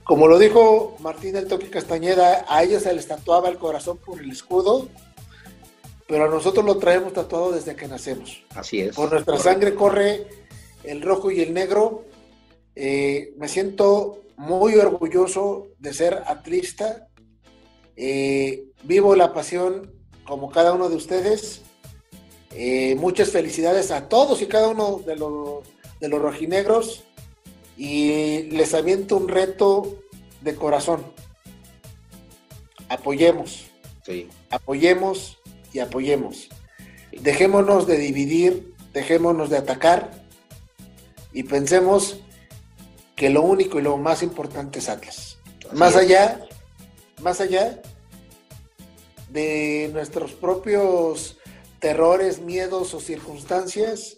Como 0.03 0.27
lo 0.27 0.37
dijo 0.37 0.95
Martín 0.99 1.33
del 1.33 1.47
Toque 1.47 1.69
Castañeda, 1.69 2.45
a 2.47 2.63
ellos 2.63 2.83
se 2.83 2.93
les 2.93 3.07
tatuaba 3.07 3.49
el 3.49 3.57
corazón 3.57 3.97
por 3.97 4.21
el 4.21 4.31
escudo, 4.31 4.87
pero 6.07 6.25
a 6.25 6.27
nosotros 6.29 6.63
lo 6.63 6.77
traemos 6.77 7.11
tatuado 7.13 7.51
desde 7.51 7.75
que 7.75 7.87
nacemos. 7.87 8.43
así 8.53 8.81
es. 8.81 8.95
Por 8.95 9.11
nuestra 9.11 9.37
sangre 9.39 9.73
corre 9.73 10.27
el 10.87 11.01
rojo 11.01 11.31
y 11.31 11.41
el 11.41 11.53
negro. 11.53 12.05
Eh, 12.75 13.33
me 13.37 13.47
siento 13.47 14.21
muy 14.37 14.75
orgulloso 14.75 15.67
de 15.79 15.93
ser 15.93 16.23
atlista. 16.25 17.07
Eh, 17.95 18.65
vivo 18.83 19.15
la 19.15 19.33
pasión 19.33 19.93
como 20.25 20.49
cada 20.49 20.73
uno 20.73 20.89
de 20.89 20.95
ustedes. 20.95 21.61
Eh, 22.51 22.95
muchas 22.95 23.29
felicidades 23.29 23.91
a 23.91 24.07
todos 24.07 24.41
y 24.41 24.47
cada 24.47 24.69
uno 24.69 25.01
de 25.05 25.15
los, 25.15 25.63
de 25.99 26.09
los 26.09 26.21
rojinegros. 26.21 27.03
Y 27.77 28.43
les 28.51 28.73
aviento 28.73 29.17
un 29.17 29.27
reto 29.27 29.99
de 30.41 30.55
corazón. 30.55 31.03
Apoyemos, 32.87 33.65
Sí, 34.05 34.27
apoyemos 34.51 35.39
y 35.73 35.79
apoyemos. 35.79 36.49
Dejémonos 37.11 37.87
de 37.87 37.97
dividir, 37.97 38.75
dejémonos 38.93 39.49
de 39.49 39.57
atacar 39.57 40.11
y 41.35 41.43
pensemos 41.43 42.21
que 43.13 43.29
lo 43.29 43.41
único 43.41 43.77
y 43.77 43.81
lo 43.81 43.97
más 43.97 44.23
importante 44.23 44.79
es 44.79 44.87
Atlas. 44.87 45.37
así 45.67 45.75
Más 45.75 45.91
es. 45.91 45.97
allá, 45.97 46.47
más 47.21 47.41
allá 47.41 47.81
de 49.29 49.89
nuestros 49.91 50.31
propios 50.31 51.37
terrores, 51.79 52.39
miedos 52.39 52.93
o 52.93 53.01
circunstancias, 53.01 54.17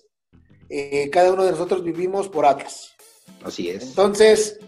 eh, 0.70 1.10
cada 1.12 1.34
uno 1.34 1.44
de 1.44 1.52
nosotros 1.52 1.84
vivimos 1.84 2.30
por 2.30 2.46
Atlas. 2.46 2.92
Así 3.44 3.68
es. 3.70 3.82
Entonces, 3.82 4.60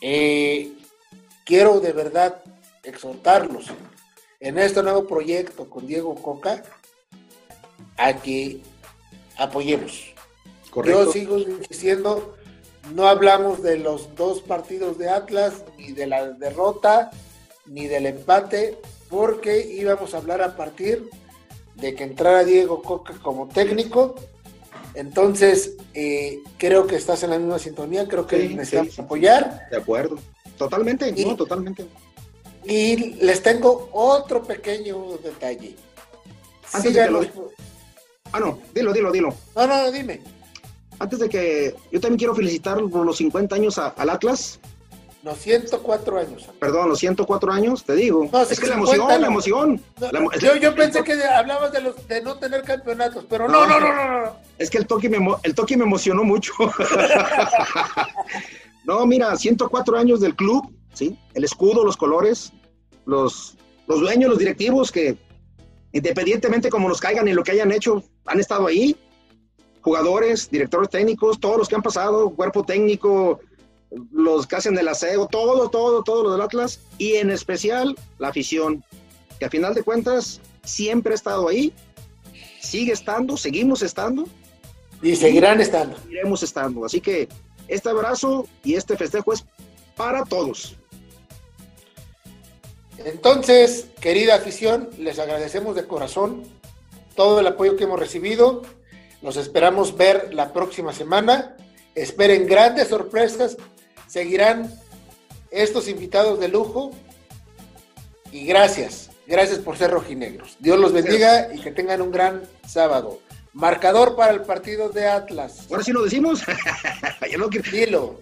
eh, 0.00 0.72
quiero 1.44 1.80
de 1.80 1.92
verdad 1.92 2.42
exhortarlos 2.82 3.66
en 4.40 4.58
este 4.58 4.82
nuevo 4.82 5.06
proyecto 5.06 5.68
con 5.68 5.86
Diego 5.86 6.14
Coca 6.14 6.62
a 7.98 8.14
que 8.14 8.62
apoyemos. 9.36 10.14
Correcto. 10.78 11.04
Yo 11.06 11.12
sigo 11.12 11.38
insistiendo, 11.38 12.36
no 12.94 13.08
hablamos 13.08 13.62
de 13.64 13.78
los 13.78 14.14
dos 14.14 14.42
partidos 14.42 14.96
de 14.96 15.08
Atlas, 15.08 15.64
ni 15.76 15.90
de 15.90 16.06
la 16.06 16.30
derrota, 16.30 17.10
ni 17.66 17.88
del 17.88 18.06
empate, 18.06 18.78
porque 19.10 19.66
íbamos 19.66 20.14
a 20.14 20.18
hablar 20.18 20.40
a 20.40 20.56
partir 20.56 21.10
de 21.74 21.94
que 21.96 22.04
entrara 22.04 22.44
Diego 22.44 22.80
Coca 22.82 23.14
como 23.20 23.48
técnico. 23.48 24.14
Entonces, 24.94 25.74
eh, 25.94 26.38
creo 26.58 26.86
que 26.86 26.94
estás 26.94 27.24
en 27.24 27.30
la 27.30 27.38
misma 27.40 27.58
sintonía, 27.58 28.06
creo 28.06 28.26
que 28.28 28.40
Sí, 28.48 28.54
necesitamos 28.54 28.94
sí, 28.94 29.00
apoyar. 29.00 29.68
De 29.72 29.78
acuerdo. 29.78 30.16
Totalmente, 30.56 31.12
Y- 31.16 31.24
no, 31.24 31.34
totalmente. 31.36 31.86
Y 32.64 33.14
les 33.24 33.42
tengo 33.42 33.88
otro 33.92 34.44
pequeño 34.44 35.18
detalle. 35.24 35.74
Antes 36.72 36.94
de 36.94 37.02
que 37.04 37.10
lo- 37.10 37.22
Síganos- 37.22 37.52
Ah, 38.30 38.40
no, 38.40 38.58
dilo, 38.74 38.92
dilo, 38.92 39.10
dilo. 39.10 39.34
No, 39.56 39.66
no, 39.66 39.90
dime. 39.90 40.20
Antes 40.98 41.18
de 41.20 41.28
que 41.28 41.74
yo 41.92 42.00
también 42.00 42.18
quiero 42.18 42.34
felicitar 42.34 42.78
por 42.90 43.06
los 43.06 43.16
50 43.18 43.54
años 43.54 43.78
a- 43.78 43.88
al 43.88 44.10
Atlas. 44.10 44.58
Los 45.22 45.38
104 45.38 46.18
años. 46.18 46.48
Perdón, 46.60 46.88
los 46.88 46.98
104 47.00 47.52
años, 47.52 47.84
te 47.84 47.94
digo. 47.94 48.28
No, 48.32 48.40
es 48.42 48.58
que 48.60 48.66
la 48.68 48.74
50 48.76 48.76
emoción, 48.76 49.08
no. 49.08 49.18
la 49.18 49.26
emoción. 49.26 49.82
No, 50.00 50.12
La 50.12 50.20
emo- 50.20 50.38
yo, 50.40 50.56
yo 50.56 50.74
pensé 50.74 51.02
que 51.02 51.22
hablabas 51.24 51.72
de 51.72 51.80
los 51.82 52.08
de 52.08 52.22
no 52.22 52.36
tener 52.38 52.62
campeonatos, 52.62 53.24
pero 53.28 53.48
no, 53.48 53.66
no, 53.66 53.80
no, 53.80 53.94
no, 53.94 54.20
no. 54.26 54.36
Es 54.58 54.70
que 54.70 54.78
el 54.78 54.86
toque 54.86 55.08
me, 55.08 55.18
el 55.42 55.54
toque 55.54 55.76
me 55.76 55.84
emocionó 55.84 56.22
mucho. 56.24 56.52
no, 58.84 59.04
mira, 59.06 59.36
104 59.36 59.98
años 59.98 60.20
del 60.20 60.34
club, 60.34 60.72
¿sí? 60.94 61.18
El 61.34 61.44
escudo, 61.44 61.84
los 61.84 61.96
colores, 61.96 62.52
los, 63.04 63.56
los 63.86 64.00
dueños, 64.00 64.30
los 64.30 64.38
directivos 64.38 64.90
que 64.92 65.16
independientemente 65.92 66.68
como 66.70 66.88
nos 66.88 67.00
caigan 67.00 67.28
y 67.28 67.32
lo 67.32 67.42
que 67.42 67.52
hayan 67.52 67.72
hecho, 67.72 68.02
han 68.26 68.40
estado 68.40 68.66
ahí. 68.66 68.96
Jugadores, 69.88 70.50
directores 70.50 70.90
técnicos, 70.90 71.40
todos 71.40 71.56
los 71.56 71.66
que 71.66 71.74
han 71.74 71.80
pasado, 71.80 72.28
cuerpo 72.28 72.62
técnico, 72.62 73.40
los 74.12 74.46
que 74.46 74.56
hacen 74.56 74.76
el 74.76 74.86
aseo, 74.86 75.26
todo, 75.28 75.70
todo, 75.70 76.04
todo 76.04 76.24
lo 76.24 76.32
del 76.32 76.42
Atlas 76.42 76.80
y 76.98 77.14
en 77.14 77.30
especial 77.30 77.96
la 78.18 78.28
afición, 78.28 78.84
que 79.38 79.46
a 79.46 79.48
final 79.48 79.72
de 79.72 79.82
cuentas 79.82 80.42
siempre 80.62 81.12
ha 81.12 81.14
estado 81.14 81.48
ahí, 81.48 81.72
sigue 82.60 82.92
estando, 82.92 83.38
seguimos 83.38 83.80
estando 83.80 84.26
Y 85.00 85.16
seguirán 85.16 85.58
estando. 85.58 85.96
iremos 86.10 86.42
estando. 86.42 86.84
Así 86.84 87.00
que 87.00 87.26
este 87.66 87.88
abrazo 87.88 88.46
y 88.62 88.74
este 88.74 88.94
festejo 88.94 89.32
es 89.32 89.46
para 89.96 90.22
todos. 90.26 90.76
Entonces, 92.98 93.86
querida 94.02 94.34
afición, 94.34 94.90
les 94.98 95.18
agradecemos 95.18 95.74
de 95.76 95.86
corazón 95.86 96.42
todo 97.16 97.40
el 97.40 97.46
apoyo 97.46 97.74
que 97.74 97.84
hemos 97.84 97.98
recibido. 97.98 98.60
Los 99.22 99.36
esperamos 99.36 99.96
ver 99.96 100.32
la 100.32 100.52
próxima 100.52 100.92
semana. 100.92 101.56
Esperen 101.94 102.46
grandes 102.46 102.88
sorpresas. 102.88 103.56
Seguirán 104.06 104.72
estos 105.50 105.88
invitados 105.88 106.38
de 106.40 106.48
lujo. 106.48 106.92
Y 108.30 108.44
gracias, 108.44 109.10
gracias 109.26 109.58
por 109.58 109.76
ser 109.76 109.90
rojinegros. 109.90 110.56
Dios 110.60 110.78
los 110.78 110.92
bendiga 110.92 111.52
y 111.54 111.60
que 111.60 111.70
tengan 111.72 112.02
un 112.02 112.10
gran 112.12 112.42
sábado. 112.66 113.20
Marcador 113.54 114.14
para 114.14 114.32
el 114.32 114.42
partido 114.42 114.90
de 114.90 115.08
Atlas. 115.08 115.66
Ahora 115.70 115.82
sí 115.82 115.92
lo 115.92 116.02
decimos. 116.04 116.42
Ya 117.30 117.38
no 117.38 117.48
quiero- 117.48 117.70
Dilo. 117.70 118.20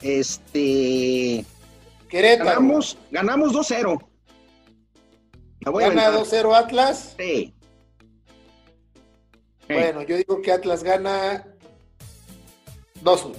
este 0.00 1.44
Querétaro. 2.08 2.50
ganamos, 2.50 2.98
ganamos 3.10 3.52
2-0. 3.52 3.98
La 5.60 5.70
voy 5.70 5.84
a 5.84 5.88
Gana 5.88 6.06
aventar. 6.08 6.26
2-0 6.44 6.54
Atlas. 6.56 7.14
Sí. 7.18 7.54
Bueno, 9.68 10.02
yo 10.02 10.16
digo 10.16 10.40
que 10.40 10.52
Atlas 10.52 10.82
gana 10.82 11.44
2-1. 13.04 13.34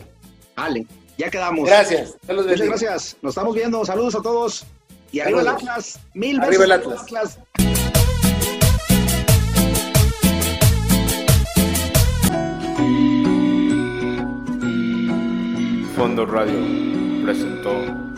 Vale, 0.56 0.86
ya 1.18 1.30
quedamos. 1.30 1.68
Gracias. 1.68 2.18
Muchas 2.28 2.62
gracias. 2.62 3.18
Nos 3.22 3.32
estamos 3.32 3.56
viendo. 3.56 3.84
Saludos 3.84 4.16
a 4.16 4.22
todos. 4.22 4.66
Y 5.12 5.22
arriba 5.22 5.42
el. 5.42 5.48
Atlas. 5.48 6.00
Mil 6.14 6.40
Arriba 6.40 6.66
veces 6.66 6.66
el 6.66 6.72
Atlas. 6.72 7.40
Fondo 15.96 16.26
Radio 16.26 17.26
presentó 17.26 18.09